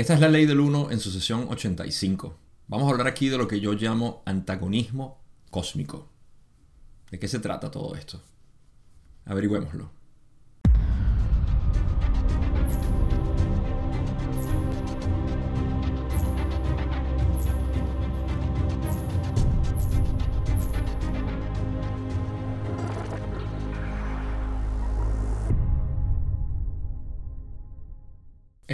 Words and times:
Esta 0.00 0.14
es 0.14 0.20
la 0.20 0.30
ley 0.30 0.46
del 0.46 0.60
1 0.60 0.92
en 0.92 0.98
su 0.98 1.10
sesión 1.10 1.46
85. 1.50 2.34
Vamos 2.68 2.88
a 2.88 2.92
hablar 2.92 3.06
aquí 3.06 3.28
de 3.28 3.36
lo 3.36 3.46
que 3.46 3.60
yo 3.60 3.74
llamo 3.74 4.22
antagonismo 4.24 5.20
cósmico. 5.50 6.08
¿De 7.10 7.18
qué 7.18 7.28
se 7.28 7.38
trata 7.38 7.70
todo 7.70 7.94
esto? 7.94 8.22
Averigüémoslo. 9.26 9.90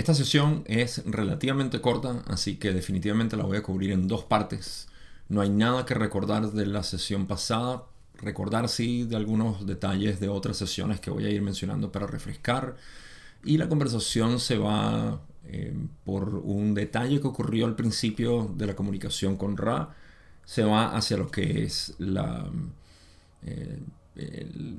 Esta 0.07 0.23
sesión 0.23 0.63
es 0.67 1.03
relativamente 1.05 1.81
corta, 1.81 2.23
así 2.29 2.59
que 2.59 2.73
definitivamente 2.73 3.37
la 3.37 3.43
voy 3.43 3.57
a 3.57 3.65
cubrir 3.65 3.91
en 3.91 4.07
dos 4.07 4.23
partes. 4.23 4.87
No 5.29 5.41
hay 5.41 5.51
nada 5.51 5.85
que 5.85 5.95
recordar 5.95 6.53
de 6.53 6.65
la 6.65 6.85
sesión 6.85 7.27
pasada. 7.27 7.87
Recordar 8.15 8.69
sí 8.69 9.03
de 9.03 9.17
algunos 9.17 9.67
detalles 9.67 10.21
de 10.21 10.29
otras 10.29 10.59
sesiones 10.59 11.01
que 11.01 11.11
voy 11.11 11.25
a 11.25 11.31
ir 11.31 11.43
mencionando 11.43 11.91
para 11.91 12.07
refrescar. 12.07 12.77
Y 13.43 13.59
la 13.59 13.69
conversación 13.69 14.39
se 14.39 14.59
va 14.59 15.21
eh, 15.47 15.75
por 16.05 16.37
un 16.37 16.73
detalle 16.73 17.21
que 17.21 17.27
ocurrió 17.27 17.67
al 17.67 17.75
principio 17.75 18.55
de 18.57 18.67
la 18.69 18.77
comunicación 18.77 19.37
con 19.37 19.57
Ra. 19.57 19.93
Se 20.45 20.63
va 20.63 20.97
hacia 20.97 21.17
lo 21.17 21.33
que 21.33 21.65
es 21.65 21.95
la, 21.99 22.49
eh, 23.45 23.81
el, 24.15 24.79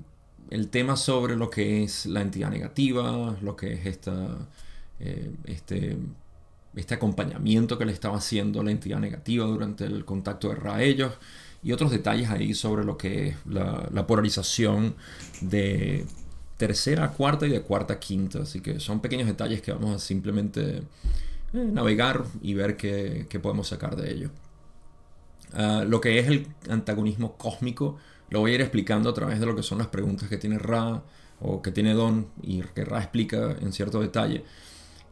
el 0.52 0.70
tema 0.70 0.96
sobre 0.96 1.36
lo 1.36 1.50
que 1.50 1.84
es 1.84 2.06
la 2.06 2.22
entidad 2.22 2.50
negativa, 2.50 3.36
lo 3.42 3.58
que 3.58 3.74
es 3.74 3.86
esta 3.88 4.48
eh, 5.00 5.32
este, 5.46 5.98
este 6.76 6.96
acompañamiento 6.96 7.78
que 7.78 7.86
le 7.86 7.92
estaba 7.92 8.18
haciendo 8.18 8.64
la 8.64 8.72
entidad 8.72 9.00
negativa 9.00 9.46
durante 9.46 9.86
el 9.86 10.06
contacto 10.06 10.50
de 10.50 10.56
Ra 10.56 10.76
a 10.76 10.84
ellos 10.84 11.14
y 11.64 11.72
otros 11.72 11.92
detalles 11.92 12.30
ahí 12.30 12.54
sobre 12.54 12.84
lo 12.84 12.98
que 12.98 13.30
es 13.30 13.36
la, 13.46 14.08
polarización 14.08 14.96
de 15.42 16.06
tercera 16.58 17.12
cuarta 17.12 17.48
y 17.48 17.50
de 17.50 17.62
cuarta 17.62 17.96
a 17.96 18.00
quinta. 18.00 18.44
Así 18.44 18.62
que 18.62 18.80
son 18.80 19.02
pequeños 19.02 19.28
detalles 19.28 19.62
que 19.62 19.72
vamos 19.72 19.96
a 19.96 20.00
simplemente 20.00 20.78
eh, 20.78 20.84
navegar 21.54 22.24
y 22.42 22.54
ver 22.54 22.78
qué, 22.78 23.28
podemos 23.42 23.68
sacar 23.68 23.96
de 23.96 24.12
ello. 24.12 24.30
Ah, 25.54 25.84
lo 25.88 26.02
que 26.02 26.20
es 26.20 26.28
el 26.28 26.48
antagonismo 26.70 27.38
cósmico 27.38 27.98
lo 28.30 28.42
voy 28.42 28.52
a 28.52 28.56
ir 28.56 28.62
explicando 28.62 29.10
a 29.10 29.14
través 29.14 29.40
de 29.40 29.46
lo 29.46 29.56
que 29.56 29.64
son 29.64 29.78
las 29.78 29.88
preguntas 29.88 30.28
que 30.30 30.38
tiene 30.38 30.60
Ra 30.60 31.02
o 31.40 31.62
que 31.62 31.72
tiene 31.72 31.94
Don 31.94 32.28
y 32.42 32.62
que 32.62 32.84
Ra 32.84 33.00
explica 33.00 33.56
en 33.62 33.72
cierto 33.72 34.02
detalle. 34.02 34.44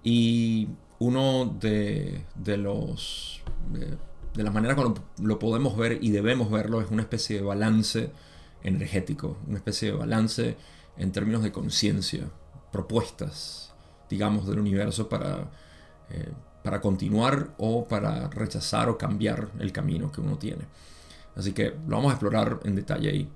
Y 0.05 0.69
uno 0.99 1.57
de, 1.59 2.23
los... 2.57 3.41
De, 3.71 4.43
las 4.43 4.53
maneras 4.53 4.77
como 4.77 4.93
lo, 5.19 5.39
podemos 5.39 5.75
ver 5.75 5.97
y 5.99 6.11
debemos 6.11 6.51
verlo 6.51 6.79
es 6.79 6.91
una 6.91 7.01
especie 7.01 7.37
de 7.37 7.41
balance 7.41 8.11
energético, 8.63 9.37
una 9.47 9.57
especie 9.57 9.91
de 9.91 9.97
balance 9.97 10.57
en 10.97 11.11
términos 11.11 11.41
de 11.41 11.51
conciencia, 11.51 12.29
propuestas, 12.71 13.73
digamos, 14.07 14.45
del 14.47 14.59
universo 14.59 15.09
para, 15.09 15.49
eh, 16.11 16.31
para 16.63 16.81
continuar 16.81 17.55
o 17.57 17.85
para 17.87 18.29
rechazar 18.29 18.89
o 18.89 18.97
cambiar 18.99 19.49
el 19.59 19.71
camino 19.71 20.11
que 20.11 20.21
uno 20.21 20.37
tiene. 20.37 20.65
Así 21.35 21.51
que 21.51 21.73
lo 21.87 21.95
vamos 21.95 22.11
a 22.11 22.13
explorar 22.13 22.59
en 22.63 22.75
detalle 22.75 23.09
ahí. 23.09 23.29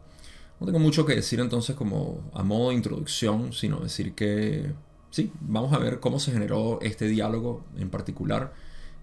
No 0.59 0.67
tengo 0.67 0.80
mucho 0.80 1.03
que 1.03 1.16
decir 1.16 1.40
entonces 1.40 1.75
como 1.75 2.30
a 2.34 2.44
modo 2.44 2.70
de 2.70 2.75
introducción, 2.75 3.53
sino 3.53 3.80
decir 3.80 4.14
que 4.14 4.72
sí, 5.10 5.32
vamos 5.42 5.74
a 5.74 5.78
ver 5.78 6.00
cómo 6.00 6.20
se 6.20 6.32
generó 6.32 6.80
este 6.82 7.08
diálogo 7.08 7.66
en 7.78 7.90
particular 7.90 8.54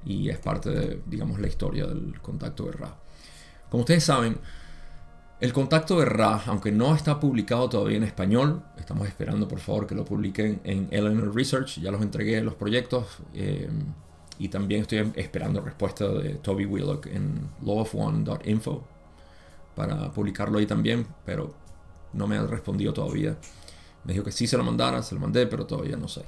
y 0.05 0.29
es 0.29 0.39
parte 0.39 0.71
de, 0.71 1.03
digamos, 1.07 1.41
la 1.41 1.49
historia 1.49 1.87
del 1.87 2.21
contacto 2.21 2.67
de 2.67 2.73
Ra. 2.73 2.97
Como 3.71 3.83
ustedes 3.83 4.05
saben, 4.05 4.39
el 5.41 5.53
contacto 5.53 5.99
de 5.99 6.07
Ra, 6.07 6.43
aunque 6.47 6.73
no 6.73 6.95
está 6.95 7.21
publicado 7.21 7.69
todavía 7.69 7.97
en 7.99 8.05
español, 8.05 8.63
estamos 8.79 9.07
esperando 9.09 9.49
por 9.49 9.59
favor 9.59 9.87
que 9.87 9.95
lo 9.95 10.05
publiquen 10.05 10.61
en 10.65 10.89
Eleanor 10.91 11.35
Research, 11.35 11.81
ya 11.81 11.91
los 11.91 12.01
entregué 12.01 12.41
los 12.41 12.55
proyectos 12.55 13.19
eh, 13.35 13.69
y 14.39 14.49
también 14.49 14.83
estoy 14.83 15.13
esperando 15.17 15.61
respuesta 15.61 16.09
de 16.09 16.37
Toby 16.37 16.67
Willock 16.67 17.07
en 17.07 17.51
lawofone.info 17.65 18.85
para 19.75 20.11
publicarlo 20.13 20.59
ahí 20.59 20.67
también, 20.67 21.07
pero 21.25 21.53
no 22.13 22.27
me 22.27 22.37
han 22.39 22.49
respondido 22.49 22.93
todavía. 22.93 23.37
Me 24.07 24.13
dijo 24.13 24.25
que 24.25 24.33
sí 24.33 24.47
se 24.47 24.57
lo 24.57 24.63
mandara, 24.63 25.03
se 25.03 25.15
lo 25.17 25.21
mandé, 25.21 25.47
pero 25.47 25.67
todavía 25.67 25.97
no 25.97 26.07
sé. 26.07 26.25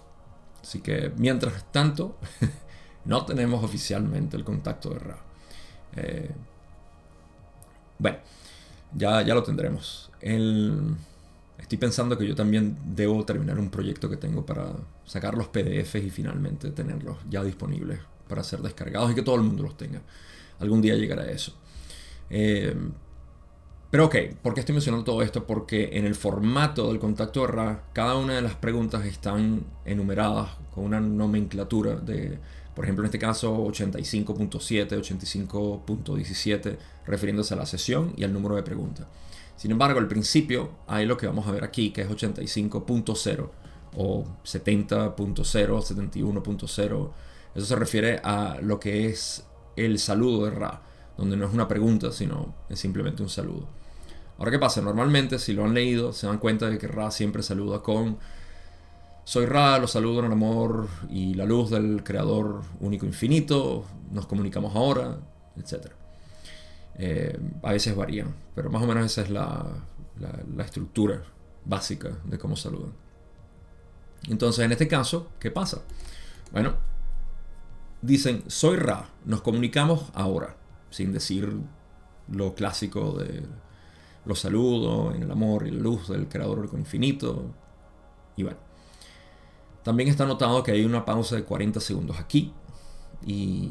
Así 0.61 0.81
que 0.81 1.13
mientras 1.17 1.71
tanto, 1.71 2.19
no 3.05 3.25
tenemos 3.25 3.63
oficialmente 3.63 4.37
el 4.37 4.43
contacto 4.43 4.91
de 4.91 4.99
Ra. 4.99 5.19
Eh, 5.95 6.31
bueno, 7.99 8.19
ya, 8.97 9.23
ya 9.23 9.35
lo 9.35 9.45
tendremos. 9.45 10.11
estoy 10.21 11.79
pensando 11.79 12.19
que 12.19 12.27
yo 12.27 12.35
también 12.35 12.77
debo 12.85 13.25
terminar 13.25 13.61
un 13.61 13.71
proyecto 13.71 14.11
que 14.11 14.17
tengo 14.17 14.45
para 14.45 14.73
sacar 15.05 15.35
los 15.35 15.47
PDFs 15.49 16.05
y 16.05 16.11
finalmente 16.11 16.71
tenerlos 16.71 17.19
ya 17.31 17.45
disponibles 17.45 18.01
para 18.29 18.43
ser 18.43 18.61
descargados 18.61 19.13
y 19.13 19.15
que 19.15 19.23
todo 19.23 19.37
el 19.37 19.43
mundo 19.43 19.63
los 19.63 19.77
tenga. 19.77 20.03
Algún 20.59 20.83
día 20.83 20.97
llegará 20.97 21.31
eso. 21.31 21.55
Eh, 22.29 22.75
pero 23.91 24.07
ok, 24.07 24.17
¿por 24.43 24.53
qué 24.53 24.61
estoy 24.61 24.75
mencionando 24.75 25.05
todo 25.05 25.23
esto? 25.23 25.47
Porque 25.47 25.91
en 25.95 26.05
el 26.05 26.15
formato 26.15 26.89
del 26.89 26.99
contacto 26.99 27.41
de 27.41 27.47
RA, 27.47 27.85
cada 27.95 28.17
una 28.17 28.35
de 28.35 28.43
las 28.43 28.55
preguntas 28.55 29.07
están 29.07 29.65
enumeradas 29.87 30.51
con 30.75 30.85
una 30.85 31.01
nomenclatura 31.01 31.97
de, 31.97 32.39
por 32.75 32.85
ejemplo, 32.85 33.03
en 33.03 33.07
este 33.07 33.19
caso 33.19 33.57
85.7, 33.65 34.91
85.17, 34.91 36.77
refiriéndose 37.07 37.55
a 37.55 37.57
la 37.57 37.65
sesión 37.65 38.13
y 38.17 38.25
al 38.25 38.33
número 38.35 38.57
de 38.57 38.63
preguntas. 38.63 39.07
Sin 39.57 39.71
embargo, 39.71 39.99
al 39.99 40.07
principio 40.07 40.71
hay 40.87 41.07
lo 41.07 41.17
que 41.17 41.27
vamos 41.27 41.49
a 41.49 41.53
ver 41.53 41.65
aquí, 41.65 41.91
que 41.91 42.03
es 42.03 42.09
85.0 42.09 43.49
o 43.97 44.25
70.0, 44.45 45.35
71.0. 45.43 47.11
Eso 47.55 47.67
se 47.67 47.77
refiere 47.77 48.21
a 48.23 48.59
lo 48.61 48.79
que 48.79 49.07
es 49.07 49.47
el 49.77 49.99
saludo 49.99 50.45
de 50.45 50.51
Ra, 50.51 50.83
donde 51.17 51.39
no 51.39 51.47
es 51.47 51.55
una 51.55 51.67
pregunta, 51.67 52.13
sino 52.13 52.55
es 52.69 52.79
simplemente 52.79 53.23
un 53.23 53.31
saludo. 53.31 53.78
Ahora, 54.39 54.53
¿qué 54.53 54.59
pasa? 54.59 54.81
Normalmente, 54.81 55.39
si 55.41 55.53
lo 55.53 55.65
han 55.65 55.75
leído, 55.75 56.13
se 56.13 56.29
dan 56.29 56.39
cuenta 56.39 56.71
de 56.71 56.79
que 56.79 56.87
Ra 56.87 57.11
siempre 57.11 57.43
saluda 57.43 57.83
con 57.83 58.19
Soy 59.25 59.47
Ra, 59.47 59.79
los 59.79 59.91
saludo 59.91 60.21
en 60.21 60.27
el 60.27 60.33
amor 60.33 60.89
y 61.11 61.35
la 61.35 61.45
luz 61.45 61.71
del 61.71 62.03
Creador 62.05 62.63
único 62.81 63.05
infinito, 63.05 63.85
nos 64.13 64.27
comunicamos 64.27 64.77
ahora, 64.77 65.19
etc. 65.57 65.89
Eh, 66.95 67.39
a 67.63 67.73
veces 67.73 67.97
varían, 67.97 68.33
pero 68.55 68.71
más 68.71 68.83
o 68.83 68.87
menos 68.87 69.07
esa 69.07 69.23
es 69.23 69.31
la, 69.31 69.67
la 70.57 70.65
estructura 70.65 71.23
básica 71.65 72.11
de 72.25 72.39
cómo 72.39 72.55
saludan. 72.55 72.93
Entonces, 74.29 74.65
en 74.65 74.71
este 74.71 74.87
caso, 74.87 75.29
¿qué 75.41 75.51
pasa? 75.51 75.83
Bueno, 76.53 76.75
dicen, 78.03 78.45
soy 78.47 78.77
Ra, 78.77 79.11
nos 79.25 79.43
comunicamos 79.43 80.11
ahora, 80.15 80.57
sin 80.91 81.13
decir 81.13 81.53
lo 82.31 82.55
clásico 82.55 83.19
de 83.19 83.43
los 84.29 84.41
saludo 84.41 85.13
en 85.15 85.23
el 85.23 85.31
amor 85.31 85.67
y 85.67 85.71
la 85.71 85.81
luz 85.81 86.09
del 86.09 86.29
Creador 86.29 86.69
con 86.69 86.81
infinito. 86.81 87.47
Y 88.37 88.43
bueno. 88.45 88.59
También 89.83 90.11
está 90.11 90.27
notado 90.27 90.63
que 90.63 90.73
hay 90.73 90.85
una 90.85 91.07
pausa 91.07 91.35
de 91.35 91.45
40 91.45 91.81
segundos 91.81 92.19
aquí. 92.21 92.53
Y 93.25 93.71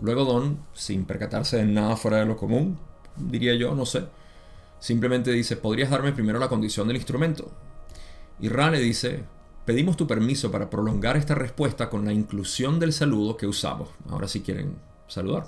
luego 0.00 0.26
Don, 0.26 0.58
sin 0.74 1.06
percatarse 1.06 1.56
de 1.56 1.64
nada 1.64 1.96
fuera 1.96 2.18
de 2.18 2.26
lo 2.26 2.36
común, 2.36 2.78
diría 3.16 3.54
yo, 3.54 3.74
no 3.74 3.86
sé, 3.86 4.04
simplemente 4.78 5.32
dice, 5.32 5.56
¿podrías 5.56 5.88
darme 5.88 6.12
primero 6.12 6.38
la 6.38 6.48
condición 6.48 6.86
del 6.86 6.98
instrumento? 6.98 7.50
Y 8.38 8.48
Ra 8.48 8.70
le 8.70 8.78
dice, 8.78 9.24
pedimos 9.64 9.96
tu 9.96 10.06
permiso 10.06 10.50
para 10.50 10.68
prolongar 10.68 11.16
esta 11.16 11.34
respuesta 11.34 11.88
con 11.88 12.04
la 12.04 12.12
inclusión 12.12 12.78
del 12.78 12.92
saludo 12.92 13.38
que 13.38 13.46
usamos. 13.46 13.88
Ahora 14.10 14.28
si 14.28 14.42
quieren 14.42 14.76
saludar. 15.08 15.46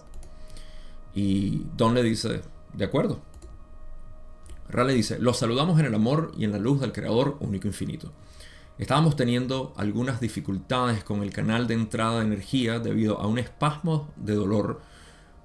Y 1.15 1.67
Don 1.77 1.95
le 1.95 2.03
dice, 2.03 2.41
de 2.73 2.85
acuerdo. 2.85 3.21
Rale 4.71 4.93
dice, 4.93 5.19
los 5.19 5.39
saludamos 5.39 5.81
en 5.81 5.87
el 5.87 5.95
amor 5.95 6.33
y 6.37 6.45
en 6.45 6.53
la 6.53 6.59
luz 6.59 6.81
del 6.81 6.93
Creador 6.93 7.37
único 7.41 7.67
infinito. 7.67 8.13
Estábamos 8.79 9.17
teniendo 9.17 9.73
algunas 9.77 10.21
dificultades 10.21 11.03
con 11.03 11.23
el 11.23 11.33
canal 11.33 11.67
de 11.67 11.75
entrada 11.75 12.21
de 12.21 12.27
energía 12.27 12.79
debido 12.79 13.19
a 13.19 13.27
un 13.27 13.39
espasmo 13.39 14.13
de 14.17 14.35
dolor, 14.35 14.81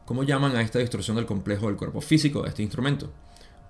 como 0.05 0.23
llaman 0.23 0.55
a 0.55 0.61
esta 0.61 0.79
distorsión 0.79 1.15
del 1.15 1.25
complejo 1.25 1.67
del 1.67 1.77
cuerpo 1.77 2.01
físico 2.01 2.43
de 2.43 2.49
este 2.49 2.61
instrumento. 2.61 3.11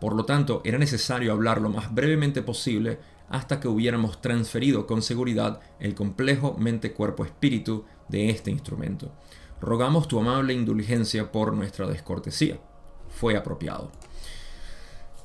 Por 0.01 0.15
lo 0.15 0.25
tanto, 0.25 0.61
era 0.65 0.77
necesario 0.77 1.31
hablar 1.31 1.61
lo 1.61 1.69
más 1.69 1.93
brevemente 1.93 2.41
posible 2.41 2.99
hasta 3.29 3.59
que 3.59 3.69
hubiéramos 3.69 4.21
transferido 4.21 4.85
con 4.85 5.01
seguridad 5.01 5.61
el 5.79 5.95
complejo 5.95 6.57
mente-cuerpo-espíritu 6.59 7.85
de 8.09 8.29
este 8.29 8.51
instrumento. 8.51 9.13
Rogamos 9.61 10.09
tu 10.09 10.19
amable 10.19 10.53
indulgencia 10.53 11.31
por 11.31 11.53
nuestra 11.53 11.87
descortesía. 11.87 12.59
Fue 13.07 13.37
apropiado. 13.37 13.91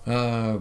Uh, 0.09 0.61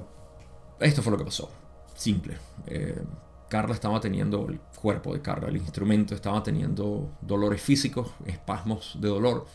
esto 0.79 1.01
fue 1.01 1.11
lo 1.11 1.17
que 1.17 1.23
pasó. 1.23 1.49
Simple. 1.95 2.37
Eh, 2.67 3.01
Carla 3.49 3.73
estaba 3.73 3.99
teniendo, 4.01 4.47
el 4.49 4.59
cuerpo 4.59 5.13
de 5.13 5.21
Carla, 5.21 5.47
el 5.47 5.57
instrumento, 5.57 6.13
estaba 6.13 6.43
teniendo 6.43 7.09
dolores 7.21 7.61
físicos, 7.61 8.09
espasmos 8.25 8.97
de 8.99 9.07
dolor. 9.07 9.45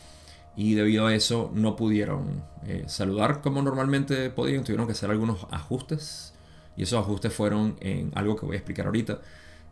Y 0.55 0.73
debido 0.73 1.07
a 1.07 1.15
eso 1.15 1.51
no 1.53 1.75
pudieron 1.75 2.43
eh, 2.65 2.83
saludar 2.87 3.41
como 3.41 3.61
normalmente 3.61 4.29
podían, 4.29 4.63
tuvieron 4.63 4.87
que 4.87 4.93
hacer 4.93 5.11
algunos 5.11 5.45
ajustes. 5.51 6.33
Y 6.75 6.83
esos 6.83 6.99
ajustes 6.99 7.31
fueron 7.31 7.75
en 7.79 8.11
algo 8.15 8.35
que 8.35 8.45
voy 8.47 8.55
a 8.55 8.59
explicar 8.59 8.87
ahorita. 8.87 9.21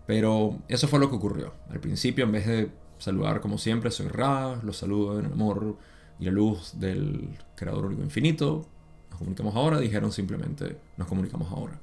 Pero 0.05 0.59
eso 0.67 0.87
fue 0.87 0.99
lo 0.99 1.09
que 1.09 1.15
ocurrió. 1.15 1.53
Al 1.69 1.79
principio, 1.79 2.25
en 2.25 2.31
vez 2.31 2.45
de 2.45 2.71
saludar 2.99 3.41
como 3.41 3.57
siempre, 3.57 3.89
soy 3.89 4.07
Ra, 4.07 4.59
los 4.63 4.77
saludo 4.77 5.19
en 5.19 5.25
el 5.25 5.33
amor 5.33 5.77
y 6.19 6.25
la 6.25 6.31
luz 6.31 6.79
del 6.79 7.37
Creador 7.55 7.85
Único 7.85 8.03
Infinito. 8.03 8.67
Nos 9.11 9.19
comunicamos 9.19 9.55
ahora, 9.55 9.79
dijeron 9.79 10.11
simplemente 10.11 10.77
nos 10.97 11.07
comunicamos 11.07 11.51
ahora. 11.51 11.79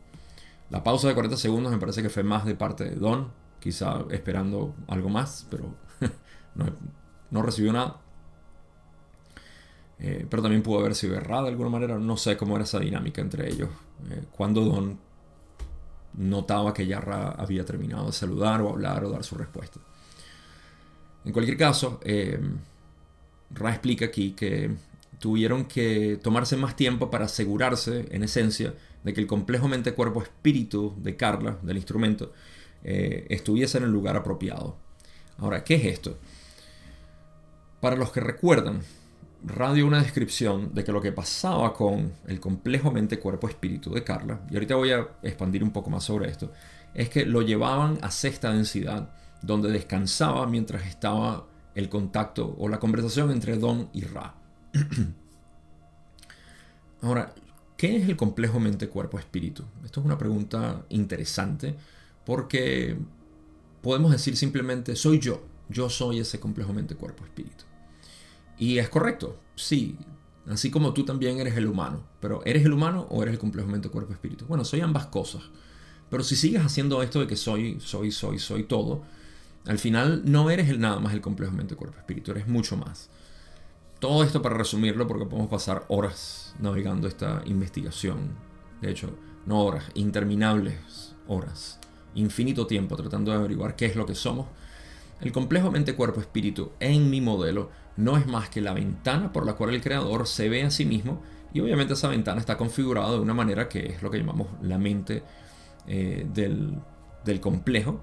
La 0.71 0.83
pausa 0.83 1.09
de 1.09 1.15
40 1.15 1.37
segundos 1.37 1.73
me 1.73 1.79
parece 1.79 2.03
que 2.03 2.11
fue 2.11 2.23
más 2.23 2.45
de 2.45 2.55
parte 2.55 2.85
de 2.85 2.97
Don, 2.97 3.31
quizá 3.61 4.05
esperando 4.11 4.75
algo 4.89 5.09
más, 5.09 5.47
pero 5.51 5.75
no, 7.31 7.43
recibió 7.43 7.73
nada. 7.73 8.01
Eh, 10.01 10.27
pero 10.29 10.43
también 10.43 10.63
pudo 10.63 10.81
haber 10.81 10.95
sido 10.95 11.17
errada 11.17 11.45
de 11.45 11.49
alguna 11.51 11.71
manera. 11.71 11.99
No 11.99 12.17
sé 12.17 12.37
cómo 12.37 12.57
era 12.57 12.65
esa 12.65 12.81
dinámica 12.81 13.21
entre 13.21 13.49
ellos. 13.49 13.71
Eh, 14.11 14.25
cuando 14.31 14.65
Don 14.65 14.99
notaba 16.15 16.75
que 16.75 16.87
Yarra 16.87 17.31
había 17.31 17.65
terminado 17.65 18.07
de 18.07 18.13
saludar 18.13 18.61
o 18.61 18.71
hablar 18.71 19.05
o 19.05 19.11
dar 19.11 19.25
su 19.25 19.37
respuesta. 19.37 19.81
En 21.25 21.33
cualquier 21.33 21.57
caso, 21.57 22.01
eh, 22.05 22.41
Ra 23.51 23.71
explica 23.71 24.07
aquí 24.07 24.33
que 24.33 24.75
tuvieron 25.19 25.65
que 25.65 26.19
tomarse 26.23 26.57
más 26.57 26.77
tiempo 26.77 27.11
para 27.11 27.27
asegurarse, 27.27 28.07
en 28.11 28.23
esencia, 28.23 28.75
de 29.05 29.13
que 29.13 29.21
el 29.21 29.27
complejo 29.27 29.69
mente-cuerpo-espíritu 29.69 30.95
de 30.99 31.17
Carla, 31.17 31.59
del 31.63 31.77
instrumento, 31.77 32.33
eh, 32.85 33.27
estuviese 33.29 33.79
en 33.79 33.85
el 33.85 33.91
lugar 33.91 34.17
apropiado. 34.17 34.77
Ahora, 35.39 35.65
¿qué 35.65 35.77
es 35.77 35.85
esto? 35.85 36.19
Para 37.81 37.97
los 37.97 38.11
que 38.11 38.21
recuerdan, 38.21 38.81
radio 39.45 39.87
una 39.87 40.03
descripción 40.03 40.75
de 40.75 40.85
que 40.85 40.93
lo 40.93 41.01
que 41.01 41.13
pasaba 41.13 41.73
con 41.73 42.13
el 42.27 42.41
complejo 42.41 42.91
mente-cuerpo-espíritu 42.91 43.93
de 43.93 44.03
Carla, 44.03 44.41
y 44.51 44.55
ahorita 44.55 44.75
voy 44.75 44.93
a 44.93 45.09
expandir 45.23 45.63
un 45.63 45.71
poco 45.71 45.91
más 45.91 46.05
sobre 46.05 46.29
esto, 46.29 46.53
es 46.95 47.09
que 47.09 47.25
lo 47.25 47.43
llevaban 47.43 47.99
a 48.03 48.11
sexta 48.11 48.53
densidad, 48.53 49.11
donde 49.43 49.71
descansaba 49.71 50.47
mientras 50.47 50.87
estaba 50.87 51.47
el 51.75 51.89
contacto 51.89 52.57
o 52.59 52.69
la 52.69 52.81
conversación 52.81 53.31
entre 53.31 53.57
Don 53.57 53.89
y 53.93 54.03
Ra. 54.03 54.35
Ahora, 57.03 57.35
¿qué 57.77 57.97
es 57.97 58.09
el 58.09 58.17
complejo 58.17 58.61
mente-cuerpo-espíritu? 58.61 59.65
Esto 59.85 60.01
es 60.01 60.07
una 60.07 60.19
pregunta 60.19 60.85
interesante 60.89 61.77
porque 62.25 62.97
podemos 63.83 64.11
decir 64.11 64.37
simplemente 64.37 64.97
soy 64.97 65.19
yo, 65.19 65.43
yo 65.69 65.89
soy 65.89 66.21
ese 66.21 66.41
complejo 66.41 66.73
mente-cuerpo-espíritu. 66.73 67.65
Y 68.59 68.79
es 68.79 68.89
correcto, 68.89 69.39
sí, 69.55 69.97
así 70.49 70.71
como 70.71 70.93
tú 70.93 71.05
también 71.05 71.39
eres 71.39 71.57
el 71.57 71.67
humano, 71.67 72.03
pero 72.21 72.45
¿eres 72.45 72.65
el 72.65 72.73
humano 72.73 73.07
o 73.11 73.23
eres 73.23 73.35
el 73.35 73.39
complejo 73.39 73.69
mente-cuerpo-espíritu? 73.69 74.47
Bueno, 74.47 74.65
soy 74.65 74.81
ambas 74.81 75.07
cosas. 75.07 75.43
Pero 76.11 76.25
si 76.25 76.37
sigues 76.37 76.65
haciendo 76.65 77.03
esto 77.03 77.21
de 77.21 77.27
que 77.27 77.37
soy, 77.37 77.79
soy, 77.81 78.11
soy, 78.11 78.39
soy 78.39 78.65
todo, 78.65 79.03
al 79.67 79.79
final 79.79 80.23
no 80.25 80.51
eres 80.51 80.71
el 80.71 80.81
nada 80.81 80.99
más 80.99 81.13
el 81.13 81.21
complejo 81.21 81.53
mente-cuerpo-espíritu, 81.53 82.33
eres 82.33 82.49
mucho 82.49 82.77
más. 82.77 83.11
Todo 83.99 84.23
esto 84.23 84.43
para 84.43 84.57
resumirlo 84.57 85.09
porque 85.09 85.27
podemos 85.27 85.51
pasar 85.51 85.85
horas 85.89 86.55
navegando 86.61 87.09
esta 87.09 87.43
investigación. 87.47 88.37
De 88.81 88.91
hecho, 88.91 89.11
no 89.45 89.63
horas, 89.65 89.85
interminables 89.95 91.17
horas. 91.27 91.81
Infinito 92.15 92.67
tiempo 92.67 92.97
tratando 92.97 93.33
de 93.33 93.39
averiguar 93.39 93.75
qué 93.75 93.87
es 93.87 93.97
lo 93.97 94.07
que 94.07 94.15
somos. 94.15 94.47
El 95.21 95.33
complejo 95.33 95.73
mente-cuerpo-espíritu 95.73 96.71
en 96.79 97.11
mi 97.11 97.21
modelo 97.21 97.71
no 97.97 98.17
es 98.17 98.27
más 98.27 98.49
que 98.51 98.61
la 98.61 98.73
ventana 98.73 99.33
por 99.33 99.45
la 99.45 99.55
cual 99.55 99.75
el 99.75 99.83
creador 99.83 100.29
se 100.29 100.49
ve 100.49 100.63
a 100.63 100.71
sí 100.71 100.85
mismo 100.85 101.21
y 101.53 101.59
obviamente 101.59 101.95
esa 101.95 102.07
ventana 102.07 102.39
está 102.39 102.57
configurada 102.57 103.13
de 103.13 103.19
una 103.19 103.35
manera 103.35 103.69
que 103.69 103.87
es 103.87 104.03
lo 104.03 104.13
que 104.13 104.19
llamamos 104.19 104.47
la 104.63 104.79
mente 104.79 105.25
eh, 105.89 106.25
del, 106.33 106.79
del 107.25 107.41
complejo 107.41 108.01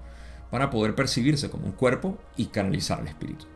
para 0.50 0.68
poder 0.68 0.94
percibirse 0.94 1.48
como 1.48 1.64
un 1.64 1.72
cuerpo 1.72 2.18
y 2.36 2.46
canalizar 2.46 3.00
el 3.00 3.08
espíritu. 3.08 3.46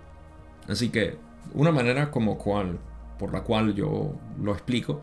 Así 0.66 0.88
que 0.88 1.18
una 1.54 1.72
manera 1.72 2.10
como 2.10 2.38
cual, 2.38 2.78
por 3.18 3.32
la 3.32 3.42
cual 3.42 3.74
yo 3.74 4.14
lo 4.40 4.52
explico 4.52 5.02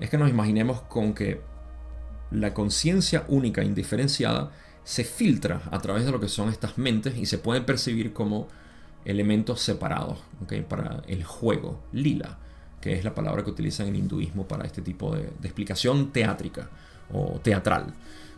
es 0.00 0.10
que 0.10 0.18
nos 0.18 0.30
imaginemos 0.30 0.82
con 0.82 1.14
que 1.14 1.40
la 2.30 2.54
conciencia 2.54 3.24
única 3.28 3.62
indiferenciada 3.62 4.50
se 4.84 5.04
filtra 5.04 5.62
a 5.70 5.78
través 5.80 6.04
de 6.04 6.10
lo 6.10 6.18
que 6.18 6.28
son 6.28 6.48
estas 6.48 6.78
mentes 6.78 7.16
y 7.16 7.26
se 7.26 7.38
pueden 7.38 7.64
percibir 7.64 8.12
como 8.12 8.48
elementos 9.04 9.60
separados 9.60 10.18
para 10.68 11.02
el 11.06 11.24
juego, 11.24 11.80
lila, 11.92 12.38
que 12.80 12.94
es 12.94 13.04
la 13.04 13.14
palabra 13.14 13.44
que 13.44 13.50
utilizan 13.50 13.88
en 13.88 13.96
hinduismo 13.96 14.46
para 14.48 14.64
este 14.64 14.82
tipo 14.82 15.14
de, 15.14 15.28
explicación 15.42 16.10
teátrica 16.12 16.68
o 17.12 17.38
teatral 17.42 17.94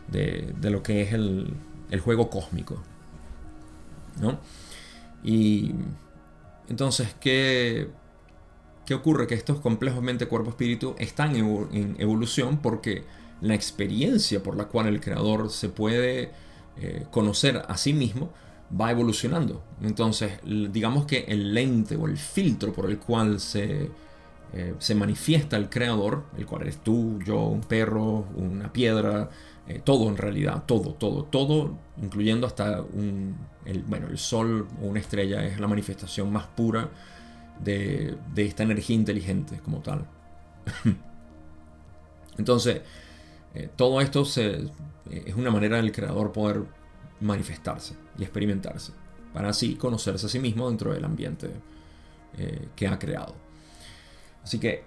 de, 0.07 0.53
de 0.59 0.69
lo 0.69 0.83
que 0.83 1.01
es 1.01 1.13
el, 1.13 1.53
el 1.89 1.99
juego 1.99 2.29
cósmico. 2.29 2.81
¿no? 4.19 4.39
Y 5.23 5.73
entonces, 6.69 7.15
¿qué, 7.19 7.89
¿qué 8.85 8.93
ocurre? 8.93 9.27
Que 9.27 9.35
estos 9.35 9.59
complejos 9.59 10.01
mente, 10.01 10.27
cuerpo, 10.27 10.49
espíritu 10.49 10.95
están 10.97 11.35
en 11.35 11.95
evolución 11.99 12.59
porque 12.59 13.03
la 13.41 13.55
experiencia 13.55 14.41
por 14.41 14.55
la 14.55 14.65
cual 14.65 14.87
el 14.87 15.01
creador 15.01 15.49
se 15.49 15.69
puede 15.69 16.31
eh, 16.77 17.05
conocer 17.11 17.61
a 17.67 17.77
sí 17.77 17.93
mismo 17.93 18.31
va 18.79 18.91
evolucionando. 18.91 19.63
Entonces, 19.81 20.33
digamos 20.43 21.05
que 21.05 21.25
el 21.27 21.53
lente 21.53 21.95
o 21.95 22.07
el 22.07 22.17
filtro 22.17 22.73
por 22.73 22.89
el 22.89 22.97
cual 22.97 23.39
se, 23.39 23.91
eh, 24.53 24.75
se 24.79 24.95
manifiesta 24.95 25.57
el 25.57 25.69
creador, 25.69 26.23
el 26.37 26.45
cual 26.45 26.63
eres 26.63 26.77
tú, 26.77 27.19
yo, 27.23 27.43
un 27.43 27.61
perro, 27.61 28.25
una 28.35 28.73
piedra, 28.73 29.29
eh, 29.67 29.81
todo 29.83 30.07
en 30.09 30.17
realidad, 30.17 30.63
todo, 30.67 30.93
todo, 30.93 31.23
todo, 31.23 31.75
incluyendo 32.01 32.45
hasta 32.45 32.81
un, 32.81 33.35
el, 33.65 33.81
bueno, 33.81 34.07
el 34.07 34.19
sol 34.19 34.67
o 34.81 34.85
una 34.85 34.99
estrella 34.99 35.43
es 35.43 35.59
la 35.59 35.67
manifestación 35.67 36.31
más 36.31 36.45
pura 36.45 36.89
de, 37.63 38.15
esta 38.35 38.61
energía 38.61 38.95
inteligente 38.95 39.59
como 39.59 39.79
tal. 39.79 40.05
Entonces, 42.37 42.81
eh, 43.55 43.69
todo 43.75 44.01
esto 44.01 44.23
eh, 44.37 44.69
es 45.09 45.33
una 45.35 45.49
manera 45.49 45.77
del 45.77 45.91
creador 45.91 46.31
poder 46.31 46.63
manifestarse 47.21 47.95
y 48.19 48.23
experimentarse, 48.23 48.91
para 49.33 49.49
así 49.49 49.75
conocerse 49.75 50.27
a 50.27 50.29
sí 50.29 50.37
mismo 50.39 50.69
dentro 50.69 50.93
del 50.93 51.05
ambiente 51.05 51.49
que 52.75 52.85
ha 52.85 52.99
creado. 52.99 53.33
Así 54.43 54.59
que 54.59 54.83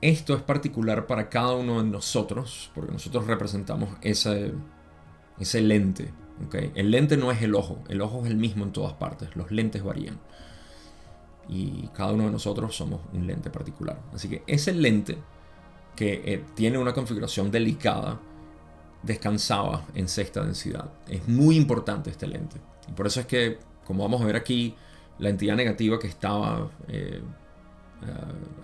esto 0.00 0.34
es 0.34 0.42
particular 0.42 1.06
para 1.06 1.28
cada 1.28 1.54
uno 1.54 1.82
de 1.82 1.88
nosotros, 1.88 2.70
porque 2.74 2.92
nosotros 2.92 3.26
representamos 3.26 3.90
ese, 4.02 4.52
ese 5.38 5.60
lente. 5.60 6.12
El 6.74 6.92
lente 6.92 7.16
no 7.16 7.32
es 7.32 7.42
el 7.42 7.54
ojo, 7.54 7.82
el 7.88 8.00
ojo 8.00 8.24
es 8.24 8.30
el 8.30 8.36
mismo 8.36 8.64
en 8.64 8.72
todas 8.72 8.92
partes, 8.92 9.34
los 9.34 9.50
lentes 9.50 9.82
varían. 9.82 10.20
Y 11.48 11.88
cada 11.88 12.12
uno 12.12 12.24
de 12.24 12.30
nosotros 12.30 12.76
somos 12.76 13.00
un 13.12 13.26
lente 13.26 13.50
particular. 13.50 14.00
Así 14.12 14.28
que 14.28 14.44
ese 14.46 14.72
lente 14.72 15.18
que 15.96 16.22
eh, 16.24 16.44
tiene 16.54 16.78
una 16.78 16.92
configuración 16.92 17.50
delicada, 17.50 18.20
descansaba 19.02 19.84
en 19.94 20.06
sexta 20.06 20.44
densidad. 20.44 20.92
Es 21.08 21.26
muy 21.26 21.56
importante 21.56 22.10
este 22.10 22.28
lente. 22.28 22.58
Y 22.88 22.92
por 22.92 23.08
eso 23.08 23.18
es 23.20 23.26
que, 23.26 23.58
como 23.84 24.04
vamos 24.04 24.22
a 24.22 24.26
ver 24.26 24.36
aquí, 24.36 24.76
la 25.18 25.28
entidad 25.30 25.56
negativa 25.56 25.98
que 25.98 26.06
estaba 26.06 26.70
eh, 26.86 27.20
eh, 28.02 28.10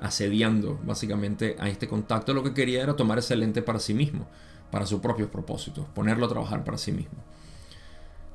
asediando 0.01 0.79
básicamente 0.85 1.57
a 1.59 1.69
este 1.69 1.89
contacto, 1.89 2.35
lo 2.35 2.43
que 2.43 2.55
quería 2.55 2.83
era 2.83 2.97
tomar 2.97 3.19
ese 3.19 3.37
lente 3.37 3.63
para 3.63 3.79
sí 3.79 3.95
mismo, 3.95 4.29
para 4.71 4.87
sus 4.87 5.01
propios 5.01 5.29
propósitos, 5.29 5.87
ponerlo 5.95 6.27
a 6.27 6.29
trabajar 6.29 6.65
para 6.65 6.79
sí 6.79 6.93
mismo. 6.93 7.19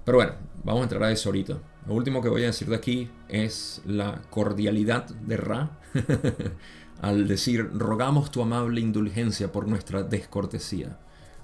Pero 0.03 0.17
bueno, 0.17 0.33
vamos 0.63 0.81
a 0.81 0.83
entrar 0.83 1.03
a 1.03 1.11
eso 1.11 1.29
ahorita. 1.29 1.57
Lo 1.87 1.93
último 1.93 2.21
que 2.21 2.29
voy 2.29 2.43
a 2.43 2.47
decir 2.47 2.67
de 2.67 2.75
aquí 2.75 3.09
es 3.27 3.81
la 3.85 4.21
cordialidad 4.29 5.05
de 5.05 5.37
Ra 5.37 5.77
al 7.01 7.27
decir, 7.27 7.69
rogamos 7.73 8.31
tu 8.31 8.41
amable 8.41 8.81
indulgencia 8.81 9.51
por 9.51 9.67
nuestra 9.67 10.03
descortesía. 10.03 10.97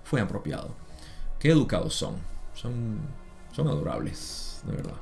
Fue 0.04 0.20
apropiado. 0.20 0.76
Qué 1.40 1.52
educados 1.52 1.94
son. 1.96 2.16
Son, 2.54 2.98
son 3.54 3.68
adorables, 3.68 4.62
de 4.66 4.76
verdad. 4.76 4.96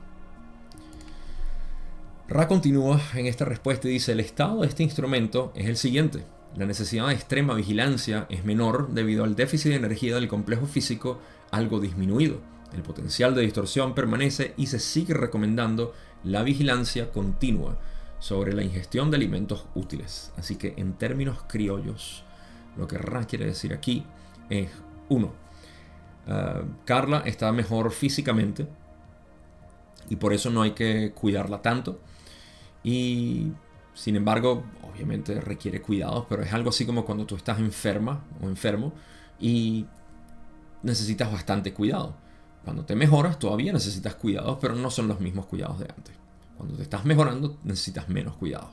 Ra 2.30 2.48
continúa 2.48 3.02
en 3.16 3.26
esta 3.26 3.44
respuesta 3.44 3.90
y 3.90 3.92
dice, 3.92 4.14
el 4.14 4.22
estado 4.22 4.62
de 4.62 4.68
este 4.68 4.82
instrumento 4.82 5.52
es 5.56 5.68
el 5.68 5.76
siguiente. 5.76 6.24
La 6.56 6.66
necesidad 6.66 7.08
de 7.08 7.14
extrema 7.14 7.54
vigilancia 7.54 8.28
es 8.30 8.46
menor 8.46 8.94
debido 8.94 9.26
al 9.26 9.36
déficit 9.36 9.72
de 9.72 9.78
energía 9.78 10.16
del 10.16 10.30
complejo 10.30 10.66
físico 10.66 11.20
algo 11.52 11.82
disminuido. 11.82 12.40
El 12.74 12.82
potencial 12.82 13.36
de 13.36 13.42
distorsión 13.42 13.94
permanece 13.94 14.54
y 14.56 14.68
se 14.68 14.80
sigue 14.80 15.14
recomendando 15.14 15.94
la 16.24 16.44
vigilancia 16.44 17.12
continua 17.12 17.78
sobre 18.20 18.54
la 18.54 18.64
ingestión 18.64 19.12
de 19.12 19.18
alimentos 19.18 19.66
útiles. 19.76 20.32
Así 20.38 20.56
que 20.56 20.76
en 20.78 20.94
términos 20.94 21.40
criollos, 21.50 22.24
lo 22.78 22.88
que 22.88 22.98
Ra 22.98 23.26
quiere 23.26 23.48
decir 23.48 23.74
aquí 23.74 24.06
es 24.50 24.70
1. 25.10 25.34
Ah, 26.28 26.62
Carla 26.86 27.20
está 27.26 27.52
mejor 27.52 27.92
físicamente 27.92 28.66
y 30.10 30.16
por 30.16 30.34
eso 30.34 30.50
no 30.50 30.62
hay 30.62 30.72
que 30.72 31.12
cuidarla 31.12 31.62
tanto. 31.62 32.00
Y 32.84 33.52
sin 33.94 34.16
embargo, 34.16 34.64
obviamente 34.82 35.40
requiere 35.40 35.82
cuidados, 35.82 36.26
pero 36.28 36.44
es 36.44 36.54
algo 36.54 36.70
así 36.70 36.86
como 36.86 37.06
cuando 37.06 37.26
tú 37.26 37.36
estás 37.36 37.60
enferma 37.60 38.24
o 38.42 38.48
enfermo 38.48 38.94
y 39.40 39.86
necesitas 40.82 41.32
bastante 41.32 41.74
cuidado. 41.74 42.16
Cuando 42.64 42.86
te 42.86 42.96
mejoras 42.96 43.40
todavía 43.40 43.74
necesitas 43.74 44.16
cuidados, 44.16 44.58
pero 44.62 44.76
no 44.76 44.90
son 44.90 45.08
los 45.08 45.20
mismos 45.20 45.46
cuidados 45.46 45.80
de 45.80 45.86
antes. 45.96 46.16
Cuando 46.58 46.76
te 46.76 46.84
estás 46.84 47.06
mejorando 47.06 47.58
necesitas 47.64 48.10
menos 48.10 48.36
cuidado. 48.36 48.72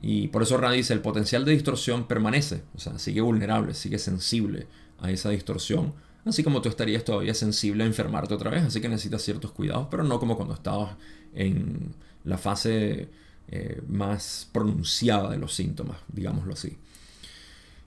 Y 0.00 0.28
por 0.28 0.42
eso 0.42 0.58
Ra 0.58 0.70
dice, 0.70 0.92
el 0.92 1.00
potencial 1.00 1.44
de 1.44 1.52
distorsión 1.52 2.06
permanece, 2.06 2.62
o 2.74 2.78
sea, 2.78 2.98
sigue 2.98 3.22
vulnerable, 3.22 3.74
sigue 3.74 3.98
sensible 3.98 4.68
a 5.00 5.10
esa 5.10 5.30
distorsión, 5.30 5.94
así 6.26 6.42
como 6.42 6.60
tú 6.60 6.68
estarías 6.68 7.04
todavía 7.04 7.34
sensible 7.34 7.84
a 7.84 7.86
enfermarte 7.86 8.34
otra 8.34 8.50
vez, 8.50 8.64
así 8.64 8.80
que 8.80 8.88
necesitas 8.88 9.22
ciertos 9.22 9.52
cuidados, 9.52 9.88
pero 9.90 10.02
no 10.02 10.18
como 10.18 10.36
cuando 10.36 10.54
estabas 10.54 10.96
en 11.34 11.94
la 12.24 12.36
fase 12.36 13.08
eh, 13.48 13.80
más 13.86 14.48
pronunciada 14.52 15.30
de 15.30 15.38
los 15.38 15.54
síntomas, 15.54 15.98
digámoslo 16.08 16.54
así. 16.54 16.76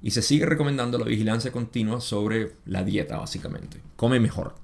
Y 0.01 0.11
se 0.11 0.21
sigue 0.21 0.45
recomendando 0.45 0.97
la 0.97 1.05
vigilancia 1.05 1.51
continua 1.51 1.99
sobre 1.99 2.53
la 2.65 2.83
dieta, 2.83 3.17
básicamente. 3.17 3.81
Come 3.97 4.21
mejor, 4.21 4.55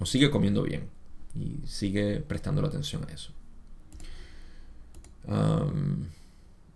o 0.00 0.06
sigue 0.06 0.30
comiendo 0.30 0.64
bien, 0.64 0.88
y 1.36 1.64
sigue 1.68 2.20
prestando 2.20 2.60
la 2.62 2.68
atención 2.68 3.06
a 3.08 3.12
eso. 3.12 3.32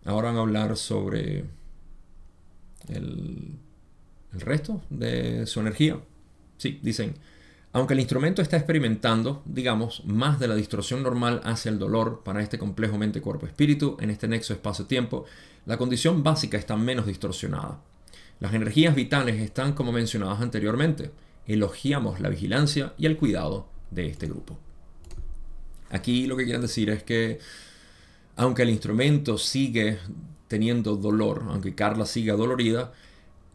ahora 0.04 0.28
van 0.28 0.36
a 0.36 0.40
hablar 0.40 0.76
sobre 0.76 1.44
el, 2.88 3.58
el 4.32 4.40
resto 4.40 4.82
de 4.90 5.46
su 5.46 5.58
energía. 5.58 5.98
Sí, 6.56 6.80
dicen, 6.82 7.14
aunque 7.72 7.94
el 7.94 8.00
instrumento 8.00 8.40
está 8.40 8.56
experimentando, 8.56 9.42
digamos, 9.44 10.04
más 10.04 10.38
de 10.38 10.46
la 10.46 10.54
distorsión 10.54 11.02
normal 11.02 11.40
hacia 11.44 11.70
el 11.70 11.78
dolor 11.78 12.22
para 12.24 12.40
este 12.40 12.58
complejo 12.58 12.98
mente-cuerpo-espíritu 12.98 13.96
en 14.00 14.10
este 14.10 14.28
nexo 14.28 14.52
espacio-tiempo, 14.52 15.24
la 15.66 15.76
condición 15.76 16.22
básica 16.22 16.56
está 16.56 16.76
menos 16.76 17.06
distorsionada. 17.06 17.80
Las 18.38 18.54
energías 18.54 18.94
vitales 18.94 19.40
están 19.40 19.72
como 19.72 19.90
mencionadas 19.90 20.40
anteriormente. 20.40 21.10
Elogiamos 21.46 22.20
la 22.20 22.28
vigilancia 22.28 22.94
y 22.96 23.06
el 23.06 23.16
cuidado 23.16 23.66
de 23.90 24.06
este 24.06 24.26
grupo. 24.26 24.58
Aquí 25.90 26.26
lo 26.26 26.36
que 26.36 26.44
quieren 26.44 26.62
decir 26.62 26.90
es 26.90 27.02
que 27.02 27.38
aunque 28.36 28.62
el 28.62 28.70
instrumento 28.70 29.38
sigue 29.38 29.98
teniendo 30.48 30.96
dolor, 30.96 31.44
aunque 31.48 31.74
Carla 31.74 32.06
siga 32.06 32.34
dolorida, 32.34 32.92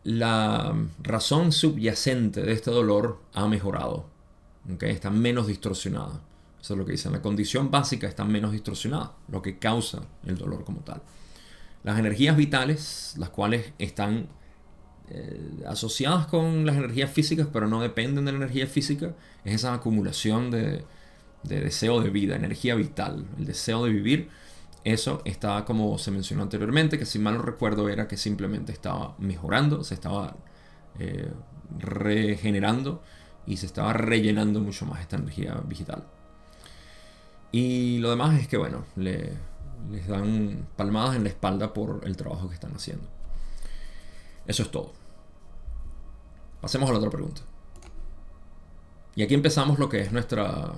la 0.04 0.76
razón 1.02 1.52
subyacente 1.52 2.42
de 2.42 2.54
este 2.54 2.72
dolor 2.72 3.22
ha 3.34 3.48
mejorado. 3.48 4.06
Está 4.82 5.10
menos 5.10 5.48
distorsionada. 5.48 6.22
Eso 6.62 6.74
es 6.74 6.78
lo 6.78 6.86
que 6.86 6.94
dicen. 6.94 7.12
La 7.12 7.22
condición 7.22 7.72
básica 7.72 8.08
está 8.08 8.26
menos 8.26 8.52
distorsionada, 8.52 9.14
lo 9.30 9.42
que 9.42 9.58
causa 9.58 10.02
el 10.26 10.38
dolor 10.38 10.64
como 10.64 10.82
tal. 10.82 11.02
Las 11.84 11.98
energías 11.98 12.36
vitales, 12.36 13.16
las 13.18 13.30
cuales 13.30 13.72
están 13.80 14.28
eh, 15.10 15.64
asociadas 15.66 16.28
con 16.28 16.66
las 16.66 16.76
energías 16.76 17.12
físicas, 17.12 17.48
pero 17.52 17.68
no 17.68 17.82
dependen 17.82 18.26
de 18.26 18.32
la 18.32 18.38
energía 18.38 18.68
física, 18.68 19.16
es 19.46 19.56
esa 19.56 19.74
acumulación 19.74 20.52
de, 20.52 20.84
de 21.44 21.60
deseo 21.62 22.02
de 22.02 22.10
vida, 22.10 22.36
energía 22.36 22.76
vital, 22.76 23.26
el 23.38 23.46
deseo 23.46 23.86
de 23.86 23.92
vivir 23.92 24.30
eso 24.84 25.22
estaba 25.26 25.66
como 25.66 25.98
se 25.98 26.12
mencionó 26.12 26.44
anteriormente, 26.44 26.98
que 26.98 27.06
si 27.06 27.20
mal 27.20 27.38
no 27.38 27.42
recuerdo 27.42 27.90
era 27.90 28.08
que 28.08 28.18
simplemente 28.18 28.72
estaba 28.72 29.16
mejorando, 29.20 29.84
se 29.84 29.94
estaba 29.94 30.36
eh, 31.00 31.32
regenerando 31.78 33.04
y 33.46 33.58
se 33.58 33.66
estaba 33.66 33.94
rellenando 33.94 34.60
mucho 34.60 34.86
más 34.86 35.02
esta 35.02 35.18
energía 35.18 35.62
digital. 35.68 36.04
Y 37.52 37.98
lo 38.00 38.12
demás 38.12 38.40
es 38.40 38.48
que, 38.48 38.58
bueno, 38.58 38.86
le, 38.96 39.34
les 39.90 40.08
dan 40.08 40.68
palmadas 40.76 41.16
en 41.16 41.24
la 41.24 41.30
espalda 41.30 41.74
por 41.74 42.02
el 42.04 42.16
trabajo 42.16 42.48
que 42.48 42.56
están 42.56 42.76
haciendo. 42.76 43.08
Eso 44.46 44.64
es 44.64 44.72
todo. 44.72 44.94
Pasemos 46.62 46.90
a 46.90 46.94
la 46.94 47.00
otra 47.00 47.10
pregunta. 47.10 47.42
Y 49.16 49.24
aquí 49.24 49.34
empezamos 49.34 49.80
lo 49.80 49.90
que 49.90 50.02
es 50.02 50.12
nuestra... 50.12 50.74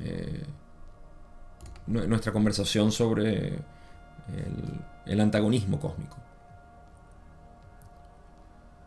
Eh, 0.00 0.44
nuestra 1.86 2.32
conversación 2.32 2.92
sobre 2.92 3.58
el, 5.06 5.20
antagonismo 5.20 5.78
cósmico. 5.78 6.16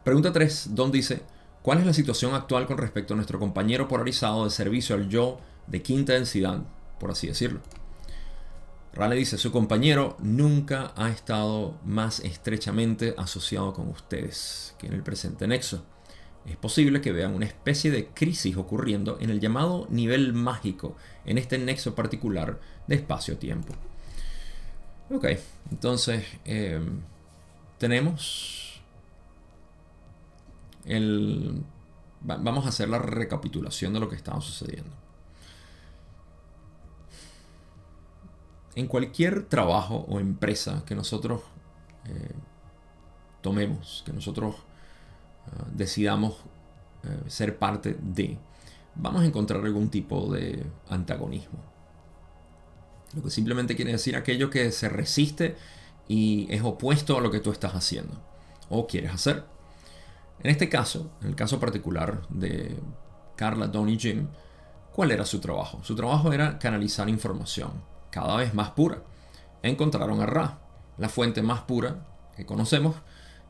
Pregunta 0.03 0.33
3, 0.33 0.75
Don 0.75 0.91
dice, 0.91 1.21
¿cuál 1.61 1.79
es 1.79 1.85
la 1.85 1.93
situación 1.93 2.33
actual 2.33 2.65
con 2.65 2.77
respecto 2.77 3.13
a 3.13 3.15
nuestro 3.15 3.39
compañero 3.39 3.87
polarizado 3.87 4.45
de 4.45 4.49
servicio 4.49 4.95
al 4.95 5.09
yo 5.09 5.39
de 5.67 5.81
quinta 5.81 6.13
densidad, 6.13 6.61
por 6.99 7.11
así 7.11 7.27
decirlo? 7.27 7.61
Rale 8.93 9.15
dice, 9.15 9.37
su 9.37 9.51
compañero 9.51 10.17
nunca 10.19 10.93
ha 10.95 11.09
estado 11.09 11.77
más 11.85 12.19
estrechamente 12.21 13.13
asociado 13.17 13.73
con 13.73 13.87
ustedes 13.89 14.75
que 14.79 14.87
en 14.87 14.93
el 14.93 15.03
presente 15.03 15.47
nexo 15.47 15.83
es 16.45 16.57
posible 16.57 17.01
que 17.01 17.11
vean 17.11 17.35
una 17.35 17.45
especie 17.45 17.91
de 17.91 18.07
crisis 18.07 18.57
ocurriendo 18.57 19.17
en 19.19 19.29
el 19.29 19.39
llamado 19.39 19.87
nivel 19.89 20.33
mágico, 20.33 20.95
en 21.25 21.37
este 21.37 21.57
nexo 21.57 21.95
particular 21.95 22.59
de 22.87 22.95
espacio-tiempo. 22.95 23.73
Ok, 25.11 25.25
entonces 25.71 26.25
em, 26.45 27.01
tenemos 27.77 28.81
el... 30.85 31.63
vamos 32.21 32.65
a 32.65 32.69
hacer 32.69 32.89
la 32.89 32.99
recapitulación 32.99 33.93
de 33.93 33.99
lo 33.99 34.09
que 34.09 34.15
estaba 34.15 34.41
sucediendo. 34.41 34.91
En 38.75 38.87
cualquier 38.87 39.45
trabajo 39.45 40.05
o 40.07 40.19
empresa 40.19 40.83
que 40.85 40.95
nosotros 40.95 41.41
eh, 42.05 42.31
tomemos, 43.41 44.03
que 44.05 44.13
nosotros 44.13 44.55
Ah, 45.57 45.65
decidamos 45.71 46.37
eh, 47.03 47.23
ser 47.27 47.57
parte 47.57 47.97
de, 47.99 48.37
vamos 48.95 49.21
a 49.21 49.25
encontrar 49.25 49.63
algún 49.63 49.89
tipo 49.89 50.31
de 50.31 50.65
antagonismo. 50.89 51.59
Lo 53.15 53.23
que 53.23 53.29
simplemente 53.29 53.75
quiere 53.75 53.91
decir 53.91 54.15
aquello 54.15 54.49
que 54.49 54.71
se 54.71 54.89
resiste 54.89 55.55
y 56.07 56.47
es 56.53 56.61
opuesto 56.61 57.17
a 57.17 57.21
lo 57.21 57.31
que 57.31 57.39
tú 57.39 57.51
estás 57.51 57.73
haciendo 57.73 58.21
o 58.69 58.85
quieres 58.85 59.11
hacer. 59.11 59.45
En 60.41 60.51
este 60.51 60.69
caso, 60.69 61.11
en 61.21 61.29
el 61.29 61.35
caso 61.35 61.59
particular 61.59 62.27
de 62.29 62.77
Carla, 63.35 63.67
Don 63.67 63.89
y 63.89 63.97
Jim, 63.97 64.27
¿cuál 64.93 65.11
era 65.11 65.25
su 65.25 65.39
trabajo? 65.39 65.83
Su 65.83 65.95
trabajo 65.95 66.31
era 66.31 66.59
canalizar 66.59 67.09
información 67.09 67.71
cada 68.11 68.35
vez 68.35 68.53
más 68.53 68.71
pura. 68.71 69.01
Encontraron 69.63 70.21
a 70.21 70.25
Ra, 70.25 70.59
la 70.97 71.09
fuente 71.09 71.41
más 71.41 71.61
pura 71.61 72.05
que 72.37 72.45
conocemos, 72.45 72.95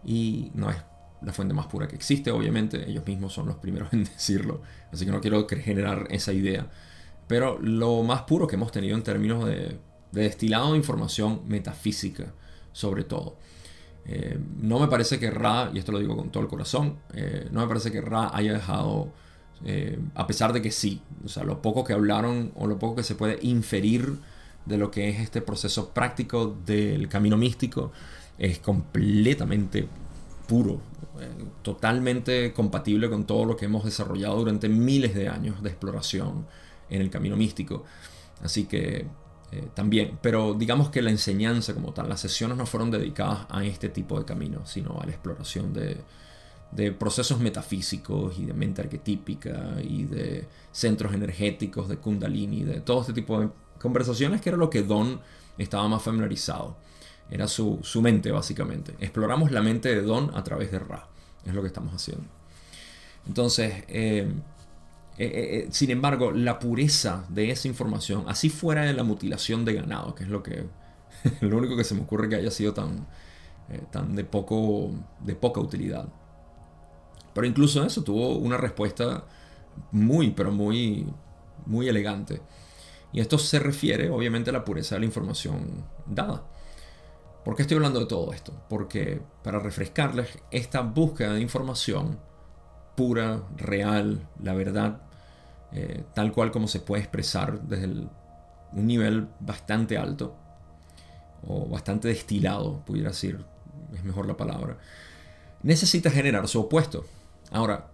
y 0.03 0.51
no 0.55 0.69
es 0.69 0.77
la 1.21 1.33
fuente 1.33 1.53
más 1.53 1.67
pura 1.67 1.87
que 1.87 1.95
existe, 1.95 2.31
obviamente, 2.31 2.89
ellos 2.89 3.05
mismos 3.05 3.33
son 3.33 3.47
los 3.47 3.57
primeros 3.57 3.89
en 3.93 4.03
decirlo, 4.05 4.61
así 4.91 5.05
que 5.05 5.11
no 5.11 5.21
quiero 5.21 5.47
generar 5.47 6.07
esa 6.09 6.33
idea, 6.33 6.67
pero 7.27 7.59
lo 7.59 8.03
más 8.03 8.23
puro 8.23 8.47
que 8.47 8.55
hemos 8.55 8.71
tenido 8.71 8.95
en 8.95 9.03
términos 9.03 9.45
de, 9.45 9.77
destilado 10.11 10.71
de 10.71 10.77
información 10.77 11.41
metafísica, 11.47 12.33
sobre 12.71 13.03
todo. 13.03 13.37
Eh, 14.05 14.39
no 14.59 14.79
me 14.79 14.87
parece 14.87 15.19
que 15.19 15.29
Ra, 15.29 15.69
y 15.73 15.77
esto 15.77 15.91
lo 15.91 15.99
digo 15.99 16.17
con 16.17 16.31
todo 16.31 16.41
el 16.41 16.49
corazón, 16.49 16.97
eh, 17.13 17.47
no 17.51 17.61
me 17.61 17.67
parece 17.67 17.91
que 17.91 18.01
Ra 18.01 18.35
haya 18.35 18.53
dejado, 18.53 19.11
eh, 19.65 19.99
a 20.15 20.25
pesar 20.25 20.53
de 20.53 20.61
que 20.61 20.71
sí, 20.71 21.01
o 21.23 21.27
sea, 21.27 21.43
lo 21.43 21.61
poco 21.61 21.83
que 21.83 21.93
hablaron 21.93 22.51
o 22.55 22.65
lo 22.65 22.79
poco 22.79 22.95
que 22.95 23.03
se 23.03 23.15
puede 23.15 23.37
inferir 23.43 24.17
de 24.65 24.77
lo 24.77 24.89
que 24.89 25.09
es 25.09 25.19
este 25.19 25.41
proceso 25.41 25.89
práctico 25.89 26.57
del 26.65 27.07
camino 27.07 27.37
místico, 27.37 27.91
es 28.37 28.59
completamente 28.59 29.87
puro, 30.47 30.81
eh, 31.21 31.27
totalmente 31.61 32.53
compatible 32.53 33.09
con 33.09 33.25
todo 33.25 33.45
lo 33.45 33.55
que 33.55 33.65
hemos 33.65 33.83
desarrollado 33.83 34.37
durante 34.37 34.69
miles 34.69 35.13
de 35.15 35.27
años 35.27 35.61
de 35.61 35.69
exploración 35.69 36.47
en 36.89 37.01
el 37.01 37.09
camino 37.09 37.35
místico. 37.35 37.83
Así 38.43 38.65
que 38.65 39.07
eh, 39.51 39.67
también, 39.73 40.19
pero 40.21 40.53
digamos 40.53 40.89
que 40.89 41.01
la 41.01 41.09
enseñanza 41.09 41.73
como 41.73 41.93
tal, 41.93 42.09
las 42.09 42.21
sesiones 42.21 42.57
no 42.57 42.65
fueron 42.65 42.91
dedicadas 42.91 43.45
a 43.49 43.63
este 43.63 43.89
tipo 43.89 44.19
de 44.19 44.25
camino, 44.25 44.65
sino 44.65 44.99
a 45.01 45.05
la 45.05 45.11
exploración 45.11 45.73
de, 45.73 45.97
de 46.71 46.91
procesos 46.91 47.39
metafísicos 47.39 48.37
y 48.37 48.45
de 48.45 48.53
mente 48.53 48.81
arquetípica 48.81 49.75
y 49.81 50.03
de 50.05 50.47
centros 50.71 51.13
energéticos, 51.13 51.89
de 51.89 51.97
kundalini, 51.97 52.63
de 52.63 52.81
todo 52.81 53.01
este 53.01 53.13
tipo 53.13 53.39
de 53.39 53.49
conversaciones 53.81 54.41
que 54.41 54.49
era 54.49 54.57
lo 54.57 54.69
que 54.69 54.83
Don 54.83 55.19
estaba 55.57 55.87
más 55.87 56.03
familiarizado. 56.03 56.77
Era 57.31 57.47
su, 57.47 57.79
mente, 58.01 58.31
básicamente. 58.31 58.95
Exploramos 58.99 59.51
la 59.51 59.61
mente 59.61 59.89
de 59.89 60.01
Don 60.01 60.31
a 60.35 60.43
través 60.43 60.71
de 60.71 60.79
Ra. 60.79 61.07
Es 61.45 61.53
lo 61.53 61.61
que 61.61 61.67
estamos 61.67 61.93
haciendo. 61.93 62.25
Entonces, 63.27 63.83
eh, 63.87 64.27
eh, 64.27 64.35
eh, 65.17 65.67
sin 65.71 65.91
embargo, 65.91 66.31
la 66.31 66.57
pureza 66.57 67.25
de 67.29 67.51
esa 67.51 67.67
información, 67.67 68.25
así 68.27 68.49
fuera 68.49 68.83
de 68.83 68.93
la 68.93 69.03
mutilación 69.03 69.63
de 69.65 69.73
ganado, 69.75 70.15
que 70.15 70.23
es 70.23 70.29
lo 70.29 70.41
que 70.41 70.65
lo 71.41 71.57
único 71.57 71.75
que 71.75 71.83
se 71.83 71.93
me 71.93 72.01
ocurre 72.01 72.29
que 72.29 72.35
haya 72.35 72.51
sido 72.51 72.73
tan, 72.73 73.05
tan 73.91 74.15
de, 74.15 74.23
poco, 74.23 74.91
de 75.19 75.35
poca 75.35 75.59
utilidad. 75.59 76.07
Pero 77.33 77.45
incluso 77.45 77.85
eso 77.85 78.03
tuvo 78.03 78.37
una 78.37 78.57
respuesta 78.57 79.25
muy, 79.91 80.31
pero 80.31 80.51
muy, 80.51 81.05
muy 81.65 81.87
elegante. 81.87 82.41
Y 83.11 83.19
esto 83.19 83.37
se 83.37 83.59
refiere 83.59 84.09
obviamente 84.09 84.49
a 84.49 84.53
la 84.53 84.65
pureza 84.65 84.95
de 84.95 84.99
la 84.99 85.05
información 85.05 85.85
dada. 86.05 86.43
¿Por 87.43 87.55
qué 87.55 87.61
estoy 87.63 87.77
hablando 87.77 87.99
de 87.99 88.05
todo 88.05 88.33
esto? 88.33 88.53
Porque 88.69 89.21
para 89.43 89.59
refrescarles, 89.59 90.39
esta 90.51 90.81
búsqueda 90.81 91.33
de 91.33 91.41
información 91.41 92.19
pura, 92.95 93.43
real, 93.55 94.27
la 94.43 94.53
verdad, 94.53 95.01
eh, 95.71 96.03
tal 96.13 96.33
cual 96.33 96.51
como 96.51 96.67
se 96.67 96.81
puede 96.81 97.01
expresar 97.01 97.61
desde 97.61 97.87
un 97.87 98.87
nivel 98.87 99.29
bastante 99.39 99.97
alto, 99.97 100.35
o 101.47 101.67
bastante 101.67 102.09
destilado, 102.09 102.83
pudiera 102.85 103.09
decir, 103.09 103.43
es 103.93 104.03
mejor 104.03 104.25
la 104.25 104.35
palabra, 104.35 104.77
necesita 105.63 106.11
generar 106.11 106.47
su 106.47 106.59
opuesto. 106.59 107.05
Ahora, 107.51 107.87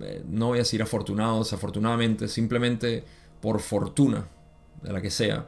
eh, 0.00 0.24
no 0.26 0.48
voy 0.48 0.58
a 0.58 0.62
decir 0.62 0.82
afortunado, 0.82 1.38
desafortunadamente, 1.38 2.28
simplemente 2.28 3.04
por 3.40 3.60
fortuna, 3.60 4.26
de 4.82 4.92
la 4.92 5.00
que 5.00 5.10
sea, 5.10 5.46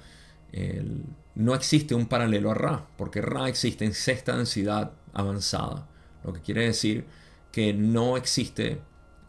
no 1.35 1.55
existe 1.55 1.95
un 1.95 2.07
paralelo 2.07 2.50
a 2.50 2.55
Ra, 2.55 2.87
porque 2.97 3.21
Ra 3.21 3.49
existe 3.49 3.85
en 3.85 3.95
sexta 3.95 4.37
densidad 4.37 4.93
avanzada, 5.12 5.88
lo 6.23 6.33
que 6.33 6.41
quiere 6.41 6.64
decir 6.64 7.07
que 7.50 7.73
no 7.73 8.17
existe 8.17 8.81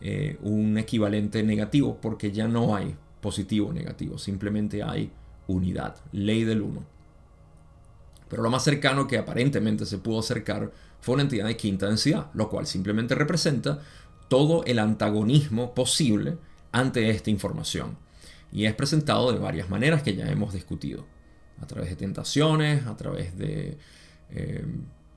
eh, 0.02 0.38
un 0.42 0.78
equivalente 0.78 1.44
negativo, 1.44 2.00
porque 2.02 2.32
ya 2.32 2.48
no 2.48 2.76
hay 2.76 2.96
positivo 3.22 3.70
o 3.70 3.74
negativo, 3.74 4.18
simplemente 4.18 4.84
hay 4.84 5.12
unidad, 5.48 5.96
ley 6.12 6.44
del 6.44 6.62
uno. 6.62 6.86
Pero 8.30 8.44
lo 8.44 8.50
más 8.50 8.64
cercano 8.64 9.08
que 9.08 9.18
aparentemente 9.18 9.86
se 9.86 9.98
pudo 9.98 10.20
acercar 10.20 10.72
fue 11.00 11.14
una 11.14 11.24
entidad 11.24 11.46
de 11.46 11.58
quinta 11.58 11.88
densidad, 11.88 12.32
lo 12.34 12.50
cual 12.50 12.66
simplemente 12.66 13.16
representa 13.16 13.80
todo 14.28 14.64
el 14.66 14.80
antagonismo 14.80 15.74
posible 15.76 16.38
ante 16.72 17.10
esta 17.10 17.30
información. 17.30 17.98
Y 18.52 18.66
es 18.66 18.74
presentado 18.74 19.32
de 19.32 19.40
varias 19.40 19.70
maneras 19.70 20.02
que 20.02 20.16
ya 20.16 20.26
hemos 20.28 20.54
discutido. 20.54 21.06
A 21.62 21.68
través 21.68 21.90
de 21.90 21.96
tentaciones, 21.96 22.86
a 22.86 22.96
través 22.98 23.38
de 23.38 23.78
eh, 24.32 24.66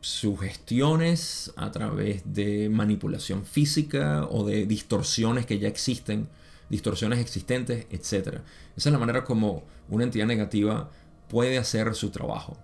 sugestiones, 0.01 1.53
a 1.57 1.71
través 1.71 2.23
de 2.33 2.69
manipulación 2.69 3.45
física 3.45 4.27
o 4.31 4.45
de 4.45 4.67
distorsiones 4.67 5.47
que 5.47 5.59
ya 5.59 5.69
existen, 5.69 6.29
distorsiones 6.71 7.19
existentes, 7.19 7.87
etc. 7.91 8.41
Esa 8.77 8.89
es 8.89 8.93
la 8.93 8.99
manera 8.99 9.25
como 9.25 9.65
una 9.89 10.05
entidad 10.05 10.27
negativa 10.27 10.91
puede 11.29 11.59
hacer 11.59 11.95
su 11.95 12.11
trabajo. 12.11 12.57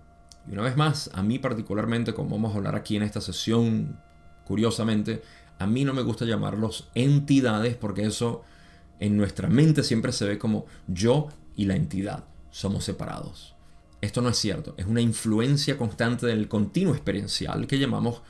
Y 0.47 0.53
una 0.53 0.63
vez 0.63 0.77
más, 0.77 1.09
a 1.13 1.23
mí 1.23 1.39
particularmente, 1.39 2.13
como 2.13 2.29
vamos 2.29 2.53
a 2.53 2.57
hablar 2.57 2.75
aquí 2.75 2.95
en 2.95 3.03
esta 3.03 3.21
sesión, 3.21 3.99
curiosamente, 4.45 5.21
a 5.59 5.67
mí 5.67 5.83
no 5.83 5.93
me 5.93 6.01
gusta 6.01 6.25
llamarlos 6.25 6.89
entidades 6.95 7.75
porque 7.75 8.03
eso 8.03 8.43
en 8.99 9.17
nuestra 9.17 9.49
mente 9.49 9.83
siempre 9.83 10.11
se 10.11 10.25
ve 10.25 10.37
como 10.37 10.65
yo 10.87 11.29
y 11.55 11.65
la 11.65 11.75
entidad 11.75 12.25
somos 12.51 12.83
separados. 12.83 13.54
Esto 14.05 14.21
no 14.21 14.29
es 14.29 14.37
cierto, 14.37 14.75
es 14.77 14.85
una 14.85 15.01
influencia 15.01 15.79
constante 15.79 16.27
del 16.27 16.47
continuo 16.47 16.93
experiencial 16.93 17.65
que 17.65 17.79
llamamos 17.79 18.21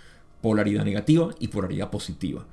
polaridad 0.41 0.85
negativa 0.85 1.35
y 1.37 1.49
polaridad 1.49 1.89
positiva. 1.89 2.45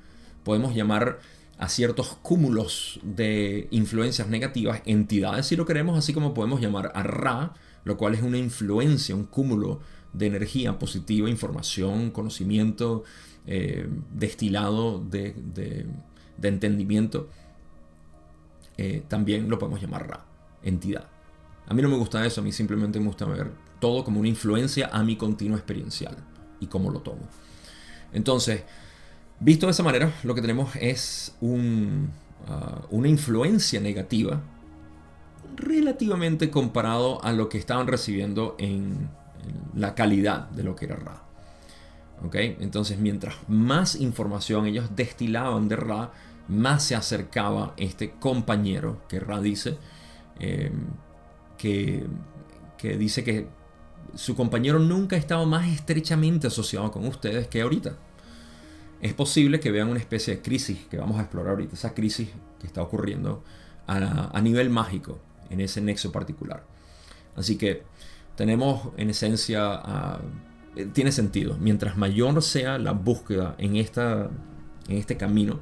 Podemos 0.43 0.75
llamar 0.75 1.19
a 1.57 1.69
ciertos 1.69 2.17
cúmulos 2.21 2.99
de 3.01 3.69
influencias 3.71 4.27
negativas 4.27 4.81
entidades 4.85 5.45
si 5.45 5.55
lo 5.55 5.65
queremos, 5.65 5.97
así 5.97 6.13
como 6.13 6.33
podemos 6.33 6.59
llamar 6.59 6.91
a 6.95 7.03
Ra 7.03 7.53
lo 7.85 7.95
cual 7.95 8.13
es 8.13 8.21
una 8.21 8.37
influencia, 8.37 9.15
un 9.15 9.25
cúmulo 9.25 9.79
de 10.11 10.25
energía 10.25 10.77
positiva, 10.77 11.29
información, 11.29 12.11
conocimiento, 12.11 13.05
eh, 13.47 13.87
destilado 14.13 14.99
de, 14.99 15.87
entendimiento. 16.41 17.29
Eh, 18.77 19.01
también 19.07 19.49
lo 19.49 19.59
podemos 19.59 19.81
llamar 19.81 20.09
Ra, 20.09 20.25
entidad. 20.61 21.12
A 21.67 21.73
mí 21.73 21.81
no 21.81 21.89
me 21.89 21.97
gusta 21.97 22.25
eso, 22.25 22.41
a 22.41 22.43
mí 22.43 22.51
simplemente 22.51 22.99
me 22.99 23.07
gusta 23.07 23.25
ver 23.25 23.51
todo 23.79 24.03
como 24.03 24.19
una 24.19 24.29
influencia 24.29 24.89
a 24.91 25.03
mi 25.03 25.15
continuo 25.15 25.57
experiencial 25.57 26.17
y 26.59 26.67
cómo 26.67 26.89
lo 26.89 26.99
tomo. 26.99 27.27
Entonces, 28.11 28.63
visto 29.39 29.65
de 29.65 29.71
esa 29.71 29.83
manera, 29.83 30.13
lo 30.23 30.35
que 30.35 30.41
tenemos 30.41 30.75
es 30.75 31.35
un, 31.41 32.11
ah, 32.47 32.81
una 32.91 33.07
influencia 33.07 33.79
negativa 33.81 34.41
relativamente 35.55 36.49
comparado 36.49 37.23
a 37.23 37.31
lo 37.31 37.49
que 37.49 37.57
estaban 37.57 37.87
recibiendo 37.87 38.55
en, 38.59 39.09
la 39.75 39.93
calidad 39.93 40.49
de 40.51 40.63
lo 40.63 40.75
que 40.75 40.85
era 40.85 40.95
Ra. 40.95 41.21
¿Okay? 42.25 42.55
Entonces, 42.61 42.97
mientras 42.97 43.35
más 43.49 43.95
información 43.95 44.65
ellos 44.65 44.95
destilaban 44.95 45.67
de 45.67 45.75
Ra, 45.75 46.11
más 46.47 46.83
se 46.83 46.95
acercaba 46.95 47.73
este 47.75 48.11
compañero 48.11 49.01
que 49.09 49.19
Ra 49.19 49.41
dice, 49.41 49.77
em, 50.39 50.85
que, 52.77 52.97
dice 52.97 53.23
que 53.23 53.47
su 54.15 54.35
compañero 54.35 54.79
nunca 54.79 55.15
ha 55.15 55.19
estado 55.19 55.45
más 55.45 55.67
estrechamente 55.67 56.47
asociado 56.47 56.91
con 56.91 57.05
ustedes 57.07 57.47
que 57.47 57.61
ahorita. 57.61 57.95
Es 59.01 59.13
posible 59.13 59.59
que 59.59 59.71
vean 59.71 59.89
una 59.89 59.99
especie 59.99 60.35
de 60.35 60.41
crisis 60.41 60.85
que 60.89 60.97
vamos 60.97 61.17
a 61.17 61.21
explorar 61.21 61.51
ahorita, 61.51 61.75
esa 61.75 61.93
crisis 61.93 62.29
que 62.59 62.67
está 62.67 62.81
ocurriendo 62.81 63.43
a, 63.87 64.37
a 64.37 64.41
nivel 64.41 64.69
mágico 64.69 65.19
en 65.49 65.61
ese 65.61 65.81
nexo 65.81 66.11
particular. 66.11 66.65
Así 67.35 67.57
que 67.57 67.83
tenemos 68.35 68.89
en 68.97 69.09
esencia, 69.09 69.81
eh, 70.75 70.87
tiene 70.93 71.11
sentido, 71.11 71.57
mientras 71.59 71.97
mayor 71.97 72.41
sea 72.41 72.77
la 72.77 72.91
búsqueda 72.91 73.55
en, 73.57 73.75
esta, 73.75 74.29
en 74.87 74.97
este 74.97 75.17
camino, 75.17 75.59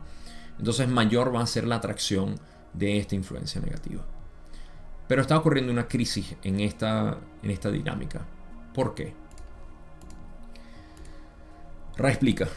entonces 0.58 0.88
mayor 0.88 1.34
va 1.36 1.42
a 1.42 1.48
ser 1.48 1.66
la 1.68 1.76
atracción 1.76 2.40
de 2.74 2.98
esta 2.98 3.16
influencia 3.16 3.62
negativa. 3.62 4.04
Pero 5.12 5.24
está 5.24 5.38
ocurriendo 5.38 5.74
una 5.74 5.90
crisis 5.90 6.38
en 6.42 6.62
esta, 6.62 7.18
en 7.44 7.52
esta 7.52 7.70
dinámica. 7.70 8.22
¿Por 8.74 8.96
qué? 8.96 9.14
Ra 11.98 12.08
explica. 12.08 12.48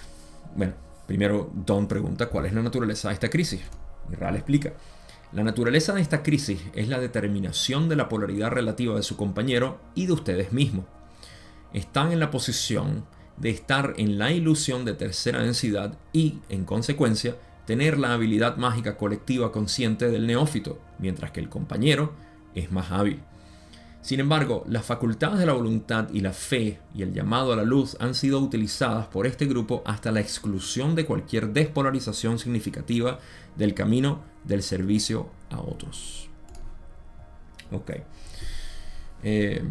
Bueno, 0.55 0.75
primero 1.05 1.51
Don 1.53 1.89
pregunta 1.89 2.29
cuál 2.29 2.47
es 2.47 2.53
la 2.53 2.63
naturaleza 2.63 3.09
de 3.09 3.15
esta 3.15 3.29
crisis. 3.29 3.61
Y 4.09 4.15
Ra 4.15 4.31
le 4.31 4.39
explica. 4.39 4.73
La 5.33 5.43
naturaleza 5.43 5.95
de 5.95 6.01
esta 6.01 6.23
crisis 6.23 6.61
es 6.77 6.87
la 6.87 7.01
determinación 7.01 7.89
de 7.89 7.97
la 7.97 8.09
polaridad 8.09 8.53
relativa 8.53 8.95
de 8.95 9.03
su 9.03 9.17
compañero 9.17 9.81
y 9.97 10.07
de 10.07 10.13
ustedes 10.13 10.53
mismos. 10.53 10.85
Están 11.73 12.13
en 12.13 12.21
la 12.21 12.31
posición 12.31 13.05
de 13.37 13.51
estar 13.51 13.95
en 13.97 14.17
la 14.17 14.31
ilusión 14.31 14.85
de 14.85 14.95
tercera 14.95 15.43
densidad 15.43 15.99
y, 16.13 16.39
en 16.49 16.65
consecuencia, 16.65 17.35
tener 17.67 17.99
la 17.99 18.13
habilidad 18.13 18.59
mágica 18.59 18.97
colectiva 18.97 19.51
consciente 19.51 20.09
del 20.09 20.29
neófito, 20.29 20.79
mientras 21.01 21.33
que 21.33 21.41
el 21.41 21.49
compañero 21.49 22.13
es 22.55 22.73
más 22.73 22.91
hábil. 22.91 23.21
Sin 24.05 24.21
embargo, 24.21 24.65
las 24.69 24.85
facultades 24.85 25.39
de 25.39 25.47
la 25.47 25.55
voluntad 25.55 26.11
y 26.13 26.21
la 26.21 26.35
fe 26.35 26.79
y 26.95 27.01
el 27.03 27.15
llamado 27.15 27.55
a 27.55 27.57
la 27.57 27.63
luz 27.63 27.97
han 28.01 28.15
sido 28.15 28.39
utilizadas 28.39 29.07
por 29.07 29.27
este 29.27 29.47
grupo 29.47 29.83
hasta 29.87 30.13
la 30.13 30.21
exclusión 30.21 30.95
de 30.95 31.07
cualquier 31.07 31.55
despolarización 31.55 32.39
significativa 32.39 33.19
del 33.57 33.73
camino 33.73 34.21
del 34.45 34.63
servicio 34.63 35.31
a 35.51 35.59
otros. 35.59 36.29
Ok. 37.73 37.93
Eh, 39.23 39.63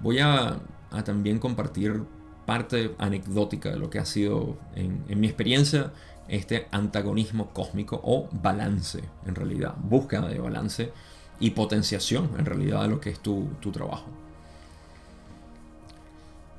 voy 0.00 0.20
a, 0.20 0.58
también 1.04 1.38
compartir 1.38 2.02
parte 2.46 2.94
anecdótica 2.96 3.68
de 3.68 3.78
lo 3.78 3.90
que 3.90 3.98
ha 3.98 4.06
sido 4.06 4.56
en 4.74 5.20
mi 5.20 5.26
experiencia 5.26 5.92
este 6.28 6.68
antagonismo 6.70 7.50
cósmico 7.52 8.00
o 8.04 8.28
balance, 8.30 9.02
en 9.26 9.34
realidad, 9.34 9.74
búsqueda 9.78 10.28
de 10.28 10.38
balance 10.38 10.92
y 11.40 11.50
potenciación 11.50 12.30
en 12.38 12.44
realidad 12.44 12.82
de 12.82 12.88
lo 12.88 13.00
que 13.00 13.10
es 13.10 13.20
tu, 13.20 13.48
trabajo. 13.72 14.06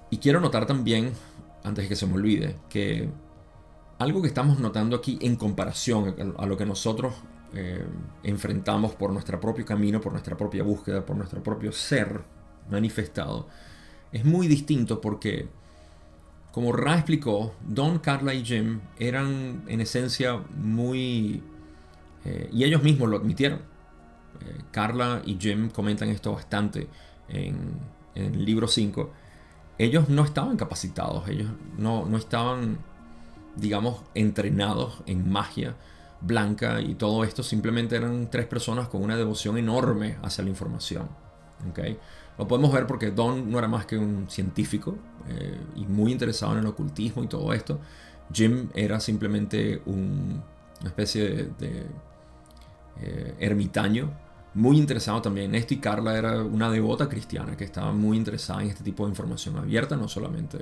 Y 0.09 0.17
quiero 0.17 0.39
notar 0.39 0.65
también, 0.65 1.13
antes 1.63 1.85
de 1.85 1.89
que 1.89 1.95
se 1.95 2.07
me 2.07 2.15
olvide, 2.15 2.55
que 2.69 3.09
algo 3.99 4.21
que 4.21 4.27
estamos 4.27 4.59
notando 4.59 4.95
aquí 4.95 5.19
en 5.21 5.35
comparación 5.35 6.15
a 6.37 6.45
lo 6.45 6.57
que 6.57 6.65
nosotros 6.65 7.13
eh, 7.53 7.85
enfrentamos 8.23 8.93
por 8.93 9.11
nuestro 9.11 9.39
propio 9.39 9.65
camino, 9.65 10.01
por 10.01 10.11
nuestra 10.11 10.37
propia 10.37 10.63
búsqueda, 10.63 11.05
por 11.05 11.15
nuestro 11.15 11.43
propio 11.43 11.71
ser 11.71 12.21
manifestado, 12.69 13.47
es 14.11 14.25
muy 14.25 14.47
distinto 14.47 15.01
porque, 15.01 15.47
como 16.59 16.73
Ra 16.73 16.95
explicó, 16.95 17.55
Don, 17.65 17.99
Carla 17.99 18.33
y 18.33 18.43
Jim 18.43 18.81
eran 18.97 19.63
en 19.67 19.79
esencia 19.79 20.41
muy... 20.57 21.41
Eh, 22.25 22.49
y 22.51 22.65
ellos 22.65 22.83
mismos 22.83 23.07
lo 23.07 23.15
admitieron 23.15 23.59
eh, 24.41 24.57
Carla 24.69 25.21
y 25.25 25.37
Jim 25.39 25.69
comentan 25.69 26.09
esto 26.09 26.33
bastante 26.33 26.89
en, 27.29 27.79
el 28.13 28.43
libro 28.43 28.67
5. 28.67 29.09
Ellos 29.77 30.09
no 30.09 30.25
estaban 30.25 30.57
capacitados, 30.57 31.29
ellos 31.29 31.49
no, 31.77 32.05
no 32.05 32.17
estaban, 32.17 32.79
digamos, 33.55 34.03
entrenados 34.13 35.01
en 35.05 35.31
magia 35.31 35.77
blanca 36.19 36.81
y 36.81 36.95
todo 36.95 37.23
esto. 37.23 37.41
Simplemente 37.41 37.95
eran 37.95 38.29
tres 38.29 38.47
personas 38.47 38.89
con 38.89 39.01
una 39.01 39.15
devoción 39.15 39.57
enorme 39.57 40.17
hacia 40.23 40.43
la 40.43 40.49
información. 40.49 41.07
Lo 42.39 42.47
podemos 42.47 42.71
ver 42.71 42.87
porque 42.87 43.11
Don 43.11 43.51
no 43.51 43.59
era 43.59 43.67
más 43.67 43.85
que 43.85 43.97
un 43.97 44.29
científico 44.29 44.95
eh, 45.27 45.59
y 45.75 45.85
muy 45.85 46.13
interesado 46.13 46.53
en 46.53 46.59
el 46.59 46.67
ocultismo 46.67 47.21
y 47.21 47.27
todo 47.27 47.51
esto. 47.51 47.81
Jim 48.33 48.69
era 48.73 49.01
simplemente 49.01 49.81
una 49.85 50.41
especie 50.85 51.49
de, 51.59 51.85
eh, 53.01 53.35
ermitaño, 53.39 54.09
muy 54.53 54.77
interesado 54.77 55.21
también 55.21 55.47
en 55.47 55.55
esto. 55.55 55.73
Y 55.73 55.77
Carla 55.77 56.17
era 56.17 56.41
una 56.41 56.71
devota 56.71 57.09
cristiana 57.09 57.57
que 57.57 57.65
estaba 57.65 57.91
muy 57.91 58.15
interesada 58.15 58.61
en 58.61 58.69
este 58.69 58.85
tipo 58.85 59.03
de 59.03 59.09
información 59.09 59.57
abierta, 59.57 59.97
no 59.97 60.07
solamente 60.07 60.59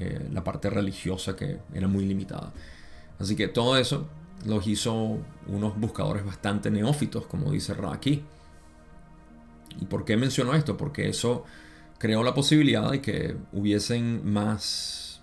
eh, 0.00 0.28
la 0.32 0.42
parte 0.42 0.68
religiosa 0.68 1.36
que 1.36 1.60
era 1.72 1.86
muy 1.86 2.06
limitada. 2.06 2.52
Así 3.20 3.36
que 3.36 3.46
todo 3.46 3.76
eso 3.76 4.08
los 4.46 4.66
hizo 4.66 5.18
unos 5.46 5.78
buscadores 5.78 6.26
bastante 6.26 6.72
neófitos, 6.72 7.24
como 7.26 7.52
dice 7.52 7.72
Ra 7.72 7.92
aquí. 7.92 8.24
¿Y 9.80 9.86
por 9.86 10.04
qué 10.04 10.16
menciono 10.16 10.54
esto? 10.54 10.76
Porque 10.76 11.08
eso 11.08 11.44
creó 11.98 12.22
la 12.22 12.34
posibilidad 12.34 12.90
de 12.90 13.00
que 13.00 13.36
hubiesen 13.52 14.30
más, 14.30 15.22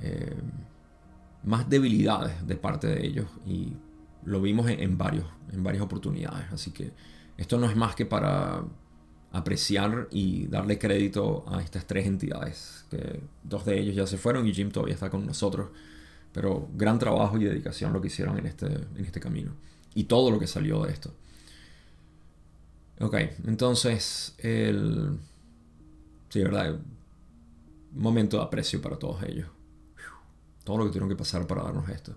eh, 0.00 0.36
más 1.42 1.68
debilidades 1.68 2.46
de 2.46 2.56
parte 2.56 2.86
de 2.86 3.06
ellos 3.06 3.26
y 3.46 3.72
lo 4.24 4.40
vimos 4.40 4.68
en, 4.68 4.98
varios, 4.98 5.24
en 5.52 5.62
varias 5.62 5.82
oportunidades. 5.82 6.46
Así 6.52 6.70
que 6.70 6.92
esto 7.36 7.58
no 7.58 7.68
es 7.68 7.76
más 7.76 7.94
que 7.94 8.06
para 8.06 8.62
apreciar 9.32 10.08
y 10.10 10.46
darle 10.46 10.78
crédito 10.78 11.44
a 11.48 11.60
estas 11.62 11.86
tres 11.86 12.06
entidades, 12.06 12.84
que 12.90 13.20
dos 13.42 13.64
de 13.64 13.78
ellos 13.80 13.94
ya 13.94 14.06
se 14.06 14.18
fueron 14.18 14.46
y 14.46 14.52
Jim 14.52 14.70
todavía 14.70 14.94
está 14.94 15.08
con 15.10 15.26
nosotros, 15.26 15.70
pero 16.32 16.68
gran 16.74 16.98
trabajo 16.98 17.38
y 17.38 17.44
dedicación 17.44 17.92
lo 17.92 18.00
que 18.00 18.08
hicieron 18.08 18.38
en 18.38 18.46
este, 18.46 18.66
en 18.66 19.04
este 19.04 19.20
camino 19.20 19.52
y 19.94 20.04
todo 20.04 20.30
lo 20.30 20.38
que 20.38 20.46
salió 20.46 20.84
de 20.84 20.92
esto. 20.92 21.14
Ok, 23.00 23.16
entonces 23.46 24.34
el... 24.38 25.18
Sí, 26.28 26.42
verdad. 26.42 26.78
Momento 27.92 28.36
de 28.36 28.44
aprecio 28.44 28.80
para 28.80 28.98
todos 28.98 29.22
ellos. 29.24 29.48
Todo 30.64 30.78
lo 30.78 30.84
que 30.84 30.90
tuvieron 30.90 31.08
que 31.08 31.16
pasar 31.16 31.46
para 31.46 31.62
darnos 31.62 31.88
esto. 31.88 32.14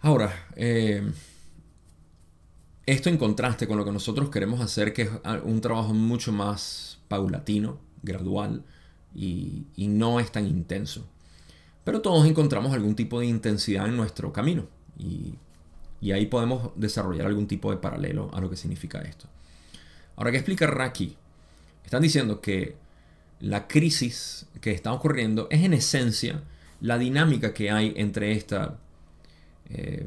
Ahora, 0.00 0.48
eh, 0.56 1.12
esto 2.86 3.08
en 3.08 3.16
contraste 3.16 3.66
con 3.66 3.78
lo 3.78 3.84
que 3.84 3.92
nosotros 3.92 4.30
queremos 4.30 4.60
hacer, 4.60 4.92
que 4.92 5.02
es 5.02 5.10
un 5.44 5.60
trabajo 5.60 5.94
mucho 5.94 6.32
más 6.32 6.98
paulatino, 7.08 7.78
gradual 8.02 8.62
y, 9.14 9.66
no 9.76 10.20
es 10.20 10.30
tan 10.30 10.46
intenso. 10.46 11.06
Pero 11.84 12.00
todos 12.00 12.26
encontramos 12.26 12.72
algún 12.72 12.94
tipo 12.94 13.20
de 13.20 13.26
intensidad 13.26 13.86
en 13.88 13.96
nuestro 13.96 14.32
camino 14.32 14.66
y, 14.98 15.34
y 16.04 16.12
ahí 16.12 16.26
podemos 16.26 16.72
desarrollar 16.76 17.26
algún 17.26 17.46
tipo 17.46 17.70
de 17.70 17.78
paralelo 17.78 18.28
a 18.34 18.40
lo 18.42 18.50
que 18.50 18.56
significa 18.56 19.00
esto. 19.00 19.26
Ahora, 20.16 20.32
¿qué 20.32 20.36
explica 20.36 20.66
Raki? 20.66 21.16
Están 21.82 22.02
diciendo 22.02 22.42
que 22.42 22.76
la 23.40 23.66
crisis 23.66 24.44
que 24.60 24.72
está 24.72 24.92
ocurriendo 24.92 25.48
es 25.50 25.62
en 25.62 25.72
esencia 25.72 26.42
la 26.82 26.98
dinámica 26.98 27.54
que 27.54 27.70
hay 27.70 27.94
entre 27.96 28.32
esta 28.32 28.78
eh, 29.70 30.06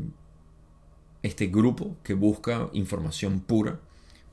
este 1.24 1.48
grupo 1.48 1.98
que 2.04 2.14
busca 2.14 2.70
información 2.74 3.40
pura 3.40 3.80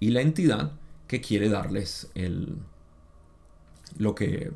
y 0.00 0.10
la 0.10 0.20
entidad 0.20 0.72
que 1.06 1.22
quiere 1.22 1.48
darles 1.48 2.10
el, 2.14 2.58
lo, 3.96 4.14
que, 4.14 4.52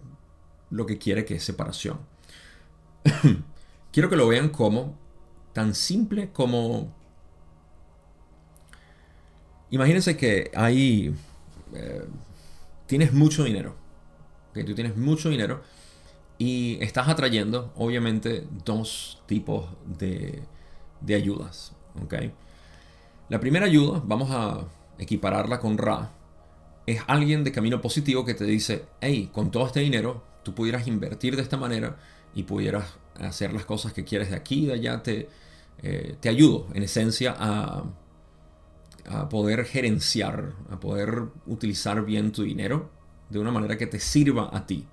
lo 0.68 0.84
que 0.84 0.98
quiere 0.98 1.24
que 1.24 1.36
es 1.36 1.42
separación. 1.42 2.00
Quiero 3.92 4.10
que 4.10 4.16
lo 4.16 4.28
vean 4.28 4.50
como 4.50 4.98
tan 5.54 5.74
simple 5.74 6.32
como... 6.34 6.97
Imagínense 9.70 10.16
que 10.16 10.50
hay... 10.54 11.14
Eh, 11.74 12.04
tienes 12.86 13.12
mucho 13.12 13.44
dinero. 13.44 13.76
que 14.54 14.64
Tú 14.64 14.74
tienes 14.74 14.96
mucho 14.96 15.28
dinero 15.28 15.62
y 16.38 16.78
estás 16.80 17.08
atrayendo, 17.08 17.72
obviamente, 17.76 18.44
dos 18.64 19.22
tipos 19.26 19.66
de, 19.84 20.42
de 21.00 21.14
ayudas. 21.14 21.72
La 23.28 23.40
primera 23.40 23.66
ayuda, 23.66 24.00
vamos 24.04 24.30
a 24.30 24.64
equipararla 24.98 25.58
con 25.58 25.76
Ra, 25.76 26.12
es 26.86 27.02
alguien 27.06 27.44
de 27.44 27.52
camino 27.52 27.80
positivo 27.80 28.24
que 28.24 28.34
te 28.34 28.44
dice, 28.44 28.84
hey, 29.00 29.30
con 29.32 29.50
todo 29.50 29.66
este 29.66 29.80
dinero, 29.80 30.22
tú 30.42 30.54
pudieras 30.54 30.86
invertir 30.86 31.36
de 31.36 31.42
esta 31.42 31.56
manera 31.56 31.96
y 32.34 32.44
pudieras 32.44 32.94
hacer 33.20 33.52
las 33.52 33.64
cosas 33.64 33.92
que 33.92 34.04
quieres 34.04 34.30
de 34.30 34.36
aquí 34.36 34.62
y 34.62 34.66
de 34.66 34.72
allá, 34.74 35.02
te, 35.02 35.28
eh, 35.82 36.16
te 36.20 36.28
ayudo 36.28 36.68
en 36.72 36.84
esencia 36.84 37.34
a, 37.38 37.84
a 39.08 39.28
poder 39.28 39.64
gerenciar, 39.64 40.52
a 40.70 40.80
poder 40.80 41.24
utilizar 41.46 42.04
bien 42.04 42.32
tu 42.32 42.42
dinero 42.42 42.90
de 43.30 43.38
una 43.38 43.50
manera 43.50 43.76
que 43.76 43.86
te 43.86 44.00
sirva 44.00 44.50
a 44.52 44.66
ti. 44.66 44.86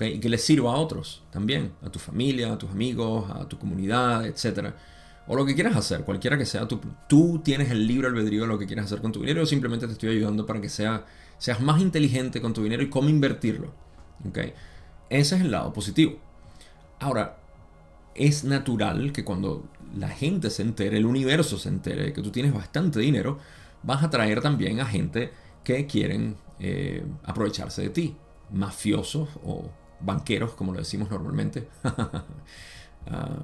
Y 0.00 0.20
que 0.20 0.28
le 0.28 0.38
sirva 0.38 0.72
a 0.72 0.76
otros 0.76 1.24
también, 1.30 1.72
a 1.82 1.90
tu 1.90 1.98
familia, 1.98 2.52
a 2.52 2.58
tus 2.58 2.70
amigos, 2.70 3.28
a 3.30 3.48
tu 3.48 3.58
comunidad, 3.58 4.24
etcétera 4.24 4.74
o 5.26 5.36
lo 5.36 5.46
que 5.46 5.54
quieras 5.54 5.76
hacer, 5.76 6.02
cualquiera 6.02 6.36
que 6.36 6.46
sea, 6.46 6.66
tú, 6.66 7.40
tienes 7.44 7.70
el 7.70 7.86
libre 7.86 8.08
albedrío 8.08 8.42
de 8.42 8.48
lo 8.48 8.58
que 8.58 8.66
quieras 8.66 8.86
hacer 8.86 9.00
con 9.00 9.12
tu 9.12 9.20
dinero, 9.20 9.40
yo 9.40 9.46
simplemente 9.46 9.86
te 9.86 9.92
estoy 9.92 10.10
ayudando 10.10 10.46
para 10.46 10.60
que 10.60 10.68
sea, 10.68 11.06
seas 11.38 11.60
más 11.60 11.80
inteligente 11.80 12.40
con 12.40 12.52
tu 12.52 12.62
dinero 12.62 12.82
y 12.82 12.90
cómo 12.90 13.08
invertirlo. 13.08 13.72
Ese 15.10 15.36
es 15.36 15.40
el 15.40 15.50
lado 15.50 15.72
positivo. 15.72 16.18
Ahora, 16.98 17.38
es 18.14 18.44
natural 18.44 19.12
que 19.12 19.24
cuando 19.24 19.64
la 19.96 20.08
gente 20.08 20.50
se 20.50 20.62
entere, 20.62 20.96
el 20.98 21.06
universo 21.06 21.58
se 21.58 21.68
entere 21.68 22.12
que 22.12 22.22
tú 22.22 22.30
tienes 22.30 22.52
bastante 22.54 23.00
dinero, 23.00 23.38
vas 23.82 24.02
a 24.02 24.10
traer 24.10 24.40
también 24.40 24.80
a 24.80 24.86
gente 24.86 25.32
que 25.64 25.86
quieren 25.86 26.36
eh, 26.60 27.04
aprovecharse 27.24 27.82
de 27.82 27.90
ti, 27.90 28.16
mafiosos 28.50 29.28
o 29.44 29.70
banqueros, 30.00 30.52
como 30.54 30.72
lo 30.72 30.78
decimos 30.78 31.10
normalmente. 31.10 31.68
Ah, 33.04 33.36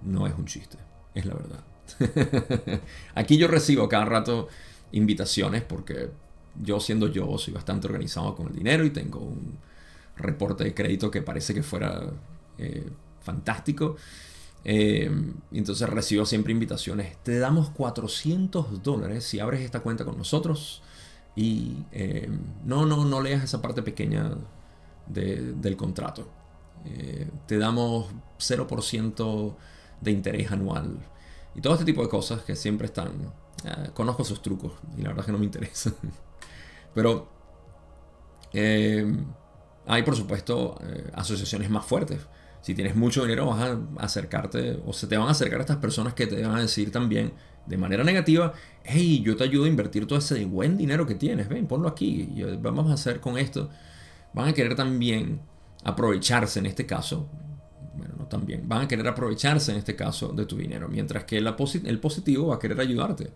no 0.00 0.26
es 0.26 0.32
un 0.38 0.46
chiste 0.46 0.78
es 1.14 1.26
la 1.26 1.34
verdad. 1.34 2.80
Aquí 3.14 3.36
yo 3.36 3.48
recibo 3.48 3.88
cada 3.88 4.04
rato 4.04 4.48
invitaciones 4.92 5.62
porque 5.62 6.10
yo 6.60 6.80
siendo 6.80 7.08
yo 7.08 7.38
soy 7.38 7.54
bastante 7.54 7.86
organizado 7.86 8.34
con 8.34 8.48
el 8.48 8.54
dinero 8.54 8.84
y 8.84 8.90
tengo 8.90 9.20
un 9.20 9.58
reporte 10.16 10.64
de 10.64 10.74
crédito 10.74 11.10
que 11.10 11.22
parece 11.22 11.54
que 11.54 11.62
fuera 11.62 12.02
eh, 12.58 12.88
fantástico. 13.20 13.96
Eh, 14.64 15.10
entonces 15.52 15.88
recibo 15.88 16.26
siempre 16.26 16.52
invitaciones. 16.52 17.16
Te 17.22 17.38
damos 17.38 17.70
400 17.70 18.82
dólares 18.82 19.24
si 19.24 19.40
abres 19.40 19.62
esta 19.62 19.80
cuenta 19.80 20.04
con 20.04 20.18
nosotros. 20.18 20.82
Y 21.34 21.86
eh, 21.92 22.30
no, 22.64 22.86
no, 22.86 23.04
no 23.04 23.22
leas 23.22 23.44
esa 23.44 23.62
parte 23.62 23.82
pequeña 23.82 24.32
del 25.06 25.76
contrato. 25.76 26.28
te 27.46 27.58
damos 27.58 28.06
0% 28.38 29.56
de 30.00 30.10
interés 30.10 30.50
anual. 30.50 30.98
Y 31.54 31.60
todo 31.60 31.74
este 31.74 31.84
tipo 31.84 32.02
de 32.02 32.08
cosas 32.08 32.42
que 32.42 32.56
siempre 32.56 32.86
están... 32.86 33.32
Eh, 33.64 33.90
conozco 33.94 34.24
sus 34.24 34.42
trucos 34.42 34.72
y 34.96 35.02
la 35.02 35.08
verdad 35.08 35.20
es 35.20 35.26
que 35.26 35.32
no 35.32 35.38
me 35.38 35.44
interesa. 35.44 35.92
Pero 36.94 37.28
eh, 38.52 39.06
hay 39.86 40.02
por 40.02 40.16
supuesto 40.16 40.78
eh, 40.82 41.10
asociaciones 41.14 41.70
más 41.70 41.84
fuertes. 41.84 42.20
Si 42.62 42.74
tienes 42.74 42.96
mucho 42.96 43.22
dinero 43.22 43.46
vas 43.46 43.60
a 43.60 43.78
acercarte 43.98 44.80
o 44.86 44.92
se 44.92 45.06
te 45.06 45.16
van 45.16 45.28
a 45.28 45.32
acercar 45.32 45.58
a 45.58 45.62
estas 45.62 45.76
personas 45.76 46.14
que 46.14 46.26
te 46.26 46.42
van 46.42 46.56
a 46.56 46.62
decir 46.62 46.90
también 46.90 47.32
de 47.66 47.76
manera 47.76 48.02
negativa, 48.02 48.54
hey, 48.84 49.22
yo 49.24 49.36
te 49.36 49.44
ayudo 49.44 49.64
a 49.66 49.68
invertir 49.68 50.06
todo 50.06 50.18
ese 50.18 50.44
buen 50.46 50.76
dinero 50.76 51.06
que 51.06 51.14
tienes, 51.14 51.48
ven, 51.48 51.66
ponlo 51.66 51.88
aquí, 51.88 52.42
vamos 52.60 52.90
a 52.90 52.94
hacer 52.94 53.20
con 53.20 53.36
esto. 53.36 53.68
Van 54.32 54.48
a 54.48 54.52
querer 54.52 54.74
también 54.74 55.40
aprovecharse 55.84 56.60
en 56.60 56.66
este 56.66 56.86
caso 56.86 57.28
bueno, 57.94 58.14
no 58.18 58.26
también, 58.26 58.68
van 58.68 58.82
a 58.82 58.88
querer 58.88 59.06
aprovecharse 59.06 59.72
en 59.72 59.78
este 59.78 59.94
caso 59.94 60.28
de 60.28 60.46
tu 60.46 60.56
dinero, 60.56 60.88
mientras 60.88 61.24
que 61.24 61.38
el 61.38 62.00
positivo 62.00 62.48
va 62.48 62.56
a 62.56 62.58
querer 62.58 62.80
ayudarte. 62.80 63.30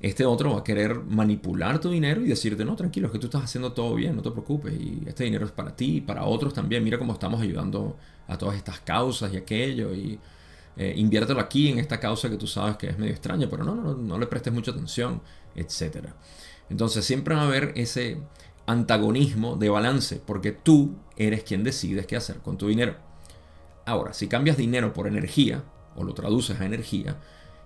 Este 0.00 0.24
otro 0.24 0.54
va 0.54 0.60
a 0.60 0.64
querer 0.64 0.94
manipular 0.94 1.78
tu 1.78 1.90
dinero 1.90 2.22
y 2.22 2.28
decirte, 2.28 2.64
no, 2.64 2.74
tranquilo, 2.74 3.08
es 3.08 3.12
que 3.12 3.18
tú 3.18 3.26
estás 3.26 3.44
haciendo 3.44 3.72
todo 3.72 3.94
bien, 3.94 4.16
no 4.16 4.22
te 4.22 4.30
preocupes, 4.30 4.72
y 4.72 5.02
este 5.06 5.24
dinero 5.24 5.44
es 5.44 5.52
para 5.52 5.76
ti 5.76 5.96
y 5.96 6.00
para 6.00 6.24
otros 6.24 6.54
también, 6.54 6.82
mira 6.82 6.98
cómo 6.98 7.12
estamos 7.12 7.40
ayudando 7.42 7.98
a 8.26 8.38
todas 8.38 8.56
estas 8.56 8.80
causas 8.80 9.32
y 9.34 9.36
aquello, 9.36 9.94
y 9.94 10.18
eh, 10.76 10.94
inviértelo 10.96 11.40
aquí 11.40 11.68
en 11.68 11.78
esta 11.78 12.00
causa 12.00 12.30
que 12.30 12.38
tú 12.38 12.46
sabes 12.46 12.76
que 12.76 12.86
es 12.86 12.98
medio 12.98 13.12
extraña, 13.12 13.48
pero 13.50 13.62
no, 13.64 13.74
no, 13.74 13.94
no 13.94 14.18
le 14.18 14.26
prestes 14.26 14.52
mucha 14.52 14.70
atención, 14.70 15.20
etc. 15.54 16.06
Entonces 16.70 17.04
siempre 17.04 17.34
va 17.34 17.42
a 17.42 17.46
haber 17.46 17.72
ese 17.76 18.18
antagonismo 18.66 19.56
de 19.56 19.68
balance, 19.68 20.22
porque 20.24 20.52
tú 20.52 20.96
eres 21.16 21.42
quien 21.42 21.64
decides 21.64 22.06
qué 22.06 22.16
hacer 22.16 22.38
con 22.38 22.56
tu 22.56 22.68
dinero. 22.68 22.96
Ahora, 23.84 24.12
si 24.12 24.28
cambias 24.28 24.56
dinero 24.56 24.92
por 24.94 25.06
energía, 25.06 25.64
o 25.96 26.04
lo 26.04 26.14
traduces 26.14 26.60
a 26.60 26.64
energía, 26.66 27.16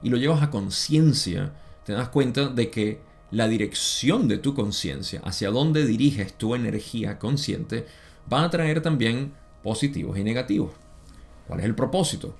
y 0.02 0.08
lo 0.08 0.16
llevas 0.16 0.42
a 0.42 0.50
conciencia, 0.50 1.52
te 1.84 1.92
das 1.92 2.08
cuenta 2.08 2.48
de 2.48 2.70
que 2.70 3.00
la 3.30 3.48
dirección 3.48 4.28
de 4.28 4.38
tu 4.38 4.54
conciencia, 4.54 5.20
hacia 5.24 5.50
dónde 5.50 5.86
diriges 5.86 6.34
tu 6.34 6.54
energía 6.54 7.18
consciente, 7.18 7.86
va 8.32 8.44
a 8.44 8.50
traer 8.50 8.80
también 8.80 9.32
positivos 9.62 10.18
y 10.18 10.24
negativos. 10.24 10.72
¿Cuál 11.46 11.60
es 11.60 11.66
el 11.66 11.74
propósito? 11.74 12.34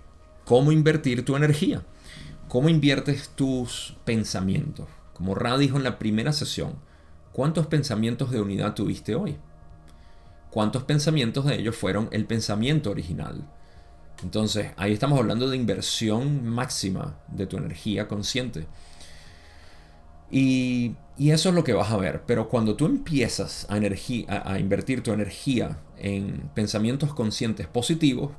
¿Cómo 0.44 0.72
invertir 0.72 1.24
tu 1.24 1.36
energía? 1.36 1.82
¿Cómo 2.48 2.68
inviertes 2.68 3.30
tus 3.30 3.96
pensamientos? 4.04 4.86
Como 5.14 5.34
Ra 5.34 5.58
dijo 5.58 5.76
en 5.76 5.84
la 5.84 5.98
primera 5.98 6.32
sesión, 6.32 6.74
¿cuántos 7.32 7.66
pensamientos 7.66 8.30
de 8.30 8.40
unidad 8.40 8.74
tuviste 8.74 9.14
hoy? 9.14 9.36
¿Cuántos 10.50 10.84
pensamientos 10.84 11.46
de 11.46 11.56
ellos 11.56 11.74
fueron 11.74 12.08
el 12.12 12.26
pensamiento 12.26 12.90
original? 12.90 13.50
Entonces, 14.22 14.70
ahí 14.76 14.92
estamos 14.92 15.18
hablando 15.18 15.50
de 15.50 15.56
inversión 15.56 16.46
máxima 16.46 17.18
de 17.28 17.46
tu 17.46 17.56
energía 17.56 18.06
consciente. 18.06 18.66
Y, 20.34 20.96
eso 21.16 21.50
es 21.50 21.54
lo 21.54 21.62
que 21.62 21.74
vas 21.74 21.92
a 21.92 21.96
ver. 21.96 22.22
Pero 22.26 22.48
cuando 22.48 22.74
tú 22.74 22.86
empiezas 22.86 23.68
a, 23.70 23.78
invertir 24.58 25.02
tu 25.02 25.12
energía 25.12 25.78
en 25.96 26.50
pensamientos 26.54 27.14
conscientes 27.14 27.68
positivos, 27.68 28.32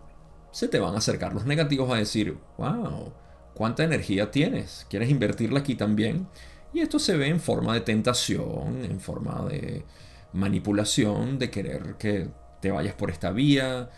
se 0.51 0.67
te 0.67 0.79
van 0.79 0.93
a 0.95 0.97
acercar 0.97 1.33
los 1.33 1.45
negativos 1.45 1.89
a 1.89 1.95
decir, 1.95 2.37
wow, 2.57 3.13
¿cuánta 3.53 3.85
energía 3.85 4.29
tienes? 4.29 4.85
¿Quieres 4.89 5.09
invertirla 5.09 5.59
aquí 5.59 5.75
también? 5.75 6.27
Y 6.73 6.81
esto 6.81 6.99
se 6.99 7.15
ve 7.15 7.29
en 7.29 7.39
forma 7.39 7.73
de 7.73 7.81
tentación, 7.81 8.83
en 8.83 8.99
forma 8.99 9.45
de 9.49 9.85
manipulación, 10.33 11.39
de 11.39 11.49
querer 11.49 11.95
que 11.97 12.27
te 12.59 12.71
vayas 12.71 12.95
por 12.95 13.09
esta 13.09 13.31
vía 13.31 13.89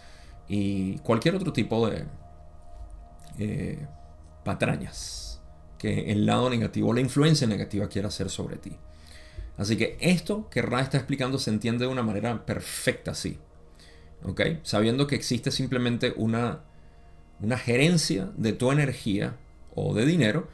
y 0.48 1.00
cualquier 1.00 1.34
otro 1.36 1.52
tipo 1.52 1.90
de 1.90 2.06
eh, 3.40 3.88
patrañas 4.44 5.27
que 5.78 6.12
el 6.12 6.26
lado 6.26 6.50
negativo, 6.50 6.94
la 6.94 7.02
influencia 7.02 7.48
negativa 7.48 7.88
quiera 7.88 8.08
hacer 8.08 8.30
sobre 8.30 8.58
ti. 8.58 8.74
Así 9.58 9.76
que 9.76 9.98
esto 10.00 10.50
que 10.50 10.62
Ra 10.62 10.82
está 10.82 10.98
explicando 10.98 11.40
se 11.40 11.50
entiende 11.50 11.86
de 11.86 11.92
una 11.92 12.04
manera 12.04 12.46
perfecta 12.46 13.12
así. 13.12 13.40
¿Ok? 14.24 14.42
Sabiendo 14.64 15.08
que 15.08 15.16
existe 15.16 15.52
simplemente 15.52 16.14
una, 16.16 16.62
una 17.42 17.58
gerencia 17.58 18.30
de 18.38 18.54
tu 18.54 18.72
energía 18.72 19.36
o 19.76 19.94
de 19.94 20.06
dinero 20.06 20.48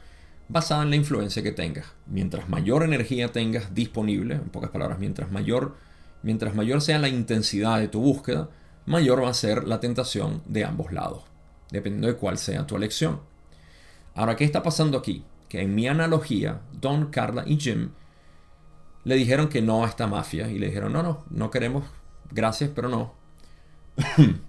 basada 0.48 0.82
en 0.82 0.90
la 0.90 0.96
influencia 0.96 1.42
que 1.42 1.52
tengas. 1.52 1.86
Mientras 2.06 2.48
mayor 2.48 2.82
energía 2.82 3.32
tengas 3.32 3.74
disponible, 3.74 4.34
en 4.34 4.50
pocas 4.50 4.70
palabras, 4.70 4.98
mientras 4.98 5.30
mayor, 5.30 5.76
mientras 6.22 6.54
mayor 6.54 6.80
sea 6.80 6.98
la 6.98 7.08
intensidad 7.08 7.78
de 7.78 7.88
tu 7.88 8.00
búsqueda, 8.00 8.50
mayor 8.86 9.22
va 9.22 9.30
a 9.30 9.34
ser 9.34 9.64
la 9.64 9.80
tentación 9.80 10.42
de 10.46 10.64
ambos 10.64 10.92
lados, 10.92 11.24
dependiendo 11.70 12.08
de 12.08 12.16
cuál 12.16 12.38
sea 12.38 12.66
tu 12.66 12.76
elección. 12.76 13.20
Ahora, 14.14 14.36
¿qué 14.36 14.44
está 14.44 14.62
pasando 14.62 14.96
aquí? 14.96 15.24
Que 15.48 15.62
en 15.62 15.74
mi 15.74 15.88
analogía, 15.88 16.60
Don, 16.72 17.10
Carla 17.10 17.44
y 17.46 17.58
Jim 17.58 17.90
le 19.04 19.16
dijeron 19.16 19.48
que 19.48 19.60
no 19.60 19.84
a 19.84 19.88
esta 19.88 20.06
mafia 20.06 20.50
y 20.50 20.58
le 20.58 20.66
dijeron, 20.66 20.92
no, 20.92 21.02
no, 21.02 21.24
no 21.30 21.50
queremos, 21.50 21.84
gracias, 22.30 22.70
pero 22.74 22.88
no. 22.88 23.14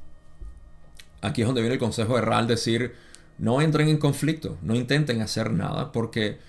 aquí 1.21 1.41
es 1.41 1.47
donde 1.47 1.62
viene 1.62 1.73
el 1.75 1.80
consejo 1.80 2.15
de 2.15 2.21
Ral 2.21 2.47
decir, 2.47 2.95
no 3.38 3.62
entren 3.62 3.89
en 3.89 3.97
conflicto, 3.97 4.58
no 4.62 4.75
intenten 4.75 5.21
hacer 5.21 5.51
nada, 5.51 5.91
porque 5.91 6.39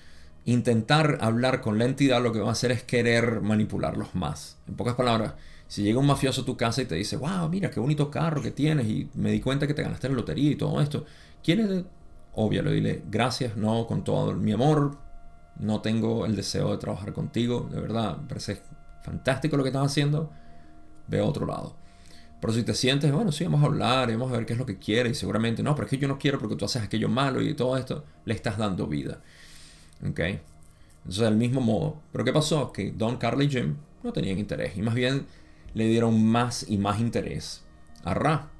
intentar 0.45 1.19
hablar 1.21 1.61
con 1.61 1.79
la 1.79 1.85
entidad 1.85 2.23
lo 2.23 2.33
que 2.33 2.39
va 2.39 2.51
a 2.51 2.53
hacer 2.53 2.71
es 2.71 2.83
querer 2.85 3.41
manipularlos 3.41 4.15
más. 4.15 4.59
En 4.69 4.77
pocas 4.77 4.95
palabras, 4.95 5.35
si 5.67 5.83
llega 5.83 5.99
un 5.99 6.07
mafioso 6.07 6.43
a 6.43 6.45
tu 6.45 6.57
casa 6.57 6.83
y 6.83 6.85
te 6.85 6.95
dice, 6.95 7.17
wow, 7.17 7.49
mira 7.49 7.71
qué 7.71 7.81
bonito 7.81 8.11
carro 8.11 8.41
que 8.41 8.53
tienes 8.53 8.87
y 8.87 9.09
me 9.15 9.33
di 9.33 9.41
cuenta 9.41 9.67
que 9.67 9.75
te 9.75 9.83
ganaste 9.83 10.09
la 10.09 10.15
lotería 10.15 10.53
y 10.53 10.57
todo 10.57 10.81
esto, 10.81 11.05
¿quieres 12.37 12.63
le 12.63 12.71
dile 12.71 13.03
gracias, 13.11 13.57
no, 13.57 13.87
con 13.87 14.05
todo 14.05 14.35
mi 14.35 14.53
amor, 14.53 14.99
no 15.59 15.81
tengo 15.81 16.27
el 16.27 16.37
deseo 16.37 16.71
de 16.71 16.77
trabajar 16.77 17.15
contigo, 17.15 17.67
de 17.73 17.81
verdad, 17.81 18.19
me 18.19 18.29
parece 18.29 18.61
fantástico 19.03 19.57
lo 19.57 19.63
que 19.63 19.71
estás 19.71 19.87
haciendo, 19.87 20.31
ve 21.09 21.19
a 21.19 21.25
otro 21.25 21.47
lado. 21.47 21.75
Pero 22.39 22.53
si 22.53 22.63
te 22.63 22.75
sientes, 22.75 23.11
bueno, 23.11 23.33
sí, 23.33 23.45
vamos 23.45 23.63
a 23.63 23.67
hablar, 23.67 24.11
vamos 24.13 24.33
a 24.33 24.37
ver 24.37 24.45
qué 24.45 24.53
es 24.53 24.59
lo 24.59 24.67
que 24.67 24.79
quieres, 24.79 25.13
y 25.13 25.15
seguramente, 25.15 25.63
no, 25.63 25.75
pero 25.75 25.87
es 25.87 25.91
que 25.91 25.97
yo 25.97 26.09
no 26.09 26.19
quiero 26.19 26.39
porque 26.39 26.57
tú 26.57 26.67
haces 26.67 26.83
aquello 26.83 27.09
malo 27.09 27.41
y 27.41 27.55
todo 27.55 27.75
esto, 27.79 28.05
le 28.27 28.35
estás 28.35 28.59
dando 28.59 28.87
vida. 28.87 29.23
¿Ok? 30.07 30.21
Entonces, 30.21 31.23
del 31.23 31.37
mismo 31.37 31.63
modo. 31.63 32.03
Pero 32.13 32.23
¿qué 32.23 32.35
pasó? 32.35 32.71
Que 32.71 32.93
Don, 32.93 33.17
Carly 33.17 33.47
y 33.47 33.49
Jim 33.49 33.77
no 34.03 34.13
tenían 34.13 34.39
interés, 34.39 34.77
y 34.77 34.83
más 34.83 34.95
bien 34.95 35.25
le 35.73 35.87
dieron 35.87 36.23
más 36.23 36.69
y 36.69 36.77
más 36.77 37.01
interés 37.01 37.65
a 38.05 38.13
Ra. 38.13 38.51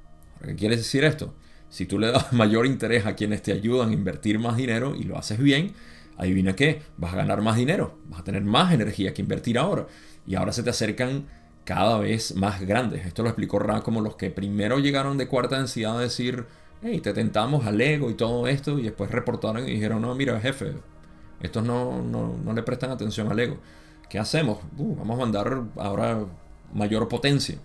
¿Qué 0.43 0.55
quiere 0.55 0.77
decir 0.77 1.03
esto? 1.03 1.35
Si 1.69 1.85
tú 1.85 1.99
le 1.99 2.11
das 2.11 2.31
mayor 2.33 2.65
interés 2.65 3.05
a 3.05 3.15
quienes 3.15 3.41
te 3.41 3.51
ayudan 3.51 3.89
a 3.89 3.93
invertir 3.93 4.39
más 4.39 4.57
dinero 4.57 4.95
y 4.95 5.03
lo 5.03 5.17
haces 5.17 5.39
bien, 5.39 5.73
adivina 6.17 6.55
qué, 6.55 6.81
vas 6.97 7.13
a 7.13 7.17
ganar 7.17 7.41
más 7.41 7.57
dinero, 7.57 7.99
vas 8.09 8.21
a 8.21 8.23
tener 8.23 8.43
más 8.43 8.73
energía 8.73 9.13
que 9.13 9.21
invertir 9.21 9.57
ahora. 9.57 9.87
Y 10.25 10.35
ahora 10.35 10.51
se 10.51 10.63
te 10.63 10.69
acercan 10.69 11.27
cada 11.63 11.99
vez 11.99 12.35
más 12.35 12.61
grandes. 12.61 13.05
Esto 13.05 13.23
lo 13.23 13.29
explicó 13.29 13.59
Ra 13.59 13.81
como 13.81 14.01
los 14.01 14.15
que 14.15 14.29
primero 14.29 14.79
llegaron 14.79 15.17
de 15.17 15.27
cuarta 15.27 15.57
densidad 15.57 15.97
a 15.97 16.01
decir, 16.01 16.45
hey, 16.81 16.99
te 17.01 17.13
tentamos 17.13 17.65
al 17.65 17.79
ego 17.79 18.09
y 18.09 18.13
todo 18.13 18.47
esto, 18.47 18.79
y 18.79 18.83
después 18.83 19.11
reportaron 19.11 19.67
y 19.67 19.71
dijeron, 19.71 20.01
no, 20.01 20.15
mira, 20.15 20.39
jefe, 20.39 20.73
estos 21.41 21.63
no, 21.63 22.01
no, 22.01 22.53
le 22.53 22.63
prestan 22.63 22.91
atención 22.91 23.31
al 23.31 23.39
ego. 23.39 23.57
¿Qué 24.09 24.17
hacemos? 24.17 24.59
Uh, 24.77 24.95
vamos 24.95 25.17
a 25.17 25.19
mandar 25.19 25.63
ahora 25.75 26.25
mayor 26.73 27.07
potencia. 27.09 27.57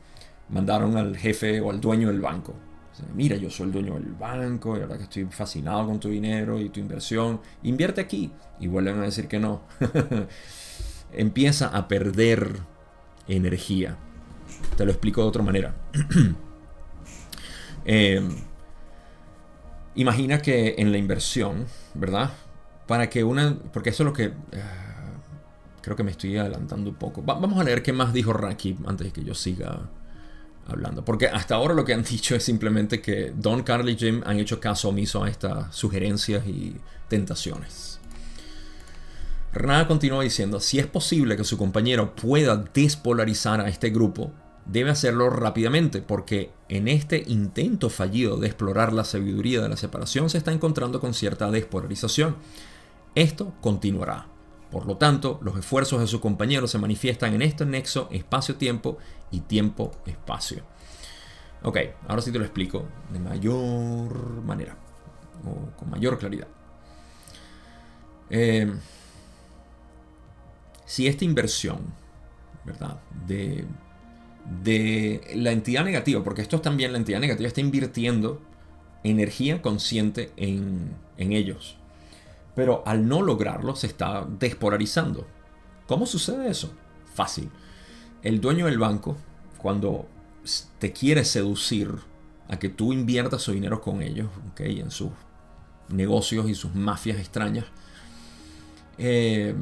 Mandaron 0.49 0.97
al 0.97 1.17
jefe 1.17 1.61
o 1.61 1.71
al 1.71 1.81
dueño 1.81 2.09
del 2.09 2.21
banco 2.21 2.55
mira, 3.15 3.37
yo 3.37 3.51
soy 3.51 3.67
el 3.67 3.73
dueño 3.73 3.95
del 3.95 4.13
banco 4.13 4.77
y 4.77 4.83
ahora 4.83 4.97
que 4.97 5.05
estoy 5.05 5.25
fascinado 5.27 5.87
con 5.87 5.99
tu 5.99 6.09
dinero 6.09 6.61
y 6.61 6.69
tu 6.69 6.81
inversión, 6.81 7.41
invierte 7.63 8.01
aquí. 8.01 8.33
Y 8.61 8.69
vuelven 8.69 8.99
a 9.01 9.03
decir 9.03 9.29
que 9.29 9.39
no. 9.39 9.63
Empieza 11.13 11.69
a 11.69 11.89
perder 11.89 12.61
energía. 13.29 13.97
Te 14.77 14.85
lo 14.85 14.93
explico 14.93 15.23
de 15.23 15.29
otra 15.29 15.43
manera. 15.43 15.75
Em, 17.85 18.37
imagina 19.95 20.41
que 20.41 20.77
en 20.79 20.93
la 20.93 20.99
inversión, 20.99 21.67
¿verdad? 21.95 22.31
Para 22.87 23.09
que 23.11 23.25
una... 23.25 23.59
Porque 23.73 23.91
eso 23.91 24.03
es 24.03 24.07
lo 24.07 24.13
que... 24.13 24.33
Ah, 24.55 24.83
creo 25.83 25.97
que 25.97 26.05
me 26.05 26.13
estoy 26.13 26.37
adelantando 26.37 26.91
un 26.91 26.97
poco. 26.97 27.23
vamos 27.23 27.59
a 27.59 27.65
leer 27.65 27.83
qué 27.83 27.93
más 27.93 28.13
dijo 28.13 28.33
Raki 28.33 28.79
antes 28.87 29.09
de 29.09 29.13
que 29.13 29.25
yo 29.25 29.35
siga 29.35 29.91
hablando. 30.67 31.05
Porque 31.05 31.27
hasta 31.27 31.55
ahora 31.55 31.75
lo 31.75 31.85
que 31.85 31.95
han 31.95 32.03
dicho 32.11 32.35
es 32.35 32.45
simplemente 32.45 33.01
que 33.01 33.33
Don, 33.37 33.63
Carly 33.63 33.93
y 33.93 33.97
Jim 33.97 34.23
han 34.25 34.39
hecho 34.39 34.61
caso 34.61 34.89
omiso 34.89 35.25
a 35.25 35.29
estas 35.29 35.75
sugerencias 35.75 36.47
y 36.47 36.77
tentaciones. 37.09 38.01
Ra 39.53 39.87
continúa 39.87 40.25
diciendo, 40.25 40.61
si 40.61 40.79
es 40.79 40.87
posible 40.87 41.37
que 41.37 41.45
su 41.45 41.59
compañero 41.59 42.17
pueda 42.17 42.57
despolarizar 42.73 43.61
a 43.61 43.69
este 43.69 43.91
grupo, 43.91 44.33
debe 44.65 44.91
hacerlo 44.91 45.29
rápidamente 45.29 46.01
porque 46.01 46.51
en 46.69 46.89
este 46.89 47.23
intento 47.27 47.91
fallido 47.91 48.39
de 48.39 48.47
explorar 48.47 48.95
la 48.95 49.05
sabiduría 49.05 49.61
de 49.61 49.69
la 49.69 49.77
separación 49.77 50.31
se 50.31 50.39
está 50.39 50.53
encontrando 50.53 51.01
con 51.01 51.13
cierta 51.13 51.51
despolarización. 51.51 52.37
Esto 53.15 53.53
continuará. 53.61 54.32
Por 54.73 54.87
lo 54.87 54.97
tanto, 54.97 55.39
los 55.43 55.59
esfuerzos 55.59 56.01
de 56.01 56.07
su 56.07 56.19
compañero 56.19 56.67
se 56.67 56.79
manifiestan 56.79 57.35
en 57.35 57.43
este 57.43 57.67
nexo 57.67 58.09
espacio-tiempo 58.11 58.97
y 59.31 59.41
tiempo-espacio. 59.41 60.65
Ok, 61.63 61.77
ahora 62.09 62.23
sí 62.23 62.33
te 62.33 62.39
lo 62.39 62.45
explico 62.45 62.89
de 63.13 63.19
mayor 63.19 64.43
manera 64.43 64.75
o 65.45 65.77
con 65.77 65.91
mayor 65.91 66.19
claridad. 66.19 66.49
Eh, 68.31 68.73
si 70.87 71.07
esta 71.07 71.27
inversión, 71.27 71.93
¿verdad? 72.65 72.99
De, 73.27 73.67
la 75.35 75.53
entidad 75.53 75.85
negativa, 75.85 76.25
porque 76.25 76.41
esto 76.41 76.57
es 76.57 76.63
también 76.63 76.93
la 76.93 76.99
entidad 76.99 77.21
negativa, 77.21 77.47
está 77.47 77.61
invirtiendo 77.61 78.41
energía 79.05 79.61
consciente 79.61 80.33
en, 80.37 80.97
en 81.19 81.33
ellos. 81.33 81.77
Pero 82.55 82.83
al 82.87 83.09
no 83.09 83.23
lograrlo 83.23 83.75
se 83.77 83.87
está 83.87 84.27
despolarizando. 84.29 85.27
¿Cómo 85.87 86.07
sucede 86.07 86.49
eso? 86.51 86.73
Fácil. 87.15 87.51
El 88.23 88.41
dueño 88.41 88.67
del 88.67 88.79
banco, 88.79 89.17
cuando 89.59 90.07
te 90.79 90.93
quiere 90.93 91.25
seducir 91.25 91.93
a 92.49 92.59
que 92.59 92.69
tú 92.69 92.93
inviertas 92.93 93.43
su 93.43 93.53
dinero 93.53 93.81
con 93.81 94.03
ellos, 94.03 94.29
¿okay? 94.51 94.81
en 94.81 94.91
sus 94.91 95.11
negocios 95.89 96.49
y 96.49 96.55
sus 96.55 96.75
mafias 96.75 97.19
extrañas, 97.19 97.65
eh, 98.99 99.55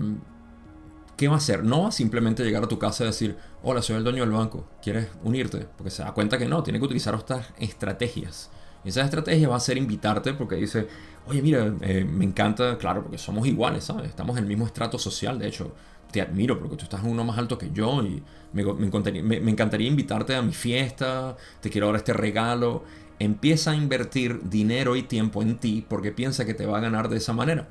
¿qué 1.17 1.29
va 1.29 1.35
a 1.35 1.39
hacer? 1.39 1.65
No 1.65 1.83
va 1.83 1.89
a 1.89 1.93
simplemente 1.93 2.43
llegar 2.43 2.65
a 2.65 2.69
tu 2.69 2.79
casa 2.79 3.05
y 3.05 3.09
decir, 3.09 3.37
hola, 3.63 3.83
soy 3.83 3.97
el 3.97 4.05
dueño 4.05 4.23
del 4.23 4.33
banco, 4.33 4.67
¿quieres 4.83 5.09
unirte? 5.23 5.67
Porque 5.77 5.91
se 5.91 6.03
da 6.03 6.13
cuenta 6.13 6.39
que 6.39 6.47
no, 6.47 6.63
tiene 6.63 6.79
que 6.79 6.85
utilizar 6.85 7.15
estas 7.15 7.47
estrategias. 7.59 8.51
Y 8.85 8.89
esa 8.89 9.03
estrategia 9.03 9.49
va 9.49 9.57
a 9.57 9.61
ser 9.61 9.77
invitarte 9.77 10.33
porque 10.33 10.57
dice, 10.57 10.89
oye, 11.31 11.43
mira, 11.43 11.73
eh, 11.81 12.05
me 12.05 12.25
encanta, 12.25 12.77
claro, 12.77 13.03
porque 13.03 13.19
somos 13.19 13.47
iguales, 13.47 13.85
¿sabes? 13.85 14.09
Estamos 14.09 14.37
en 14.37 14.45
el 14.45 14.49
mismo 14.49 14.67
estrato 14.67 14.99
social, 14.99 15.39
de 15.39 15.47
hecho, 15.49 15.73
te 16.11 16.21
admiro 16.21 16.59
porque 16.59 16.77
tú 16.77 16.85
estás 16.85 17.03
uno 17.05 17.23
más 17.25 17.39
alto 17.39 17.57
que 17.57 17.71
yo 17.73 18.03
y 18.03 18.23
me, 18.53 18.65
me, 18.65 19.51
encantaría, 19.51 19.87
invitarte 19.87 20.35
a 20.35 20.43
mi 20.43 20.53
fiesta, 20.53 21.37
te 21.61 21.71
quiero 21.71 21.87
dar 21.87 21.97
este 21.97 22.13
regalo. 22.13 22.85
Empieza 23.21 23.71
a 23.73 23.77
invertir 23.77 24.41
dinero 24.43 24.97
y 24.97 25.03
tiempo 25.03 25.43
en 25.43 25.59
ti 25.59 25.85
porque 25.89 26.11
piensa 26.11 26.45
que 26.45 26.55
te 26.55 26.67
va 26.67 26.79
a 26.79 26.81
ganar 26.81 27.09
de 27.09 27.19
esa 27.19 27.33
manera. 27.33 27.69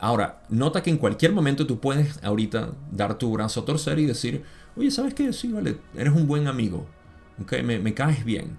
Ahora, 0.00 0.42
nota 0.48 0.82
que 0.82 0.90
en 0.90 0.98
cualquier 0.98 1.32
momento 1.32 1.66
tú 1.66 1.78
puedes 1.78 2.22
ahorita 2.24 2.72
dar 2.90 3.16
tu 3.16 3.30
brazo 3.32 3.60
a 3.60 3.64
torcer 3.64 4.00
y 4.00 4.06
decir, 4.06 4.42
oye, 4.76 4.90
¿sabes 4.90 5.14
qué? 5.14 5.32
Sí, 5.32 5.52
vale, 5.52 5.78
eres 5.94 6.12
un 6.12 6.26
buen 6.26 6.48
amigo, 6.48 6.86
¿okay? 7.40 7.62
me, 7.62 7.78
me 7.78 7.94
caes 7.94 8.24
bien. 8.24 8.58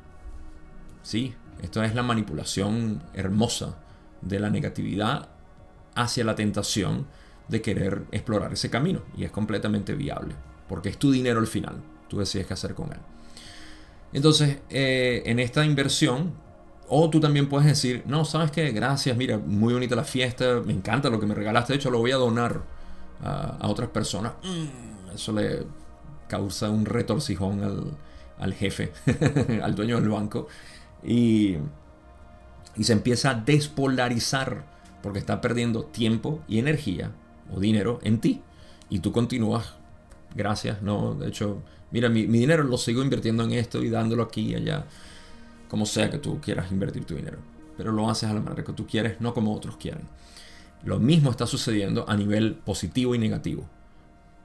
Sí, 1.01 1.33
esto 1.61 1.83
es 1.83 1.93
la 1.93 2.03
manipulación 2.03 3.03
hermosa 3.13 3.82
de 4.25 4.39
la 4.39 4.49
negatividad 4.49 5.29
hacia 5.95 6.23
la 6.23 6.35
tentación 6.35 7.07
de 7.47 7.61
querer 7.61 8.03
explorar 8.11 8.53
ese 8.53 8.69
camino. 8.69 9.01
Y 9.17 9.23
es 9.23 9.31
completamente 9.31 9.93
viable, 9.95 10.35
porque 10.67 10.89
es 10.89 10.97
tu 10.97 11.11
dinero 11.11 11.39
al 11.39 11.47
final. 11.47 11.75
Tú 12.07 12.19
decides 12.19 12.47
qué 12.47 12.53
hacer 12.53 12.73
con 12.73 12.91
él. 12.91 12.99
Entonces, 14.13 14.59
eh, 14.69 15.23
en 15.25 15.39
esta 15.39 15.65
inversión, 15.65 16.33
o 16.87 17.09
tú 17.09 17.19
también 17.19 17.49
puedes 17.49 17.67
decir, 17.67 18.03
no, 18.05 18.25
sabes 18.25 18.51
qué, 18.51 18.71
gracias, 18.71 19.17
mira, 19.17 19.37
muy 19.37 19.73
bonita 19.73 19.95
la 19.95 20.03
fiesta, 20.03 20.61
me 20.63 20.73
encanta 20.73 21.09
lo 21.09 21.19
que 21.19 21.25
me 21.25 21.33
regalaste, 21.33 21.73
de 21.73 21.77
hecho 21.77 21.89
lo 21.89 21.99
voy 21.99 22.11
a 22.11 22.17
donar 22.17 22.61
a, 23.23 23.67
otras 23.67 23.89
personas. 23.89 24.33
Mm, 24.43 25.15
eso 25.15 25.31
le 25.33 25.65
causa 26.27 26.69
un 26.69 26.85
retorcijón 26.85 27.63
al, 27.63 27.97
al 28.37 28.53
jefe, 28.53 28.91
al 29.63 29.73
dueño 29.73 29.99
del 29.99 30.09
banco. 30.09 30.47
Y, 31.03 31.57
y 32.75 32.83
se 32.83 32.93
empieza 32.93 33.31
a 33.31 33.35
despolarizar 33.35 34.65
porque 35.01 35.19
está 35.19 35.41
perdiendo 35.41 35.83
tiempo 35.83 36.41
y 36.47 36.59
energía 36.59 37.11
o 37.53 37.59
dinero 37.59 37.99
en 38.03 38.19
ti. 38.19 38.41
Y 38.89 38.99
tú 38.99 39.11
continúas, 39.11 39.73
gracias, 40.35 40.81
¿no? 40.81 41.13
De 41.13 41.27
hecho, 41.27 41.61
mira, 41.91 42.09
mi, 42.09 42.25
dinero 42.25 42.63
lo 42.63 42.77
sigo 42.77 43.01
invirtiendo 43.01 43.43
en 43.43 43.53
esto 43.53 43.83
y 43.83 43.89
dándolo 43.89 44.23
aquí 44.23 44.51
y 44.51 44.55
allá, 44.55 44.85
como 45.67 45.85
sea 45.85 46.09
que 46.09 46.17
tú 46.17 46.39
quieras 46.39 46.71
invertir 46.71 47.05
tu 47.05 47.15
dinero. 47.15 47.37
Pero 47.77 47.91
lo 47.91 48.09
haces 48.09 48.29
a 48.29 48.33
la 48.33 48.41
manera 48.41 48.63
que 48.63 48.73
tú 48.73 48.87
quieres, 48.87 49.19
no 49.19 49.33
como 49.33 49.53
otros 49.53 49.77
quieren. 49.77 50.03
Lo 50.83 50.99
mismo 50.99 51.31
está 51.31 51.47
sucediendo 51.47 52.05
a 52.07 52.15
nivel 52.15 52.55
positivo 52.55 53.15
y 53.15 53.17
negativo. 53.17 53.67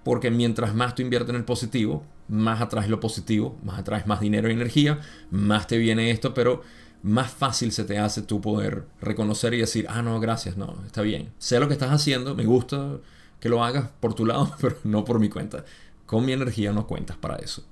Porque 0.05 0.31
mientras 0.31 0.75
más 0.75 0.95
tú 0.95 1.03
inviertes 1.03 1.31
en 1.31 1.37
el 1.37 1.45
positivo, 1.45 2.05
más 2.29 2.61
atraes 2.61 2.89
lo 2.89 3.01
positivo, 3.01 3.59
más 3.63 3.79
atraes 3.79 4.07
más 4.07 4.21
dinero 4.21 4.49
y 4.49 4.53
energía, 4.53 5.01
más 5.31 5.67
te 5.67 5.79
viene 5.79 6.11
esto, 6.11 6.35
pero 6.35 6.63
más 7.03 7.31
fácil 7.31 7.73
se 7.73 7.85
te 7.85 7.99
hace 7.99 8.23
tú 8.23 8.41
poder 8.41 8.85
reconocer 9.01 9.55
y 9.55 9.59
decir, 9.59 9.87
ah, 9.89 10.03
no, 10.03 10.19
gracias, 10.21 10.57
no, 10.57 10.83
está 10.87 11.03
bien. 11.03 11.31
Sé 11.39 11.61
lo 11.61 11.69
que 11.69 11.75
estás 11.75 11.91
haciendo, 11.91 12.35
me 12.35 12.45
gusta 12.45 12.99
que 13.41 13.49
lo 13.49 13.63
hagas 13.65 13.91
por 14.01 14.15
tu 14.15 14.27
lado, 14.27 14.53
pero 14.61 14.77
no 14.85 15.05
por 15.05 15.21
mi 15.21 15.29
cuenta. 15.29 15.65
Con 16.07 16.25
mi 16.25 16.33
energía 16.33 16.73
no 16.73 16.87
cuentas 16.87 17.17
para 17.17 17.37
eso. 17.37 17.65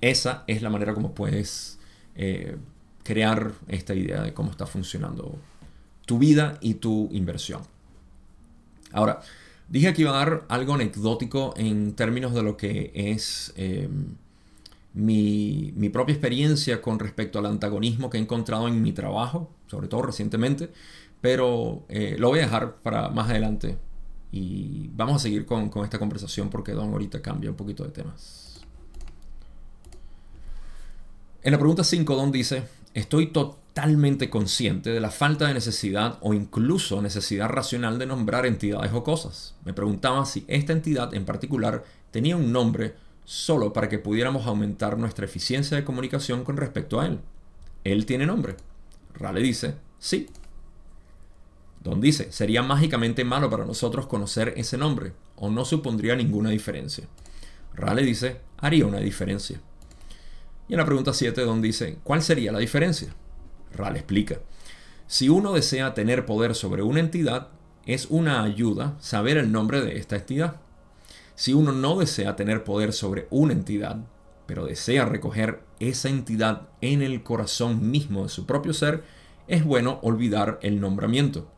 Esa 0.00 0.44
es 0.46 0.62
la 0.62 0.70
manera 0.70 0.94
como 0.94 1.14
puedes 1.14 1.78
eh, 2.14 2.56
crear 3.02 3.52
esta 3.68 3.94
idea 3.94 4.22
de 4.22 4.32
cómo 4.32 4.50
está 4.50 4.66
funcionando 4.66 5.38
tu 6.06 6.18
vida 6.18 6.58
y 6.60 6.74
tu 6.74 7.08
inversión. 7.12 7.62
Ahora, 8.92 9.20
dije 9.68 9.92
que 9.92 10.02
iba 10.02 10.10
a 10.10 10.24
dar 10.24 10.44
algo 10.48 10.74
anecdótico 10.74 11.54
en 11.56 11.94
términos 11.94 12.34
de 12.34 12.42
lo 12.42 12.56
que 12.56 12.90
es... 12.94 13.52
Eh, 13.56 13.88
mi, 14.92 15.90
propia 15.92 16.12
experiencia 16.12 16.82
con 16.82 16.98
respecto 16.98 17.38
al 17.38 17.46
antagonismo 17.46 18.10
que 18.10 18.18
he 18.18 18.20
encontrado 18.20 18.68
en 18.68 18.82
mi 18.82 18.92
trabajo, 18.92 19.50
sobre 19.66 19.88
todo 19.88 20.02
recientemente, 20.02 20.70
pero 21.20 21.84
eh, 21.88 22.16
lo 22.18 22.28
voy 22.28 22.40
a 22.40 22.42
dejar 22.42 22.76
para 22.76 23.08
más 23.08 23.30
adelante 23.30 23.76
y 24.32 24.88
vamos 24.94 25.16
a 25.16 25.18
seguir 25.18 25.44
con, 25.44 25.70
esta 25.84 25.98
conversación 25.98 26.50
porque 26.50 26.72
Don 26.72 26.92
ahorita 26.92 27.20
cambia 27.20 27.50
un 27.50 27.56
poquito 27.56 27.84
de 27.84 27.90
temas. 27.90 28.60
En 31.42 31.52
la 31.52 31.58
pregunta 31.58 31.84
5, 31.84 32.16
Don 32.16 32.30
dice, 32.30 32.64
estoy 32.92 33.28
totalmente 33.28 34.28
consciente 34.28 34.90
de 34.90 35.00
la 35.00 35.10
falta 35.10 35.48
de 35.48 35.54
necesidad 35.54 36.18
o 36.20 36.34
incluso 36.34 37.00
necesidad 37.00 37.48
racional 37.48 37.98
de 37.98 38.06
nombrar 38.06 38.44
entidades 38.44 38.92
o 38.92 39.02
cosas. 39.02 39.54
Me 39.64 39.72
preguntaba 39.72 40.26
si 40.26 40.44
esta 40.48 40.72
entidad 40.72 41.14
en 41.14 41.24
particular 41.24 41.84
tenía 42.10 42.36
un 42.36 42.52
nombre 42.52 42.94
solo 43.30 43.72
para 43.72 43.88
que 43.88 44.00
pudiéramos 44.00 44.48
aumentar 44.48 44.98
nuestra 44.98 45.24
eficiencia 45.24 45.76
de 45.76 45.84
comunicación 45.84 46.42
con 46.42 46.56
respecto 46.56 47.00
a 47.00 47.06
él. 47.06 47.20
Él 47.84 48.04
tiene 48.04 48.26
nombre. 48.26 48.56
Rale 49.14 49.40
dice, 49.40 49.76
sí. 50.00 50.28
Don 51.80 52.00
dice, 52.00 52.32
sería 52.32 52.64
mágicamente 52.64 53.22
malo 53.24 53.48
para 53.48 53.64
nosotros 53.64 54.08
conocer 54.08 54.54
ese 54.56 54.76
nombre, 54.76 55.12
o 55.36 55.48
no 55.48 55.64
supondría 55.64 56.16
ninguna 56.16 56.50
diferencia. 56.50 57.06
Rale 57.72 58.02
dice, 58.02 58.40
haría 58.58 58.84
una 58.84 58.98
diferencia. 58.98 59.60
Y 60.66 60.72
en 60.72 60.80
la 60.80 60.84
pregunta 60.84 61.12
7, 61.12 61.42
Don 61.42 61.62
dice, 61.62 61.98
¿cuál 62.02 62.22
sería 62.22 62.50
la 62.50 62.58
diferencia? 62.58 63.14
Rale 63.72 64.00
explica, 64.00 64.40
si 65.06 65.28
uno 65.28 65.52
desea 65.52 65.94
tener 65.94 66.26
poder 66.26 66.56
sobre 66.56 66.82
una 66.82 66.98
entidad, 66.98 67.50
es 67.86 68.06
una 68.10 68.42
ayuda 68.42 68.96
saber 68.98 69.38
el 69.38 69.52
nombre 69.52 69.82
de 69.82 69.98
esta 69.98 70.16
entidad. 70.16 70.56
Si 71.40 71.54
uno 71.54 71.72
no 71.72 71.98
desea 71.98 72.36
tener 72.36 72.64
poder 72.64 72.92
sobre 72.92 73.26
una 73.30 73.54
entidad, 73.54 73.96
pero 74.44 74.66
desea 74.66 75.06
recoger 75.06 75.62
esa 75.78 76.10
entidad 76.10 76.68
en 76.82 77.00
el 77.00 77.22
corazón 77.22 77.90
mismo 77.90 78.24
de 78.24 78.28
su 78.28 78.44
propio 78.44 78.74
ser, 78.74 79.04
es 79.48 79.64
bueno 79.64 80.00
olvidar 80.02 80.58
el 80.60 80.82
nombramiento. 80.82 81.50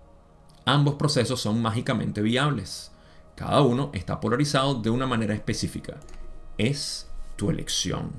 Ambos 0.66 0.94
procesos 0.94 1.40
son 1.40 1.60
mágicamente 1.60 2.22
viables. 2.22 2.92
Cada 3.34 3.62
uno 3.62 3.90
está 3.92 4.20
polarizado 4.20 4.76
de 4.76 4.90
una 4.90 5.08
manera 5.08 5.34
específica. 5.34 5.98
Es 6.58 7.10
tu 7.34 7.50
elección. 7.50 8.12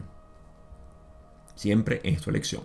Siempre 1.56 2.02
es 2.04 2.19
tu 2.21 2.30
elección. 2.30 2.63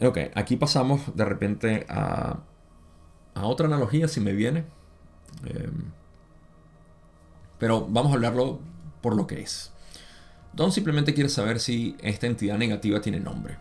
Ok, 0.00 0.18
aquí 0.36 0.54
pasamos 0.54 1.16
de 1.16 1.24
repente 1.24 1.84
a, 1.88 2.38
otra 3.34 3.66
analogía, 3.66 4.06
si 4.06 4.20
me 4.20 4.34
viene. 4.34 4.66
Em, 5.44 5.90
pero 7.62 7.86
vamos 7.88 8.10
a 8.10 8.16
hablarlo 8.16 8.58
por 9.00 9.14
lo 9.14 9.28
que 9.28 9.40
es. 9.40 9.70
Don 10.52 10.72
simplemente 10.72 11.14
quiere 11.14 11.28
saber 11.28 11.60
si 11.60 11.96
esta 12.02 12.26
entidad 12.26 12.58
negativa 12.58 13.00
tiene 13.00 13.20
nombre. 13.20 13.56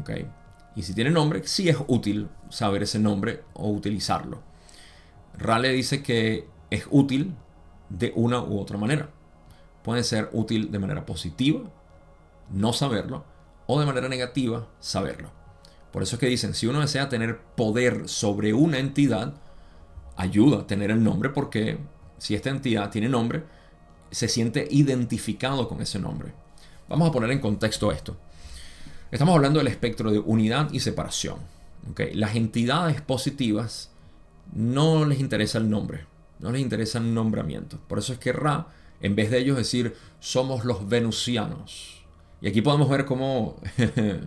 ¿okay? 0.00 0.26
Y 0.74 0.80
si 0.84 0.94
tiene 0.94 1.10
nombre, 1.10 1.46
sí 1.46 1.68
es 1.68 1.76
útil 1.86 2.30
saber 2.48 2.84
ese 2.84 2.98
nombre 2.98 3.42
o 3.52 3.68
utilizarlo. 3.68 4.40
Rale 5.36 5.68
dice 5.68 6.02
que 6.02 6.48
es 6.70 6.86
útil 6.90 7.34
de 7.90 8.10
una 8.16 8.42
u 8.42 8.58
otra 8.58 8.78
manera. 8.78 9.10
Puede 9.82 10.02
ser 10.02 10.30
útil 10.32 10.72
de 10.72 10.78
manera 10.78 11.04
positiva, 11.04 11.60
no 12.50 12.72
saberlo, 12.72 13.26
o 13.66 13.78
de 13.78 13.84
manera 13.84 14.08
negativa, 14.08 14.66
saberlo. 14.80 15.30
Por 15.92 16.02
eso 16.02 16.16
es 16.16 16.20
que 16.20 16.28
dicen, 16.28 16.54
si 16.54 16.68
uno 16.68 16.80
desea 16.80 17.10
tener 17.10 17.38
poder 17.38 18.08
sobre 18.08 18.54
una 18.54 18.78
entidad, 18.78 19.34
ayuda 20.16 20.60
a 20.60 20.66
tener 20.66 20.90
el 20.90 21.04
nombre 21.04 21.28
porque 21.28 21.78
si 22.18 22.34
esta 22.34 22.50
entidad 22.50 22.90
tiene 22.90 23.08
nombre, 23.08 23.44
se 24.10 24.28
siente 24.28 24.66
identificado 24.70 25.68
con 25.68 25.80
ese 25.80 25.98
nombre. 25.98 26.32
Vamos 26.88 27.08
a 27.08 27.12
poner 27.12 27.30
en 27.30 27.40
contexto 27.40 27.90
esto. 27.90 28.16
Estamos 29.10 29.34
hablando 29.34 29.58
del 29.58 29.68
espectro 29.68 30.10
de 30.10 30.18
unidad 30.18 30.72
y 30.72 30.80
separación. 30.80 31.38
Las 32.14 32.34
entidades 32.34 33.00
positivas 33.00 33.90
no 34.52 35.04
les 35.04 35.20
interesa 35.20 35.58
el 35.58 35.70
nombre, 35.70 36.06
no 36.40 36.50
les 36.50 36.60
interesa 36.60 36.98
el 36.98 37.14
nombramiento. 37.14 37.78
Por 37.86 37.98
eso 37.98 38.12
es 38.12 38.18
que 38.18 38.32
Ra, 38.32 38.66
en 39.00 39.14
vez 39.14 39.30
de 39.30 39.38
ellos 39.38 39.56
decir 39.56 39.94
somos 40.18 40.64
los 40.64 40.88
venusianos, 40.88 42.04
y 42.40 42.48
aquí 42.48 42.62
podemos 42.62 42.88
ver 42.88 43.04
cómo... 43.04 43.56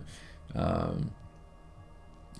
Ah, 0.52 0.90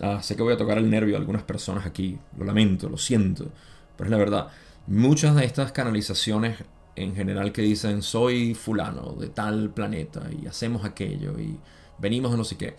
ah, 0.01 0.21
sé 0.21 0.35
que 0.35 0.43
voy 0.43 0.53
a 0.53 0.57
tocar 0.57 0.77
el 0.79 0.91
nervio 0.91 1.15
a 1.15 1.21
algunas 1.21 1.45
personas 1.45 1.87
aquí, 1.87 2.19
lo 2.37 2.45
lamento, 2.45 2.89
lo 2.89 2.99
siento, 2.99 3.53
pero 3.97 4.09
es 4.09 4.11
la 4.11 4.17
verdad. 4.17 4.49
Muchas 4.91 5.37
de 5.37 5.45
estas 5.45 5.71
canalizaciones 5.71 6.65
en 6.97 7.15
general 7.15 7.53
que 7.53 7.63
dicen 7.63 8.03
soy 8.03 8.55
fulano 8.55 9.13
de 9.13 9.29
tal 9.29 9.71
planeta 9.71 10.29
y 10.33 10.49
hacemos 10.49 10.85
aquello 10.85 11.39
y 11.39 11.61
venimos 11.99 12.35
a 12.35 12.37
no 12.37 12.43
sé 12.43 12.57
qué. 12.57 12.75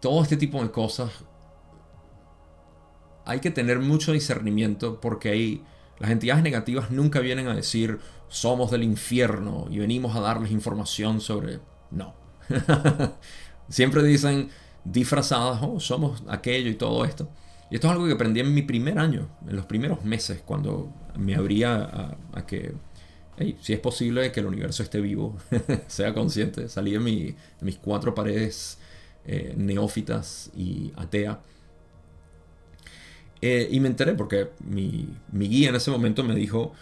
Todo 0.00 0.22
este 0.22 0.36
tipo 0.36 0.62
de 0.62 0.70
cosas 0.70 1.10
hay 3.24 3.40
que 3.40 3.50
tener 3.50 3.80
mucho 3.80 4.12
discernimiento 4.12 5.00
porque 5.00 5.30
hay, 5.30 5.64
las 5.98 6.12
entidades 6.12 6.44
negativas 6.44 6.92
nunca 6.92 7.18
vienen 7.18 7.48
a 7.48 7.56
decir 7.56 7.98
somos 8.28 8.70
del 8.70 8.84
infierno 8.84 9.66
y 9.72 9.80
venimos 9.80 10.14
a 10.14 10.20
darles 10.20 10.52
información 10.52 11.20
sobre... 11.20 11.58
No. 11.90 12.14
Siempre 13.68 14.04
dicen 14.04 14.50
disfrazadas, 14.84 15.58
oh, 15.62 15.80
somos 15.80 16.22
aquello 16.28 16.70
y 16.70 16.76
todo 16.76 17.04
esto. 17.04 17.28
Y 17.74 17.78
esto 17.78 17.88
es 17.88 17.92
algo 17.94 18.06
que 18.06 18.12
aprendí 18.12 18.38
en 18.38 18.54
mi 18.54 18.62
primer 18.62 19.00
año, 19.00 19.28
en 19.48 19.56
los 19.56 19.66
primeros 19.66 20.04
meses, 20.04 20.40
cuando 20.46 20.94
me 21.18 21.34
abría 21.34 22.14
a, 22.32 22.46
que, 22.46 22.72
si 23.62 23.72
es 23.72 23.80
posible 23.80 24.30
que 24.30 24.38
el 24.38 24.46
universo 24.46 24.84
esté 24.84 25.00
vivo, 25.00 25.36
sea 25.88 26.14
consciente. 26.14 26.68
Salí 26.68 26.92
de, 26.92 27.34
mis 27.62 27.76
cuatro 27.78 28.14
paredes 28.14 28.78
eh, 29.26 29.54
neófitas 29.56 30.52
y 30.54 30.92
atea. 30.94 31.40
Eh, 33.40 33.66
y 33.68 33.80
me 33.80 33.88
enteré 33.88 34.14
porque 34.14 34.50
mi, 34.60 35.08
guía 35.32 35.70
en 35.70 35.74
ese 35.74 35.90
momento 35.90 36.22
me 36.22 36.36
dijo, 36.36 36.74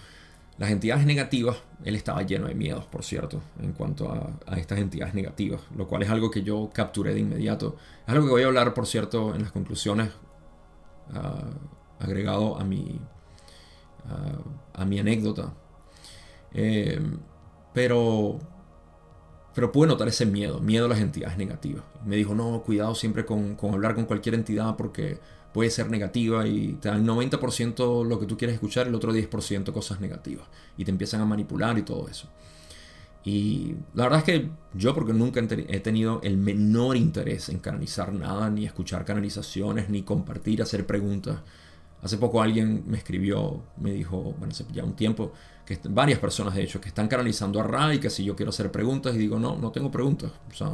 las 0.59 0.70
entidades 0.70 1.07
negativas, 1.07 1.57
él 1.84 1.95
estaba 1.95 2.20
lleno 2.20 2.49
de 2.49 2.55
miedos, 2.55 2.84
por 2.84 3.03
cierto, 3.03 3.40
en 3.62 3.72
cuanto 3.72 4.12
a, 4.12 4.38
a, 4.47 4.59
estas 4.59 4.78
entidades 4.78 5.14
negativas, 5.14 5.62
lo 5.74 5.88
cual 5.88 6.03
es 6.03 6.11
algo 6.11 6.30
que 6.30 6.43
yo 6.43 6.68
capturé 6.70 7.14
de 7.14 7.20
inmediato. 7.20 7.78
Es 8.07 8.12
algo 8.12 8.26
que 8.26 8.32
voy 8.32 8.43
a 8.43 8.49
hablar, 8.49 8.74
por 8.74 8.86
cierto, 8.86 9.34
en 9.34 9.40
las 9.40 9.53
conclusiones 9.53 10.11
agregado 11.98 12.59
a 12.59 12.64
mi, 12.64 13.00
a, 14.74 14.84
mi 14.84 14.98
anécdota. 14.98 15.55
Eh, 16.53 17.00
pero, 17.72 18.38
pero 19.55 19.72
pude 19.72 19.88
notar 19.88 20.09
ese 20.09 20.26
miedo, 20.26 20.61
miedo 20.61 20.86
a 20.86 20.88
las 20.88 21.00
entidades 21.00 21.38
negativas. 21.38 21.84
Me 22.05 22.16
dijo, 22.16 22.34
no, 22.34 22.62
cuidado 22.62 22.94
siempre 22.94 23.24
con, 23.24 23.57
hablar 23.72 23.94
con 23.94 24.05
cualquier 24.05 24.34
entidad 24.34 24.76
porque 24.76 25.18
puede 25.53 25.70
ser 25.70 25.90
negativa 25.90 26.46
y 26.46 26.74
te 26.74 26.88
dan 26.88 27.07
90% 27.07 28.05
lo 28.05 28.18
que 28.18 28.26
tú 28.26 28.36
quieres 28.36 28.55
escuchar, 28.55 28.86
el 28.88 28.94
otro 28.94 29.12
10% 29.12 29.72
cosas 29.72 30.00
negativas. 30.00 30.46
Y 30.76 30.84
te 30.84 30.90
empiezan 30.90 31.20
a 31.20 31.24
manipular 31.24 31.78
y 31.78 31.82
todo 31.82 32.09
eso. 32.09 32.28
Y 33.25 33.77
la 33.95 34.05
verdad 34.05 34.18
es 34.20 34.25
que 34.25 34.51
yo, 34.75 34.95
porque 34.95 35.12
nunca 35.12 35.41
he 35.41 35.81
tenido 35.81 36.20
el 36.23 36.37
menor 36.37 36.97
interés 36.97 37.49
en 37.49 37.59
canalizar 37.61 38.12
nada, 38.12 38.51
ni 38.51 38.64
escuchar 38.64 39.05
canalizaciones, 39.05 39.89
ni 39.91 40.03
compartir, 40.03 40.61
hacer 40.61 40.87
preguntas. 40.87 41.39
Hace 42.03 42.18
poco 42.18 42.43
alguien 42.43 42.83
me 42.87 42.97
escribió, 42.99 43.62
me 43.77 43.93
dijo, 43.93 44.35
bueno, 44.39 44.49
hace 44.51 44.64
ya 44.73 44.83
un 44.83 44.95
tiempo, 44.95 45.33
que 45.64 45.79
varias 45.89 46.18
personas 46.18 46.55
de 46.55 46.64
hecho, 46.64 46.81
que 46.81 46.89
están 46.89 47.07
canalizando 47.07 47.61
a 47.61 47.62
Ra 47.62 47.95
y 47.95 48.01
que 48.01 48.11
si 48.11 48.25
yo 48.25 48.35
quiero 48.35 48.51
hacer 48.51 48.73
preguntas, 48.73 49.14
y 49.14 49.18
digo, 49.18 49.39
no, 49.39 49.57
no 49.57 49.70
tengo 49.70 49.91
preguntas. 49.91 50.33
O 50.51 50.55
sea, 50.55 50.70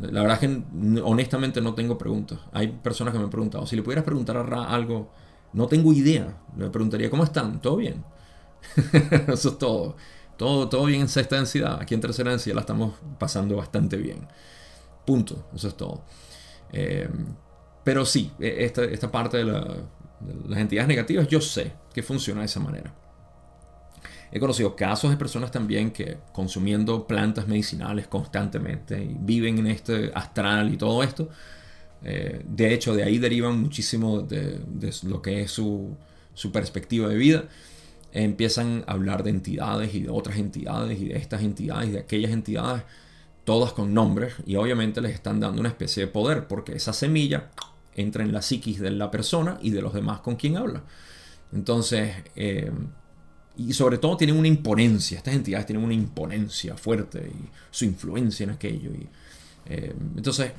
la 0.00 0.22
verdad 0.22 0.38
es 0.42 0.48
que 0.48 1.00
honestamente 1.02 1.60
no 1.60 1.74
tengo 1.74 1.98
preguntas. 1.98 2.38
Hay 2.52 2.68
personas 2.68 3.12
que 3.12 3.18
me 3.18 3.24
han 3.24 3.30
preguntado, 3.30 3.66
si 3.66 3.74
le 3.74 3.82
pudieras 3.82 4.04
preguntar 4.04 4.36
a 4.36 4.44
Ra 4.44 4.64
algo, 4.64 5.10
no 5.52 5.66
tengo 5.66 5.92
idea. 5.92 6.36
Le 6.56 6.70
preguntaría, 6.70 7.10
¿cómo 7.10 7.24
están? 7.24 7.60
¿Todo 7.60 7.76
bien? 7.76 8.04
Eso 9.28 9.50
es 9.50 9.58
todo. 9.58 9.96
Todo. 10.36 10.68
Todo 10.68 10.84
bien 10.86 11.02
en 11.02 11.08
sexta 11.08 11.36
densidad. 11.36 11.80
Aquí 11.80 11.94
en 11.94 12.00
tercera 12.00 12.30
densidad 12.30 12.54
la 12.54 12.60
estamos 12.62 12.94
pasando 13.18 13.56
bastante 13.56 13.96
bien. 13.96 14.26
Punto. 15.06 15.48
Eso 15.54 15.68
es 15.68 15.76
todo. 15.76 16.02
Eh, 16.72 17.08
pero 17.84 18.04
sí, 18.04 18.32
e, 18.38 18.64
esta, 18.64 18.84
esta 18.84 19.10
parte 19.10 19.38
de, 19.38 19.44
de 19.44 20.48
las 20.48 20.58
entidades 20.58 20.88
negativas 20.88 21.26
yo 21.28 21.40
sé 21.40 21.72
que 21.92 22.02
funciona 22.02 22.40
de 22.40 22.46
esa 22.46 22.60
manera. 22.60 22.94
He 24.34 24.40
conocido 24.40 24.74
casos 24.74 25.10
de 25.10 25.18
personas 25.18 25.50
también 25.50 25.90
que 25.90 26.16
consumiendo 26.32 27.06
plantas 27.06 27.46
medicinales 27.46 28.06
constantemente 28.06 29.02
y 29.02 29.14
viven 29.20 29.58
en 29.58 29.66
este 29.66 30.10
astral 30.14 30.72
y 30.72 30.78
todo 30.78 31.02
esto. 31.02 31.28
Eh, 32.02 32.42
de 32.44 32.74
hecho, 32.74 32.94
de 32.94 33.04
ahí 33.04 33.18
derivan 33.18 33.60
muchísimo 33.60 34.22
de, 34.22 34.60
lo 35.04 35.20
que 35.20 35.42
es 35.42 35.50
su, 35.50 35.96
perspectiva 36.50 37.08
de 37.08 37.16
vida. 37.16 37.44
Empiezan 38.12 38.84
a 38.86 38.92
hablar 38.92 39.22
de 39.22 39.30
entidades 39.30 39.94
y 39.94 40.02
de 40.02 40.10
otras 40.10 40.36
entidades 40.36 41.00
y 41.00 41.08
de 41.08 41.16
estas 41.16 41.42
entidades 41.42 41.88
y 41.88 41.92
de 41.92 42.00
aquellas 42.00 42.30
entidades, 42.30 42.82
todas 43.44 43.72
con 43.72 43.92
nombres, 43.92 44.34
y 44.46 44.56
obviamente 44.56 45.00
les 45.00 45.14
están 45.14 45.40
dando 45.40 45.60
una 45.60 45.70
especie 45.70 46.04
de 46.04 46.12
poder, 46.12 46.46
porque 46.46 46.74
esa 46.74 46.92
semilla 46.92 47.50
entra 47.94 48.22
en 48.22 48.32
la 48.32 48.42
psiquis 48.42 48.78
de 48.80 48.90
la 48.90 49.10
persona 49.10 49.58
y 49.62 49.70
de 49.70 49.82
los 49.82 49.92
demás 49.92 50.20
con 50.20 50.36
quien 50.36 50.56
habla. 50.56 50.82
Entonces, 51.52 52.14
eh, 52.36 52.70
y 53.56 53.72
sobre 53.72 53.98
todo 53.98 54.16
tienen 54.16 54.36
una 54.36 54.48
imponencia, 54.48 55.18
estas 55.18 55.34
entidades 55.34 55.66
tienen 55.66 55.84
una 55.84 55.94
imponencia 55.94 56.76
fuerte 56.76 57.30
y 57.30 57.48
su 57.70 57.84
influencia 57.84 58.44
en 58.44 58.50
aquello. 58.50 58.90
Y, 58.90 59.08
eh, 59.66 59.94
entonces, 60.16 60.52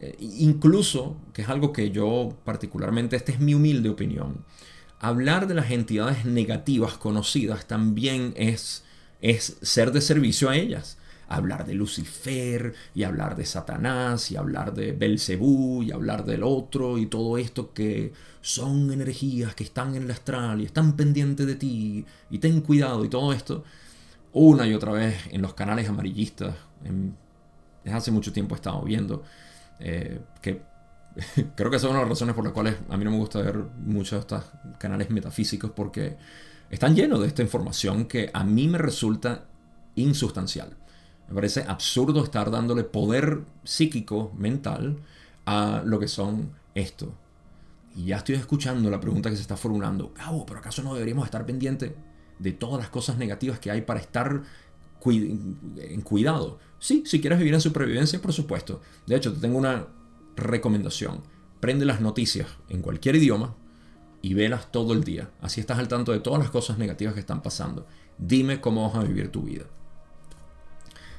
eh, 0.00 0.16
incluso, 0.20 1.16
que 1.32 1.42
es 1.42 1.48
algo 1.48 1.72
que 1.72 1.90
yo 1.90 2.36
particularmente, 2.44 3.16
esta 3.16 3.32
es 3.32 3.40
mi 3.40 3.54
humilde 3.54 3.88
opinión, 3.88 4.44
hablar 5.00 5.46
de 5.46 5.54
las 5.54 5.70
entidades 5.70 6.24
negativas 6.24 6.98
conocidas 6.98 7.66
también 7.66 8.34
es, 8.36 8.84
es 9.20 9.56
ser 9.62 9.92
de 9.92 10.00
servicio 10.00 10.50
a 10.50 10.56
ellas. 10.56 10.98
Hablar 11.30 11.66
de 11.66 11.74
Lucifer 11.74 12.74
y 12.94 13.02
hablar 13.02 13.36
de 13.36 13.44
Satanás 13.44 14.30
y 14.30 14.36
hablar 14.36 14.72
de 14.72 14.92
Belcebú 14.92 15.82
y 15.82 15.92
hablar 15.92 16.24
del 16.24 16.42
otro 16.42 16.96
y 16.96 17.04
todo 17.04 17.36
esto 17.36 17.74
que 17.74 18.14
son 18.40 18.90
energías 18.92 19.54
que 19.54 19.64
están 19.64 19.94
en 19.94 20.04
el 20.04 20.10
astral 20.10 20.62
y 20.62 20.64
están 20.64 20.96
pendientes 20.96 21.46
de 21.46 21.54
ti 21.54 22.06
y 22.30 22.38
ten 22.38 22.62
cuidado 22.62 23.04
y 23.04 23.10
todo 23.10 23.34
esto 23.34 23.62
una 24.32 24.66
y 24.66 24.72
otra 24.72 24.92
vez 24.92 25.16
en 25.30 25.42
los 25.42 25.52
canales 25.52 25.86
amarillistas 25.86 26.54
desde 27.84 27.96
hace 27.96 28.10
mucho 28.10 28.32
tiempo 28.32 28.54
he 28.54 28.56
estado 28.56 28.80
viendo 28.82 29.22
eh, 29.80 30.20
que 30.40 30.62
creo 31.56 31.70
que 31.70 31.76
esa 31.76 31.86
es 31.86 31.90
una 31.90 32.00
de 32.00 32.04
las 32.04 32.10
razones 32.10 32.34
por 32.34 32.44
las 32.44 32.52
cuales 32.52 32.76
a 32.88 32.96
mí 32.96 33.04
no 33.04 33.10
me 33.10 33.16
gusta 33.16 33.40
ver 33.40 33.56
muchos 33.84 34.12
de 34.12 34.18
estos 34.20 34.44
canales 34.78 35.10
metafísicos 35.10 35.70
porque 35.72 36.16
están 36.70 36.94
llenos 36.94 37.20
de 37.20 37.26
esta 37.26 37.42
información 37.42 38.06
que 38.06 38.30
a 38.32 38.44
mí 38.44 38.68
me 38.68 38.78
resulta 38.78 39.46
insustancial. 39.94 40.76
Me 41.28 41.34
parece 41.34 41.64
absurdo 41.66 42.22
estar 42.22 42.50
dándole 42.50 42.84
poder 42.84 43.40
psíquico, 43.64 44.32
mental, 44.36 44.98
a 45.44 45.82
lo 45.84 45.98
que 45.98 46.08
son 46.08 46.52
esto. 46.74 47.12
Y 47.96 48.06
ya 48.06 48.18
estoy 48.18 48.36
escuchando 48.36 48.90
la 48.90 49.00
pregunta 49.00 49.28
que 49.28 49.36
se 49.36 49.42
está 49.42 49.56
formulando. 49.56 50.14
Cabo, 50.14 50.46
¿pero 50.46 50.60
acaso 50.60 50.82
no 50.82 50.94
deberíamos 50.94 51.24
estar 51.24 51.44
pendientes 51.44 51.92
de 52.38 52.52
todas 52.52 52.78
las 52.78 52.90
cosas 52.90 53.18
negativas 53.18 53.58
que 53.58 53.70
hay 53.70 53.82
para 53.82 54.00
estar 54.00 54.42
en 55.04 56.00
cuidado? 56.02 56.58
Sí, 56.78 57.02
si 57.06 57.20
quieres 57.20 57.38
vivir 57.38 57.54
en 57.54 57.60
supervivencia, 57.60 58.20
por 58.22 58.32
supuesto. 58.32 58.80
De 59.06 59.16
hecho, 59.16 59.32
te 59.32 59.40
tengo 59.40 59.58
una 59.58 59.86
recomendación. 60.38 61.22
Prende 61.60 61.84
las 61.84 62.00
noticias 62.00 62.48
en 62.68 62.82
cualquier 62.82 63.16
idioma 63.16 63.54
y 64.22 64.34
velas 64.34 64.72
todo 64.72 64.92
el 64.92 65.04
día. 65.04 65.30
Así 65.40 65.60
estás 65.60 65.78
al 65.78 65.88
tanto 65.88 66.12
de 66.12 66.20
todas 66.20 66.40
las 66.40 66.50
cosas 66.50 66.78
negativas 66.78 67.14
que 67.14 67.20
están 67.20 67.42
pasando. 67.42 67.86
Dime 68.16 68.60
cómo 68.60 68.88
vas 68.88 68.96
a 68.96 69.06
vivir 69.06 69.30
tu 69.30 69.42
vida. 69.42 69.64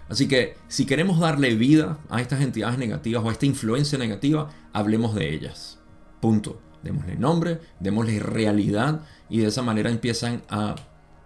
Así 0.09 0.27
que 0.27 0.57
si 0.67 0.85
queremos 0.85 1.19
darle 1.19 1.53
vida 1.55 1.99
a 2.09 2.19
estas 2.19 2.41
entidades 2.41 2.79
negativas 2.79 3.23
o 3.23 3.29
a 3.29 3.31
esta 3.31 3.45
influencia 3.45 3.97
negativa, 3.97 4.49
hablemos 4.73 5.13
de 5.13 5.33
ellas. 5.33 5.79
Punto. 6.19 6.59
Démosle 6.81 7.17
nombre, 7.17 7.59
démosle 7.81 8.19
realidad 8.19 9.01
y 9.29 9.39
de 9.39 9.47
esa 9.47 9.61
manera 9.61 9.89
empiezan 9.89 10.43
a 10.49 10.75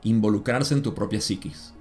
involucrarse 0.04 0.74
en 0.74 0.82
tu 0.82 0.96
propia 0.96 1.22
psiquis. 1.22 1.74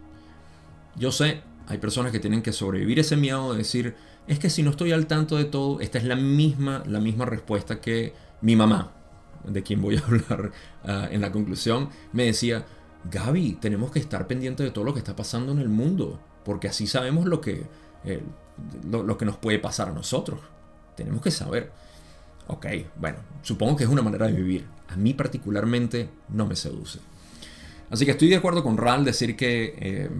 Yo 0.94 1.10
sé, 1.10 1.40
hay 1.66 1.78
personas 1.78 2.12
que 2.12 2.20
tienen 2.20 2.42
que 2.42 2.52
sobrevivir 2.52 2.98
ese 2.98 3.16
miedo 3.16 3.52
de 3.52 3.58
decir, 3.58 3.96
es 4.26 4.38
que 4.38 4.50
si 4.50 4.62
no 4.62 4.70
estoy 4.70 4.92
al 4.92 5.06
tanto 5.06 5.36
de 5.36 5.44
todo, 5.44 5.80
esta 5.80 5.98
es 5.98 6.04
la 6.04 6.16
misma, 6.16 6.82
la 6.86 7.00
misma 7.00 7.24
respuesta 7.24 7.80
que 7.80 8.14
mi 8.40 8.56
mamá, 8.56 8.92
de 9.44 9.62
quien 9.62 9.80
voy 9.80 9.96
a 9.96 10.00
hablar 10.06 10.52
ah, 10.84 11.08
en 11.10 11.20
la 11.20 11.32
conclusión, 11.32 11.88
me 12.12 12.24
decía, 12.24 12.64
Gaby, 13.10 13.58
tenemos 13.60 13.90
que 13.90 13.98
estar 13.98 14.26
pendientes 14.26 14.64
de 14.64 14.70
todo 14.70 14.84
lo 14.84 14.92
que 14.92 15.00
está 15.00 15.16
pasando 15.16 15.52
en 15.52 15.58
el 15.58 15.68
mundo 15.68 16.20
porque 16.44 16.68
así 16.68 16.86
sabemos 16.86 17.26
lo 17.26 17.40
que, 17.40 17.64
eh, 18.04 18.22
lo, 18.90 19.16
que 19.16 19.24
nos 19.24 19.36
puede 19.36 19.58
pasar 19.58 19.88
a 19.88 19.92
nosotros. 19.92 20.40
Tenemos 20.96 21.22
que 21.22 21.30
saber. 21.30 21.70
Ok, 22.48 22.66
bueno, 22.96 23.18
supongo 23.42 23.76
que 23.76 23.84
es 23.84 23.90
una 23.90 24.02
manera 24.02 24.26
de 24.26 24.32
vivir. 24.32 24.66
A 24.88 24.96
mí 24.96 25.14
particularmente 25.14 26.08
no 26.28 26.46
me 26.46 26.56
seduce. 26.56 26.98
Así 27.90 28.04
que 28.04 28.12
estoy 28.12 28.28
de 28.28 28.36
acuerdo 28.36 28.62
con 28.62 28.76
Ral 28.76 29.04
decir 29.04 29.36
que 29.36 29.74
eh, 29.78 30.10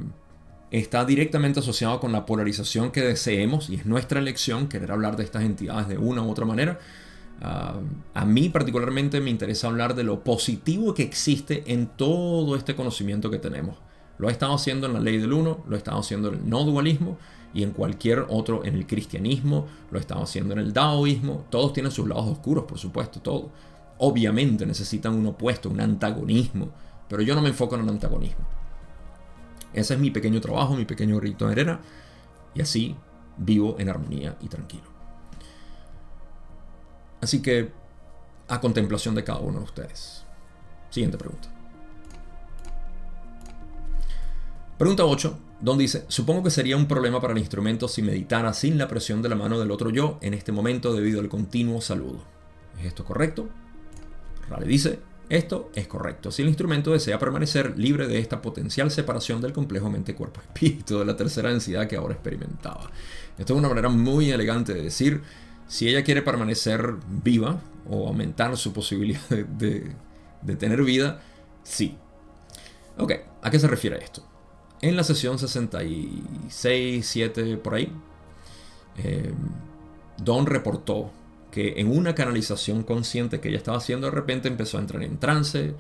está 0.73 1.05
directamente 1.05 1.61
asociado 1.61 2.01
con 2.01 2.13
la 2.13 2.25
polarización 2.25 2.91
que 2.91 3.03
deseemos 3.03 3.69
y 3.69 3.75
es 3.75 3.85
nuestra 3.85 4.19
elección 4.19 4.69
querer 4.69 4.91
hablar 4.91 5.17
de 5.17 5.25
estas 5.25 5.43
entidades 5.45 5.87
de 5.87 5.99
una 5.99 6.23
u 6.23 6.31
otra 6.31 6.47
manera. 6.47 6.79
Ah, 7.43 7.79
a 8.15 8.25
mí 8.25 8.49
particularmente 8.49 9.21
me 9.21 9.29
interesa 9.29 9.67
hablar 9.67 9.95
de 9.95 10.03
lo 10.03 10.25
positivo 10.25 10.95
que 10.95 11.03
existe 11.03 11.63
en 11.67 11.89
todo 11.89 12.57
este 12.57 12.75
conocimiento 12.75 13.31
que 13.31 13.39
tenemos. 13.39 13.77
Lo 14.17 14.31
he 14.31 14.33
estado 14.33 14.55
haciendo 14.55 14.87
en 14.87 14.95
la 14.95 15.01
ley 15.01 15.19
del 15.19 15.35
uno, 15.35 15.63
lo 15.69 15.75
he 15.75 15.79
estado 15.79 16.01
haciendo 16.01 16.29
en 16.29 16.37
el 16.37 16.49
no 16.49 16.65
dualismo 16.65 17.19
y 17.53 17.65
en 17.65 17.73
cualquier 17.73 18.25
otro, 18.31 18.65
en 18.65 18.75
el 18.75 18.87
cristianismo, 18.87 19.67
lo 19.91 19.99
he 19.99 20.01
estado 20.01 20.23
haciendo 20.23 20.55
en 20.55 20.61
el 20.61 20.73
daoísmo. 20.73 21.45
Todos 21.51 21.75
tienen 21.75 21.93
sus 21.93 22.09
lados 22.09 22.29
oscuros, 22.29 22.65
por 22.65 22.79
supuesto, 22.79 23.21
todo. 23.21 23.51
Obviamente 23.99 24.65
necesitan 24.65 25.13
un 25.13 25.27
opuesto, 25.27 25.69
un 25.69 25.83
antagonismo, 25.83 26.71
pero 27.09 27.21
yo 27.21 27.35
no 27.35 27.43
me 27.43 27.51
enfoco 27.51 27.75
en 27.75 27.83
el 27.83 27.91
antagonismo. 27.91 28.62
Ese 29.73 29.95
es 29.95 30.01
mi 30.01 30.11
pequeño 30.11 30.41
trabajo, 30.41 30.75
mi 30.75 30.85
pequeño 30.85 31.19
rito 31.21 31.47
de 31.47 31.53
arena, 31.53 31.81
y 32.55 32.61
así 32.61 32.97
vivo 33.37 33.77
en 33.79 33.89
armonía 33.89 34.37
y 34.41 34.49
tranquilo. 34.49 34.85
Así 37.21 37.41
que, 37.41 37.71
a 38.49 38.61
contemplación 38.61 39.15
de 39.15 39.25
cada 39.25 39.39
uno 39.39 39.59
de 39.59 39.65
ustedes. 39.65 40.25
Siguiente 40.91 41.17
pregunta. 41.17 41.49
Pregunta 44.77 45.05
8, 45.05 45.39
donde 45.61 45.83
dice, 45.83 46.05
supongo 46.09 46.43
que 46.43 46.51
sería 46.51 46.77
un 46.77 46.89
problema 46.89 47.21
para 47.21 47.33
el 47.33 47.39
instrumento 47.39 47.87
si 47.87 48.03
meditara 48.03 48.53
sin 48.53 48.77
la 48.79 48.89
presión 48.89 49.23
de 49.23 49.29
la 49.29 49.37
mano 49.37 49.61
del 49.61 49.71
otro 49.71 49.91
yo 49.91 50.19
en 50.21 50.35
este 50.35 50.51
momento 50.51 50.93
debido 50.93 51.21
al 51.21 51.29
continuo 51.29 51.81
saludo. 51.81 52.25
¿Es 52.81 52.87
esto 52.87 53.05
correcto? 53.05 53.49
Rale 54.49 54.67
dice, 54.67 54.99
esto 55.33 55.71
es 55.75 55.87
correcto. 55.87 56.31
Si 56.31 56.43
el 56.43 56.49
instrumento 56.49 56.93
desea 56.93 57.19
permanecer 57.19 57.79
libre 57.79 58.07
de 58.07 58.19
esta 58.19 58.43
potencial 58.43 58.91
separación 58.91 59.41
del 59.41 59.55
complejo 59.55 59.89
mente-cuerpo-espíritu 59.89 60.99
de 60.99 61.07
la 61.07 61.17
tercera 61.17 61.49
densidad 61.49 61.89
que 61.89 61.97
ahora 61.97 62.13
experimentaba. 62.13 62.91
Esto 63.39 63.55
es 63.55 63.59
una 63.59 63.71
manera 63.71 63.89
muy 63.89 64.31
elegante 64.31 64.75
de 64.75 64.83
decir, 64.83 65.23
si 65.67 65.89
ella 65.89 66.05
quiere 66.05 66.21
permanecer 66.21 66.97
viva 67.09 67.63
o 67.89 68.09
aumentar 68.09 68.55
su 68.59 68.75
posibilidad 68.75 69.27
de, 69.31 69.95
tener 70.59 70.83
vida, 70.83 71.23
sí. 71.63 71.97
Ok, 72.99 73.13
¿a 73.41 73.51
qué 73.51 73.59
se 73.59 73.69
refiere 73.69 74.05
esto? 74.05 74.23
En 74.83 74.97
la 74.97 75.03
sesión 75.03 75.39
66, 75.39 77.07
7, 77.07 77.57
por 77.57 77.75
ahí, 77.75 77.91
eh, 78.99 79.33
Don 80.19 80.45
reportó 80.45 81.11
que 81.53 81.75
en 81.77 81.95
una 81.97 82.15
canalización 82.15 82.83
consciente 82.83 83.39
que 83.39 83.51
ella 83.51 83.59
estaba 83.59 83.77
haciendo, 83.77 84.09
de 84.09 84.11
repente 84.11 84.49
empezó 84.49 84.79
a 84.79 84.81
entrar 84.81 85.03
en 85.03 85.19
trance, 85.19 85.75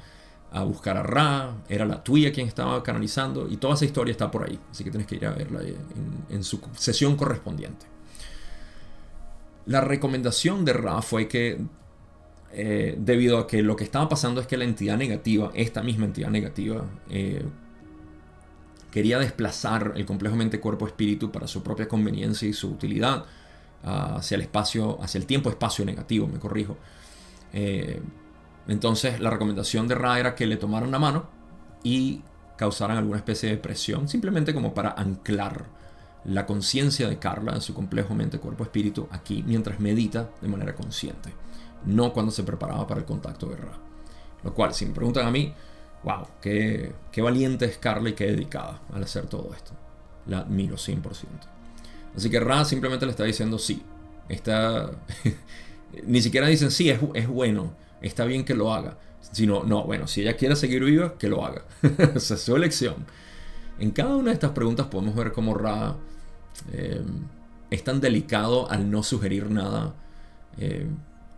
a 0.52 0.62
buscar 0.64 0.98
a 0.98 1.02
Ra, 1.02 1.56
era 1.66 1.86
la 1.86 2.04
tuya 2.04 2.30
quien 2.30 2.46
estaba 2.46 2.82
canalizando, 2.82 3.48
y 3.48 3.56
toda 3.56 3.74
esa 3.74 3.86
historia 3.86 4.12
está 4.12 4.30
por 4.30 4.44
ahí, 4.44 4.60
así 4.70 4.84
que 4.84 4.90
tienes 4.90 5.08
que 5.08 5.16
ir 5.16 5.26
a 5.26 5.32
verla 5.32 5.62
en, 6.28 6.44
su 6.44 6.60
sesión 6.76 7.16
correspondiente. 7.16 7.86
La 9.64 9.80
recomendación 9.80 10.64
de 10.66 10.74
Ra 10.74 11.00
fue 11.00 11.26
que 11.26 11.58
eh, 12.52 12.94
debido 12.98 13.38
a 13.38 13.46
que 13.46 13.62
lo 13.62 13.74
que 13.74 13.84
estaba 13.84 14.10
pasando 14.10 14.42
es 14.42 14.46
que 14.46 14.58
la 14.58 14.64
entidad 14.64 14.98
negativa, 14.98 15.50
esta 15.54 15.82
misma 15.82 16.04
entidad 16.04 16.28
negativa, 16.28 16.84
eh, 17.08 17.46
quería 18.90 19.18
desplazar 19.18 19.94
el 19.96 20.04
complejo 20.04 20.36
mente 20.36 20.60
cuerpo-espíritu 20.60 21.32
para 21.32 21.46
su 21.46 21.62
propia 21.62 21.88
conveniencia 21.88 22.46
y 22.46 22.52
su 22.52 22.68
utilidad 22.72 23.24
hacia 23.82 24.36
el 24.36 24.42
espacio, 24.42 25.02
hacia 25.02 25.18
el 25.18 25.26
tiempo-espacio 25.26 25.84
negativo, 25.84 26.26
me 26.26 26.38
corrijo. 26.38 26.76
Eh, 27.52 28.00
entonces 28.68 29.20
la 29.20 29.30
recomendación 29.30 29.88
de 29.88 29.94
Ra 29.94 30.18
era 30.18 30.34
que 30.34 30.46
le 30.46 30.56
tomaran 30.56 30.90
la 30.90 30.98
mano 30.98 31.26
y 31.82 32.22
causaran 32.56 32.96
alguna 32.96 33.18
especie 33.18 33.48
de 33.50 33.56
presión, 33.56 34.08
simplemente 34.08 34.54
como 34.54 34.72
para 34.72 34.90
anclar 34.90 35.64
la 36.24 36.46
conciencia 36.46 37.08
de 37.08 37.18
Carla 37.18 37.52
en 37.52 37.60
su 37.60 37.74
complejo 37.74 38.14
mente 38.14 38.38
cuerpo-espíritu 38.38 39.08
aquí 39.10 39.42
mientras 39.44 39.80
medita 39.80 40.30
de 40.40 40.46
manera 40.46 40.74
consciente 40.74 41.32
no 41.84 42.12
cuando 42.12 42.32
se 42.32 42.44
preparaba 42.44 42.86
para 42.86 43.00
el 43.00 43.06
contacto 43.06 43.46
de 43.46 43.56
Ra. 43.56 43.72
Lo 44.42 44.54
cual, 44.54 44.74
si 44.74 44.86
me 44.86 44.94
preguntan 44.94 45.26
a 45.26 45.30
mí, 45.30 45.54
wow, 46.04 46.26
qué, 46.40 46.94
qué 47.10 47.22
valiente 47.22 47.64
es 47.64 47.78
Carla 47.78 48.10
y 48.10 48.14
qué 48.14 48.26
dedicada 48.26 48.80
al 48.92 49.04
hacer 49.04 49.26
todo 49.26 49.52
esto. 49.54 49.72
La 50.26 50.38
admiro 50.38 50.76
100%. 50.76 51.51
Así 52.16 52.30
que 52.30 52.40
Ra 52.40 52.64
simplemente 52.64 53.06
le 53.06 53.10
está 53.10 53.24
diciendo 53.24 53.58
sí. 53.58 53.82
Está... 54.28 54.90
Ni 56.06 56.22
siquiera 56.22 56.46
dicen 56.46 56.70
sí, 56.70 56.90
es, 56.90 57.00
es, 57.14 57.28
bueno, 57.28 57.74
está 58.00 58.24
bien 58.24 58.44
que 58.44 58.54
lo 58.54 58.72
haga. 58.72 58.98
Sino, 59.20 59.62
no, 59.64 59.84
bueno, 59.84 60.06
si 60.06 60.22
ella 60.22 60.36
quiere 60.36 60.56
seguir 60.56 60.84
viva, 60.84 61.16
que 61.16 61.28
lo 61.28 61.44
haga. 61.44 61.64
Esa 62.14 62.34
es 62.34 62.40
su 62.40 62.56
elección. 62.56 63.06
En 63.78 63.90
cada 63.90 64.16
una 64.16 64.28
de 64.28 64.34
estas 64.34 64.52
preguntas 64.52 64.86
podemos 64.86 65.14
ver 65.14 65.32
cómo 65.32 65.54
Ra 65.54 65.96
eh, 66.72 67.02
es 67.70 67.84
tan 67.84 68.00
delicado 68.00 68.70
al 68.70 68.90
no 68.90 69.02
sugerir 69.02 69.50
nada. 69.50 69.94
Eh, 70.58 70.86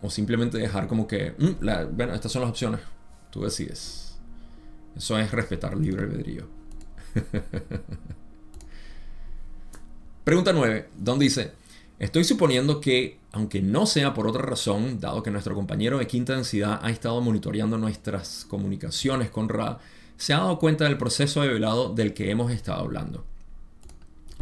o 0.01 0.09
simplemente 0.09 0.57
dejar 0.57 0.87
como 0.87 1.07
que, 1.07 1.35
mm, 1.37 1.95
bueno, 1.95 2.13
estas 2.13 2.31
son 2.31 2.41
las 2.41 2.51
opciones, 2.51 2.81
tú 3.31 3.41
decides. 3.41 4.17
Eso 4.95 5.17
es 5.17 5.31
respetar 5.31 5.77
libre 5.77 6.03
albedrío. 6.03 6.47
Pregunta 10.25 10.53
9, 10.53 10.89
Don 10.97 11.19
dice, 11.19 11.51
estoy 11.99 12.23
suponiendo 12.23 12.81
que, 12.81 13.19
aunque 13.31 13.61
no 13.61 13.85
sea 13.85 14.15
por 14.15 14.27
otra 14.27 14.41
razón, 14.41 14.99
dado 14.99 15.21
que 15.21 15.29
nuestro 15.29 15.53
compañero 15.53 15.99
de 15.99 16.07
quinta 16.07 16.33
densidad 16.33 16.79
ha 16.81 16.89
estado 16.89 17.21
monitoreando 17.21 17.77
nuestras 17.77 18.43
comunicaciones 18.49 19.29
con 19.29 19.49
Ra, 19.49 19.77
se 20.17 20.33
ha 20.33 20.39
dado 20.39 20.57
cuenta 20.57 20.85
del 20.85 20.97
proceso 20.97 21.43
de 21.43 21.49
velado 21.49 21.93
del 21.93 22.15
que 22.15 22.31
hemos 22.31 22.51
estado 22.51 22.81
hablando. 22.81 23.23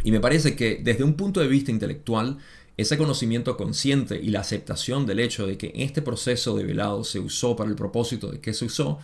Y 0.05 0.11
me 0.11 0.21
parece 0.21 0.55
que 0.55 0.79
desde 0.81 1.03
un 1.03 1.15
punto 1.15 1.41
de 1.41 1.47
vista 1.47 1.69
intelectual, 1.69 2.38
ese 2.77 2.97
conocimiento 2.97 3.57
consciente 3.57 4.15
y 4.15 4.29
la 4.29 4.39
aceptación 4.39 5.05
del 5.05 5.19
hecho 5.19 5.45
de 5.45 5.57
que 5.57 5.73
este 5.75 6.01
proceso 6.01 6.55
de 6.55 6.63
velado 6.63 7.03
se 7.03 7.19
usó 7.19 7.57
para 7.57 7.69
el 7.69 7.75
propósito 7.75 8.31
de 8.31 8.39
que 8.39 8.53
se 8.53 8.63
usó, 8.63 8.99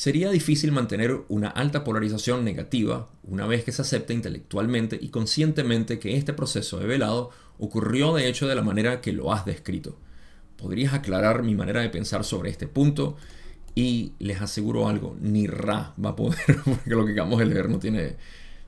sería 0.00 0.30
difícil 0.30 0.72
mantener 0.72 1.24
una 1.28 1.48
alta 1.48 1.84
polarización 1.84 2.42
negativa 2.42 3.10
una 3.22 3.46
vez 3.46 3.64
que 3.64 3.72
se 3.72 3.82
acepta 3.82 4.14
intelectualmente 4.14 4.98
y 4.98 5.10
conscientemente 5.10 5.98
que 5.98 6.16
este 6.16 6.32
proceso 6.32 6.78
de 6.78 6.86
velado 6.86 7.28
ocurrió 7.58 8.14
de 8.14 8.26
hecho 8.26 8.48
de 8.48 8.54
la 8.54 8.62
manera 8.62 9.02
que 9.02 9.12
lo 9.12 9.30
has 9.30 9.44
descrito. 9.44 9.98
¿Podrías 10.56 10.94
aclarar 10.94 11.42
mi 11.42 11.54
manera 11.54 11.82
de 11.82 11.90
pensar 11.90 12.24
sobre 12.24 12.48
este 12.48 12.66
punto? 12.66 13.18
Y 13.74 14.14
les 14.18 14.40
aseguro 14.40 14.88
algo, 14.88 15.18
ni 15.20 15.46
Ra 15.46 15.92
va 16.02 16.10
a 16.10 16.16
poder, 16.16 16.40
porque 16.64 16.88
lo 16.88 17.04
que 17.04 17.12
acabamos 17.12 17.40
de 17.40 17.44
leer 17.44 17.68
no 17.68 17.78
tiene 17.78 18.16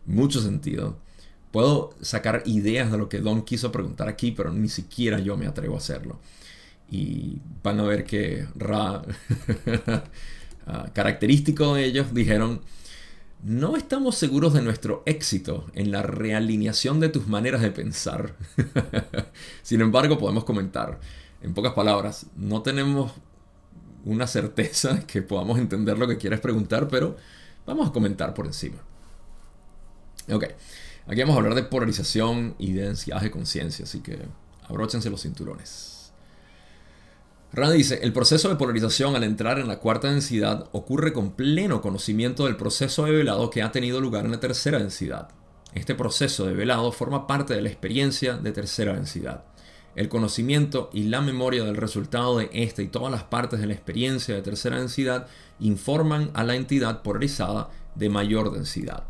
mucho 0.04 0.42
sentido. 0.42 0.98
Puedo 1.50 1.94
sacar 2.02 2.42
ideas 2.44 2.92
de 2.92 2.98
lo 2.98 3.08
que 3.08 3.20
Don 3.20 3.40
quiso 3.40 3.72
preguntar 3.72 4.06
aquí, 4.06 4.32
pero 4.32 4.52
ni 4.52 4.68
siquiera 4.68 5.18
yo 5.18 5.38
me 5.38 5.46
atrevo 5.46 5.76
a 5.76 5.78
hacerlo. 5.78 6.20
Y 6.90 7.38
van 7.62 7.80
a 7.80 7.84
ver 7.84 8.04
que 8.04 8.46
Ra, 8.54 9.00
ah, 10.66 10.90
característico 10.92 11.74
de 11.74 11.84
ellos, 11.84 12.14
dijeron, 12.14 12.62
no 13.42 13.76
estamos 13.76 14.16
seguros 14.16 14.54
de 14.54 14.62
nuestro 14.62 15.02
éxito 15.04 15.66
en 15.74 15.90
la 15.90 16.02
realineación 16.02 17.00
de 17.00 17.08
tus 17.08 17.26
maneras 17.26 17.60
de 17.60 17.70
pensar. 17.70 18.36
Sin 19.62 19.80
embargo, 19.80 20.18
podemos 20.18 20.44
comentar, 20.44 21.00
en 21.42 21.54
pocas 21.54 21.72
palabras, 21.72 22.26
no 22.36 22.62
tenemos 22.62 23.12
una 24.04 24.26
certeza 24.26 25.06
que 25.06 25.22
podamos 25.22 25.58
entender 25.58 25.98
lo 25.98 26.06
que 26.06 26.18
quieres 26.18 26.40
preguntar, 26.40 26.88
pero 26.88 27.16
vamos 27.66 27.88
a 27.88 27.92
comentar 27.92 28.34
por 28.34 28.46
encima. 28.46 28.78
Ok. 30.30 30.44
Aquí 31.06 31.20
vamos 31.20 31.34
a 31.34 31.38
hablar 31.38 31.54
de 31.56 31.64
polarización 31.64 32.54
y 32.58 32.72
de 32.72 32.82
densidad 32.82 33.20
de 33.20 33.30
conciencia, 33.30 33.84
así 33.84 34.00
que 34.00 34.20
abróchense 34.68 35.10
los 35.10 35.22
cinturones. 35.22 35.91
Rand 37.54 37.74
dice, 37.74 38.00
el 38.02 38.14
proceso 38.14 38.48
de 38.48 38.56
polarización 38.56 39.14
al 39.14 39.24
entrar 39.24 39.58
en 39.58 39.68
la 39.68 39.78
cuarta 39.78 40.10
densidad 40.10 40.68
ocurre 40.72 41.12
con 41.12 41.32
pleno 41.32 41.82
conocimiento 41.82 42.46
del 42.46 42.56
proceso 42.56 43.04
de 43.04 43.12
velado 43.12 43.50
que 43.50 43.62
ha 43.62 43.70
tenido 43.70 44.00
lugar 44.00 44.24
en 44.24 44.30
la 44.30 44.40
tercera 44.40 44.78
densidad. 44.78 45.28
Este 45.74 45.94
proceso 45.94 46.46
de 46.46 46.54
velado 46.54 46.90
forma 46.92 47.26
parte 47.26 47.52
de 47.52 47.60
la 47.60 47.68
experiencia 47.68 48.38
de 48.38 48.52
tercera 48.52 48.94
densidad. 48.94 49.44
El 49.94 50.08
conocimiento 50.08 50.88
y 50.94 51.04
la 51.04 51.20
memoria 51.20 51.64
del 51.64 51.76
resultado 51.76 52.38
de 52.38 52.48
esta 52.54 52.80
y 52.80 52.88
todas 52.88 53.12
las 53.12 53.24
partes 53.24 53.60
de 53.60 53.66
la 53.66 53.74
experiencia 53.74 54.34
de 54.34 54.40
tercera 54.40 54.78
densidad 54.78 55.26
informan 55.60 56.30
a 56.32 56.44
la 56.44 56.56
entidad 56.56 57.02
polarizada 57.02 57.68
de 57.94 58.08
mayor 58.08 58.50
densidad. 58.52 59.04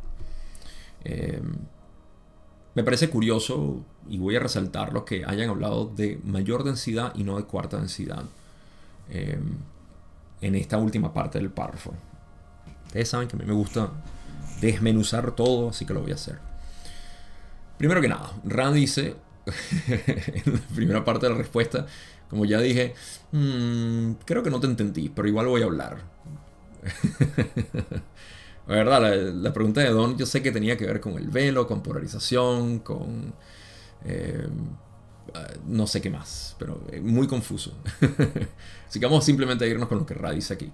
Eh, 1.05 1.41
me 2.75 2.85
parece 2.85 3.11
curioso 3.11 3.85
y 4.09 4.19
voy 4.19 4.37
a 4.37 4.41
resaltar 4.41 4.93
lo 4.93 5.05
que 5.05 5.25
hayan 5.25 5.51
hablado 5.51 5.87
de 5.87 6.21
mayor 6.25 6.65
densidad 6.65 7.13
y 7.15 7.25
no 7.25 7.37
de 7.37 7.45
cuarta 7.45 7.79
densidad 7.79 8.25
em, 9.11 9.57
en 10.41 10.55
esta 10.55 10.79
última 10.79 11.13
parte 11.13 11.39
del 11.39 11.51
párrafo. 11.51 11.93
Ustedes 12.87 13.09
saben 13.09 13.29
que 13.29 13.37
a 13.37 13.39
mí 13.39 13.45
me 13.45 13.53
gusta 13.53 13.91
desmenuzar 14.61 15.33
todo, 15.33 15.71
así 15.71 15.85
que 15.85 15.95
lo 15.95 16.03
voy 16.03 16.13
a 16.13 16.15
hacer. 16.15 16.39
Primero 17.79 18.01
que 18.01 18.09
nada, 18.09 18.33
Rand 18.45 18.75
dice 18.75 19.17
en 19.87 20.53
la 20.53 20.61
primera 20.75 21.05
parte 21.05 21.27
de 21.27 21.33
la 21.33 21.39
respuesta, 21.39 21.87
como 22.29 22.45
ya 22.45 22.61
dije, 22.61 22.95
mm, 23.33 24.13
creo 24.25 24.43
que 24.43 24.51
no 24.51 24.61
te 24.61 24.67
entendí, 24.67 25.09
pero 25.09 25.29
igual 25.29 25.47
voy 25.47 25.63
a 25.63 25.67
hablar. 25.67 25.99
La 28.67 28.77
verdad, 28.77 29.33
la, 29.33 29.53
pregunta 29.53 29.81
de 29.81 29.91
Don 29.91 30.17
yo 30.17 30.25
sé 30.25 30.43
que 30.43 30.53
tenía 30.53 30.77
que 30.77 30.87
ver 30.87 31.01
con 31.01 31.15
el 31.15 31.29
velo, 31.29 31.67
con 31.67 31.83
polarización, 31.83 32.79
con... 32.81 33.35
Eh, 34.05 34.47
no 35.67 35.87
sé 35.87 36.01
qué 36.01 36.11
más, 36.11 36.57
pero 36.59 36.81
eh, 36.91 37.01
muy 37.01 37.27
confuso. 37.27 37.73
Así 38.89 39.01
que 39.01 39.07
vamos 39.07 39.25
simplemente 39.25 39.65
a 39.65 39.69
irnos 39.69 39.89
con 39.89 39.99
lo 39.99 40.07
que 40.07 40.15
Ra 40.15 40.31
dice 40.31 40.55
aquí. 40.55 40.71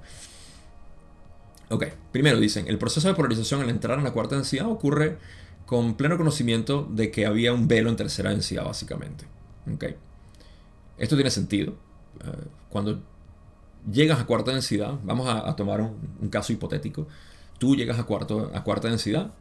Ok, 1.70 1.84
primero 2.12 2.38
dicen, 2.38 2.66
el 2.66 2.78
proceso 2.78 3.08
de 3.08 3.14
polarización 3.14 3.60
al 3.60 3.70
entrar 3.70 3.98
en 3.98 4.04
la 4.04 4.12
cuarta 4.12 4.34
densidad 4.34 4.68
ocurre 4.68 5.18
con 5.66 5.96
pleno 5.96 6.16
conocimiento 6.16 6.88
de 6.90 7.10
que 7.10 7.26
había 7.26 7.52
un 7.52 7.68
velo 7.68 7.90
en 7.90 7.96
tercera 7.96 8.30
densidad, 8.30 8.64
básicamente. 8.64 9.26
Ok. 9.72 9.84
Esto 10.96 11.14
tiene 11.14 11.30
sentido. 11.30 11.74
Eh, 12.24 12.48
cuando 12.70 13.00
llegas 13.90 14.18
a 14.18 14.26
cuarta 14.26 14.50
densidad, 14.50 14.98
vamos 15.04 15.28
a, 15.28 15.54
tomar 15.56 15.80
un 15.80 16.28
caso 16.30 16.52
hipotético 16.52 17.06
tú 17.58 17.76
llegas 17.76 17.98
a, 17.98 18.04
cuarta 18.04 18.88
densidad, 18.88 19.32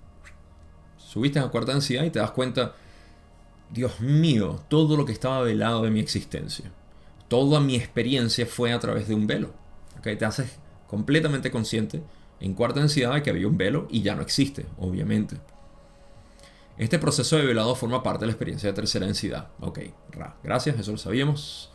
subiste 0.98 1.40
a 1.40 1.48
cuarta 1.48 1.72
densidad 1.72 2.04
y 2.04 2.10
te 2.10 2.20
das 2.20 2.32
cuenta, 2.32 2.76
Dios 3.72 4.00
mío, 4.00 4.60
todo 4.68 4.98
lo 4.98 5.06
que 5.06 5.12
estaba 5.12 5.42
velado 5.42 5.84
de 5.84 5.92
mi 5.92 6.00
existencia, 6.00 6.72
toda 7.28 7.60
mi 7.60 7.76
experiencia 7.76 8.46
fue 8.46 8.74
a 8.74 8.80
través 8.80 9.08
de 9.08 9.16
un 9.16 9.28
velo. 9.28 9.52
¿okay? 10.00 10.16
Te 10.16 10.26
haces 10.26 10.60
completamente 10.88 11.52
consciente 11.52 12.02
en 12.40 12.54
cuarta 12.54 12.80
densidad 12.80 13.14
de 13.14 13.24
que 13.24 13.30
había 13.30 13.48
un 13.48 13.58
velo 13.58 13.88
y 13.90 14.02
ya 14.02 14.16
no 14.16 14.22
existe, 14.22 14.66
obviamente. 14.78 15.38
Este 16.78 17.00
proceso 17.00 17.38
de 17.38 17.46
velado 17.46 17.74
forma 17.76 18.04
parte 18.04 18.22
de 18.22 18.28
la 18.28 18.34
experiencia 18.34 18.70
de 18.70 18.74
tercera 18.74 19.06
densidad. 19.06 19.50
Ok, 19.60 19.80
gracias, 20.44 20.80
eso 20.80 20.92
lo 20.92 20.98
sabíamos. 20.98 21.72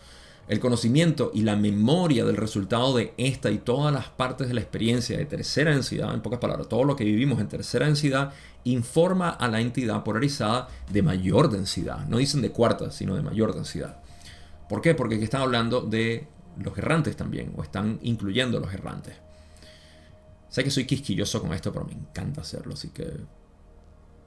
El 0.53 0.61
conocimiento 0.61 1.31
y 1.33 1.45
la 1.45 1.57
memoria 1.57 2.27
del 2.27 2.37
resultado 2.37 2.95
de 2.95 3.15
esta 3.17 3.51
y 3.51 3.57
todas 3.57 3.91
las 3.91 4.11
partes 4.11 4.49
de 4.49 4.53
la 4.53 4.61
experiencia 4.61 5.17
de 5.17 5.25
tercera 5.25 5.71
densidad, 5.71 6.13
en 6.13 6.21
pocas 6.21 6.41
palabras, 6.41 6.69
todo 6.69 6.85
lo 6.85 6.95
que 6.95 7.05
vivimos 7.05 7.41
en 7.41 7.49
tercera 7.49 7.87
densidad, 7.87 8.35
informa 8.65 9.31
a 9.31 9.49
la 9.49 9.63
entidad 9.63 10.05
polarizada 10.05 10.69
de 10.91 11.01
mayor 11.01 11.49
densidad. 11.49 12.07
No 12.07 12.19
dicen 12.19 12.43
de 12.43 12.51
cuarta, 12.51 12.91
sino 12.91 13.17
de 13.17 13.23
mayor 13.23 13.55
densidad. 13.55 14.03
¿Por 14.69 14.83
qué? 14.83 14.95
Porque 14.95 15.15
aquí 15.15 15.25
están 15.25 15.41
hablando 15.41 15.81
de 15.81 16.29
los 16.63 16.77
errantes 16.77 17.17
también, 17.17 17.55
o 17.57 17.63
están 17.63 17.99
incluyendo 18.03 18.61
los 18.61 18.75
errantes. 18.75 19.15
Sé 20.51 20.63
que 20.65 20.71
soy 20.71 20.85
quisquilloso 20.85 21.41
con 21.41 21.55
esto, 21.55 21.73
pero 21.73 21.87
me 21.87 21.95
encanta 21.95 22.43
hacerlo, 22.43 22.75
así 22.75 22.91
que 22.91 23.11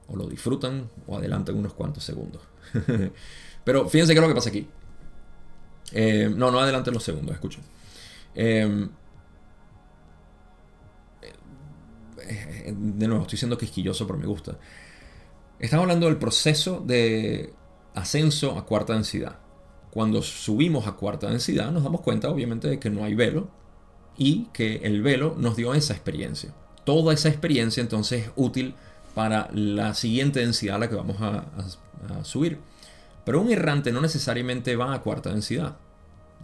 o 0.08 0.16
lo 0.16 0.26
disfrutan 0.26 0.90
o 1.06 1.18
adelantan 1.18 1.54
unos 1.54 1.72
cuantos 1.72 2.02
segundos. 2.02 2.42
pero 3.64 3.88
fíjense 3.88 4.12
qué 4.12 4.18
es 4.18 4.22
lo 4.22 4.28
que 4.28 4.34
pasa 4.34 4.48
aquí. 4.48 4.66
Eh, 5.92 6.30
no, 6.34 6.50
no 6.50 6.60
adelante 6.60 6.90
los 6.90 7.02
segundos, 7.04 7.34
escuchen. 7.34 7.62
Em, 8.34 8.88
eh, 12.22 12.74
de 12.76 13.08
nuevo, 13.08 13.22
estoy 13.22 13.38
siendo 13.38 13.56
quisquilloso, 13.58 14.06
pero 14.06 14.18
me 14.18 14.26
gusta. 14.26 14.58
Estamos 15.58 15.84
hablando 15.84 16.06
del 16.06 16.16
proceso 16.18 16.82
de 16.84 17.52
ascenso 17.94 18.58
a 18.58 18.66
cuarta 18.66 18.92
densidad. 18.94 19.38
cuando 19.90 20.20
subimos 20.20 20.86
a 20.86 20.92
cuarta 20.92 21.30
densidad 21.30 21.70
nos 21.72 21.82
damos 21.82 22.02
cuenta 22.02 22.28
obviamente 22.28 22.68
de 22.68 22.78
que 22.78 22.90
no 22.90 23.02
hay 23.02 23.14
velo 23.14 23.48
y 24.18 24.48
que 24.52 24.76
el 24.82 25.00
velo 25.00 25.34
nos 25.38 25.56
dio 25.56 25.72
esa 25.72 25.94
experiencia. 25.94 26.52
Toda 26.84 27.14
esa 27.14 27.30
experiencia 27.30 27.80
entonces 27.80 28.26
es 28.26 28.30
útil 28.36 28.74
para 29.14 29.48
la 29.54 29.94
siguiente 29.94 30.40
densidad 30.40 30.76
a 30.76 30.78
la 30.80 30.88
que 30.90 30.96
vamos 30.96 31.16
a, 31.22 31.46
a 32.10 32.24
subir. 32.24 32.58
Pero 33.26 33.40
un 33.40 33.50
errante 33.50 33.90
no 33.90 34.00
necesariamente 34.00 34.76
va 34.76 34.94
a 34.94 35.02
cuarta 35.02 35.30
densidad. 35.30 35.76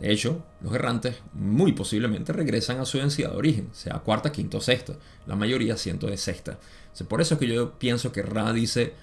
De 0.01 0.11
hecho, 0.11 0.43
los 0.61 0.75
errantes 0.75 1.23
muy 1.33 1.73
posiblemente 1.73 2.33
regresan 2.33 2.81
a 2.81 2.85
su 2.85 2.99
densidad 2.99 3.31
de 3.31 3.37
origen, 3.37 3.69
sea 3.71 4.01
cuarta, 4.01 4.33
quinta 4.33 4.57
o 4.57 4.61
sexta. 4.61 4.95
La 5.27 5.37
mayoría 5.37 5.77
siendo 5.77 6.09
de 6.09 6.17
sexta. 6.17 6.59
Por 7.07 7.21
eso 7.21 7.35
es 7.35 7.41
que 7.41 7.47
yo 7.47 7.79
pienso 7.79 8.11
que 8.11 8.23
Ra 8.23 8.53
dice 8.53 8.95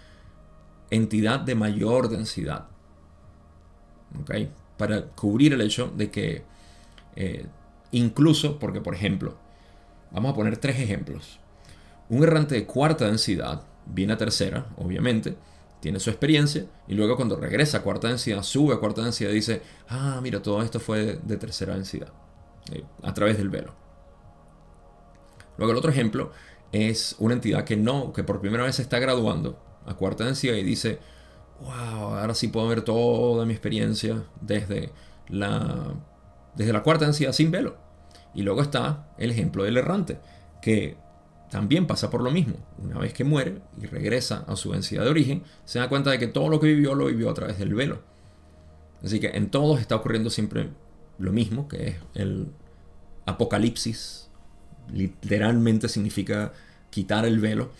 entidad 0.89 1.39
de 1.39 1.55
mayor 1.55 2.09
densidad. 2.09 2.67
Para 4.77 5.05
cubrir 5.11 5.53
el 5.53 5.61
hecho 5.61 5.89
de 5.95 6.11
que 6.11 6.43
eh, 7.15 7.45
incluso, 7.91 8.59
porque 8.59 8.81
por 8.81 8.93
ejemplo, 8.93 9.37
vamos 10.11 10.33
a 10.33 10.35
poner 10.35 10.57
tres 10.57 10.79
ejemplos. 10.79 11.39
Un 12.09 12.23
errante 12.23 12.55
de 12.55 12.65
cuarta 12.65 13.05
densidad 13.05 13.63
viene 13.85 14.11
a 14.13 14.17
tercera, 14.17 14.65
obviamente, 14.75 15.37
tiene 15.79 15.99
su 15.99 16.09
experiencia 16.09 16.65
y 16.87 16.93
luego 16.93 17.15
cuando 17.15 17.35
regresa 17.35 17.77
a 17.77 17.81
cuarta 17.81 18.07
densidad, 18.07 18.43
sube 18.43 18.73
a 18.73 18.79
cuarta 18.79 19.01
densidad 19.01 19.31
y 19.31 19.35
dice, 19.35 19.61
ah, 19.87 20.19
mira, 20.21 20.41
todo 20.41 20.61
esto 20.61 20.79
fue 20.79 21.19
de, 21.21 21.37
tercera 21.37 21.75
densidad, 21.75 22.11
eh, 22.71 22.83
a 23.03 23.13
través 23.13 23.37
del 23.37 23.49
velo. 23.49 23.73
Luego 25.57 25.71
el 25.71 25.77
otro 25.77 25.91
ejemplo 25.91 26.31
es 26.71 27.15
una 27.19 27.33
entidad 27.33 27.63
que 27.63 27.77
no, 27.77 28.13
que 28.13 28.23
por 28.23 28.39
primera 28.39 28.63
vez 28.63 28.79
está 28.79 28.99
graduando 28.99 29.59
a 29.85 29.95
cuarta 29.95 30.25
densidad 30.25 30.55
y 30.55 30.63
dice, 30.63 30.99
wow, 31.61 32.15
ahora 32.15 32.35
sí 32.35 32.47
puedo 32.49 32.67
ver 32.67 32.81
toda 32.81 33.45
mi 33.45 33.53
experiencia 33.53 34.23
desde 34.41 34.91
la, 35.27 35.93
desde 36.55 36.73
la 36.73 36.83
cuarta 36.83 37.05
densidad 37.05 37.31
sin 37.31 37.51
velo. 37.51 37.77
Y 38.33 38.43
luego 38.43 38.61
está 38.61 39.07
el 39.17 39.31
ejemplo 39.31 39.63
del 39.63 39.77
errante, 39.77 40.19
que 40.61 40.97
también 41.49 41.87
pasa 41.87 42.09
por 42.09 42.21
lo 42.21 42.31
mismo. 42.31 42.55
Una 42.77 42.99
vez 42.99 43.13
que 43.13 43.23
muere 43.23 43.61
y 43.81 43.85
regresa 43.87 44.45
a 44.47 44.55
su 44.55 44.71
densidad 44.71 45.03
de 45.03 45.09
origen, 45.09 45.43
se 45.65 45.79
da 45.79 45.89
cuenta 45.89 46.11
de 46.11 46.19
que 46.19 46.27
todo 46.27 46.49
lo 46.49 46.59
que 46.59 46.67
vivió 46.67 46.95
lo 46.95 47.07
vivió 47.07 47.29
a 47.29 47.33
través 47.33 47.57
del 47.57 47.73
velo. 47.73 48.01
Así 49.03 49.19
que 49.19 49.29
en 49.29 49.49
todos 49.49 49.79
está 49.79 49.95
ocurriendo 49.95 50.29
siempre 50.29 50.69
lo 51.17 51.31
mismo, 51.31 51.67
que 51.67 51.87
es 51.87 51.95
el 52.13 52.51
apocalipsis. 53.25 54.29
Literalmente 54.91 55.89
significa 55.89 56.53
quitar 56.89 57.25
el 57.25 57.39
velo. 57.39 57.71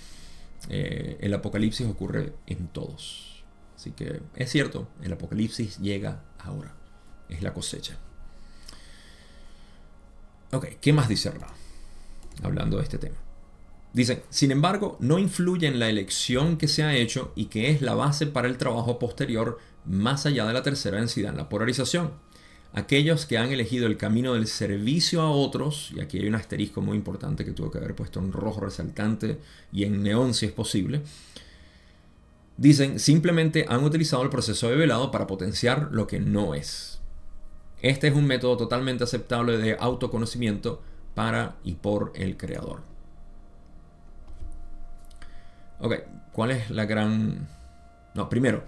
Eh, 0.69 1.17
el 1.21 1.33
apocalipsis 1.33 1.87
ocurre 1.87 2.33
en 2.47 2.67
todos. 2.67 3.43
Así 3.75 3.91
que 3.91 4.21
es 4.35 4.49
cierto, 4.49 4.87
el 5.03 5.13
apocalipsis 5.13 5.77
llega 5.79 6.23
ahora. 6.39 6.73
Es 7.29 7.43
la 7.43 7.53
cosecha. 7.53 7.97
Ok, 10.51 10.65
¿qué 10.81 10.91
más 10.91 11.07
dice? 11.07 11.31
Hablando 12.41 12.77
de 12.77 12.83
este 12.83 12.97
tema. 12.97 13.15
Dicen, 13.93 14.21
sin 14.29 14.51
embargo, 14.51 14.97
no 14.99 15.17
influye 15.17 15.67
en 15.67 15.79
la 15.79 15.89
elección 15.89 16.57
que 16.57 16.67
se 16.67 16.83
ha 16.83 16.95
hecho 16.95 17.31
y 17.35 17.45
que 17.45 17.71
es 17.71 17.81
la 17.81 17.95
base 17.95 18.27
para 18.27 18.47
el 18.47 18.57
trabajo 18.57 18.99
posterior 18.99 19.57
más 19.85 20.25
allá 20.25 20.45
de 20.45 20.53
la 20.53 20.61
tercera 20.61 20.97
densidad 20.97 21.31
en 21.31 21.37
la 21.37 21.49
polarización. 21.49 22.11
Aquellos 22.71 23.25
que 23.25 23.39
han 23.39 23.51
elegido 23.51 23.87
el 23.87 23.97
camino 23.97 24.35
del 24.35 24.45
servicio 24.45 25.21
a 25.21 25.31
otros, 25.31 25.91
y 25.95 26.01
aquí 26.01 26.19
hay 26.19 26.27
un 26.27 26.35
asterisco 26.35 26.81
muy 26.81 26.97
importante 26.97 27.43
que 27.43 27.51
tuvo 27.51 27.71
que 27.71 27.79
haber 27.79 27.95
puesto 27.95 28.19
en 28.19 28.31
rojo 28.31 28.61
resaltante 28.61 29.39
y 29.71 29.85
en 29.85 30.03
neón 30.03 30.35
si 30.35 30.45
es 30.45 30.51
posible, 30.51 31.01
dicen 32.57 32.99
simplemente 32.99 33.65
han 33.67 33.83
utilizado 33.83 34.21
el 34.21 34.29
proceso 34.29 34.69
de 34.69 34.75
velado 34.75 35.09
para 35.09 35.25
potenciar 35.25 35.89
lo 35.91 36.05
que 36.05 36.19
no 36.19 36.53
es. 36.53 36.99
Este 37.81 38.09
es 38.09 38.13
un 38.13 38.27
método 38.27 38.55
totalmente 38.57 39.03
aceptable 39.03 39.57
de 39.57 39.75
autoconocimiento 39.79 40.83
para 41.15 41.55
y 41.63 41.73
por 41.73 42.11
el 42.13 42.37
creador. 42.37 42.81
Ok, 45.79 45.95
¿cuál 46.31 46.51
es 46.51 46.69
la 46.69 46.85
gran... 46.85 47.47
No, 48.13 48.27
primero, 48.29 48.65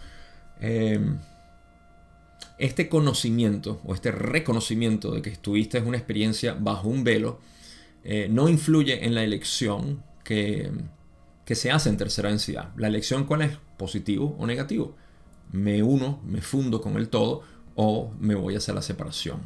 em, 0.59 1.17
este 2.57 2.87
conocimiento 2.87 3.81
o 3.83 3.93
este 3.93 4.11
reconocimiento 4.11 5.11
de 5.11 5.21
que 5.21 5.29
estuviste 5.29 5.77
en 5.77 5.87
una 5.87 5.97
experiencia 5.97 6.55
bajo 6.57 6.87
un 6.87 7.03
velo 7.03 7.39
eh, 8.03 8.27
no 8.29 8.47
influye 8.49 9.05
en 9.05 9.15
la 9.15 9.23
elección 9.23 10.03
que, 10.23 10.71
que 11.43 11.55
se 11.55 11.71
hace 11.71 11.89
en 11.89 11.97
tercera 11.97 12.29
densidad. 12.29 12.69
La 12.77 12.87
elección 12.87 13.25
cuál 13.25 13.41
es, 13.41 13.57
positivo 13.77 14.35
o 14.39 14.47
negativo. 14.47 14.95
Me 15.51 15.83
uno, 15.83 16.21
me 16.23 16.41
fundo 16.41 16.81
con 16.81 16.95
el 16.95 17.09
todo 17.09 17.41
o 17.75 18.13
me 18.19 18.35
voy 18.35 18.55
hacia 18.55 18.73
la 18.73 18.81
separación. 18.81 19.41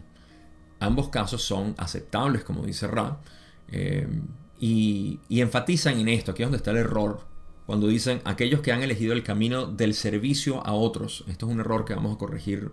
Ambos 0.80 1.10
casos 1.10 1.42
son 1.42 1.74
aceptables, 1.78 2.44
como 2.44 2.64
dice 2.66 2.86
Ra, 2.88 3.22
em, 3.70 4.28
y, 4.60 5.20
y 5.30 5.42
enfatizan 5.42 6.00
en 6.00 6.10
esto, 6.10 6.32
aquí 6.32 6.44
es 6.44 6.48
donde 6.48 6.58
está 6.58 6.72
el 6.72 6.78
error 6.78 7.35
cuando 7.66 7.88
dicen 7.88 8.22
aquellos 8.26 8.62
que 8.62 8.72
han 8.72 8.84
elegido 8.84 9.14
el 9.14 9.24
camino 9.24 9.66
del 9.66 9.94
servicio 9.94 10.66
a 10.66 10.74
otros. 10.74 11.24
Esto 11.28 11.48
es 11.48 11.54
un 11.54 11.60
error 11.60 11.86
que 11.86 11.96
vamos 11.96 12.16
a 12.16 12.18
corregir 12.18 12.72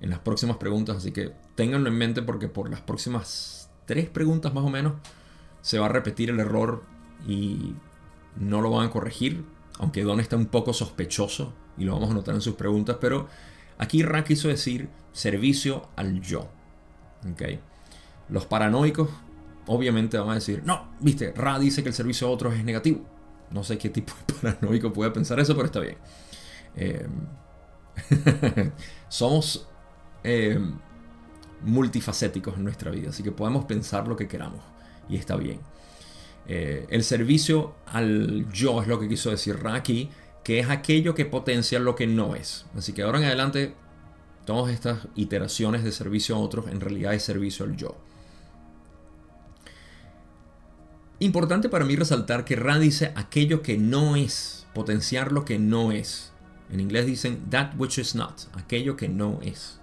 en 0.00 0.10
las 0.10 0.20
próximas 0.20 0.58
preguntas, 0.58 0.96
así 0.96 1.12
que 1.12 1.32
ténganlo 1.56 1.88
en 1.88 1.98
mente 1.98 2.22
porque 2.22 2.48
por 2.48 2.70
las 2.70 2.80
próximas 2.80 3.70
tres 3.86 4.08
preguntas 4.08 4.54
más 4.54 4.64
o 4.64 4.70
menos 4.70 4.94
se 5.60 5.78
va 5.78 5.86
a 5.86 5.90
repetir 5.90 6.30
el 6.30 6.38
error 6.38 6.84
y 7.26 7.74
no 8.36 8.60
lo 8.60 8.70
van 8.70 8.86
a 8.86 8.90
corregir, 8.90 9.44
aunque 9.78 10.04
Don 10.04 10.20
está 10.20 10.36
un 10.36 10.46
poco 10.46 10.72
sospechoso 10.72 11.52
y 11.76 11.84
lo 11.84 11.94
vamos 11.94 12.10
a 12.10 12.14
notar 12.14 12.34
en 12.34 12.40
sus 12.40 12.54
preguntas, 12.54 12.98
pero 13.00 13.26
aquí 13.76 14.02
Ra 14.02 14.22
quiso 14.22 14.48
decir 14.48 14.88
servicio 15.12 15.88
al 15.96 16.20
yo. 16.20 16.48
¿okay? 17.32 17.58
Los 18.28 18.46
paranoicos 18.46 19.08
obviamente 19.66 20.16
van 20.18 20.30
a 20.30 20.34
decir, 20.34 20.62
no, 20.64 20.88
viste, 21.00 21.32
Ra 21.32 21.58
dice 21.58 21.82
que 21.82 21.88
el 21.88 21.94
servicio 21.94 22.28
a 22.28 22.30
otros 22.30 22.54
es 22.54 22.64
negativo. 22.64 23.17
No 23.50 23.64
sé 23.64 23.78
qué 23.78 23.88
tipo 23.88 24.12
de 24.26 24.34
paranoico 24.42 24.92
puede 24.92 25.10
pensar 25.10 25.40
eso, 25.40 25.54
pero 25.54 25.66
está 25.66 25.80
bien. 25.80 25.96
Em, 26.76 27.10
somos 29.08 29.66
em, 30.22 30.78
multifacéticos 31.62 32.56
en 32.56 32.64
nuestra 32.64 32.90
vida, 32.90 33.10
así 33.10 33.22
que 33.22 33.32
podemos 33.32 33.64
pensar 33.64 34.06
lo 34.06 34.16
que 34.16 34.28
queramos 34.28 34.60
y 35.08 35.16
está 35.16 35.36
bien. 35.36 35.60
Eh, 36.46 36.86
el 36.88 37.04
servicio 37.04 37.74
al 37.86 38.50
yo 38.52 38.80
es 38.80 38.88
lo 38.88 38.98
que 38.98 39.08
quiso 39.08 39.30
decir 39.30 39.58
aquí, 39.66 40.08
que 40.42 40.60
es 40.60 40.70
aquello 40.70 41.14
que 41.14 41.26
potencia 41.26 41.78
lo 41.78 41.94
que 41.94 42.06
no 42.06 42.34
es. 42.34 42.64
Así 42.76 42.92
que 42.92 43.02
ahora 43.02 43.18
en 43.18 43.24
adelante, 43.24 43.74
todas 44.46 44.72
estas 44.72 45.08
iteraciones 45.14 45.84
de 45.84 45.92
servicio 45.92 46.36
a 46.36 46.38
otros 46.38 46.68
en 46.68 46.80
realidad 46.80 47.14
es 47.14 47.22
servicio 47.22 47.66
al 47.66 47.76
yo. 47.76 47.96
Importante 51.20 51.68
para 51.68 51.84
mí 51.84 51.96
resaltar 51.96 52.44
que 52.44 52.54
Ra 52.54 52.78
dice 52.78 53.12
aquello 53.16 53.60
que 53.60 53.76
no 53.76 54.14
es, 54.14 54.68
potenciar 54.72 55.32
lo 55.32 55.44
que 55.44 55.58
no 55.58 55.90
es. 55.90 56.32
En 56.70 56.78
inglés 56.78 57.06
dicen 57.06 57.50
that 57.50 57.72
which 57.76 57.98
is 57.98 58.14
not, 58.14 58.42
aquello 58.52 58.96
que 58.96 59.08
no 59.08 59.40
es. 59.42 59.80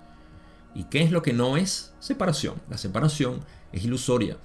¿Y 0.73 0.85
qué 0.85 1.03
es 1.03 1.11
lo 1.11 1.21
que 1.21 1.33
no 1.33 1.57
es? 1.57 1.93
Separación. 1.99 2.55
La 2.69 2.77
separación 2.77 3.41
es 3.73 3.83
ilusoria. 3.83 4.37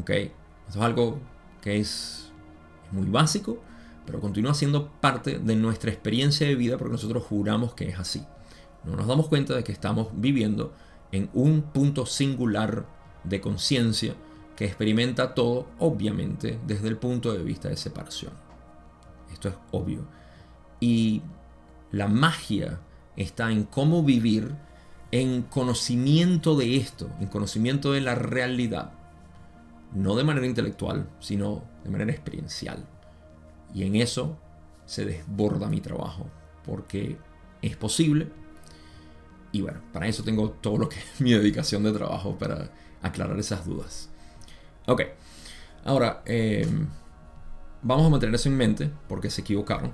¿Ok? 0.00 0.10
Esto 0.10 0.30
es 0.70 0.76
algo 0.76 1.20
que 1.60 1.78
es 1.78 2.30
muy 2.90 3.06
básico, 3.06 3.62
pero 4.06 4.20
continúa 4.20 4.54
siendo 4.54 4.90
parte 4.90 5.38
de 5.38 5.56
nuestra 5.56 5.90
experiencia 5.90 6.46
de 6.46 6.54
vida 6.54 6.78
porque 6.78 6.92
nosotros 6.92 7.22
juramos 7.24 7.74
que 7.74 7.86
es 7.86 7.98
así. 7.98 8.24
No 8.84 8.96
nos 8.96 9.06
damos 9.06 9.28
cuenta 9.28 9.54
de 9.54 9.62
que 9.62 9.72
estamos 9.72 10.08
viviendo 10.14 10.72
en 11.12 11.28
un 11.34 11.60
punto 11.60 12.06
singular 12.06 12.86
de 13.24 13.42
conciencia 13.42 14.14
que 14.58 14.64
experimenta 14.64 15.36
todo, 15.36 15.68
obviamente, 15.78 16.58
desde 16.66 16.88
el 16.88 16.96
punto 16.96 17.32
de 17.32 17.44
vista 17.44 17.68
de 17.68 17.76
separación. 17.76 18.32
Esto 19.32 19.50
es 19.50 19.54
obvio. 19.70 20.04
Y 20.80 21.22
la 21.92 22.08
magia 22.08 22.80
está 23.14 23.52
en 23.52 23.62
cómo 23.62 24.02
vivir 24.02 24.56
en 25.12 25.42
conocimiento 25.42 26.56
de 26.56 26.76
esto, 26.76 27.08
en 27.20 27.28
conocimiento 27.28 27.92
de 27.92 28.00
la 28.00 28.16
realidad. 28.16 28.94
No 29.94 30.16
de 30.16 30.24
manera 30.24 30.48
intelectual, 30.48 31.08
sino 31.20 31.62
de 31.84 31.90
manera 31.90 32.10
experiencial. 32.10 32.84
Y 33.72 33.84
en 33.84 33.94
eso 33.94 34.38
se 34.86 35.04
desborda 35.04 35.68
mi 35.68 35.80
trabajo, 35.80 36.26
porque 36.64 37.16
es 37.62 37.76
posible. 37.76 38.28
Y 39.52 39.60
bueno, 39.60 39.82
para 39.92 40.08
eso 40.08 40.24
tengo 40.24 40.50
todo 40.50 40.78
lo 40.78 40.88
que 40.88 40.98
es 40.98 41.20
mi 41.20 41.32
dedicación 41.32 41.84
de 41.84 41.92
trabajo 41.92 42.36
para 42.36 42.72
aclarar 43.02 43.38
esas 43.38 43.64
dudas. 43.64 44.07
Ok. 44.88 45.02
Ahora, 45.84 46.22
em, 46.24 46.88
vamos 47.82 48.06
a 48.06 48.08
mantener 48.08 48.34
eso 48.34 48.48
en 48.48 48.56
mente 48.56 48.90
porque 49.06 49.30
se 49.30 49.42
equivocaron. 49.42 49.92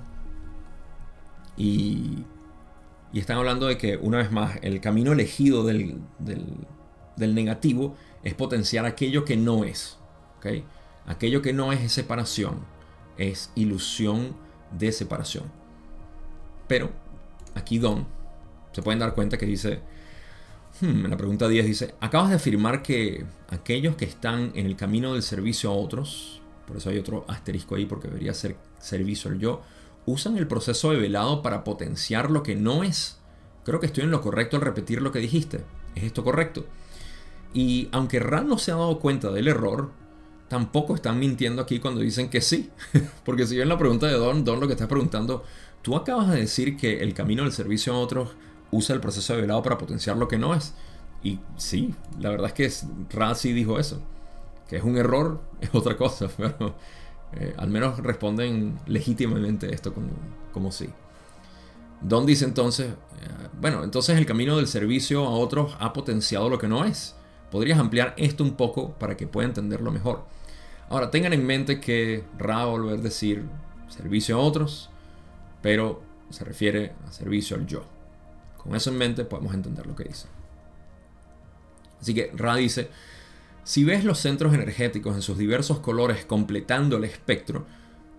Y, 1.57 2.23
están 3.13 3.37
hablando 3.37 3.67
de 3.67 3.77
que, 3.77 3.97
una 3.97 4.17
vez 4.17 4.31
más, 4.31 4.57
el 4.61 4.81
camino 4.81 5.13
elegido 5.13 5.63
del, 5.63 6.01
del, 6.19 7.35
negativo 7.35 7.95
es 8.23 8.33
potenciar 8.33 8.85
aquello 8.85 9.23
que 9.23 9.37
no 9.37 9.63
es. 9.63 9.97
¿okay? 10.37 10.65
Aquello 11.05 11.41
que 11.41 11.53
no 11.53 11.71
es 11.71 11.91
separación, 11.91 12.65
es 13.17 13.51
ilusión 13.55 14.35
de 14.77 14.91
separación. 14.91 15.45
Pero 16.67 16.89
aquí 17.53 17.79
Don 17.79 18.05
se 18.73 18.81
pueden 18.81 18.99
dar 18.99 19.13
cuenta 19.13 19.37
que 19.37 19.45
dice, 19.45 19.81
Hmm, 20.81 21.05
la 21.05 21.15
pregunta 21.15 21.47
10 21.47 21.65
dice, 21.65 21.95
acabas 22.01 22.29
de 22.29 22.35
afirmar 22.35 22.81
que 22.81 23.25
aquellos 23.49 23.95
que 23.95 24.05
están 24.05 24.51
en 24.55 24.65
el 24.65 24.75
camino 24.75 25.13
del 25.13 25.23
servicio 25.23 25.69
a 25.71 25.73
otros, 25.73 26.41
por 26.67 26.77
eso 26.77 26.89
hay 26.89 26.97
otro 26.97 27.23
asterisco 27.29 27.75
ahí 27.75 27.85
porque 27.85 28.09
debería 28.09 28.33
ser 28.33 28.57
servicio 28.79 29.31
al 29.31 29.39
yo, 29.39 29.61
usan 30.05 30.37
el 30.37 30.47
proceso 30.47 30.91
de 30.91 30.97
velado 30.97 31.41
para 31.41 31.63
potenciar 31.63 32.29
lo 32.29 32.43
que 32.43 32.55
no 32.55 32.83
es. 32.83 33.17
Creo 33.63 33.79
que 33.79 33.85
estoy 33.85 34.03
en 34.03 34.11
lo 34.11 34.21
correcto 34.21 34.57
al 34.57 34.63
repetir 34.63 35.01
lo 35.01 35.11
que 35.11 35.19
dijiste. 35.19 35.63
¿Es 35.95 36.03
esto 36.03 36.23
correcto? 36.23 36.65
Y 37.53 37.87
aunque 37.93 38.19
Rand 38.19 38.49
no 38.49 38.57
se 38.57 38.71
ha 38.71 38.75
dado 38.75 38.99
cuenta 38.99 39.31
del 39.31 39.47
error, 39.47 39.91
tampoco 40.49 40.93
están 40.93 41.19
mintiendo 41.19 41.61
aquí 41.61 41.79
cuando 41.79 42.01
dicen 42.01 42.29
que 42.29 42.41
sí. 42.41 42.69
Porque 43.23 43.47
si 43.47 43.57
ven 43.57 43.69
la 43.69 43.77
pregunta 43.77 44.07
de 44.07 44.13
Don, 44.13 44.43
Don 44.43 44.59
lo 44.59 44.67
que 44.67 44.73
está 44.73 44.89
preguntando, 44.89 45.43
tú 45.81 45.95
acabas 45.95 46.29
de 46.31 46.41
decir 46.41 46.75
que 46.75 47.01
el 47.01 47.13
camino 47.13 47.43
del 47.43 47.53
servicio 47.53 47.93
a 47.93 47.99
otros 47.99 48.35
usa 48.71 48.95
el 48.95 49.01
proceso 49.01 49.35
de 49.35 49.41
velado 49.41 49.63
para 49.63 49.77
potenciar 49.77 50.17
lo 50.17 50.27
que 50.27 50.37
no 50.37 50.53
es. 50.53 50.73
Y 51.23 51.39
sí, 51.57 51.93
la 52.19 52.29
verdad 52.29 52.47
es 52.47 52.53
que 52.53 53.15
Rand 53.15 53.35
sí 53.35 53.53
dijo 53.53 53.79
eso. 53.79 54.01
Que 54.67 54.77
es 54.77 54.83
un 54.83 54.97
error, 54.97 55.41
es 55.61 55.69
otra 55.73 55.97
cosa, 55.97 56.27
pero 56.37 56.75
eh, 57.33 57.53
al 57.57 57.69
menos 57.69 57.99
responden 57.99 58.79
legítimamente 58.85 59.73
esto 59.73 59.93
como, 59.93 60.09
como 60.53 60.71
sí. 60.71 60.89
Don 62.01 62.25
dice 62.25 62.45
entonces, 62.45 62.87
eh, 62.87 63.47
bueno, 63.59 63.83
entonces 63.83 64.17
el 64.17 64.25
camino 64.25 64.57
del 64.57 64.67
servicio 64.67 65.25
a 65.25 65.31
otros 65.31 65.75
ha 65.79 65.93
potenciado 65.93 66.49
lo 66.49 66.59
que 66.59 66.67
no 66.67 66.85
es. 66.85 67.15
Podrías 67.49 67.79
ampliar 67.79 68.13
esto 68.17 68.43
un 68.43 68.55
poco 68.55 68.91
para 68.93 69.15
que 69.17 69.27
pueda 69.27 69.47
entenderlo 69.47 69.91
mejor. 69.91 70.25
Ahora, 70.89 71.09
tengan 71.09 71.33
en 71.33 71.45
mente 71.45 71.79
que 71.79 72.23
Ra 72.37 72.65
volver 72.65 72.99
a 72.99 73.01
decir 73.01 73.45
servicio 73.87 74.35
a 74.35 74.39
otros, 74.39 74.89
pero 75.61 76.03
se 76.29 76.43
refiere 76.43 76.93
a 77.07 77.11
servicio 77.11 77.55
al 77.55 77.65
yo. 77.65 77.94
Con 78.65 78.75
eso 78.75 78.89
en 78.89 78.97
mente 78.97 79.23
podemos 79.23 79.53
entender 79.53 79.85
lo 79.85 79.95
que 79.95 80.05
dice. 80.05 80.27
Así 82.01 82.13
que 82.13 82.31
Ra 82.35 82.55
dice, 82.55 82.89
si 83.63 83.83
ves 83.83 84.03
los 84.03 84.19
centros 84.19 84.53
energéticos 84.53 85.15
en 85.15 85.21
sus 85.21 85.37
diversos 85.37 85.79
colores 85.79 86.25
completando 86.25 86.97
el 86.97 87.03
espectro, 87.03 87.65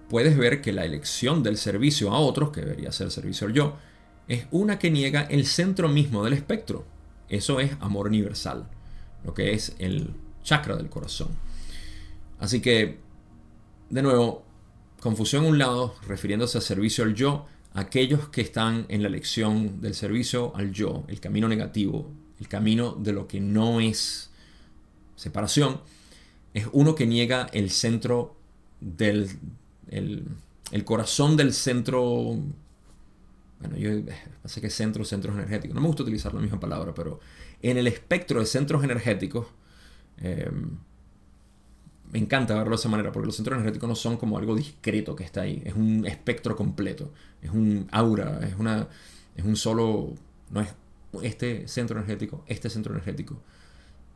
puedes 0.09 0.37
ver 0.37 0.63
que 0.63 0.73
la 0.73 0.85
elección 0.85 1.43
del 1.43 1.57
servicio 1.57 2.13
a 2.13 2.19
otros, 2.19 2.51
que 2.51 2.61
debería 2.61 2.93
ser 2.93 3.11
servicio 3.11 3.49
al 3.49 3.53
yo, 3.53 3.77
es 4.29 4.47
una 4.51 4.79
que 4.79 4.91
niega 4.91 5.23
el 5.23 5.47
centro 5.47 5.89
mismo 5.89 6.25
del 6.25 6.33
espectro. 6.33 6.85
Eso 7.29 7.61
es 7.61 7.73
amor 7.81 8.07
universal, 8.07 8.69
lo 9.25 9.35
que 9.35 9.53
es 9.53 9.75
el 9.79 10.15
chakra 10.43 10.77
del 10.77 10.89
corazón. 10.89 11.29
Así 12.39 12.61
que, 12.61 13.01
de 13.91 14.03
nuevo, 14.03 14.45
confusión 15.01 15.45
a 15.45 15.49
un 15.49 15.59
lado, 15.59 15.95
refiriéndose 16.07 16.59
a 16.59 16.61
servicio 16.61 17.05
al 17.05 17.15
yo, 17.15 17.47
aquellos 17.77 18.31
que 18.31 18.41
están 18.41 18.87
en 18.89 19.03
la 19.03 19.09
elección 19.09 19.83
del 19.83 19.95
servicio 19.95 20.57
al 20.57 20.73
yo, 20.73 21.05
el 21.09 21.21
camino 21.21 21.47
negativo, 21.47 22.11
el 22.41 22.49
camino 22.49 22.93
de 22.93 23.13
lo 23.13 23.29
que 23.29 23.39
no 23.39 23.81
es 23.81 24.31
separación, 25.15 25.83
es 26.55 26.67
uno 26.73 26.95
que 26.95 27.07
niega 27.07 27.49
el 27.53 27.71
centro 27.71 28.35
del 28.81 29.29
el, 29.91 30.25
corazón 30.87 31.37
del 31.37 31.53
centro. 31.53 32.39
Bueno, 33.61 33.77
yo 33.77 33.91
sé 34.47 34.63
que 34.63 34.71
centro, 34.71 35.05
centros 35.05 35.37
energéticos. 35.37 35.75
No 35.75 35.83
me 35.83 35.87
gusta 35.89 36.03
utilizar 36.03 36.33
la 36.33 36.41
misma 36.41 36.59
palabra, 36.59 36.95
pero 36.95 37.21
en 37.61 37.77
el 37.77 37.87
espectro 37.87 38.41
de 38.41 38.47
centros 38.47 38.83
energéticos. 38.85 39.49
Em, 40.17 40.79
me 42.13 42.19
encanta 42.19 42.55
verlo 42.55 42.71
de 42.71 42.77
esa 42.77 42.89
manera, 42.89 43.13
porque 43.13 43.27
los 43.27 43.37
centros 43.37 43.57
energéticos 43.57 43.89
no 43.89 43.95
son 43.95 44.17
como 44.17 44.39
algo 44.39 44.55
discreto 44.55 45.17
que 45.17 45.25
está 45.25 45.43
ahí, 45.43 45.63
es 45.65 45.75
un 45.75 46.07
espectro 46.07 46.57
completo, 46.57 47.13
es 47.43 47.51
un 47.51 47.89
aura, 47.91 48.41
es, 48.47 48.55
una, 48.59 48.89
es 49.35 49.45
un 49.45 49.57
solo, 49.57 50.15
no 50.51 50.61
es 50.61 50.69
este 51.23 51.67
centro 51.69 51.99
energético, 51.99 52.45
este 52.47 52.71
centro 52.71 52.93
energético 52.93 53.41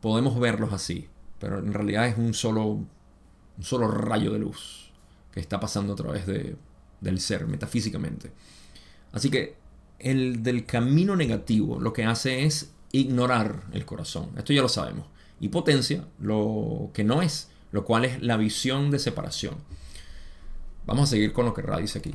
podemos 0.01 0.39
verlos 0.39 0.73
así, 0.73 1.09
pero 1.39 1.59
en 1.59 1.73
realidad 1.73 2.07
es 2.07 2.17
un 2.17 2.35
solo, 2.35 2.65
un 2.67 2.89
solo 3.61 3.89
rayo 3.89 4.33
de 4.33 4.39
luz 4.39 4.91
que 5.33 5.41
está 5.41 5.61
pasando 5.61 5.93
a 5.93 5.97
través 5.97 6.27
de, 6.27 6.57
del 7.01 7.21
ser, 7.21 7.47
metafísicamente. 7.47 8.31
Así 9.13 9.31
que 9.31 9.57
el 9.99 10.43
del 10.43 10.65
camino 10.65 11.17
negativo 11.17 11.79
lo 11.79 11.93
que 11.93 12.05
hace 12.05 12.45
es 12.45 12.73
ignorar 12.93 13.65
el 13.73 13.85
corazón. 13.85 14.31
Esto 14.37 14.53
ya 14.53 14.63
lo 14.63 14.69
sabemos. 14.69 15.07
Y 15.39 15.49
potencia 15.49 16.05
lo 16.19 16.91
que 16.93 17.05
no 17.05 17.23
es, 17.23 17.50
lo 17.73 17.85
cual 17.85 18.05
es 18.05 18.23
la 18.23 18.37
visión 18.37 18.91
de 18.91 18.99
separación. 18.99 19.57
Vamos 20.87 21.09
a 21.09 21.11
seguir 21.11 21.33
con 21.33 21.45
lo 21.45 21.55
que 21.55 21.63
Ra 21.63 21.79
dice 21.79 21.99
aquí. 21.99 22.15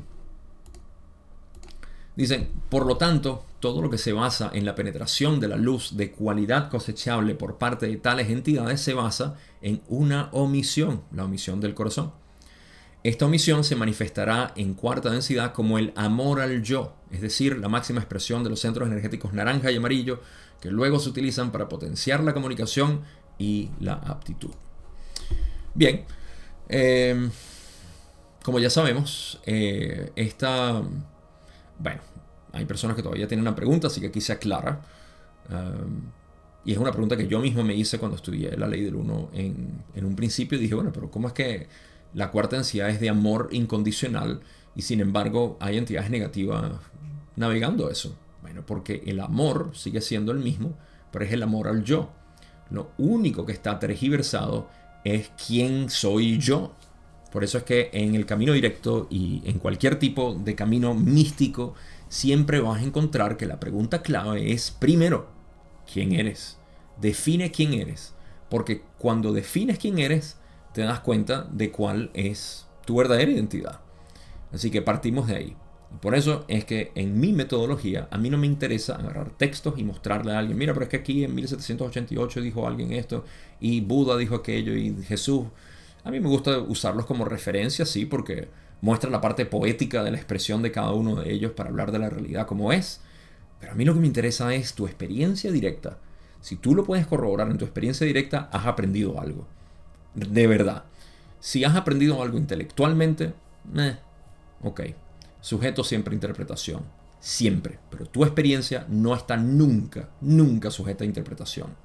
Dicen, 2.16 2.49
por 2.70 2.86
lo 2.86 2.97
tanto, 2.97 3.45
todo 3.60 3.82
lo 3.82 3.89
que 3.89 3.97
se 3.97 4.14
basa 4.14 4.49
en 4.53 4.66
la 4.66 4.76
penetración 4.76 5.39
de 5.39 5.49
la 5.49 5.58
luz 5.58 5.97
de 5.97 6.12
cualidad 6.12 6.70
cosechable 6.70 7.36
por 7.36 7.58
parte 7.58 7.88
de 7.88 7.97
tales 7.97 8.30
entidades 8.30 8.80
se 8.80 8.93
basa 8.93 9.36
en 9.62 9.82
una 9.89 10.30
omisión, 10.32 11.01
la 11.12 11.26
omisión 11.26 11.60
del 11.60 11.74
corazón. 11.74 12.14
Esta 13.03 13.26
omisión 13.26 13.64
se 13.64 13.76
manifestará 13.76 14.53
en 14.56 14.74
cuarta 14.74 15.12
densidad 15.12 15.53
como 15.53 15.78
el 15.78 15.93
amor 15.95 16.41
al 16.41 16.64
yo, 16.64 16.95
es 17.12 17.22
decir, 17.22 17.58
la 17.60 17.70
máxima 17.70 17.99
expresión 17.99 18.43
de 18.43 18.49
los 18.49 18.62
centros 18.62 18.88
energéticos 18.88 19.34
naranja 19.34 19.72
y 19.72 19.76
amarillo 19.76 20.22
que 20.62 20.72
luego 20.72 20.99
se 20.99 21.10
utilizan 21.10 21.51
para 21.51 21.70
potenciar 21.70 22.24
la 22.24 22.34
comunicación 22.34 23.01
y 23.38 23.70
la 23.80 23.93
aptitud. 23.93 24.51
Bien, 25.76 26.06
em, 26.70 27.30
como 28.44 28.60
ya 28.60 28.70
sabemos, 28.70 29.40
eh, 29.46 30.12
esta 30.16 30.82
bueno, 31.80 32.02
hay 32.54 32.66
personas 32.66 32.96
que 32.96 33.04
todavía 33.04 33.28
tienen 33.28 33.42
una 33.42 33.56
pregunta, 33.56 33.88
así 33.88 34.00
que 34.02 34.08
aquí 34.08 34.22
se 34.22 34.34
aclara. 34.34 34.82
y 36.64 36.72
es 36.72 36.78
una 36.80 36.92
pregunta 36.92 37.16
que 37.16 37.28
yo 37.28 37.40
mismo 37.40 37.64
me 37.64 37.76
hice 37.76 38.00
cuando 38.00 38.16
estudié 38.16 38.58
la 38.58 38.68
ley 38.68 38.84
del 38.84 38.96
uno 38.96 39.30
en, 39.34 39.84
en 39.94 40.06
un 40.06 40.16
principio. 40.16 40.58
Dije, 40.58 40.74
bueno, 40.74 40.92
pero 40.92 41.12
¿cómo 41.12 41.28
es 41.28 41.34
que 41.34 41.68
la 42.14 42.32
cuarta 42.32 42.56
densidad 42.56 42.90
es 42.90 43.00
de 43.00 43.10
amor 43.10 43.50
incondicional 43.52 44.42
y 44.76 44.82
sin 44.82 45.00
embargo 45.00 45.58
hay 45.60 45.78
entidades 45.78 46.10
negativas 46.10 46.72
navegando 47.36 47.92
eso? 47.92 48.16
Bueno, 48.42 48.66
porque 48.66 49.04
el 49.06 49.20
amor 49.20 49.72
sigue 49.76 50.02
siendo 50.02 50.32
el 50.32 50.40
mismo, 50.40 50.76
pero 51.12 51.26
es 51.26 51.32
el 51.34 51.44
amor 51.44 51.68
al 51.68 51.84
yo. 51.84 52.10
Lo 52.72 52.92
único 52.98 53.46
que 53.46 53.52
está 53.52 53.78
tergiversado 53.78 54.68
es 55.06 55.32
quién 55.47 55.89
soy 55.89 56.38
yo. 56.38 56.74
Por 57.32 57.45
eso 57.45 57.58
es 57.58 57.64
que 57.64 57.89
en 57.93 58.16
el 58.16 58.26
camino 58.26 58.51
directo 58.51 59.08
y 59.10 59.41
en 59.45 59.60
cualquier 59.60 59.97
tipo 59.97 60.34
de 60.34 60.56
camino 60.56 60.93
místico, 60.93 61.76
siempre 62.10 62.60
vas 62.60 62.82
a 62.82 62.84
encontrar 62.84 63.38
que 63.38 63.45
la 63.45 63.60
pregunta 63.60 64.01
clave 64.01 64.51
es, 64.51 64.72
primero, 64.72 65.30
¿quién 65.91 66.14
eres? 66.14 66.58
Define 66.99 67.51
quién 67.51 67.74
eres. 67.74 68.14
Porque 68.49 68.84
cuando 68.97 69.32
defines 69.32 69.80
quién 69.80 69.99
eres, 69.99 70.38
te 70.74 70.82
das 70.82 70.99
cuenta 70.99 71.43
de 71.51 71.72
cuál 71.72 72.10
es 72.14 72.68
tu 72.86 72.97
verdadera 72.97 73.32
identidad. 73.32 73.80
Así 74.51 74.72
que 74.72 74.82
partimos 74.82 75.28
de 75.28 75.36
ahí. 75.36 75.58
Por 76.02 76.16
eso 76.16 76.46
es 76.48 76.66
que 76.66 76.91
en 76.96 77.20
mi 77.20 77.32
metodología 77.32 78.08
a 78.12 78.18
mí 78.18 78.30
no 78.30 78.38
me 78.38 78.48
interesa 78.48 78.96
agarrar 78.96 79.32
textos 79.38 79.76
y 79.78 79.84
mostrarle 79.84 80.34
a 80.34 80.39
alguien, 80.39 80.58
mira, 80.58 80.74
pero 80.74 80.86
es 80.86 80.89
que 80.89 80.98
aquí 80.98 81.24
en 81.24 81.36
1788 81.36 82.41
dijo 82.41 82.68
alguien 82.68 82.91
esto 82.91 83.24
y 83.60 83.82
Buda 83.82 84.18
dijo 84.18 84.36
aquello 84.36 84.76
y 84.76 84.96
Jesús 85.04 85.46
a 86.06 86.12
mí 86.12 86.20
me 86.20 86.30
gusta 86.30 86.60
usarlos 86.60 87.08
como 87.08 87.26
referencia, 87.26 87.84
sí, 87.84 88.06
porque 88.06 88.48
muestran 88.80 89.12
la 89.12 89.22
parte 89.22 89.48
poética 89.48 90.04
de 90.04 90.12
la 90.12 90.18
expresión 90.18 90.62
de 90.62 90.72
cada 90.72 90.91
uno 90.91 91.16
de 91.16 91.34
ellos 91.34 91.54
para 91.54 91.70
hablar 91.70 91.91
de 91.91 91.98
la 91.98 92.12
realidad 92.12 92.46
como 92.46 92.72
es. 92.72 93.02
Pero 93.60 93.72
a 93.72 93.76
mí 93.76 93.86
lo 93.86 93.96
que 93.96 94.00
me 94.00 94.06
interesa 94.06 94.54
es 94.54 94.76
tu 94.76 94.86
experiencia 94.86 95.52
directa. 95.52 95.98
Si 96.41 96.58
tú 96.58 96.76
lo 96.76 96.86
puedes 96.86 97.08
corroborar 97.08 97.50
en 97.50 97.58
tu 97.58 97.66
experiencia 97.66 98.06
directa, 98.06 98.50
has 98.52 98.68
aprendido 98.68 99.20
algo. 99.20 99.48
De 100.14 100.46
verdad. 100.46 100.84
Si 101.39 101.64
has 101.64 101.76
aprendido 101.76 102.22
algo 102.22 102.38
intelectualmente, 102.38 103.34
eh, 103.76 103.98
ok. 104.62 104.82
Sujeto 105.46 105.84
siempre 105.84 106.12
a 106.12 106.16
interpretación. 106.16 106.82
Siempre. 107.20 107.78
Pero 107.91 108.08
tu 108.08 108.24
experiencia 108.24 108.88
no 108.89 109.14
está 109.14 109.38
nunca, 109.38 110.10
nunca 110.20 110.72
sujeta 110.72 111.04
a 111.04 111.08
interpretación. 111.08 111.76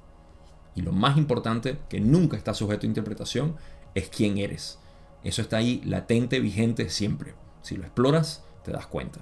Y 0.73 0.81
lo 0.81 0.91
más 0.91 1.15
importante, 1.15 1.77
que 1.87 1.99
nunca 1.99 2.37
está 2.37 2.55
sujeto 2.55 2.87
a 2.87 2.89
interpretación, 2.89 3.55
es 3.93 4.09
quién 4.09 4.39
eres. 4.39 4.79
Eso 5.23 5.43
está 5.43 5.57
ahí 5.57 5.79
latente, 5.85 6.39
vigente 6.39 6.89
siempre. 6.89 7.35
Si 7.61 7.77
lo 7.77 7.83
exploras, 7.83 8.43
te 8.63 8.71
das 8.71 8.87
cuenta. 8.87 9.19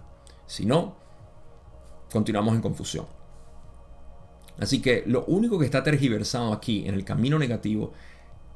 Si 0.48 0.66
no, 0.66 0.96
continuamos 2.10 2.56
en 2.56 2.62
confusión. 2.62 3.08
Así 4.58 4.82
que 4.82 5.04
lo 5.06 5.26
único 5.26 5.60
que 5.60 5.66
está 5.66 5.84
tergiversado 5.84 6.54
aquí 6.54 6.88
en 6.88 6.94
el 6.94 7.04
camino 7.04 7.40
negativo 7.40 7.92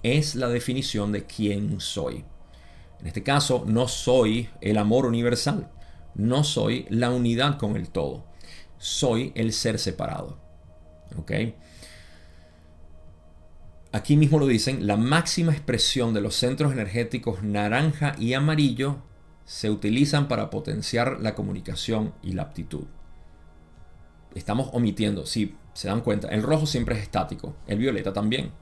es 0.02 0.36
la 0.36 0.48
definición 0.48 1.12
de 1.12 1.26
quién 1.26 1.82
soy. 1.82 2.24
En 3.04 3.08
este 3.08 3.22
caso, 3.22 3.66
no 3.68 3.90
soy 3.90 4.48
el 4.62 4.78
amor 4.78 5.06
universal. 5.06 5.70
No 6.16 6.46
soy 6.46 6.86
la 6.90 7.12
unidad 7.12 7.58
con 7.58 7.76
el 7.76 7.90
todo. 7.90 8.24
Soy 8.78 9.34
el 9.36 9.52
ser 9.52 9.78
separado. 9.78 10.38
¿Ok? 11.18 11.34
Aquí 13.92 14.16
mismo 14.16 14.40
lo 14.40 14.48
dicen, 14.48 14.88
la 14.88 14.96
máxima 14.96 15.52
expresión 15.52 16.14
de 16.14 16.22
los 16.22 16.36
centros 16.36 16.72
energéticos 16.72 17.44
naranja 17.44 18.16
y 18.18 18.36
amarillo 18.36 19.02
se 19.44 19.70
utilizan 19.70 20.30
para 20.30 20.50
potenciar 20.50 21.20
la 21.20 21.36
comunicación 21.36 22.14
y 22.24 22.32
la 22.32 22.44
aptitud. 22.44 22.86
Estamos 24.34 24.70
omitiendo, 24.72 25.26
sí, 25.26 25.58
se 25.74 25.90
dan 25.90 26.00
cuenta, 26.00 26.30
el 26.30 26.42
rojo 26.42 26.66
siempre 26.66 26.96
es 26.96 27.02
estático, 27.02 27.58
el 27.68 27.80
violeta 27.80 28.14
también. 28.14 28.54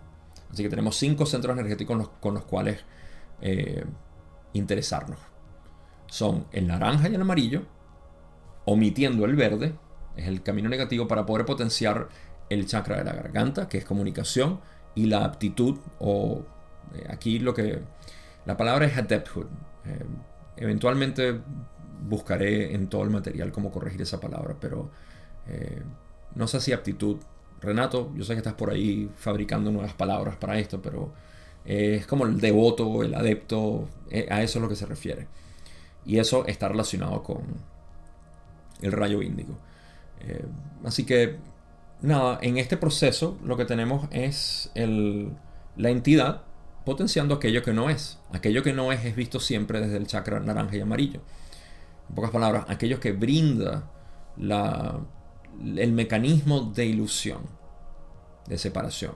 Así 0.51 0.63
que 0.63 0.69
tenemos 0.69 0.97
cinco 0.97 1.27
centros 1.27 1.53
energéticos 1.53 2.09
con 2.19 2.33
los, 2.33 2.43
cuales 2.43 2.79
eh, 3.41 3.85
interesarnos. 4.54 5.20
Son 6.08 6.45
el 6.52 6.68
naranja 6.68 7.10
y 7.10 7.16
el 7.16 7.22
amarillo, 7.22 7.64
omitiendo 8.66 9.26
el 9.26 9.36
verde, 9.36 9.74
es 10.16 10.28
el 10.28 10.43
camino 10.43 10.70
negativo 10.70 11.08
para 11.08 11.26
poder 11.26 11.45
potenciar 11.45 12.10
el 12.49 12.66
chakra 12.66 12.97
de 12.97 13.06
la 13.06 13.14
garganta, 13.14 13.70
que 13.70 13.78
es 13.78 13.86
comunicación, 13.86 14.60
y 14.93 15.06
la 15.06 15.24
aptitud, 15.24 15.80
o 15.99 16.43
eh, 16.93 17.06
aquí 17.10 17.39
lo 17.39 17.54
que... 17.54 17.82
La 18.45 18.58
palabra 18.58 18.86
es 18.86 18.97
adepthood. 18.97 19.45
Eh, 19.86 20.06
eventualmente 20.58 21.39
buscaré 22.08 22.74
en 22.74 22.88
todo 22.88 23.04
el 23.04 23.12
material 23.12 23.52
cómo 23.52 23.72
corregir 23.72 24.02
esa 24.02 24.20
palabra, 24.20 24.56
pero 24.60 24.89
no 26.36 26.47
sé 26.47 26.60
si 26.60 26.72
aptitud. 26.72 27.18
Renato, 27.62 28.12
yo 28.16 28.24
sé 28.24 28.34
que 28.34 28.39
estás 28.39 28.54
por 28.54 28.72
ahí 28.72 29.10
fabricando 29.16 29.72
nuevas 29.72 29.93
palabras 29.93 30.36
para 30.38 30.58
esto, 30.58 30.82
pero 30.82 31.14
es 31.66 32.07
como 32.07 32.26
el 32.26 32.39
devoto, 32.39 33.03
el 33.03 33.14
adepto, 33.14 33.88
eh, 34.09 34.28
a 34.30 34.41
eso 34.41 34.59
es 34.59 34.64
lo 34.64 34.70
que 34.70 34.76
se 34.76 34.86
refiere. 34.86 35.28
Y 36.05 36.18
eso 36.20 36.45
está 36.47 36.68
relacionado 36.68 37.24
con 37.24 37.43
el 38.82 38.91
rayo 38.91 39.22
índigo. 39.22 39.57
Eh, 40.22 40.45
así 40.84 41.05
que, 41.05 41.38
nada, 42.01 42.39
en 42.41 42.57
este 42.57 42.78
proceso 42.78 43.38
lo 43.43 43.57
que 43.57 43.66
tenemos 43.66 44.07
es 44.12 44.72
la 44.76 45.89
entidad 45.89 46.43
potenciando 46.86 47.36
aquello 47.36 47.62
que 47.64 47.74
no 47.74 47.89
es. 47.89 48.20
Aquello 48.34 48.64
que 48.64 48.74
no 48.74 48.91
es 48.91 49.05
es 49.05 49.16
visto 49.16 49.39
siempre 49.39 49.82
desde 49.82 49.97
el 49.97 50.07
chakra 50.07 50.39
naranja 50.39 50.76
y 50.78 50.82
amarillo. 50.82 51.22
En 52.09 52.16
pocas 52.16 52.32
palabras, 52.32 52.66
aquello 52.68 52.99
que 52.99 53.12
brinda 53.12 53.89
la 54.38 54.99
el 55.59 55.91
mecanismo 55.91 56.62
de 56.62 56.86
ilusión, 56.86 57.41
de 58.47 58.57
separación. 58.57 59.14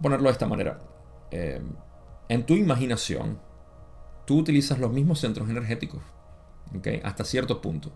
Ponerlo 0.00 0.28
de 0.28 0.32
esta 0.32 0.46
manera. 0.46 0.80
Eh, 1.34 1.60
en 2.28 2.46
tu 2.46 2.54
imaginación, 2.54 3.40
tú 4.24 4.38
utilizas 4.38 4.78
los 4.78 4.92
mismos 4.92 5.18
centros 5.18 5.50
energéticos, 5.50 6.00
hasta 7.02 7.24
cierto 7.24 7.60
punto. 7.60 7.92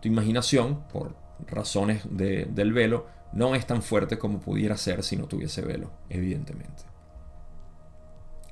Tu 0.00 0.08
imaginación, 0.08 0.82
por 0.92 1.14
razones 1.46 2.02
del 2.10 2.72
velo, 2.72 3.06
no 3.32 3.54
es 3.54 3.64
tan 3.64 3.80
fuerte 3.80 4.18
como 4.18 4.40
pudiera 4.40 4.76
ser 4.76 5.04
si 5.04 5.16
no 5.16 5.26
tuviese 5.26 5.62
velo, 5.62 5.92
evidentemente. 6.08 6.82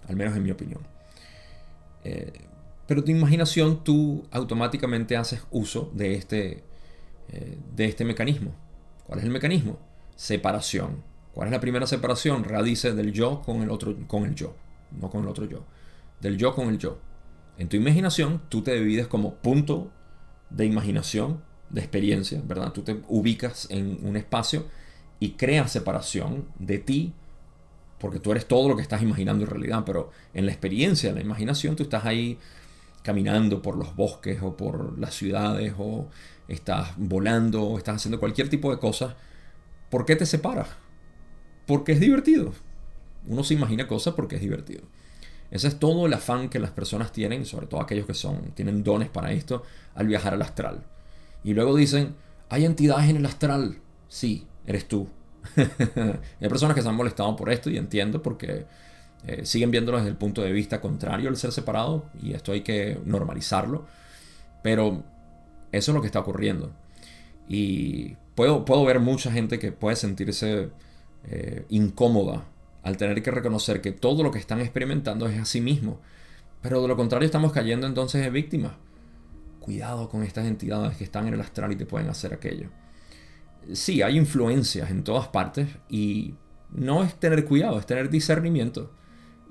Al 0.09 0.14
menos 0.14 0.36
en 0.36 0.45
mi 0.45 0.53
opinión. 0.53 0.86
Eh, 2.05 2.32
pero 2.86 3.03
tu 3.03 3.11
imaginación, 3.11 3.82
tú 3.82 4.24
automáticamente 4.30 5.16
haces 5.16 5.43
uso 5.51 5.91
de 5.95 6.14
este 6.14 6.64
eh, 7.28 7.59
de 7.74 7.84
este 7.86 8.05
mecanismo. 8.05 8.53
¿Cuál 9.05 9.18
es 9.18 9.24
el 9.24 9.30
mecanismo? 9.30 9.78
Separación. 10.14 11.09
¿Cuál 11.33 11.49
es 11.49 11.53
la 11.53 11.61
primera 11.61 11.87
separación? 11.87 12.45
Radice 12.45 12.93
del 12.93 13.12
yo 13.12 13.43
con 13.43 13.62
el 13.62 13.70
otro, 13.70 13.97
con 14.07 14.24
el 14.24 14.35
yo, 14.35 14.55
no 15.01 15.11
con 15.11 15.22
el 15.22 15.28
otro 15.28 15.45
yo. 15.45 15.64
Del 16.20 16.37
yo 16.37 16.55
con 16.55 16.68
el 16.68 16.78
yo. 16.78 16.99
En 17.59 17.68
tu 17.68 17.76
imaginación, 17.76 18.43
tú 18.49 18.62
te 18.62 18.74
divides 18.74 19.07
como 19.07 19.35
punto 19.35 19.91
de 20.51 20.66
imaginación, 20.66 21.43
de 21.68 21.81
experiencia, 21.81 22.43
¿verdad? 22.45 22.72
Tú 22.72 22.83
te 22.83 23.01
ubicas 23.09 23.68
en 23.70 23.99
un 24.03 24.16
espacio 24.16 24.66
y 25.20 25.33
creas 25.33 25.70
separación 25.70 26.47
de 26.59 26.78
ti, 26.78 27.12
porque 27.99 28.18
tú 28.18 28.33
eres 28.33 28.49
todo 28.49 28.68
lo 28.68 28.76
que 28.76 28.83
estás 28.83 29.03
imaginando 29.03 29.45
en 29.45 29.51
realidad, 29.51 29.85
pero 29.85 30.11
en 30.35 30.47
la 30.47 30.53
experiencia, 30.53 31.11
en 31.11 31.16
la 31.16 31.20
imaginación, 31.20 31.76
tú 31.76 31.85
estás 31.85 32.07
ahí 32.07 32.39
caminando 33.03 33.62
por 33.62 33.76
los 33.76 33.95
bosques 33.95 34.43
o 34.43 34.57
por 34.57 34.99
las 34.99 35.14
ciudades 35.14 35.74
o 35.78 36.09
estás 36.49 36.93
volando 36.97 37.62
o 37.62 37.78
estás 37.78 37.97
haciendo 37.97 38.18
cualquier 38.18 38.49
tipo 38.49 38.70
de 38.70 38.78
cosas, 38.78 39.14
¿por 39.91 40.05
qué 40.05 40.16
te 40.16 40.26
separas? 40.26 40.68
Porque 41.71 41.93
es 41.93 42.01
divertido. 42.01 42.53
Uno 43.29 43.45
se 43.45 43.55
imagina 43.55 43.87
cosas 43.87 44.14
porque 44.14 44.35
es 44.35 44.43
divertido. 44.43 44.83
Ese 45.53 45.68
es 45.68 45.79
todo 45.79 46.07
el 46.07 46.12
afán 46.12 46.49
que 46.49 46.59
las 46.59 46.73
personas 46.73 47.12
tienen, 47.12 47.47
sobre 47.47 47.68
todo 47.68 47.81
aquellos 47.81 48.07
que 48.07 48.14
son, 48.14 48.51
tienen 48.57 48.83
dones 48.83 49.09
para 49.09 49.31
esto, 49.31 49.62
al 49.95 50.09
viajar 50.09 50.35
al 50.35 50.43
astral. 50.43 50.83
Y 51.45 51.55
luego 51.55 51.77
dicen, 51.77 52.16
hay 52.49 52.64
entidades 52.64 53.09
en 53.09 53.18
el 53.18 53.25
astral. 53.25 53.79
Sí, 54.09 54.49
eres 54.66 54.89
tú. 54.89 55.07
hay 55.57 56.49
personas 56.49 56.75
que 56.75 56.83
se 56.83 56.89
han 56.89 56.97
molestado 56.97 57.37
por 57.37 57.53
esto 57.53 57.71
y 57.71 57.77
entiendo 57.77 58.21
porque 58.21 58.66
eh, 59.29 59.47
siguen 59.47 59.71
viéndolo 59.71 59.99
desde 59.99 60.11
el 60.11 60.16
punto 60.16 60.43
de 60.43 60.51
vista 60.51 60.81
contrario 60.81 61.29
al 61.29 61.37
ser 61.37 61.53
separado 61.53 62.07
y 62.21 62.33
esto 62.33 62.51
hay 62.51 62.62
que 62.62 62.99
normalizarlo. 63.05 63.87
Pero 64.64 65.05
eso 65.71 65.93
es 65.93 65.95
lo 65.95 66.01
que 66.01 66.09
está 66.09 66.18
ocurriendo. 66.18 66.73
Y 67.49 68.16
puedo, 68.35 68.64
puedo 68.64 68.85
ver 68.85 68.99
mucha 68.99 69.31
gente 69.31 69.61
que 69.61 69.71
puede 69.71 69.95
sentirse 69.95 70.71
eh, 71.25 71.64
incómoda 71.68 72.45
al 72.83 72.97
tener 72.97 73.23
que 73.23 73.31
reconocer 73.31 73.81
que 73.81 73.93
todo 73.93 74.23
lo 74.23 74.31
que 74.31 74.39
están 74.39 74.61
experimentando 74.61 75.29
es 75.29 75.39
a 75.39 75.45
sí 75.45 75.61
mismo. 75.61 76.01
Pero 76.62 76.83
de 76.83 76.89
lo 76.89 76.97
contrario 76.97 77.27
estamos 77.27 77.53
cayendo 77.53 77.87
entonces 77.87 78.27
en 78.27 78.33
víctimas. 78.33 78.73
Cuidado 79.59 80.09
con 80.09 80.23
estas 80.23 80.47
entidades 80.47 80.97
que 80.97 81.05
están 81.05 81.29
en 81.29 81.35
el 81.35 81.41
astral 81.41 81.73
y 81.73 81.77
te 81.77 81.87
pueden 81.87 82.09
hacer 82.09 82.33
aquello. 82.33 82.68
Sí, 83.73 84.03
hay 84.03 84.16
influencias 84.16 84.91
en 84.91 85.05
todas 85.05 85.29
partes 85.29 85.68
y 85.89 86.35
no 86.71 87.03
es 87.03 87.14
tener 87.14 87.45
cuidado, 87.45 87.79
es 87.79 87.87
tener 87.87 88.11
discernimiento. 88.11 88.93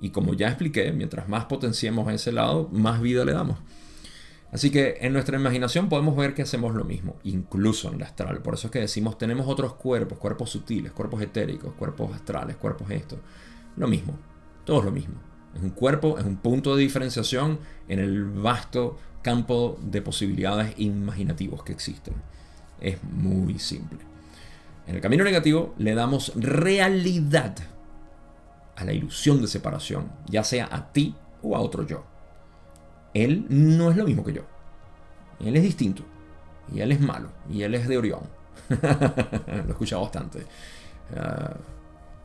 Y 0.02 0.10
como 0.10 0.34
ya 0.34 0.48
expliqué, 0.48 0.92
mientras 0.92 1.28
más 1.28 1.46
potenciemos 1.46 2.12
ese 2.12 2.32
lado, 2.32 2.70
más 2.72 3.02
vida 3.02 3.26
le 3.26 3.34
damos. 3.34 3.60
Así 4.52 4.72
que 4.72 4.97
en 5.02 5.14
nuestra 5.14 5.38
imaginación 5.38 5.89
podemos 5.89 6.16
ver 6.16 6.34
que 6.34 6.41
hacemos 6.41 6.74
lo 6.74 6.84
mismo, 6.84 7.16
incluso 7.24 7.89
en 7.89 7.95
el 7.95 8.04
astral. 8.04 8.41
Por 8.41 8.56
eso 8.56 8.68
es 8.68 8.72
que 8.72 8.80
decimos 8.80 9.18
tenemos 9.18 9.47
otros 9.47 9.76
cuerpos, 9.76 10.18
cuerpos 10.18 10.50
sutiles, 10.50 10.91
cuerpos 10.91 11.22
etéricos, 11.22 11.74
cuerpos 11.74 12.14
astrales, 12.16 12.56
cuerpos 12.56 12.89
esto. 12.89 13.20
Lo 13.76 13.88
mismo, 13.88 14.18
todo 14.66 14.80
es 14.80 14.86
lo 14.86 14.91
mismo. 14.91 15.16
Es 15.56 15.62
un 15.62 15.70
cuerpo, 15.70 16.18
es 16.18 16.26
un 16.26 16.38
punto 16.38 16.76
de 16.76 16.82
diferenciación 16.82 17.60
en 17.88 18.00
el 18.00 18.26
vasto 18.26 18.97
campo 19.22 19.78
de 19.82 20.02
posibilidades 20.02 20.74
imaginativos 20.78 21.64
que 21.64 21.74
existen. 21.74 22.16
Es 22.80 23.04
muy 23.04 23.60
simple. 23.60 24.00
En 24.88 24.95
el 24.95 25.02
camino 25.02 25.24
negativo 25.24 25.76
le 25.78 25.93
damos 25.93 26.34
realidad 26.36 27.56
a 28.76 28.86
la 28.86 28.93
ilusión 28.93 29.41
de 29.41 29.47
separación, 29.47 30.12
ya 30.28 30.43
sea 30.43 30.68
a 30.72 30.91
ti 30.91 31.16
o 31.43 31.56
a 31.56 31.60
otro 31.60 31.86
yo. 31.86 32.09
Él 33.14 33.45
no 33.49 33.91
es 33.91 33.97
lo 33.97 34.05
mismo 34.05 34.24
que 34.24 34.34
yo. 34.34 34.41
Él 35.39 35.55
es 35.55 35.64
distinto. 35.64 36.03
Y 36.74 36.82
él 36.82 36.91
es 36.91 36.99
malo. 36.99 37.30
Y 37.49 37.64
él 37.64 37.76
es 37.76 37.88
de 37.88 37.97
Orión. 37.97 38.22
lo 38.70 39.68
he 39.68 39.70
escuchado 39.70 40.01
bastante. 40.01 40.45
Ah, 41.16 41.55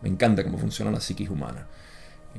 me 0.02 0.08
encanta 0.08 0.44
cómo 0.44 0.58
funciona 0.58 0.90
la 0.90 1.00
psiquis 1.00 1.30
humana. 1.30 1.66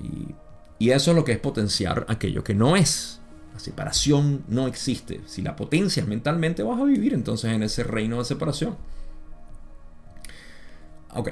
Y, 0.01 0.35
y 0.77 0.91
eso 0.91 1.11
es 1.11 1.17
lo 1.17 1.23
que 1.23 1.31
es 1.31 1.39
potenciar 1.39 2.05
aquello 2.09 2.43
que 2.43 2.53
no 2.53 2.75
es. 2.75 3.21
La 3.53 3.59
separación 3.59 4.43
no 4.47 4.67
existe. 4.67 5.21
Si 5.25 5.41
la 5.41 5.55
potencias 5.55 6.07
mentalmente 6.07 6.61
vas 6.61 6.79
a 6.79 6.83
vivir 6.83 7.13
entonces 7.13 7.51
en 7.51 7.63
ese 7.63 7.83
reino 7.83 8.19
de 8.19 8.25
separación. 8.25 8.75
Ok. 11.13 11.31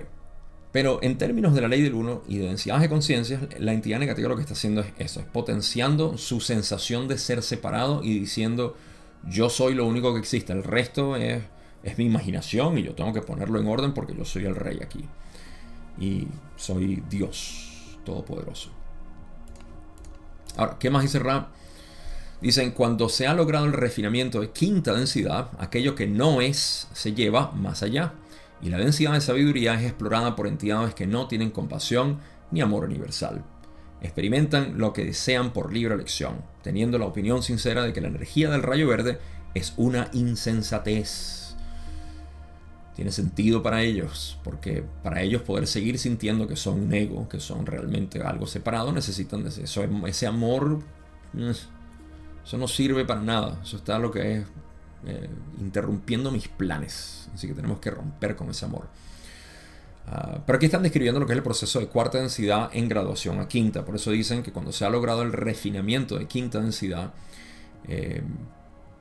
Pero 0.74 0.98
en 1.04 1.20
términos 1.20 1.54
de 1.54 1.62
la 1.62 1.68
ley 1.68 1.84
del 1.84 1.94
1 1.94 2.24
y 2.28 2.40
de 2.40 2.48
densidad 2.48 2.80
de 2.80 2.90
conciencias, 2.90 3.42
la 3.60 3.74
entidad 3.74 4.00
negativa 4.00 4.28
lo 4.28 4.36
que 4.36 4.42
está 4.42 4.56
haciendo 4.56 4.82
es 4.82 4.88
eso, 4.98 5.20
es 5.20 5.26
potenciando 5.28 6.18
su 6.18 6.42
sensación 6.42 7.08
de 7.08 7.20
ser 7.20 7.44
separado 7.44 8.04
y 8.04 8.20
diciendo 8.20 8.76
yo 9.30 9.52
soy 9.52 9.76
lo 9.76 9.86
único 9.86 10.14
que 10.14 10.20
existe, 10.20 10.52
el 10.52 10.64
resto 10.64 11.16
es, 11.16 11.44
es 11.84 11.98
mi 12.00 12.06
imaginación 12.06 12.80
y 12.80 12.84
yo 12.84 12.96
tengo 12.96 13.14
que 13.14 13.22
ponerlo 13.22 13.60
en 13.60 13.68
orden 13.68 13.94
porque 13.94 14.16
yo 14.16 14.26
soy 14.26 14.46
el 14.46 14.56
rey 14.56 14.80
aquí. 14.82 15.06
Y 16.00 16.28
soy 16.56 17.04
Dios 17.08 18.00
Todopoderoso. 18.04 18.72
Ahora, 20.58 20.78
¿qué 20.80 20.90
más 20.90 21.04
dice 21.04 21.20
Ra? 21.20 21.50
Dicen, 22.42 22.72
cuando 22.72 23.10
se 23.10 23.28
ha 23.28 23.34
logrado 23.36 23.66
el 23.66 23.74
refinamiento 23.74 24.42
de 24.42 24.50
quinta 24.50 24.94
densidad, 24.94 25.52
aquello 25.60 25.94
que 25.94 26.08
no 26.08 26.42
es 26.42 26.88
se 26.94 27.14
lleva 27.14 27.52
más 27.52 27.84
allá 27.84 28.14
y 28.64 28.70
la 28.70 28.78
densidad 28.78 29.12
de 29.12 29.22
sabiduría 29.22 29.74
es 29.76 29.84
explorada 29.84 30.38
por 30.38 30.48
entidades 30.48 30.96
que 30.96 31.06
no 31.06 31.28
tienen 31.28 31.52
compasión 31.52 32.20
ni 32.50 32.62
amor 32.62 32.86
universal. 32.86 33.44
Experimentan 34.02 34.78
lo 34.78 34.94
que 34.94 35.04
desean 35.04 35.52
por 35.52 35.74
libre 35.74 35.96
elección, 35.96 36.36
teniendo 36.62 36.98
la 36.98 37.06
opinión 37.06 37.44
sincera 37.44 37.84
de 37.84 37.92
que 37.92 38.00
la 38.00 38.08
energía 38.08 38.50
del 38.50 38.64
rayo 38.64 38.88
verde 38.88 39.20
es 39.54 39.74
una 39.76 40.08
insensatez. 40.14 41.56
Tiene 42.96 43.12
sentido 43.12 43.62
para 43.62 43.82
ellos, 43.82 44.40
porque 44.46 44.86
para 45.04 45.22
ellos 45.22 45.42
poder 45.42 45.68
seguir 45.68 46.00
sintiendo 46.00 46.48
que 46.48 46.56
son 46.56 46.80
un 46.80 46.94
ego, 46.94 47.28
que 47.28 47.42
son 47.42 47.66
realmente 47.66 48.22
algo 48.22 48.48
separado, 48.48 48.94
necesitan 48.94 49.46
ese, 49.46 50.28
amor. 50.28 50.80
Mm, 51.34 51.50
eso 51.50 52.58
no 52.58 52.68
sirve 52.70 53.04
para 53.04 53.22
nada. 53.22 53.60
Eso 53.62 53.76
está 53.76 54.00
lo 54.00 54.12
que 54.12 54.38
es 54.38 54.46
eh, 55.06 55.30
interrumpiendo 55.60 56.32
mis 56.32 56.48
planes. 56.48 57.30
Así 57.34 57.48
que 57.48 57.54
tenemos 57.54 57.80
que 57.80 57.92
romper 57.92 58.36
con 58.36 58.50
ese 58.50 58.66
amor. 58.66 58.88
Ah, 60.08 60.40
pero 60.46 60.58
aquí 60.58 60.66
están 60.66 60.84
describiendo 60.84 61.20
lo 61.20 61.26
que 61.26 61.34
es 61.34 61.38
el 61.38 61.44
proceso 61.44 61.80
de 61.80 61.88
cuarta 61.88 62.18
densidad 62.18 62.70
en 62.74 62.90
graduación 62.90 63.40
a 63.40 63.48
quinta. 63.48 63.86
Por 63.86 63.96
eso 63.96 64.12
dicen 64.12 64.44
que 64.44 64.52
cuando 64.52 64.72
se 64.72 64.86
ha 64.86 64.90
logrado 64.90 65.22
el 65.22 65.32
refinamiento 65.32 66.18
de 66.18 66.28
quinta 66.28 66.60
densidad, 66.60 67.14
eh, 67.88 68.22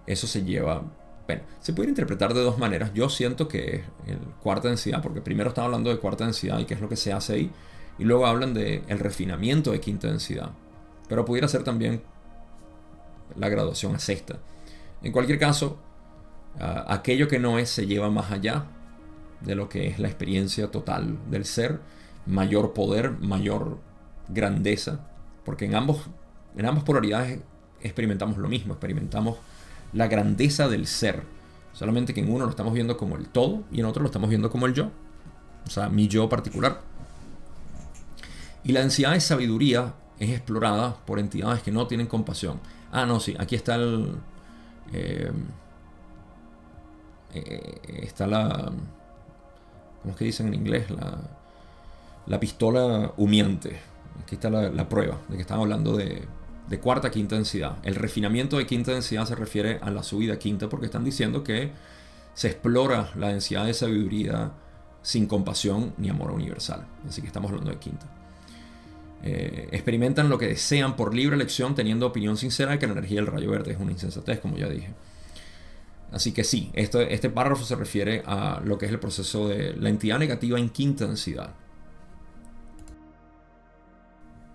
eso 0.07 0.27
se 0.27 0.45
lleva 0.45 0.83
Bueno, 1.27 1.43
se 1.61 1.73
puede 1.73 1.89
interpretar 1.89 2.35
de 2.35 2.41
dos 2.41 2.59
maneras. 2.59 2.93
Yo 2.95 3.09
siento 3.09 3.49
que 3.49 3.77
es 3.77 3.83
el 4.07 4.19
cuarta 4.43 4.69
densidad, 4.69 5.03
porque 5.03 5.21
primero 5.21 5.51
estaba 5.51 5.67
hablando 5.67 5.91
de 5.91 5.99
cuarta 5.99 6.25
densidad 6.25 6.59
y 6.59 6.65
qué 6.65 6.75
es 6.75 6.81
lo 6.81 6.89
que 6.89 6.97
se 6.97 7.13
hace 7.13 7.35
ahí, 7.35 7.51
y 7.99 8.05
luego 8.05 8.27
hablan 8.27 8.55
de 8.55 8.83
el 8.89 8.99
refinamiento 8.99 9.73
de 9.73 9.81
quinta 9.81 10.09
densidad. 10.09 10.51
Pero 11.09 11.25
pudiera 11.25 11.49
ser 11.49 11.63
también 11.63 12.03
la 13.37 13.49
graduación 13.49 13.95
a 13.95 13.99
sexta. 13.99 14.39
En 15.03 15.13
cualquier 15.13 15.39
caso, 15.39 15.79
aquello 16.59 17.29
que 17.29 17.39
no 17.39 17.59
es 17.59 17.71
se 17.71 17.87
lleva 17.87 18.11
más 18.11 18.31
allá 18.31 18.67
de 19.41 19.55
lo 19.55 19.69
que 19.69 19.89
es 19.89 19.99
la 19.99 20.09
experiencia 20.09 20.71
total 20.71 21.19
del 21.31 21.45
ser, 21.45 21.81
mayor 22.27 22.73
poder, 22.73 23.13
mayor 23.21 23.79
grandeza, 24.29 25.01
porque 25.45 25.65
en, 25.65 25.75
ambos, 25.75 26.07
en 26.57 26.67
ambas 26.67 26.85
polaridades 26.85 27.41
experimentamos 27.81 28.39
lo 28.39 28.49
mismo, 28.49 28.75
experimentamos 28.75 29.39
la 29.93 30.07
grandeza 30.07 30.69
del 30.69 30.87
ser, 30.87 31.23
solamente 31.73 32.15
que 32.15 32.21
en 32.21 32.33
uno 32.33 32.45
lo 32.45 32.51
estamos 32.51 32.73
viendo 32.73 32.97
como 32.97 33.17
el 33.17 33.29
todo 33.29 33.65
y 33.73 33.81
en 33.81 33.87
otro 33.87 34.03
lo 34.03 34.07
estamos 34.07 34.31
viendo 34.31 34.51
como 34.51 34.67
el 34.67 34.75
yo, 34.75 34.91
o 35.67 35.71
sea, 35.71 35.89
mi 35.89 36.09
yo 36.09 36.29
particular. 36.29 36.81
Y 38.65 38.73
la 38.73 38.81
densidad 38.81 39.13
de 39.13 39.21
sabiduría 39.21 39.95
es 40.21 40.31
explorada 40.31 40.97
por 41.05 41.19
entidades 41.19 41.63
que 41.63 41.73
no 41.73 41.89
tienen 41.89 42.07
compasión. 42.07 42.61
Ah, 42.93 43.07
no, 43.07 43.19
sí, 43.19 43.35
aquí 43.39 43.57
está 43.57 43.75
el... 43.75 44.15
Eh, 44.93 45.33
eh, 47.35 48.01
está 48.03 48.27
la... 48.27 48.73
¿Cómo 50.03 50.13
es 50.13 50.17
que 50.17 50.25
dicen 50.25 50.49
en 50.49 50.55
inglés? 50.55 50.91
La, 50.91 51.19
la 52.27 52.41
pistola 52.41 53.13
humiente. 53.17 53.79
Aquí 54.23 54.35
está 54.35 54.51
la, 54.51 54.89
prueba 54.89 55.19
de 55.29 55.37
que 55.37 55.43
estamos 55.43 55.65
hablando 55.65 55.97
de, 55.97 56.23
de 56.69 56.81
cuarta 56.81 57.11
quinta 57.11 57.37
densidad. 57.37 57.79
El 57.83 57.95
refinamiento 57.95 58.59
de 58.59 58.67
quinta 58.67 58.93
densidad 58.93 59.27
se 59.27 59.35
refiere 59.35 59.79
a 59.83 59.91
la 59.91 60.03
subida 60.03 60.39
quinta 60.39 60.69
porque 60.69 60.87
están 60.87 61.05
diciendo 61.05 61.43
que 61.43 61.71
se 62.35 62.49
explora 62.49 63.11
la 63.17 63.29
densidad 63.29 63.67
de 63.67 63.75
sabiduría 63.75 64.53
sin 65.03 65.27
compasión 65.27 65.95
ni 65.99 66.09
amor 66.09 66.31
universal. 66.31 66.87
Así 67.09 67.21
que 67.21 67.27
estamos 67.27 67.51
hablando 67.51 67.71
de 67.71 67.79
quinta. 67.79 68.07
Eh, 69.25 69.69
experimentan 69.71 70.29
lo 70.29 70.37
que 70.37 70.49
desean 70.49 70.97
por 70.97 71.15
libre 71.15 71.37
elección 71.37 71.75
teniendo 71.75 72.07
opinión 72.07 72.37
sincera 72.37 72.73
de 72.73 72.79
que 72.79 72.87
la 72.87 72.93
energía 72.93 73.21
del 73.21 73.29
rayo 73.29 73.51
verde 73.51 73.73
es 73.73 73.79
una 73.79 73.93
insensatez, 73.93 74.41
como 74.41 74.57
ya 74.57 74.69
dije. 74.69 74.93
Así 76.13 76.33
que 76.33 76.45
sí, 76.45 76.71
este, 76.75 77.31
párrafo 77.31 77.65
se 77.65 77.75
refiere 77.75 78.23
a 78.27 78.61
lo 78.63 78.77
que 78.77 78.85
es 78.85 78.93
el 78.93 79.01
proceso 79.01 79.49
de 79.49 79.75
la 79.75 79.89
entidad 79.89 80.19
negativa 80.19 80.59
en 80.59 80.69
quinta 80.69 81.07
densidad. 81.07 81.55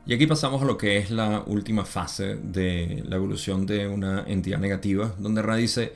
Y 0.06 0.14
aquí 0.14 0.28
pasamos 0.28 0.62
a 0.62 0.66
lo 0.66 0.78
que 0.78 0.98
es 0.98 1.10
la 1.10 1.44
última 1.48 1.84
fase 1.84 2.36
de 2.36 3.04
la 3.08 3.16
evolución 3.16 3.66
de 3.66 3.88
una 3.88 4.24
entidad 4.28 4.60
negativa, 4.60 5.16
donde 5.18 5.42
Ra 5.42 5.56
dice, 5.56 5.94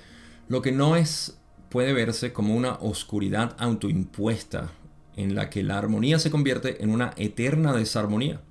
lo 0.50 0.62
que 0.62 0.72
no 0.72 0.96
es 0.96 1.38
puede 1.70 1.94
verse 1.94 2.34
como 2.34 2.56
una 2.56 2.74
oscuridad 2.82 3.56
autoimpuesta 3.58 4.72
en 5.16 5.36
la 5.36 5.50
que 5.50 5.64
la 5.64 5.78
armonía 5.78 6.20
se 6.20 6.32
convierte 6.32 6.84
en 6.84 6.90
una 6.90 7.14
eterna 7.16 7.72
desarmonía. 7.74 8.42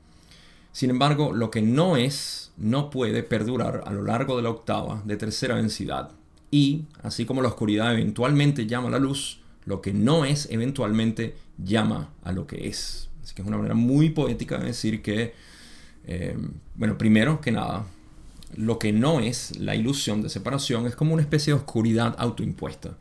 Sin 0.72 0.90
embargo, 0.90 1.32
lo 1.32 1.50
que 1.50 1.61
no 1.61 1.96
es 1.96 2.52
no 2.56 2.88
puede 2.88 3.22
perdurar 3.24 3.82
a 3.84 3.92
lo 3.92 4.02
largo 4.02 4.36
de 4.36 4.44
la 4.44 4.50
octava 4.50 5.02
de 5.04 5.16
tercera 5.16 5.56
densidad. 5.56 6.12
Y, 6.51 6.84
así 7.03 7.24
como 7.24 7.42
la 7.42 7.48
oscuridad 7.48 7.92
eventualmente 7.94 8.66
llama 8.66 8.88
a 8.88 8.92
la 8.92 8.98
luz, 8.98 9.40
lo 9.64 9.80
que 9.80 9.92
no 9.92 10.24
es 10.24 10.48
eventualmente 10.51 11.36
llama 11.62 12.11
a 12.24 12.32
lo 12.32 12.46
que 12.46 12.68
es. 12.68 13.09
Así 13.22 13.34
que 13.34 13.42
es 13.42 13.48
una 13.48 13.57
manera 13.57 13.74
muy 13.74 14.11
poética 14.11 14.59
de 14.59 14.66
decir 14.66 15.03
que 15.03 15.34
eh, 16.07 16.36
bueno, 16.74 16.98
primero 16.98 17.40
que 17.40 17.53
nada, 17.53 17.86
lo 18.57 18.78
que 18.78 18.92
no 18.92 19.20
es 19.20 19.59
la 19.59 19.74
ilusión 19.76 20.22
de 20.22 20.28
separación 20.28 20.86
es 20.86 20.96
como 20.96 21.14
una 21.14 21.22
especie 21.22 21.53
de 21.53 21.59
oscuridad 21.59 22.16
autoimpuesta. 22.18 22.98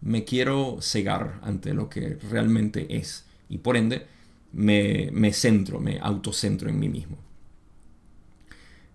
Me 0.00 0.24
quiero 0.24 0.78
cegar 0.80 1.40
ante 1.42 1.74
lo 1.74 1.88
que 1.88 2.18
realmente 2.30 2.96
es 2.96 3.24
y 3.48 3.58
por 3.58 3.76
ende 3.76 4.06
me, 4.52 5.32
centro, 5.32 5.80
me 5.80 5.98
autocentro 6.00 6.68
en 6.68 6.78
mí 6.78 6.88
mismo. 6.88 7.18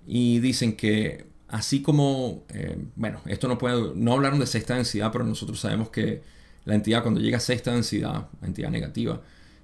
Y 0.08 0.39
dicen 0.39 0.76
que 0.76 1.26
así 1.48 1.82
como, 1.82 2.43
eh, 2.50 2.78
bueno, 2.96 3.22
esto 3.26 3.48
no 3.48 3.58
puede, 3.58 3.93
no 3.96 4.14
hablaron 4.14 4.39
de 4.39 4.48
sexta 4.48 4.76
densidad, 4.76 5.12
pero 5.12 5.24
nosotros 5.24 5.60
sabemos 5.60 5.89
que 5.89 6.22
la 6.66 6.76
entidad 6.76 7.04
cuando 7.04 7.22
llega 7.22 7.38
a 7.38 7.41
sexta 7.41 7.72
densidad, 7.72 8.28
entidad 8.41 8.70
negativa, 8.70 9.22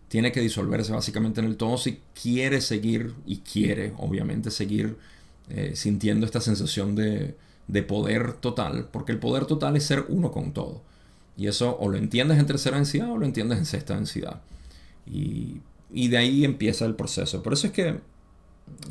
tiene 0.07 0.31
que 0.31 0.41
disolverse 0.41 0.91
básicamente 0.91 1.39
en 1.39 1.47
el 1.47 1.57
todo 1.57 1.77
si 1.77 2.01
quiere 2.21 2.61
seguir 2.61 3.13
y 3.25 3.37
quiere 3.37 3.93
obviamente 3.97 4.51
seguir 4.51 4.97
eh, 5.49 5.71
sintiendo 5.75 6.25
esta 6.25 6.41
sensación 6.41 6.95
de, 6.95 7.35
poder 7.87 8.33
total, 8.33 8.89
porque 8.91 9.13
el 9.13 9.19
poder 9.19 9.45
total 9.45 9.77
es 9.77 9.85
ser 9.85 10.05
uno 10.09 10.31
con 10.31 10.51
todo. 10.51 10.81
Y 11.37 11.47
eso 11.47 11.77
o 11.79 11.87
lo 11.87 11.97
entiendes 11.97 12.37
en 12.37 12.45
tercera 12.45 12.75
densidad 12.75 13.09
o 13.09 13.17
lo 13.17 13.25
entiendes 13.25 13.57
en 13.57 13.65
sexta 13.65 13.95
densidad. 13.95 14.41
Y, 15.05 15.61
de 15.89 16.17
ahí 16.17 16.43
empieza 16.43 16.85
el 16.85 16.95
proceso. 16.95 17.41
Por 17.41 17.53
eso 17.53 17.67
es 17.67 17.73
que 17.73 17.99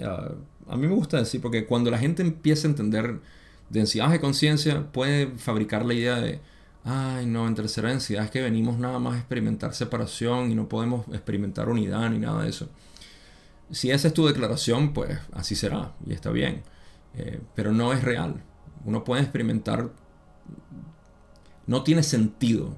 ah, 0.03 0.33
a 0.71 0.77
mí 0.77 0.87
me 0.87 0.95
gusta 0.95 1.19
decir, 1.19 1.41
porque 1.41 1.67
cuando 1.67 1.91
la 1.91 1.99
gente 1.99 2.23
empieza 2.23 2.69
a 2.69 2.71
entender 2.71 3.21
densidades 3.71 4.13
de 4.13 4.21
conciencia, 4.21 4.91
puede 4.93 5.27
fabricar 5.37 5.85
la 5.85 5.95
idea 5.95 6.21
de, 6.21 6.41
ay 6.85 7.27
no, 7.27 7.47
en 7.49 7.55
tercera 7.55 7.89
densidad 7.89 8.25
es 8.25 8.31
que 8.31 8.41
venimos 8.41 8.79
nada 8.79 8.99
más 8.99 9.15
a 9.15 9.19
experimentar 9.19 9.75
separación 9.75 10.51
y 10.51 10.55
no 10.55 10.69
podemos 10.69 11.07
experimentar 11.09 11.69
unidad 11.69 12.09
ni 12.11 12.19
nada 12.19 12.45
de 12.45 12.51
eso. 12.51 12.69
Si 13.71 13.91
esa 13.91 14.09
es 14.09 14.15
tu 14.15 14.27
declaración, 14.27 14.93
pues 14.93 15.19
así 15.33 15.55
será 15.55 15.93
y 16.07 16.13
está 16.13 16.31
bien. 16.31 16.63
Eh, 17.17 17.41
pero 17.55 17.73
no 17.73 17.93
es 17.93 18.03
real. 18.03 18.43
Uno 18.85 19.05
puede 19.05 19.23
experimentar... 19.23 19.91
No 21.67 21.85
tiene 21.85 22.03
sentido. 22.03 22.77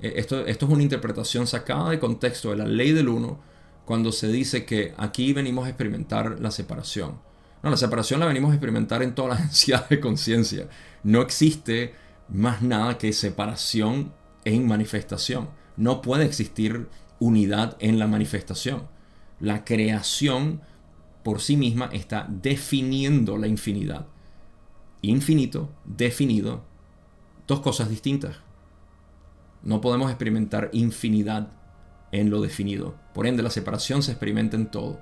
E, 0.00 0.14
esto, 0.16 0.46
esto 0.46 0.66
es 0.66 0.72
una 0.72 0.82
interpretación 0.82 1.46
sacada 1.46 1.90
de 1.90 1.98
contexto 1.98 2.50
de 2.50 2.56
la 2.56 2.66
ley 2.66 2.92
del 2.92 3.08
uno 3.08 3.40
cuando 3.84 4.12
se 4.12 4.28
dice 4.28 4.64
que 4.64 4.94
aquí 4.96 5.32
venimos 5.32 5.66
a 5.66 5.68
experimentar 5.68 6.40
la 6.40 6.50
separación. 6.50 7.18
No, 7.62 7.70
la 7.70 7.76
separación 7.76 8.20
la 8.20 8.26
venimos 8.26 8.50
a 8.50 8.54
experimentar 8.54 9.02
en 9.02 9.14
todas 9.14 9.38
las 9.38 9.40
densidades 9.48 9.88
de 9.88 10.00
conciencia. 10.00 10.68
No 11.02 11.22
existe 11.22 11.94
más 12.28 12.62
nada 12.62 12.98
que 12.98 13.12
separación 13.12 14.12
en 14.44 14.66
manifestación. 14.66 15.50
No 15.76 16.02
puede 16.02 16.24
existir 16.24 16.88
unidad 17.18 17.76
en 17.80 17.98
la 17.98 18.06
manifestación. 18.06 18.88
La 19.38 19.64
creación 19.64 20.62
por 21.22 21.40
sí 21.40 21.56
misma 21.56 21.90
está 21.92 22.26
definiendo 22.28 23.36
la 23.36 23.46
infinidad. 23.46 24.06
Infinito, 25.02 25.70
definido, 25.84 26.64
dos 27.46 27.60
cosas 27.60 27.88
distintas. 27.88 28.36
No 29.62 29.80
podemos 29.80 30.10
experimentar 30.10 30.70
infinidad 30.72 31.52
en 32.12 32.30
lo 32.30 32.40
definido. 32.40 32.96
Por 33.12 33.26
ende, 33.26 33.42
la 33.42 33.50
separación 33.50 34.02
se 34.02 34.12
experimenta 34.12 34.56
en 34.56 34.70
todo. 34.70 35.00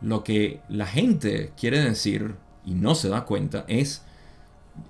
Lo 0.00 0.24
que 0.24 0.60
la 0.68 0.86
gente 0.86 1.52
quiere 1.56 1.80
decir 1.80 2.34
y 2.64 2.74
no 2.74 2.94
se 2.94 3.08
da 3.08 3.24
cuenta 3.24 3.64
es 3.68 4.02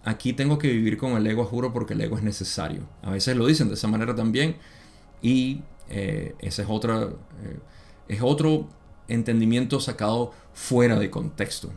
aquí 0.05 0.33
tengo 0.33 0.59
que 0.59 0.69
vivir 0.69 0.97
con 0.97 1.13
el 1.13 1.27
ego, 1.27 1.45
juro, 1.45 1.73
porque 1.73 1.95
el 1.95 2.01
ego 2.01 2.17
es 2.17 2.23
necesario. 2.23 2.89
A 3.03 3.11
veces 3.11 3.37
lo 3.37 3.47
dicen 3.47 3.69
de 3.69 3.75
esa 3.75 3.89
manera 3.89 4.15
también. 4.15 4.57
Y 5.23 5.63
eh, 5.89 6.35
ese 6.39 6.63
es, 6.63 6.69
otra, 6.71 7.03
eh, 7.03 7.59
es 8.09 8.21
otro 8.23 8.69
entendimiento 9.09 9.81
sacado 9.81 10.33
fuera 10.53 10.99
de 10.99 11.11
contexto. 11.11 11.73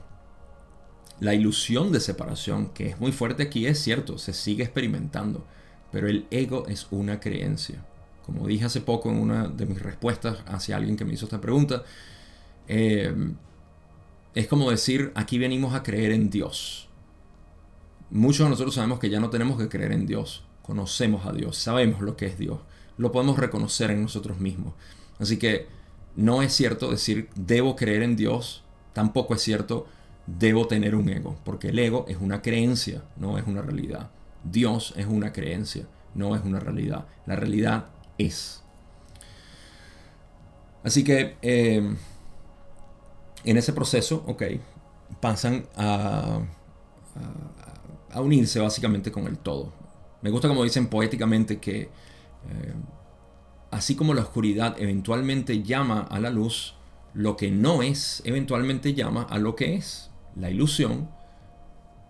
La 1.19 1.33
ilusión 1.33 1.91
de 1.91 1.99
separación, 1.99 2.69
que 2.69 2.89
es 2.89 2.99
muy 2.99 3.11
fuerte 3.11 3.43
aquí, 3.43 3.65
es 3.65 3.79
cierto, 3.79 4.17
se 4.17 4.33
sigue 4.33 4.63
experimentando, 4.63 5.45
pero 5.91 6.07
el 6.07 6.25
ego 6.31 6.67
es 6.67 6.87
una 6.91 7.19
creencia. 7.19 7.83
Como 8.25 8.47
dije 8.47 8.65
hace 8.65 8.81
poco 8.81 9.09
en 9.09 9.17
una 9.17 9.47
de 9.47 9.65
mis 9.65 9.81
respuestas 9.81 10.39
hacia 10.47 10.77
alguien 10.77 10.95
que 10.95 11.05
me 11.05 11.13
hizo 11.13 11.25
esta 11.25 11.41
pregunta, 11.41 11.83
eh, 12.67 13.13
es 14.35 14.47
como 14.47 14.71
decir, 14.71 15.11
aquí 15.15 15.37
venimos 15.37 15.73
a 15.75 15.83
creer 15.83 16.11
en 16.11 16.29
Dios. 16.29 16.89
Muchos 18.09 18.45
de 18.45 18.49
nosotros 18.49 18.75
sabemos 18.75 18.99
que 18.99 19.09
ya 19.09 19.19
no 19.19 19.29
tenemos 19.29 19.57
que 19.57 19.69
creer 19.69 19.91
en 19.91 20.05
Dios. 20.05 20.45
Conocemos 20.61 21.25
a 21.25 21.33
Dios, 21.33 21.57
sabemos 21.57 22.01
lo 22.01 22.15
que 22.15 22.25
es 22.25 22.37
Dios. 22.37 22.59
Lo 22.97 23.11
podemos 23.11 23.37
reconocer 23.37 23.91
en 23.91 24.01
nosotros 24.01 24.39
mismos. 24.39 24.73
Así 25.19 25.37
que 25.37 25.67
no 26.15 26.41
es 26.41 26.53
cierto 26.53 26.89
decir 26.89 27.29
debo 27.35 27.75
creer 27.75 28.03
en 28.03 28.15
Dios. 28.15 28.63
Tampoco 28.93 29.35
es 29.35 29.41
cierto 29.41 29.87
debo 30.25 30.67
tener 30.67 30.95
un 30.95 31.09
ego. 31.09 31.37
Porque 31.43 31.69
el 31.69 31.79
ego 31.79 32.05
es 32.07 32.17
una 32.17 32.41
creencia, 32.41 33.03
no 33.17 33.37
es 33.37 33.45
una 33.45 33.61
realidad. 33.61 34.11
Dios 34.43 34.93
es 34.97 35.05
una 35.05 35.31
creencia, 35.31 35.87
no 36.15 36.35
es 36.35 36.43
una 36.43 36.59
realidad. 36.59 37.05
La 37.25 37.35
realidad 37.35 37.87
es. 38.17 38.63
Así 40.83 41.03
que 41.03 41.37
eh, 41.41 41.95
en 43.43 43.57
ese 43.57 43.73
proceso, 43.73 44.23
ok, 44.27 44.43
pasan 45.19 45.65
a 45.75 46.41
a 48.13 48.21
unirse 48.21 48.59
básicamente 48.59 49.11
con 49.11 49.27
el 49.27 49.37
todo. 49.37 49.73
Me 50.21 50.29
gusta 50.29 50.47
como 50.47 50.63
dicen 50.63 50.87
poéticamente 50.87 51.59
que 51.59 51.81
eh, 51.81 51.89
así 53.71 53.95
como 53.95 54.13
la 54.13 54.21
oscuridad 54.21 54.75
eventualmente 54.79 55.63
llama 55.63 56.01
a 56.01 56.19
la 56.19 56.29
luz, 56.29 56.75
lo 57.13 57.35
que 57.35 57.51
no 57.51 57.81
es 57.81 58.21
eventualmente 58.25 58.93
llama 58.93 59.23
a 59.23 59.39
lo 59.39 59.55
que 59.55 59.75
es. 59.75 60.11
La 60.35 60.49
ilusión 60.49 61.09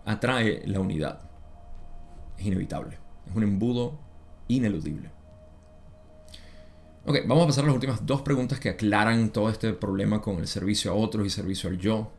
atrae 0.04 0.62
la 0.66 0.80
unidad. 0.80 1.30
Es 2.38 2.46
inevitable. 2.46 2.98
Es 3.26 3.34
un 3.34 3.42
embudo 3.42 3.98
ineludible. 4.48 5.10
Ok, 7.06 7.18
vamos 7.26 7.44
a 7.44 7.48
pasar 7.48 7.64
a 7.64 7.66
las 7.66 7.74
últimas 7.74 8.06
dos 8.06 8.22
preguntas 8.22 8.58
que 8.58 8.70
aclaran 8.70 9.28
todo 9.28 9.50
este 9.50 9.74
problema 9.74 10.22
con 10.22 10.38
el 10.38 10.46
servicio 10.46 10.90
a 10.90 10.94
otros 10.94 11.26
y 11.26 11.30
servicio 11.30 11.68
al 11.68 11.76
yo, 11.76 12.10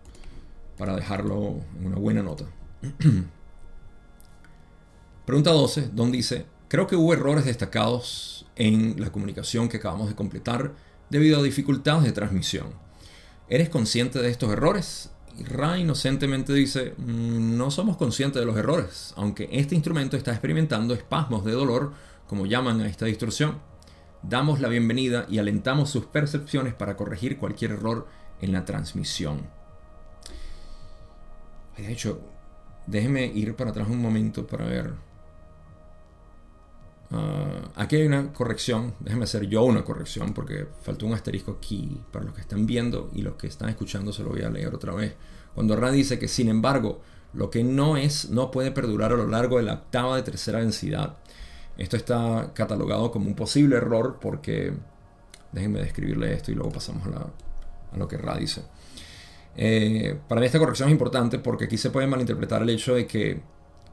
para 0.77 0.95
dejarlo 0.95 1.55
en 1.79 1.87
una 1.87 1.95
buena 1.95 2.21
nota. 2.21 2.45
Pregunta 5.25 5.51
12, 5.51 5.89
Don 5.91 6.11
dice, 6.11 6.45
creo 6.67 6.85
que 6.85 6.95
hubo 6.95 7.15
errores 7.15 7.45
destacados 7.45 8.45
en 8.55 9.01
la 9.01 9.11
comunicación 9.11 9.69
que 9.69 9.77
acabamos 9.77 10.07
de 10.07 10.13
completar 10.13 10.75
debido 11.09 11.39
a 11.39 11.43
dificultades 11.43 12.03
de 12.03 12.11
transmisión. 12.11 12.67
¿Eres 13.49 13.69
consciente 13.69 14.21
de 14.21 14.29
estos 14.29 14.51
errores? 14.51 15.09
Y 15.35 15.45
Ra 15.45 15.79
inocentemente 15.79 16.53
dice, 16.53 16.93
mm, 16.97 17.57
no 17.57 17.71
somos 17.71 17.97
conscientes 17.97 18.39
de 18.39 18.45
los 18.45 18.55
errores, 18.55 19.15
aunque 19.17 19.49
este 19.51 19.73
instrumento 19.73 20.15
está 20.15 20.29
experimentando 20.29 20.93
espasmos 20.93 21.43
de 21.43 21.53
dolor, 21.53 21.93
como 22.27 22.45
llaman 22.45 22.81
a 22.81 22.87
esta 22.87 23.07
distorsión. 23.07 23.73
Damos 24.27 24.59
la 24.59 24.69
bienvenida 24.69 25.27
y 25.29 25.37
alentamos 25.37 25.91
sus 25.91 26.07
percepciones 26.07 26.73
para 26.73 26.97
corregir 26.97 27.37
cualquier 27.37 27.71
error 27.71 28.07
en 28.41 28.53
la 28.53 28.65
transmisión. 28.65 29.43
De 31.77 31.91
hecho, 31.91 32.21
déjeme 32.87 33.27
ir 33.27 33.55
para 33.55 33.69
atrás 33.69 33.87
un 33.87 34.01
momento 34.01 34.47
para 34.47 34.65
ver. 34.65 34.93
Ah, 37.11 37.69
aquí 37.75 37.97
hay 37.97 38.07
una 38.07 38.33
corrección, 38.33 38.95
déjeme 38.99 39.25
hacer 39.25 39.45
yo 39.45 39.63
una 39.63 39.83
corrección 39.83 40.33
porque 40.33 40.65
faltó 40.81 41.05
un 41.05 41.13
asterisco 41.13 41.51
aquí 41.51 42.01
para 42.11 42.25
los 42.25 42.33
que 42.33 42.41
están 42.41 42.65
viendo 42.65 43.11
y 43.13 43.21
los 43.21 43.35
que 43.35 43.45
están 43.45 43.69
escuchando 43.69 44.11
se 44.11 44.23
lo 44.23 44.29
voy 44.29 44.41
a 44.41 44.49
leer 44.49 44.73
otra 44.73 44.95
vez. 44.95 45.13
Cuando 45.53 45.75
Ra 45.75 45.91
dice 45.91 46.17
que 46.17 46.27
sin 46.27 46.49
embargo 46.49 46.99
lo 47.33 47.51
que 47.51 47.63
no 47.63 47.95
es 47.95 48.31
no 48.31 48.49
puede 48.49 48.71
perdurar 48.71 49.11
a 49.13 49.17
lo 49.17 49.27
largo 49.27 49.57
de 49.57 49.63
la 49.65 49.73
octava 49.73 50.15
de 50.15 50.23
tercera 50.23 50.61
densidad. 50.61 51.17
Esto 51.77 51.97
está 51.97 52.51
catalogado 52.53 53.11
como 53.11 53.27
un 53.27 53.35
posible 53.35 53.75
error 53.77 54.17
porque 54.21 54.73
déjenme 55.51 55.79
describirle 55.79 56.33
esto 56.33 56.51
y 56.51 56.55
luego 56.55 56.71
pasamos 56.71 57.07
a, 57.07 57.97
lo 57.97 58.07
que 58.07 58.17
Ra 58.17 58.37
dice. 58.37 58.61
Eh, 59.55 60.19
para 60.27 60.41
mí 60.41 60.47
esta 60.47 60.59
corrección 60.59 60.89
es 60.89 60.93
importante 60.93 61.39
porque 61.39 61.65
aquí 61.65 61.77
se 61.77 61.89
puede 61.89 62.07
malinterpretar 62.07 62.61
el 62.61 62.69
hecho 62.69 62.95
de 62.95 63.07
que 63.07 63.41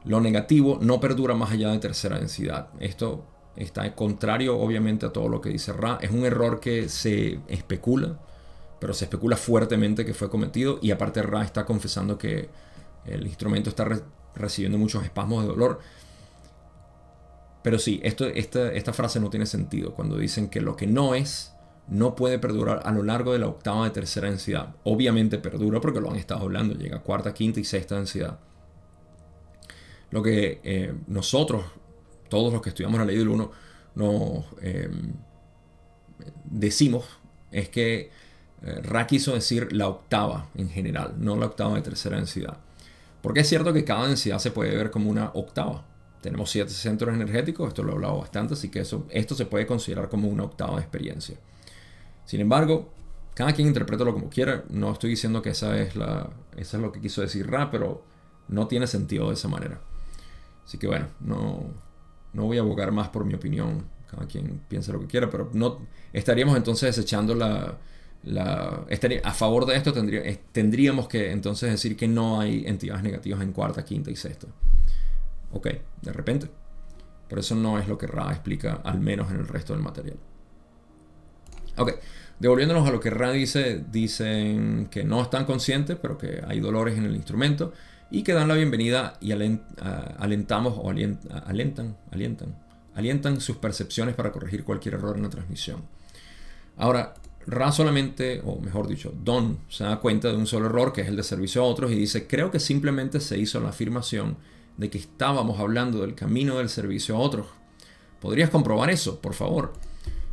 lo 0.04 0.20
negativo 0.20 0.78
no 0.80 0.98
perdura 0.98 1.34
más 1.34 1.52
allá 1.52 1.70
de 1.70 1.78
tercera 1.78 2.18
densidad. 2.18 2.68
Esto 2.80 3.24
está 3.56 3.94
contrario 3.94 4.58
obviamente 4.58 5.06
a 5.06 5.12
todo 5.12 5.28
lo 5.28 5.40
que 5.40 5.50
dice 5.50 5.72
Ra. 5.72 5.98
Es 6.00 6.10
un 6.10 6.24
error 6.24 6.58
que 6.58 6.88
se 6.88 7.40
especula, 7.48 8.18
pero 8.80 8.94
se 8.94 9.04
especula 9.04 9.36
fuertemente 9.36 10.04
que 10.04 10.14
fue 10.14 10.30
cometido 10.30 10.78
y 10.82 10.90
aparte 10.90 11.22
Ra 11.22 11.44
está 11.44 11.64
confesando 11.64 12.18
que 12.18 12.48
el 13.06 13.26
instrumento 13.26 13.70
está 13.70 13.88
recibiendo 14.34 14.78
muchos 14.78 15.04
espasmos 15.04 15.42
de 15.42 15.48
dolor. 15.48 15.80
Pero 17.62 17.78
sí, 17.78 18.00
esta 18.02 18.92
frase 18.92 19.20
no 19.20 19.30
tiene 19.30 19.46
sentido 19.46 19.94
cuando 19.94 20.16
dicen 20.16 20.48
que 20.48 20.60
lo 20.60 20.76
que 20.76 20.86
no 20.86 21.14
es 21.14 21.52
no 21.88 22.14
puede 22.14 22.38
perdurar 22.38 22.82
a 22.84 22.92
lo 22.92 23.02
largo 23.02 23.32
de 23.32 23.38
la 23.38 23.48
octava 23.48 23.84
de 23.84 23.90
tercera 23.90 24.28
densidad. 24.28 24.74
Obviamente 24.84 25.38
perdura 25.38 25.80
porque 25.80 26.00
lo 26.00 26.10
han 26.10 26.16
estado 26.16 26.42
hablando, 26.42 26.74
llega 26.74 26.96
a 26.96 27.02
cuarta, 27.02 27.34
quinta 27.34 27.60
y 27.60 27.64
sexta 27.64 27.96
densidad. 27.96 28.38
Lo 30.10 30.22
que 30.22 30.60
eh, 30.62 30.94
nosotros, 31.06 31.64
todos 32.28 32.52
los 32.52 32.62
que 32.62 32.70
estudiamos 32.70 32.98
la 32.98 33.06
ley 33.06 33.16
del 33.16 33.28
1, 33.28 33.50
nos 33.94 34.44
em, 34.60 35.12
decimos 36.44 37.04
es 37.50 37.68
que 37.68 38.10
eh, 38.62 38.80
Ra 38.82 39.06
quiso 39.06 39.34
decir 39.34 39.72
la 39.72 39.88
octava 39.88 40.48
en 40.54 40.68
general, 40.68 41.14
no 41.18 41.36
la 41.36 41.46
octava 41.46 41.74
de 41.74 41.82
tercera 41.82 42.16
densidad. 42.16 42.58
Porque 43.20 43.40
es 43.40 43.48
cierto 43.48 43.72
que 43.72 43.84
cada 43.84 44.06
densidad 44.06 44.38
se 44.38 44.50
puede 44.50 44.76
ver 44.76 44.90
como 44.90 45.10
una 45.10 45.30
octava. 45.34 45.84
Tenemos 46.22 46.50
siete 46.50 46.70
centros 46.70 47.14
energéticos, 47.14 47.68
esto 47.68 47.82
lo 47.82 47.92
he 47.92 47.94
hablado 47.96 48.18
bastante, 48.18 48.54
así 48.54 48.70
que 48.70 48.80
eso, 48.80 49.06
esto 49.10 49.34
se 49.34 49.44
puede 49.44 49.66
considerar 49.66 50.08
como 50.08 50.28
una 50.28 50.44
octava 50.44 50.80
experiencia. 50.80 51.36
Sin 52.24 52.40
embargo, 52.40 52.88
cada 53.34 53.52
quien 53.52 53.68
interpreta 53.68 54.04
como 54.04 54.28
quiera. 54.28 54.64
No 54.70 54.92
estoy 54.92 55.10
diciendo 55.10 55.42
que 55.42 55.50
esa 55.50 55.78
es, 55.80 55.96
la, 55.96 56.30
es 56.56 56.72
lo 56.74 56.92
que 56.92 57.00
quiso 57.00 57.22
decir 57.22 57.50
Ra, 57.50 57.70
pero 57.70 58.04
no 58.48 58.66
tiene 58.68 58.86
sentido 58.86 59.28
de 59.28 59.34
esa 59.34 59.48
manera. 59.48 59.80
Así 60.64 60.78
que 60.78 60.86
bueno, 60.86 61.08
no, 61.20 61.64
no 62.32 62.44
voy 62.44 62.58
a 62.58 62.60
abogar 62.60 62.92
más 62.92 63.08
por 63.08 63.24
mi 63.24 63.34
opinión. 63.34 63.84
Cada 64.10 64.26
quien 64.26 64.60
piensa 64.68 64.92
lo 64.92 65.00
que 65.00 65.06
quiera, 65.06 65.30
pero 65.30 65.50
no 65.54 65.78
estaríamos 66.12 66.54
entonces 66.56 66.94
desechando 66.94 67.34
la, 67.34 67.78
la 68.24 68.84
a 69.24 69.32
favor 69.32 69.64
de 69.64 69.76
esto 69.76 69.94
tendría, 69.94 70.22
tendríamos 70.52 71.08
que 71.08 71.32
entonces 71.32 71.70
decir 71.70 71.96
que 71.96 72.06
no 72.06 72.38
hay 72.38 72.64
entidades 72.66 73.02
negativas 73.02 73.40
en 73.40 73.52
cuarta, 73.52 73.82
quinta 73.84 74.10
y 74.10 74.16
sexta. 74.16 74.48
Ok, 75.52 75.68
de 76.00 76.12
repente. 76.12 76.50
Pero 77.28 77.40
eso 77.40 77.54
no 77.54 77.78
es 77.78 77.88
lo 77.88 77.96
que 77.96 78.06
Ra 78.06 78.30
explica, 78.30 78.80
al 78.84 79.00
menos 79.00 79.30
en 79.30 79.38
el 79.38 79.48
resto 79.48 79.72
del 79.72 79.82
material. 79.82 80.18
Ok, 81.78 81.92
devolviéndonos 82.38 82.86
a 82.86 82.92
lo 82.92 83.00
que 83.00 83.08
Ra 83.08 83.30
dice, 83.30 83.82
dicen 83.90 84.88
que 84.90 85.04
no 85.04 85.22
están 85.22 85.46
conscientes, 85.46 85.96
pero 86.00 86.18
que 86.18 86.42
hay 86.46 86.60
dolores 86.60 86.98
en 86.98 87.04
el 87.04 87.16
instrumento 87.16 87.72
y 88.10 88.22
que 88.22 88.34
dan 88.34 88.48
la 88.48 88.54
bienvenida 88.54 89.16
y 89.22 89.32
alentamos 89.32 90.74
o 90.76 90.90
alientan, 90.90 91.96
alientan, 92.10 92.58
alientan 92.94 93.40
sus 93.40 93.56
percepciones 93.56 94.14
para 94.14 94.30
corregir 94.32 94.64
cualquier 94.64 94.94
error 94.94 95.16
en 95.16 95.22
la 95.22 95.30
transmisión. 95.30 95.82
Ahora, 96.76 97.14
Ra 97.46 97.72
solamente, 97.72 98.42
o 98.44 98.60
mejor 98.60 98.86
dicho, 98.86 99.12
Don 99.24 99.60
se 99.68 99.84
da 99.84 99.98
cuenta 99.98 100.28
de 100.28 100.36
un 100.36 100.46
solo 100.46 100.66
error 100.66 100.92
que 100.92 101.00
es 101.00 101.08
el 101.08 101.16
de 101.16 101.22
servicio 101.22 101.62
a 101.62 101.64
otros 101.64 101.90
y 101.90 101.96
dice, 101.96 102.26
creo 102.26 102.50
que 102.50 102.60
simplemente 102.60 103.18
se 103.18 103.38
hizo 103.38 103.58
la 103.60 103.70
afirmación 103.70 104.36
de 104.76 104.90
que 104.90 104.98
estábamos 104.98 105.60
hablando 105.60 106.00
del 106.00 106.14
camino 106.14 106.58
del 106.58 106.68
servicio 106.68 107.16
a 107.16 107.20
otros. 107.20 107.46
¿Podrías 108.20 108.50
comprobar 108.50 108.90
eso, 108.90 109.20
por 109.20 109.34
favor? 109.34 109.72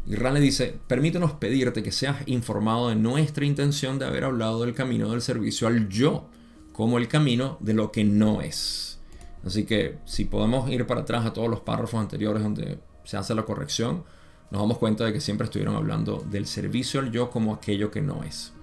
Y 0.07 0.15
Ran 0.15 0.33
le 0.33 0.39
dice, 0.39 0.75
permítenos 0.87 1.33
pedirte 1.33 1.83
que 1.83 1.91
seas 1.91 2.17
informado 2.25 2.89
de 2.89 2.95
nuestra 2.95 3.45
intención 3.45 3.99
de 3.99 4.05
haber 4.05 4.23
hablado 4.23 4.61
del 4.61 4.73
camino 4.73 5.11
del 5.11 5.21
servicio 5.21 5.67
al 5.67 5.89
yo, 5.89 6.27
como 6.71 6.97
el 6.97 7.07
camino 7.07 7.57
de 7.59 7.73
lo 7.73 7.91
que 7.91 8.03
no 8.03 8.41
es. 8.41 8.99
Así 9.45 9.65
que 9.65 9.99
si 10.05 10.25
podemos 10.25 10.69
ir 10.69 10.85
para 10.87 11.01
atrás 11.01 11.25
a 11.25 11.33
todos 11.33 11.49
los 11.49 11.61
párrafos 11.61 11.99
anteriores 11.99 12.43
donde 12.43 12.79
se 13.03 13.17
hace 13.17 13.35
la 13.35 13.43
corrección, 13.43 14.03
nos 14.51 14.61
damos 14.61 14.77
cuenta 14.77 15.05
de 15.05 15.13
que 15.13 15.21
siempre 15.21 15.45
estuvieron 15.45 15.75
hablando 15.75 16.25
del 16.29 16.45
servicio 16.45 16.99
al 16.99 17.11
yo 17.11 17.29
como 17.29 17.53
aquello 17.53 17.91
que 17.91 18.01
no 18.01 18.23
es. 18.23 18.53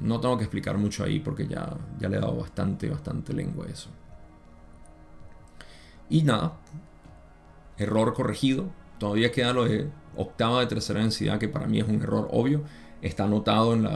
No 0.00 0.20
tengo 0.20 0.36
que 0.36 0.44
explicar 0.44 0.76
mucho 0.76 1.04
ahí 1.04 1.20
porque 1.20 1.46
ya, 1.46 1.76
ya 1.98 2.08
le 2.08 2.16
he 2.16 2.20
dado 2.20 2.36
bastante, 2.36 2.88
bastante 2.88 3.32
lengua 3.32 3.66
a 3.66 3.70
eso. 3.70 3.90
Y 6.08 6.22
nada, 6.22 6.54
error 7.78 8.14
corregido. 8.14 8.66
Todavía 8.98 9.32
queda 9.32 9.52
lo 9.52 9.64
de 9.64 9.90
octava 10.16 10.60
de 10.60 10.66
tercera 10.66 11.00
densidad, 11.00 11.38
que 11.38 11.48
para 11.48 11.66
mí 11.66 11.80
es 11.80 11.88
un 11.88 12.02
error 12.02 12.28
obvio, 12.30 12.62
está 13.02 13.24
anotado 13.24 13.74
en, 13.74 13.86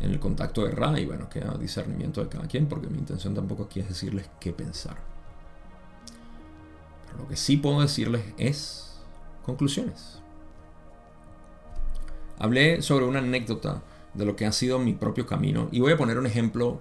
el 0.00 0.18
contacto 0.18 0.64
de 0.64 0.70
Ra 0.70 0.98
y 0.98 1.04
bueno, 1.04 1.28
queda 1.28 1.56
discernimiento 1.58 2.22
de 2.22 2.28
cada 2.28 2.46
quien, 2.46 2.66
porque 2.66 2.88
mi 2.88 2.98
intención 2.98 3.34
tampoco 3.34 3.64
aquí 3.64 3.80
es 3.80 3.88
decirles 3.88 4.28
qué 4.40 4.52
pensar. 4.52 4.96
Pero 7.06 7.18
lo 7.22 7.28
que 7.28 7.36
sí 7.36 7.56
puedo 7.56 7.80
decirles 7.80 8.22
es 8.38 9.00
conclusiones. 9.44 10.20
Hablé 12.38 12.80
sobre 12.80 13.04
una 13.04 13.18
anécdota 13.18 13.82
de 14.14 14.24
lo 14.24 14.36
que 14.36 14.46
ha 14.46 14.52
sido 14.52 14.78
mi 14.78 14.94
propio 14.94 15.26
camino 15.26 15.68
y 15.70 15.80
voy 15.80 15.92
a 15.92 15.98
poner 15.98 16.18
un 16.18 16.26
ejemplo 16.26 16.80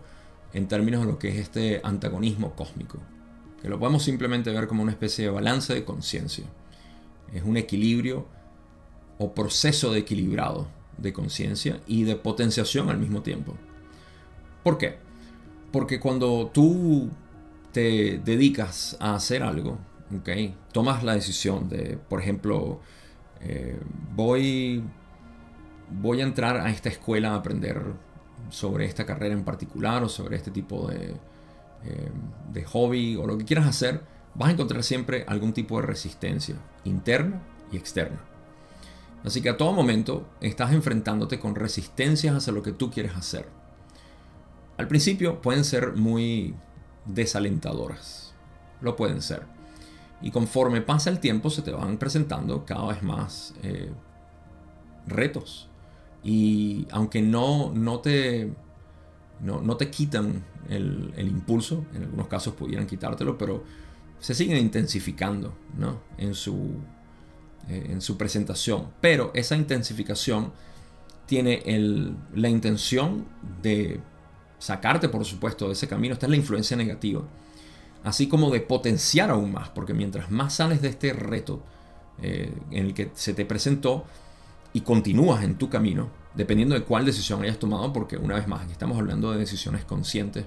en 0.54 0.68
términos 0.68 1.02
de 1.02 1.08
lo 1.08 1.20
que 1.20 1.30
es 1.30 1.36
este 1.36 1.82
antagonismo 1.84 2.56
cósmico, 2.56 2.98
que 3.62 3.70
lo 3.70 3.80
podemos 3.80 4.04
simplemente 4.04 4.52
ver 4.52 4.68
como 4.68 4.84
una 4.84 4.92
especie 4.92 5.26
de 5.26 5.32
balance 5.32 5.74
de 5.74 5.84
conciencia 5.84 6.46
es 7.34 7.44
un 7.44 7.58
equilibrio 7.58 8.26
o 9.18 9.34
proceso 9.34 9.92
de 9.92 10.00
equilibrado 10.00 10.68
de 10.98 11.14
conciencia 11.14 11.82
y 11.88 12.04
de 12.04 12.16
potenciación 12.16 12.90
al 12.90 12.98
mismo 12.98 13.22
tiempo. 13.22 13.56
¿Por 14.64 14.78
qué? 14.78 14.98
Porque 15.72 16.00
cuando 16.00 16.50
tú 16.54 17.10
te 17.72 18.20
dedicas 18.20 18.98
a 19.00 19.16
hacer 19.16 19.44
algo, 19.44 19.78
tomas 20.72 21.04
la 21.04 21.14
decisión 21.14 21.70
de, 21.70 21.98
por 22.10 22.20
ejemplo, 22.20 22.82
eh, 23.42 23.80
voy, 24.16 24.84
voy 26.02 26.22
a 26.22 26.24
entrar 26.24 26.58
a 26.58 26.70
esta 26.70 26.90
escuela 26.90 27.32
a 27.32 27.36
aprender 27.36 27.82
sobre 28.50 28.86
esta 28.86 29.06
carrera 29.06 29.36
en 29.36 29.44
particular 29.44 30.04
o 30.04 30.10
sobre 30.10 30.36
este 30.36 30.52
tipo 30.52 30.88
de, 30.88 31.14
eh, 31.86 32.12
de 32.52 32.64
hobby 32.66 33.16
o 33.16 33.26
lo 33.26 33.38
que 33.38 33.46
quieras 33.46 33.68
hacer, 33.68 34.04
vas 34.36 34.50
a 34.50 34.52
encontrar 34.54 34.84
siempre 34.84 35.26
algún 35.28 35.54
tipo 35.54 35.80
de 35.80 35.88
resistencia 35.88 36.56
interna 36.84 37.42
y 37.72 37.78
externa. 37.78 38.20
Así 39.24 39.42
que 39.42 39.50
a 39.50 39.58
todo 39.58 39.74
momento 39.74 40.28
estás 40.40 40.72
enfrentándote 40.72 41.40
con 41.40 41.56
resistencias 41.56 42.36
hacia 42.36 42.54
lo 42.54 42.64
que 42.64 42.72
tú 42.72 42.90
quieres 42.90 43.16
hacer. 43.16 43.48
Al 44.78 44.88
principio 44.88 45.42
pueden 45.42 45.66
ser 45.66 45.94
muy 45.96 46.56
desalentadoras. 47.06 48.34
Lo 48.82 48.96
pueden 48.96 49.22
ser. 49.22 49.44
Y 50.22 50.32
conforme 50.32 50.82
pasa 50.82 51.10
el 51.10 51.20
tiempo 51.20 51.50
se 51.50 51.62
te 51.62 51.72
van 51.72 51.98
presentando 51.98 52.66
cada 52.66 52.88
vez 52.88 53.04
más 53.04 53.54
eh, 53.62 53.92
retos. 55.06 55.70
Y 56.24 56.88
aunque 56.92 57.22
no, 57.22 57.72
no, 57.74 58.00
te, 58.00 58.54
no, 59.42 59.78
te 59.78 59.90
quitan 59.90 60.46
el, 60.68 61.14
el 61.16 61.28
impulso, 61.28 61.86
en 61.94 62.04
algunos 62.04 62.28
casos 62.28 62.54
pudieran 62.54 62.86
quitártelo, 62.86 63.38
pero 63.38 63.64
se 64.20 64.34
siguen 64.34 64.58
intensificando 64.58 65.54
¿no? 65.78 66.02
en, 66.18 66.36
su, 66.36 66.74
eh, 67.70 67.88
en 67.90 68.02
su 68.02 68.18
presentación. 68.18 68.90
Pero 69.02 69.32
esa 69.34 69.56
intensificación 69.56 70.52
tiene 71.26 71.64
la 72.34 72.50
intención 72.50 73.26
de 73.62 74.00
sacarte, 74.58 75.10
por 75.10 75.24
supuesto, 75.26 75.68
de 75.68 75.74
ese 75.74 75.88
camino. 75.88 76.14
Esta 76.14 76.26
es 76.26 76.32
la 76.32 76.36
influencia 76.36 76.76
negativa. 76.76 77.22
Así 78.04 78.28
como 78.28 78.50
de 78.50 78.62
potenciar 78.62 79.30
aún 79.30 79.52
más, 79.52 79.70
porque 79.70 79.94
mientras 79.94 80.32
más 80.32 80.56
sales 80.56 80.82
de 80.82 80.90
este 80.90 81.14
reto 81.14 81.64
eh, 82.22 82.52
en 82.72 82.88
el 82.88 82.94
que 82.94 83.12
se 83.14 83.34
te 83.34 83.46
presentó 83.46 84.06
y 84.74 84.82
continúas 84.82 85.44
en 85.44 85.56
tu 85.56 85.70
camino, 85.70 86.10
dependiendo 86.36 86.76
de 86.76 86.84
cuál 86.84 87.06
decisión 87.06 87.42
hayas 87.42 87.60
tomado, 87.60 87.92
porque 87.94 88.18
una 88.18 88.36
vez 88.36 88.48
más, 88.48 88.64
aquí 88.64 88.72
estamos 88.72 88.98
hablando 88.98 89.32
de 89.32 89.40
decisiones 89.40 89.86
conscientes 89.86 90.46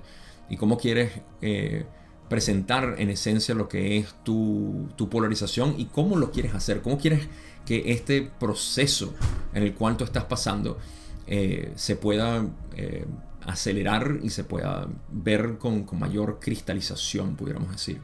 y 0.49 0.57
cómo 0.57 0.79
quieres 0.79 1.13
eh, 1.41 1.87
presentar 2.29 2.97
en 2.99 3.11
esencia 3.11 3.55
lo 3.55 3.69
que 3.69 3.99
es 3.99 4.15
tu, 4.25 4.89
polarización 5.11 5.75
y 5.79 5.87
cómo 5.87 6.17
lo 6.17 6.31
quieres 6.31 6.55
hacer, 6.55 6.81
cómo 6.83 6.99
quieres 6.99 7.29
que 7.67 7.93
este 7.93 8.23
proceso 8.23 9.15
en 9.55 9.65
el 9.65 9.75
cual 9.75 9.97
tú 9.97 10.05
estás 10.05 10.25
pasando 10.25 10.79
eh, 11.27 11.73
se 11.77 11.97
pueda 11.97 12.47
eh, 12.77 13.05
acelerar 13.45 14.19
y 14.23 14.31
se 14.31 14.45
pueda 14.45 14.89
ver 15.11 15.59
con, 15.59 15.87
mayor 15.99 16.39
cristalización, 16.41 17.37
pudiéramos 17.37 17.71
decir. 17.71 18.01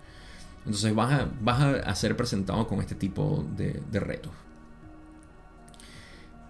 Entonces 0.65 0.95
vas 0.95 1.13
a, 1.13 1.31
vas 1.41 1.63
a 1.63 1.95
ser 1.95 2.17
presentado 2.17 2.67
con 2.67 2.81
este 2.81 2.95
tipo 2.95 3.47
de, 3.57 3.81
de 3.91 4.01
retos. 4.01 4.33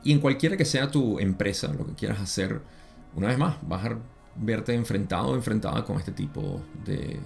Y 0.04 0.12
en 0.12 0.20
cualquiera 0.20 0.56
que 0.56 0.64
sea 0.64 0.90
tu 0.90 1.18
empresa, 1.18 1.72
lo 1.72 1.86
que 1.86 1.94
quieras 1.94 2.20
hacer, 2.20 2.60
una 3.14 3.28
vez 3.28 3.38
más, 3.38 3.56
vas 3.62 3.84
a 3.84 3.98
verte 4.36 4.74
enfrentado 4.74 5.28
o 5.28 5.34
enfrentada 5.34 5.84
con 5.84 5.96
este 5.96 6.12
tipo 6.12 6.60
de, 6.84 7.18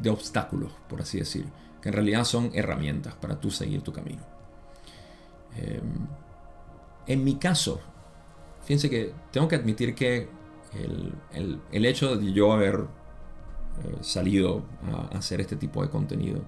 de, 0.00 0.10
obstáculos, 0.10 0.72
por 0.88 1.00
así 1.00 1.18
decir, 1.18 1.46
que 1.80 1.88
en 1.88 1.94
realidad 1.94 2.24
son 2.24 2.50
herramientas 2.54 3.14
para 3.14 3.38
tú 3.40 3.50
seguir 3.50 3.82
tu 3.82 3.92
camino. 3.92 4.22
Em, 5.56 6.06
en 7.06 7.24
mi 7.24 7.36
caso, 7.36 7.80
fíjense 8.62 8.88
que 8.88 9.12
tengo 9.30 9.48
que 9.48 9.56
admitir 9.56 9.94
que 9.94 10.28
el, 11.32 11.84
hecho 11.84 12.16
de 12.16 12.32
yo 12.32 12.52
haber 12.52 12.86
eh, 13.84 13.96
salido 14.00 14.64
a 14.90 15.16
hacer 15.16 15.40
este 15.40 15.56
tipo 15.56 15.82
de 15.82 15.90
contenido, 15.90 16.42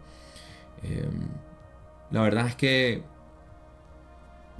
em, 0.82 1.28
la 2.10 2.22
verdad 2.22 2.46
es 2.46 2.56
que 2.56 3.02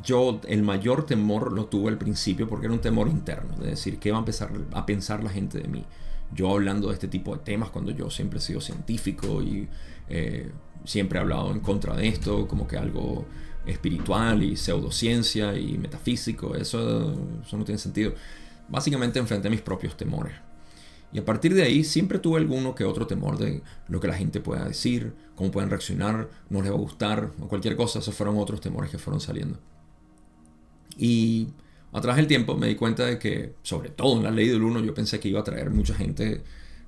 yo 0.02 0.40
el 0.48 0.62
mayor 0.62 1.06
temor 1.06 1.52
lo 1.52 1.66
tuve 1.66 1.90
al 1.90 1.98
principio 1.98 2.48
porque 2.48 2.66
era 2.66 2.74
un 2.74 2.80
temor 2.80 3.08
interno, 3.08 3.56
de 3.56 3.70
decir, 3.70 3.98
¿qué 3.98 4.10
va 4.10 4.18
a 4.18 4.20
empezar 4.20 4.50
a 4.72 4.86
pensar 4.86 5.22
la 5.22 5.30
gente 5.30 5.58
de 5.58 5.68
mí? 5.68 5.84
yo 6.34 6.50
hablando 6.50 6.88
de 6.88 6.94
este 6.94 7.08
tipo 7.08 7.34
de 7.36 7.42
temas 7.42 7.70
cuando 7.70 7.90
yo 7.92 8.10
siempre 8.10 8.38
he 8.38 8.42
sido 8.42 8.60
científico 8.60 9.42
y 9.42 9.68
eh, 10.08 10.50
siempre 10.84 11.18
he 11.18 11.22
hablado 11.22 11.50
en 11.52 11.60
contra 11.60 11.96
de 11.96 12.08
esto, 12.08 12.46
como 12.48 12.66
que 12.66 12.76
algo 12.76 13.26
espiritual 13.66 14.42
y 14.42 14.56
pseudociencia 14.56 15.56
y 15.56 15.78
metafísico, 15.78 16.54
eso, 16.54 17.14
eso 17.42 17.56
no 17.56 17.64
tiene 17.64 17.78
sentido. 17.78 18.14
Básicamente 18.68 19.18
enfrenté 19.18 19.48
mis 19.48 19.62
propios 19.62 19.96
temores. 19.96 20.34
Y 21.12 21.18
a 21.18 21.24
partir 21.24 21.54
de 21.54 21.62
ahí 21.62 21.84
siempre 21.84 22.18
tuve 22.18 22.40
alguno 22.40 22.74
que 22.74 22.84
otro 22.84 23.06
temor 23.06 23.38
de 23.38 23.62
lo 23.88 24.00
que 24.00 24.08
la 24.08 24.14
gente 24.14 24.40
pueda 24.40 24.64
decir, 24.64 25.14
cómo 25.36 25.50
pueden 25.52 25.70
reaccionar, 25.70 26.28
no 26.50 26.60
les 26.60 26.72
va 26.72 26.74
a 26.74 26.78
gustar 26.78 27.30
o 27.40 27.46
cualquier 27.46 27.76
cosa. 27.76 28.00
Esos 28.00 28.14
fueron 28.14 28.36
otros 28.36 28.60
temores 28.60 28.90
que 28.90 28.98
fueron 28.98 29.20
saliendo. 29.20 29.58
Y 30.96 31.48
a 31.92 32.00
través 32.00 32.16
del 32.16 32.26
tiempo 32.26 32.56
me 32.56 32.68
di 32.68 32.74
cuenta 32.74 33.06
de 33.06 33.18
que, 33.18 33.54
sobre 33.62 33.90
todo 33.90 34.16
en 34.16 34.24
la 34.24 34.30
ley 34.30 34.48
del 34.48 34.62
uno, 34.62 34.80
yo 34.80 34.92
pensé 34.94 35.20
que 35.20 35.28
iba 35.28 35.40
a 35.40 35.44
traer 35.44 35.70
mucha 35.70 35.94
gente 35.94 36.42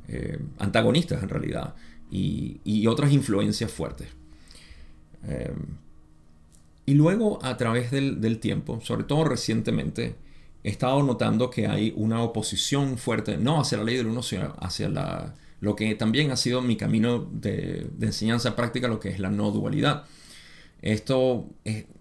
eh, 0.08 0.38
antagonistas 0.58 1.22
en 1.22 1.28
realidad 1.28 1.74
y, 2.10 2.86
otras 2.86 3.12
influencias 3.12 3.70
fuertes. 3.70 4.08
Eh, 5.24 5.52
y 6.86 6.94
luego 6.94 7.38
a 7.42 7.56
través 7.56 7.90
del, 7.90 8.38
tiempo, 8.38 8.80
sobre 8.80 9.04
todo 9.04 9.24
recientemente, 9.24 10.14
he 10.62 10.70
estado 10.70 11.02
notando 11.02 11.50
que 11.50 11.66
hay 11.66 11.92
una 11.96 12.22
oposición 12.22 12.98
fuerte, 12.98 13.36
no 13.36 13.60
hacia 13.60 13.78
la 13.78 13.84
ley 13.84 13.96
del 13.96 14.06
uno, 14.06 14.22
sino 14.22 14.54
hacia 14.60 14.88
la, 14.88 15.34
lo 15.60 15.74
que 15.74 15.94
también 15.96 16.30
ha 16.30 16.36
sido 16.36 16.62
mi 16.62 16.76
camino 16.76 17.28
de, 17.32 17.88
de 17.96 18.06
enseñanza 18.06 18.54
práctica, 18.54 18.86
lo 18.88 19.00
que 19.00 19.08
es 19.08 19.18
la 19.18 19.30
no 19.30 19.50
dualidad. 19.50 20.04
Esto, 20.86 21.48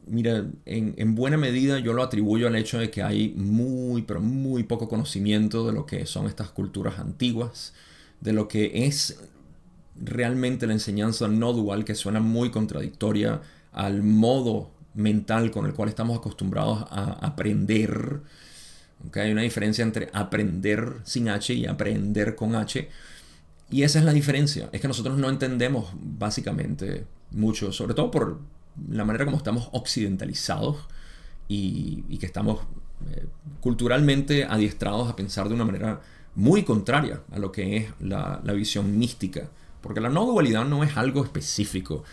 mira, 0.06 0.45
en, 0.68 1.16
buena 1.16 1.38
medida 1.38 1.80
yo 1.80 1.94
lo 1.94 2.03
atribuyo 2.03 2.45
al 2.45 2.56
hecho 2.56 2.78
de 2.78 2.91
que 2.91 3.02
hay 3.02 3.34
muy, 3.36 4.03
pero 4.03 4.22
muy 4.22 4.62
poco 4.62 4.88
conocimiento 4.88 5.66
de 5.66 5.74
lo 5.74 5.88
que 5.88 6.06
son 6.06 6.28
estas 6.28 6.49
culturas 6.52 6.99
antiguas, 6.99 7.74
de 8.22 8.34
lo 8.34 8.48
que 8.48 8.86
es 8.86 9.18
realmente 9.99 10.68
la 10.68 10.74
enseñanza 10.74 11.28
no 11.28 11.52
dual 11.52 11.84
que 11.84 11.95
suena 11.95 12.20
muy 12.20 12.52
contradictoria 12.52 13.41
al 13.72 14.03
modo 14.03 14.70
mental 14.94 15.49
con 15.49 15.66
el 15.66 15.74
cual 15.74 15.90
estamos 15.90 16.20
acostumbrados 16.20 16.86
a 16.91 17.18
aprender. 17.26 18.22
Hay 19.16 19.32
una 19.32 19.41
diferencia 19.41 19.84
entre 19.84 20.10
aprender 20.14 20.98
sin 21.06 21.30
H 21.30 21.56
y 21.56 21.66
aprender 21.66 22.36
con 22.36 22.56
H. 22.56 22.88
Y 23.72 23.82
esa 23.82 23.98
es 23.98 24.06
la 24.06 24.14
diferencia. 24.14 24.70
Es 24.72 24.80
que 24.80 24.88
nosotros 24.88 25.18
no 25.18 25.28
entendemos 25.28 25.90
básicamente 25.95 27.07
mucho, 27.32 27.72
sobre 27.72 27.95
todo 27.95 28.12
por 28.12 28.55
la 28.89 29.06
manera 29.06 29.26
como 29.26 29.38
estamos 29.38 29.69
occidentalizados 29.72 30.77
y, 31.47 32.18
que 32.18 32.26
estamos 32.26 32.61
eh, 33.11 33.26
culturalmente 33.61 34.45
adiestrados 34.45 35.10
a 35.10 35.15
pensar 35.15 35.47
de 35.47 35.56
una 35.56 35.65
manera 35.65 36.02
muy 36.35 36.64
contraria 36.64 37.22
a 37.31 37.39
lo 37.39 37.52
que 37.52 37.77
es 37.77 37.88
la, 37.99 38.41
visión 38.53 38.97
mística. 38.97 39.49
Porque 39.81 40.02
la 40.02 40.10
no 40.10 40.26
dualidad 40.26 40.65
no 40.65 40.84
es 40.84 40.97
algo 40.97 41.23
específico. 41.23 42.03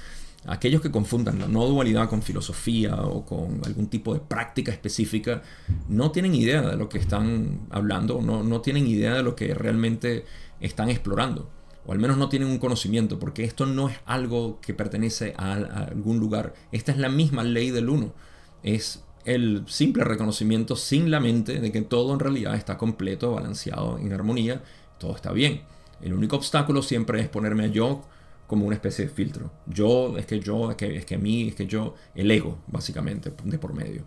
Aquellos 0.44 0.82
que 0.82 0.90
confundan 0.90 1.38
la 1.38 1.46
no 1.46 1.66
dualidad 1.66 2.08
con 2.08 2.20
filosofía 2.20 2.96
o 2.96 3.24
con 3.24 3.60
algún 3.64 3.86
tipo 3.86 4.12
de 4.12 4.20
práctica 4.20 4.72
específica 4.72 5.42
no 5.88 6.10
tienen 6.10 6.34
idea 6.34 6.62
de 6.62 6.76
lo 6.76 6.88
que 6.88 6.98
están 6.98 7.60
hablando, 7.70 8.20
no, 8.20 8.42
no 8.42 8.60
tienen 8.60 8.86
idea 8.86 9.14
de 9.14 9.22
lo 9.22 9.36
que 9.36 9.54
realmente 9.54 10.24
están 10.60 10.90
explorando 10.90 11.48
o 11.86 11.92
al 11.92 11.98
menos 11.98 12.16
no 12.16 12.28
tienen 12.28 12.48
un 12.48 12.58
conocimiento, 12.58 13.18
porque 13.18 13.44
esto 13.44 13.66
no 13.66 13.88
es 13.88 13.98
algo 14.04 14.60
que 14.60 14.74
pertenece 14.74 15.34
a, 15.36 15.54
algún 15.54 16.18
lugar. 16.18 16.54
Esta 16.70 16.92
es 16.92 16.98
la 16.98 17.08
misma 17.08 17.42
ley 17.42 17.70
del 17.70 17.88
uno. 17.88 18.14
Es 18.62 19.04
el 19.24 19.64
simple 19.66 20.04
reconocimiento 20.04 20.76
sin 20.76 21.10
la 21.10 21.20
mente 21.20 21.60
de 21.60 21.72
que 21.72 21.82
todo 21.82 22.12
en 22.12 22.20
realidad 22.20 22.54
está 22.54 22.78
completo, 22.78 23.32
balanceado, 23.32 23.98
en 23.98 24.12
armonía, 24.12 24.62
todo 24.98 25.16
está 25.16 25.32
bien. 25.32 25.62
El 26.00 26.14
único 26.14 26.36
obstáculo 26.36 26.82
siempre 26.82 27.20
es 27.20 27.28
ponerme 27.28 27.64
a 27.64 27.68
yo 27.68 28.02
como 28.46 28.66
una 28.66 28.76
especie 28.76 29.06
de 29.06 29.10
filtro. 29.10 29.50
Yo, 29.66 30.16
es 30.18 30.26
que 30.26 30.38
yo, 30.38 30.70
es 30.70 30.76
que, 30.76 30.96
es 30.96 31.04
que 31.04 31.18
mí, 31.18 31.48
es 31.48 31.54
que 31.54 31.66
yo, 31.66 31.94
el 32.14 32.30
ego, 32.30 32.58
básicamente, 32.68 33.32
de 33.44 33.58
por 33.58 33.72
medio. 33.72 34.04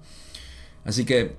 Así 0.83 1.03
que 1.03 1.35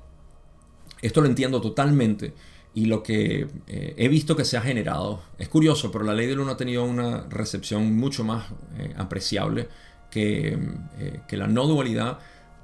esto 1.00 1.20
lo 1.20 1.28
entiendo 1.28 1.60
totalmente 1.60 2.34
y 2.76 2.84
lo 2.84 3.02
que 3.02 3.48
eh, 3.68 3.94
he 3.96 4.06
visto 4.08 4.36
que 4.36 4.44
se 4.44 4.58
ha 4.58 4.60
generado 4.60 5.22
es 5.38 5.48
curioso, 5.48 5.90
pero 5.90 6.04
la 6.04 6.12
ley 6.12 6.26
del 6.26 6.40
uno 6.40 6.52
ha 6.52 6.56
tenido 6.58 6.84
una 6.84 7.22
recepción 7.22 7.96
mucho 7.96 8.22
más 8.22 8.48
eh, 8.76 8.92
apreciable 8.98 9.70
que, 10.10 10.58
eh, 10.98 11.20
que, 11.26 11.38
la 11.38 11.46
no 11.46 11.66
dualidad, 11.66 12.18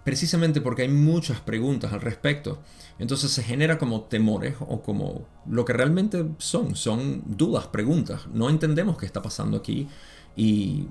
precisamente 0.05 0.61
porque 0.61 0.83
hay 0.83 0.89
muchas 0.89 1.41
preguntas 1.41 1.95
al 1.95 2.03
respecto. 2.03 2.59
Entonces 2.99 3.31
se 3.31 3.43
genera 3.43 3.79
como 3.79 4.03
temores 4.03 4.57
o 4.61 4.83
como 4.83 5.27
lo 5.49 5.65
que 5.65 5.73
realmente 5.73 6.27
son, 6.37 6.77
son 6.77 7.23
dudas, 7.25 7.69
preguntas. 7.69 8.27
No 8.35 8.51
entendemos 8.51 8.99
qué 8.99 9.07
está 9.07 9.23
pasando 9.23 9.57
aquí 9.57 9.89
y 10.37 10.89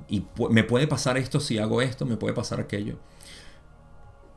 me 0.49 0.64
puede 0.64 0.88
pasar 0.88 1.19
esto 1.19 1.39
si 1.39 1.60
hago 1.60 1.84
esto, 1.84 2.07
me 2.07 2.18
puede 2.18 2.34
pasar 2.34 2.60
aquello 2.60 2.98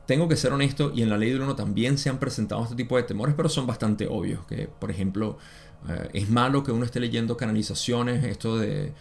tengo 0.05 0.27
que 0.27 0.35
ser 0.35 0.53
honesto 0.53 0.91
y 0.93 1.01
en 1.01 1.09
la 1.09 1.17
ley 1.17 1.31
del 1.31 1.41
uno 1.41 1.55
también 1.55 1.97
se 1.97 2.09
han 2.09 2.19
presentado 2.19 2.63
este 2.63 2.75
tipo 2.75 2.97
de 2.97 3.03
temores, 3.03 3.35
pero 3.35 3.49
son 3.49 3.67
bastante 3.67 4.07
obvios. 4.07 4.45
Que, 4.45 4.67
por 4.67 4.91
ejemplo, 4.91 5.37
eh, 5.89 6.09
es 6.13 6.29
malo 6.29 6.63
que 6.63 6.71
uno 6.71 6.85
esté 6.85 6.99
leyendo 6.99 7.37
canalizaciones, 7.37 8.23
esto 8.23 8.57
de, 8.57 8.93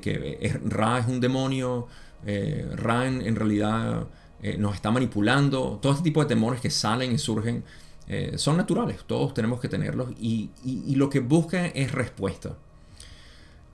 que 0.00 0.60
Ra 0.64 0.98
es 0.98 1.06
un 1.06 1.20
demonio, 1.20 1.86
eh, 2.24 2.68
Ra 2.74 3.06
en, 3.06 3.36
realidad 3.36 4.06
eh, 4.42 4.56
nos 4.58 4.74
está 4.74 4.90
manipulando. 4.90 5.78
Todo 5.80 5.92
este 5.92 6.04
tipo 6.04 6.20
de 6.20 6.26
temores 6.26 6.60
que 6.60 6.70
salen 6.70 7.12
y 7.12 7.18
surgen 7.18 7.64
son 8.36 8.56
naturales, 8.56 9.00
todos 9.04 9.34
tenemos 9.34 9.58
que 9.60 9.68
tenerlos 9.68 10.12
y, 10.20 10.50
y 10.64 10.94
lo 10.94 11.10
que 11.10 11.18
busca 11.18 11.66
es 11.66 11.90
respuesta. 11.90 12.56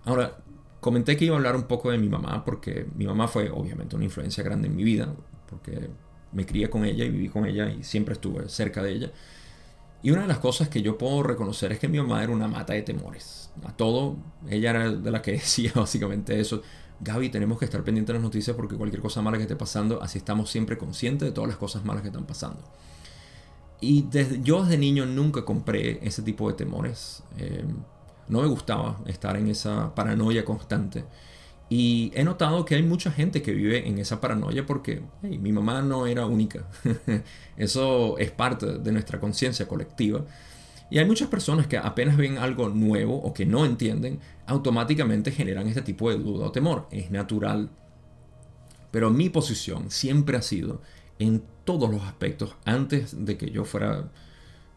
Ahora, 0.07 0.39
comenté 0.81 1.19
que 1.19 1.27
iba 1.27 1.37
a 1.37 1.39
hablar 1.39 1.55
un 1.55 1.65
poco 1.65 1.91
de 1.91 1.99
mi 1.99 2.09
mamá, 2.09 2.43
porque 2.43 2.87
mi 2.97 3.07
mamá 3.07 3.29
fue 3.29 3.51
obviamente 3.51 3.95
una 3.95 4.07
influencia 4.07 4.43
grande 4.43 4.69
en 4.69 4.75
mi 4.75 4.85
vida, 4.85 5.15
porque 5.51 5.91
me 6.33 6.47
crié 6.47 6.71
con 6.71 6.85
ella 6.85 7.05
y 7.05 7.11
viví 7.11 7.29
con 7.29 7.47
ella 7.47 7.71
y 7.71 7.85
siempre 7.85 8.15
estuve 8.15 8.49
cerca 8.49 8.83
de 8.83 8.93
ella. 8.93 9.13
Y 10.03 10.11
una 10.11 10.23
de 10.23 10.29
las 10.29 10.39
cosas 10.39 10.69
que 10.69 10.83
yo 10.83 10.99
puedo 10.99 11.23
reconocer 11.23 11.73
es 11.73 11.79
que 11.79 11.89
mi 11.89 11.99
mamá 11.99 12.23
era 12.23 12.33
una 12.33 12.49
mata 12.49 12.73
de 12.73 12.83
temores. 12.83 13.51
A 13.65 13.73
todo, 13.73 14.17
ella 14.49 14.71
era 14.71 14.91
de 14.91 15.11
la 15.11 15.23
que 15.23 15.33
decía 15.33 15.73
básicamente 15.75 16.39
eso. 16.41 16.63
Gaby, 17.01 17.31
tenemos 17.31 17.59
que 17.59 17.65
estar 17.65 17.83
pendientes 17.83 18.13
de 18.13 18.15
las 18.15 18.23
noticias 18.23 18.57
porque 18.57 18.77
cualquier 18.77 19.03
cosa 19.03 19.23
mala 19.23 19.37
que 19.37 19.45
esté 19.45 19.57
pasando, 19.57 20.03
así 20.03 20.19
estamos 20.19 20.51
siempre 20.51 20.79
conscientes 20.79 21.29
de 21.29 21.33
todas 21.33 21.49
las 21.49 21.57
cosas 21.57 21.85
malas 21.85 22.03
que 22.03 22.09
están 22.09 22.27
pasando. 22.27 22.63
Y 23.81 24.03
desde, 24.03 24.41
yo 24.43 24.63
desde 24.63 24.79
niño 24.79 25.07
nunca 25.07 25.45
compré 25.45 25.99
ese 26.07 26.23
tipo 26.23 26.49
de 26.49 26.55
temores. 26.55 27.23
Eh, 27.39 27.65
no 28.29 28.41
me 28.41 28.47
gustaba 28.47 29.01
estar 29.07 29.37
en 29.37 29.49
esa 29.49 29.95
paranoia 29.95 30.45
constante. 30.45 31.05
Y 31.69 32.13
he 32.15 32.23
notado 32.23 32.65
que 32.65 32.75
hay 32.75 32.83
mucha 32.83 33.11
gente 33.11 33.41
que 33.41 33.53
vive 33.53 33.89
en 33.89 33.99
esa 33.99 34.21
paranoia 34.21 34.67
porque 34.67 35.03
mi 35.23 35.53
mamá 35.53 35.81
no 35.81 36.07
era 36.07 36.27
única. 36.27 36.67
Eso 37.57 38.19
es 38.19 38.31
parte 38.31 38.79
de 38.79 38.93
nuestra 38.93 39.19
conciencia 39.19 39.67
colectiva. 39.67 40.25
Y 40.91 40.99
hay 40.99 41.07
muchas 41.07 41.29
personas 41.29 41.67
que 41.67 41.79
apenas 41.79 42.19
ven 42.19 42.37
algo 42.37 42.69
nuevo 42.69 43.17
o 43.17 43.33
que 43.33 43.47
no 43.47 43.65
entienden, 43.65 44.21
automáticamente 44.47 45.31
generan 45.31 45.67
este 45.67 45.81
tipo 45.81 46.11
de 46.11 46.19
duda 46.19 46.49
o 46.49 46.53
temor. 46.53 46.87
Es 46.91 47.11
natural. 47.11 47.71
Pero 48.91 49.09
mi 49.09 49.31
posición 49.31 49.91
siempre 49.91 50.37
ha 50.37 50.43
sido, 50.43 50.83
en 51.19 51.43
todos 51.65 51.91
los 51.91 52.03
aspectos, 52.03 52.55
antes 52.67 53.25
de 53.25 53.39
que 53.39 53.51
yo 53.51 53.65
fuera 53.65 54.11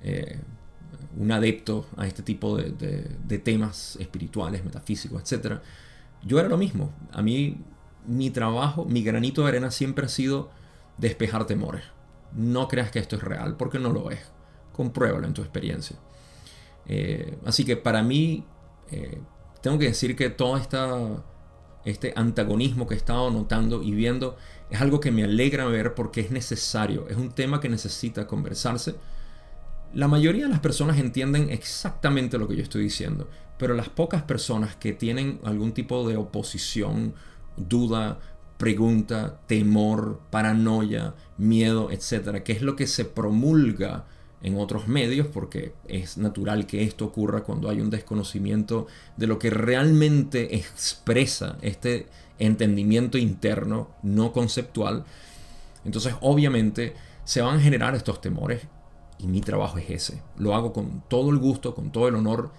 eh, 0.02 0.40
un 1.18 1.30
adepto 1.34 1.88
a 1.98 2.08
este 2.08 2.24
tipo 2.24 2.56
de, 2.56 2.72
de 2.72 3.38
temas 3.40 3.98
espirituales, 4.00 4.64
metafísicos, 4.64 5.30
etc., 5.30 5.60
yo 6.26 6.40
era 6.40 6.50
lo 6.50 6.58
mismo. 6.58 6.92
A 7.14 7.22
mí, 7.22 7.58
mi 8.06 8.32
trabajo, 8.32 8.84
mi 8.86 9.04
granito 9.04 9.44
de 9.44 9.50
arena 9.50 9.72
siempre 9.72 10.08
ha 10.08 10.10
sido 10.10 10.50
despejar 10.98 11.46
temores. 11.46 11.84
No 12.34 12.68
creas 12.68 12.92
que 12.92 13.00
esto 13.00 13.16
es 13.16 13.24
real, 13.24 13.56
porque 13.56 13.80
no 13.80 13.94
lo 13.94 14.12
es. 14.12 14.20
Compruébalo 14.74 15.26
en 15.26 15.34
tu 15.34 15.42
experiencia. 15.42 15.98
Eh, 16.88 17.38
así 17.46 17.64
que 17.64 17.78
para 17.78 18.04
mí, 18.04 18.46
eh, 18.92 19.22
tengo 19.62 19.80
que 19.80 19.86
decir 19.86 20.16
que 20.16 20.30
todo 20.30 20.58
este 21.86 22.14
antagonismo 22.16 22.88
que 22.88 22.96
he 22.96 22.98
estado 22.98 23.30
notando 23.32 23.82
y 23.82 23.92
viendo 23.92 24.36
es 24.70 24.82
algo 24.82 25.00
que 25.00 25.12
me 25.12 25.24
alegra 25.24 25.66
ver 25.66 25.94
porque 25.94 26.22
es 26.22 26.32
necesario. 26.32 27.08
Es 27.08 27.18
un 27.18 27.32
tema 27.32 27.62
que 27.62 27.70
necesita 27.70 28.28
conversarse. 28.28 28.96
La 29.94 30.08
mayoría 30.08 30.44
de 30.44 30.50
las 30.50 30.60
personas 30.60 30.98
entienden 30.98 31.50
exactamente 31.50 32.38
lo 32.38 32.48
que 32.48 32.56
yo 32.56 32.64
estoy 32.64 32.84
diciendo. 32.84 33.30
Pero 33.58 33.74
las 33.74 33.90
pocas 33.90 34.24
personas 34.24 34.76
que 34.76 34.94
tienen 34.94 35.40
algún 35.44 35.74
tipo 35.74 36.08
de 36.08 36.18
oposición, 36.18 37.14
duda, 37.58 38.20
pregunta, 38.58 39.40
temor, 39.48 40.22
paranoia, 40.30 41.14
miedo, 41.38 41.92
etcétera, 41.92 42.44
que 42.44 42.54
es 42.54 42.62
lo 42.62 42.76
que 42.76 42.88
se 42.88 43.06
promulga 43.06 44.06
en 44.42 44.60
otros 44.60 44.88
medios, 44.88 45.28
porque 45.28 45.74
es 45.88 46.18
natural 46.18 46.68
que 46.68 46.84
esto 46.84 47.06
ocurra 47.06 47.44
cuando 47.44 47.70
hay 47.70 47.82
un 47.82 47.90
desconocimiento 47.90 48.88
de 49.18 49.28
lo 49.28 49.40
que 49.40 49.50
realmente 49.50 50.56
expresa 50.56 51.58
este 51.62 52.08
entendimiento 52.38 53.18
interno, 53.18 53.90
no 54.04 54.32
conceptual. 54.32 55.04
Entonces, 55.84 56.14
obviamente, 56.22 56.94
se 57.24 57.42
van 57.42 57.58
a 57.58 57.62
generar 57.62 57.96
estos 57.96 58.22
temores 58.22 58.62
y 59.18 59.28
mi 59.28 59.42
trabajo 59.42 59.78
es 59.80 59.90
ese. 59.90 60.22
Lo 60.38 60.54
hago 60.54 60.74
con 60.74 61.04
todo 61.08 61.32
el 61.32 61.38
gusto, 61.38 61.74
con 61.74 61.92
todo 61.92 62.08
el 62.08 62.16
honor 62.16 62.52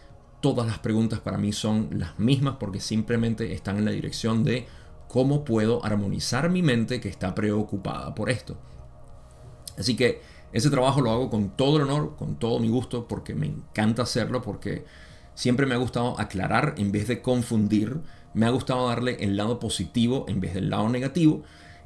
todas 0.54 0.68
las 0.68 0.78
preguntas 0.78 1.18
para 1.18 1.38
mí 1.38 1.52
son 1.52 1.88
las 1.90 2.20
mismas 2.20 2.54
porque 2.60 2.78
simplemente 2.78 3.52
están 3.52 3.78
en 3.78 3.84
la 3.84 3.90
dirección 3.90 4.44
de 4.44 4.68
cómo 5.08 5.44
puedo 5.44 5.84
armonizar 5.84 6.50
mi 6.50 6.62
mente 6.62 7.00
que 7.00 7.08
está 7.08 7.34
preocupada 7.34 8.14
por 8.14 8.30
esto. 8.30 8.56
Así 9.76 9.96
que 9.96 10.20
ese 10.52 10.70
trabajo 10.70 11.00
lo 11.00 11.10
hago 11.10 11.30
con 11.30 11.56
todo 11.56 11.78
el 11.78 11.82
honor, 11.82 12.14
con 12.16 12.38
todo 12.38 12.60
mi 12.60 12.68
gusto, 12.68 13.08
porque 13.08 13.34
me 13.34 13.46
encanta 13.46 14.02
hacerlo, 14.02 14.40
porque 14.40 14.84
siempre 15.34 15.66
me 15.66 15.74
ha 15.74 15.78
gustado 15.78 16.20
aclarar 16.20 16.74
en 16.76 16.92
vez 16.92 17.08
de 17.08 17.22
confundir, 17.22 17.98
me 18.32 18.46
ha 18.46 18.50
gustado 18.50 18.86
darle 18.86 19.16
el 19.18 19.36
lado 19.36 19.58
positivo 19.58 20.26
en 20.28 20.38
vez 20.38 20.54
del 20.54 20.70
lado 20.70 20.88
negativo, 20.88 21.42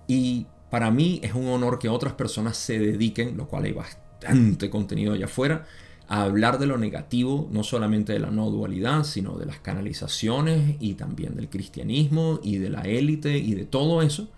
y 0.07 0.49
para 0.69 0.91
mí 0.91 1.19
es 1.23 1.33
un 1.33 1.49
honor 1.49 1.79
que 1.79 1.89
otras 1.89 2.13
personas 2.13 2.59
se 2.59 2.79
dediquen, 2.79 3.39
lo 3.39 3.49
cual 3.49 3.65
hay 3.65 3.73
bastante 3.73 4.69
contenido 4.69 5.15
allá 5.15 5.25
afuera, 5.25 5.65
a 6.11 6.23
hablar 6.23 6.59
de 6.59 6.67
lo 6.67 6.77
negativo, 6.77 7.49
no 7.53 7.63
solamente 7.63 8.13
de 8.13 8.19
la 8.19 8.33
no 8.33 8.51
dualidad, 8.51 9.05
sino 9.05 9.39
de 9.39 9.47
las 9.47 9.61
canalizaciones 9.61 10.75
y 10.81 10.95
también 10.95 11.37
del 11.37 11.49
cristianismo 11.49 12.41
y 12.43 12.59
de 12.59 12.69
la 12.69 12.83
élite 12.83 13.39
y 13.39 13.55
de 13.55 13.65
todo 13.65 14.03
eso, 14.03 14.29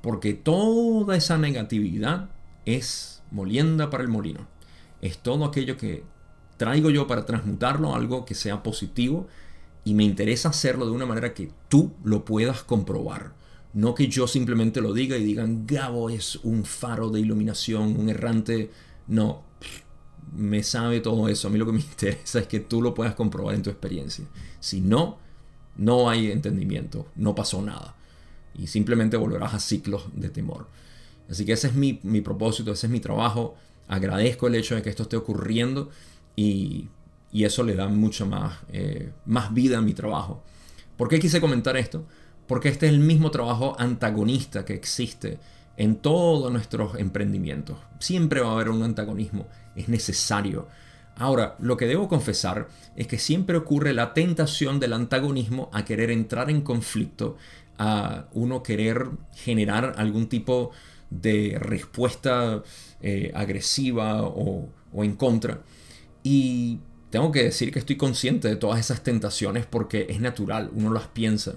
porque 0.00 0.32
toda 0.32 1.16
esa 1.16 1.36
negatividad 1.36 2.30
es 2.64 3.22
molienda 3.30 3.90
para 3.90 4.02
el 4.02 4.08
molino. 4.08 4.48
Es 5.02 5.18
todo 5.18 5.44
aquello 5.44 5.76
que 5.76 6.02
traigo 6.56 6.88
yo 6.88 7.06
para 7.06 7.26
transmutarlo 7.26 7.92
a 7.92 7.98
algo 7.98 8.24
que 8.24 8.34
sea 8.34 8.62
positivo 8.62 9.26
y 9.84 9.92
me 9.92 10.04
interesa 10.04 10.48
hacerlo 10.48 10.86
de 10.86 10.92
una 10.92 11.04
manera 11.04 11.34
que 11.34 11.52
tú 11.68 11.92
lo 12.04 12.24
puedas 12.24 12.62
comprobar. 12.64 13.34
No 13.74 13.94
que 13.94 14.08
yo 14.08 14.28
simplemente 14.28 14.80
lo 14.80 14.94
diga 14.94 15.18
y 15.18 15.24
digan, 15.24 15.66
Gabo 15.66 16.08
es 16.08 16.36
un 16.36 16.64
faro 16.64 17.10
de 17.10 17.20
iluminación, 17.20 18.00
un 18.00 18.08
errante. 18.08 18.70
No, 19.06 19.42
me 20.34 20.62
sabe 20.62 21.00
todo 21.00 21.28
eso. 21.28 21.48
A 21.48 21.50
mí 21.50 21.58
lo 21.58 21.66
que 21.66 21.72
me 21.72 21.80
interesa 21.92 22.40
es 22.40 22.46
que 22.46 22.60
tú 22.60 22.82
lo 22.82 22.94
puedas 22.94 23.14
comprobar 23.14 23.54
en 23.54 23.62
tu 23.62 23.70
experiencia. 23.70 24.24
Si 24.60 24.80
no, 24.80 25.18
no 25.76 26.10
hay 26.10 26.30
entendimiento, 26.30 27.06
no 27.16 27.34
pasó 27.34 27.62
nada. 27.62 27.94
Y 28.54 28.66
simplemente 28.66 29.16
volverás 29.16 29.54
a 29.54 29.60
ciclos 29.60 30.06
de 30.14 30.28
temor. 30.28 30.66
Así 31.30 31.44
que 31.44 31.52
ese 31.52 31.68
es 31.68 31.74
mi, 31.74 31.92
propósito, 32.20 32.72
ese 32.72 32.86
es 32.86 32.92
mi 32.92 33.00
trabajo. 33.00 33.54
Agradezco 33.86 34.46
el 34.46 34.54
hecho 34.54 34.74
de 34.74 34.82
que 34.82 34.90
esto 34.90 35.04
esté 35.04 35.16
ocurriendo 35.16 35.90
y, 36.34 36.88
eso 37.32 37.62
le 37.62 37.74
da 37.74 37.88
mucha 37.88 38.24
más, 38.24 38.58
eh, 38.72 39.12
más 39.26 39.52
vida 39.52 39.78
a 39.78 39.82
mi 39.82 39.92
trabajo. 39.92 40.42
¿Por 40.96 41.08
qué 41.08 41.20
quise 41.20 41.40
comentar 41.40 41.76
esto? 41.76 42.04
Porque 42.46 42.68
este 42.68 42.86
es 42.86 42.92
el 42.92 43.00
mismo 43.00 43.30
trabajo 43.30 43.76
antagonista 43.78 44.64
que 44.64 44.74
existe 44.74 45.38
en 45.78 45.96
todos 45.96 46.52
nuestros 46.52 46.98
emprendimientos. 46.98 47.78
Siempre 48.00 48.40
va 48.40 48.48
a 48.50 48.52
haber 48.52 48.68
un 48.68 48.82
antagonismo, 48.82 49.46
es 49.76 49.88
necesario. 49.88 50.66
Ahora, 51.16 51.56
lo 51.60 51.76
que 51.76 51.86
debo 51.86 52.08
confesar 52.08 52.68
es 52.96 53.06
que 53.06 53.16
siempre 53.16 53.56
ocurre 53.56 53.94
la 53.94 54.12
tentación 54.12 54.80
del 54.80 54.92
antagonismo 54.92 55.70
a 55.72 55.84
querer 55.84 56.10
entrar 56.10 56.50
en 56.50 56.62
conflicto, 56.62 57.36
a 57.78 58.26
uno 58.32 58.62
querer 58.62 59.06
generar 59.34 59.94
algún 59.96 60.28
tipo 60.28 60.72
de 61.10 61.56
respuesta 61.60 62.62
eh, 63.00 63.30
agresiva 63.34 64.22
o, 64.22 64.68
o 64.92 65.04
en 65.04 65.14
contra. 65.14 65.62
Y 66.24 66.80
tengo 67.10 67.30
que 67.30 67.44
decir 67.44 67.72
que 67.72 67.78
estoy 67.78 67.96
consciente 67.96 68.48
de 68.48 68.56
todas 68.56 68.80
esas 68.80 69.04
tentaciones 69.04 69.64
porque 69.64 70.06
es 70.10 70.20
natural, 70.20 70.70
uno 70.74 70.92
las 70.92 71.06
piensa. 71.06 71.54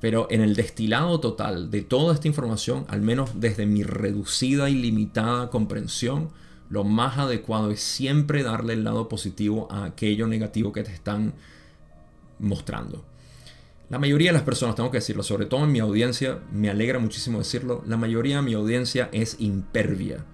Pero 0.00 0.26
en 0.30 0.40
el 0.40 0.56
destilado 0.56 1.20
total 1.20 1.70
de 1.70 1.82
toda 1.82 2.14
esta 2.14 2.28
información, 2.28 2.86
al 2.88 3.02
menos 3.02 3.32
desde 3.34 3.66
mi 3.66 3.82
reducida 3.82 4.70
y 4.70 4.74
limitada 4.74 5.50
comprensión, 5.50 6.30
lo 6.70 6.84
más 6.84 7.18
adecuado 7.18 7.70
es 7.70 7.80
siempre 7.80 8.42
darle 8.42 8.74
el 8.74 8.84
lado 8.84 9.08
positivo 9.08 9.68
a 9.70 9.84
aquello 9.84 10.26
negativo 10.26 10.72
que 10.72 10.84
te 10.84 10.92
están 10.92 11.34
mostrando. 12.38 13.04
La 13.90 13.98
mayoría 13.98 14.30
de 14.30 14.34
las 14.34 14.44
personas, 14.44 14.76
tengo 14.76 14.90
que 14.90 14.98
decirlo, 14.98 15.24
sobre 15.24 15.46
todo 15.46 15.64
en 15.64 15.72
mi 15.72 15.80
audiencia, 15.80 16.38
me 16.52 16.70
alegra 16.70 17.00
muchísimo 17.00 17.38
decirlo, 17.38 17.82
la 17.86 17.96
mayoría 17.96 18.36
de 18.36 18.42
mi 18.42 18.54
audiencia 18.54 19.08
es 19.12 19.36
impervia, 19.40 20.24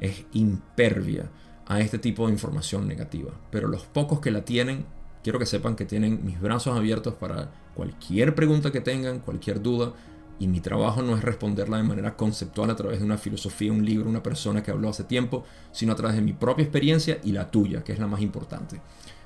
es 0.00 0.24
impervia 0.32 1.28
a 1.66 1.80
este 1.80 1.98
tipo 1.98 2.26
de 2.26 2.32
información 2.32 2.86
negativa. 2.86 3.32
Pero 3.50 3.66
los 3.66 3.82
pocos 3.82 4.20
que 4.20 4.30
la 4.30 4.44
tienen 4.44 4.86
quiero 5.24 5.38
que 5.40 5.46
sepan 5.46 5.74
que 5.74 5.86
tienen 5.86 6.24
mis 6.24 6.40
brazos 6.40 6.76
abiertos 6.76 7.14
para 7.14 7.50
cualquier 7.74 8.34
pregunta 8.34 8.70
que 8.70 8.80
tengan, 8.80 9.20
cualquier 9.20 9.62
duda. 9.62 9.92
Y 10.38 10.48
mi 10.48 10.60
trabajo 10.60 11.00
no 11.00 11.16
es 11.16 11.22
responderla 11.22 11.76
de 11.76 11.84
manera 11.84 12.16
conceptual 12.16 12.68
a 12.70 12.76
través 12.76 12.98
de 12.98 13.04
una 13.04 13.16
filosofía, 13.16 13.72
un 13.72 13.84
libro, 13.84 14.10
una 14.10 14.22
persona 14.22 14.62
que 14.62 14.72
habló 14.72 14.88
hace 14.88 15.04
tiempo, 15.04 15.44
sino 15.70 15.92
a 15.92 15.96
través 15.96 16.16
de 16.16 16.22
mi 16.22 16.32
propia 16.32 16.64
experiencia 16.64 17.18
y 17.22 17.30
la 17.30 17.50
tuya, 17.50 17.84
que 17.84 17.92
es 17.92 18.00
la 18.00 18.08
más 18.08 18.20
importante. 18.20 18.80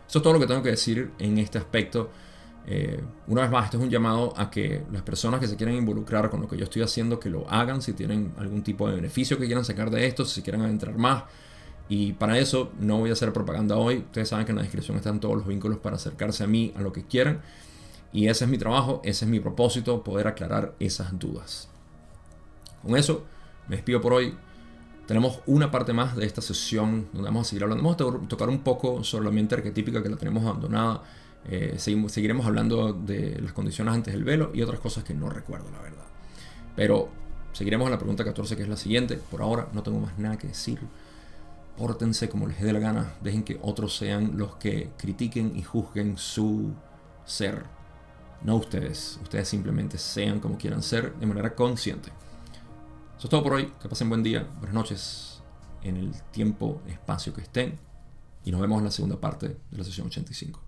Eso 0.07 0.19
es 0.19 0.23
todo 0.23 0.35
lo 0.35 0.41
que 0.41 0.47
tengo 0.47 0.63
que 0.63 0.71
decir 0.71 1.13
en 1.19 1.39
este 1.39 1.57
aspecto. 1.57 2.11
Eh, 2.67 3.03
una 3.27 3.41
vez 3.41 3.51
más, 3.51 3.65
esto 3.65 3.79
es 3.79 3.85
un 3.85 3.89
llamado 3.89 4.35
a 4.37 4.51
que 4.51 4.83
las 4.93 5.01
personas 5.01 5.41
que 5.41 5.47
se 5.47 5.57
quieren 5.57 5.77
involucrar 5.77 6.29
con 6.29 6.43
lo 6.43 6.49
que 6.49 6.59
yo 6.59 6.65
estoy 6.65 6.83
haciendo, 6.83 7.19
que 7.19 7.31
lo 7.31 7.49
hagan, 7.51 7.81
si 7.81 7.95
tienen 7.95 8.35
algún 8.37 8.63
tipo 8.63 8.87
de 8.87 8.95
beneficio 8.95 9.39
que 9.39 9.47
quieran 9.47 9.65
sacar 9.65 9.91
de 9.91 10.07
esto, 10.07 10.27
si 10.27 10.43
quieren 10.43 10.61
adentrar 10.61 10.99
más, 10.99 11.25
y 11.89 12.13
para 12.13 12.39
eso 12.39 12.71
no 12.79 12.99
voy 12.99 13.11
a 13.11 13.15
hacer 13.15 13.33
propaganda 13.33 13.77
hoy. 13.77 13.99
Ustedes 13.99 14.29
saben 14.29 14.45
que 14.45 14.53
en 14.53 14.57
la 14.57 14.63
descripción 14.63 14.97
están 14.99 15.21
todos 15.21 15.37
los 15.37 15.47
vínculos 15.47 15.79
para 15.79 15.97
acercarse 15.97 16.45
a 16.45 16.47
mí, 16.47 16.73
a 16.77 16.83
lo 16.83 16.93
que 16.93 17.05
quieran. 17.05 17.41
Y 18.13 18.29
ese 18.29 18.45
es 18.45 18.51
mi 18.51 18.59
trabajo, 18.59 19.01
ese 19.05 19.25
es 19.25 19.31
mi 19.31 19.41
propósito, 19.41 20.03
poder 20.03 20.27
aclarar 20.27 20.75
esas 20.79 21.19
dudas. 21.19 21.69
Con 22.83 22.97
eso, 22.97 23.25
me 23.69 23.77
despido 23.77 24.01
por 24.01 24.15
hoy. 24.15 24.35
Tenemos 25.07 25.41
una 25.47 25.71
parte 25.71 25.93
más 25.93 26.17
de 26.17 26.27
esta 26.27 26.43
sesión 26.43 27.09
donde 27.13 27.29
vamos 27.29 27.47
a 27.47 27.51
seguir 27.51 27.65
hablando. 27.65 27.83
Vamos 27.83 28.25
a 28.25 28.29
tocar 28.29 28.49
un 28.49 28.61
poco 28.61 29.03
sobre 29.05 29.27
la 29.27 29.31
mente 29.31 29.55
arquetípica 29.55 30.03
que 30.03 30.09
la 30.09 30.17
tenemos 30.17 30.45
abandonada. 30.45 31.03
Eh, 31.47 31.77
seguiremos 31.79 32.47
hablando 32.47 32.93
de 32.93 33.41
las 33.41 33.53
condiciones 33.53 33.95
antes 33.95 34.13
del 34.13 34.25
velo 34.25 34.51
y 34.53 34.63
otras 34.63 34.81
cosas 34.81 35.05
que 35.05 35.15
no 35.15 35.31
recuerdo, 35.31 35.71
la 35.71 35.81
verdad. 35.81 36.05
Pero 36.77 37.09
seguiremos 37.53 37.87
en 37.87 37.93
la 37.93 37.99
pregunta 37.99 38.25
14, 38.25 38.57
que 38.57 38.63
es 38.63 38.69
la 38.69 38.77
siguiente. 38.77 39.17
Por 39.17 39.41
ahora 39.41 39.69
no 39.73 39.83
tengo 39.83 39.99
más 40.01 40.19
nada 40.19 40.37
que 40.37 40.49
decir 40.49 40.79
pórtense 41.79 42.29
como 42.29 42.49
les 42.49 42.61
dé 42.61 42.73
la 42.73 42.81
gana, 42.81 43.15
dejen 43.23 43.45
que 43.45 43.59
otros 43.63 43.97
sean 43.97 44.37
los 44.37 44.57
que 44.57 44.91
critiquen 44.99 45.57
y 45.57 45.63
juzguen 45.63 46.19
su 46.19 46.73
ser, 47.25 47.63
no 48.43 48.57
ustedes, 48.57 49.19
ustedes 49.23 49.49
simplemente 49.49 49.99
sean 49.99 50.41
como 50.41 50.57
quieran 50.57 50.83
ser 50.83 51.15
de 51.15 51.27
manera 51.27 51.55
consciente. 51.55 52.11
Eso 53.17 53.27
es 53.27 53.31
todo 53.31 53.43
por 53.43 53.55
hoy, 53.55 53.73
que 53.81 53.89
pasen 53.89 54.09
buen 54.09 54.23
día, 54.23 54.47
buenas 54.59 54.75
noches 54.75 55.43
en 55.83 55.97
el 55.97 56.23
tiempo, 56.31 56.81
espacio 56.87 57.35
que 57.35 57.43
estén 57.43 57.79
y 58.45 58.51
nos 58.51 58.61
vemos 58.61 58.79
en 58.79 58.85
la 58.85 58.91
segunda 58.91 59.21
parte 59.21 59.49
de 59.49 59.79
la 59.79 59.85
sesión 59.85 60.07
85. 60.07 60.68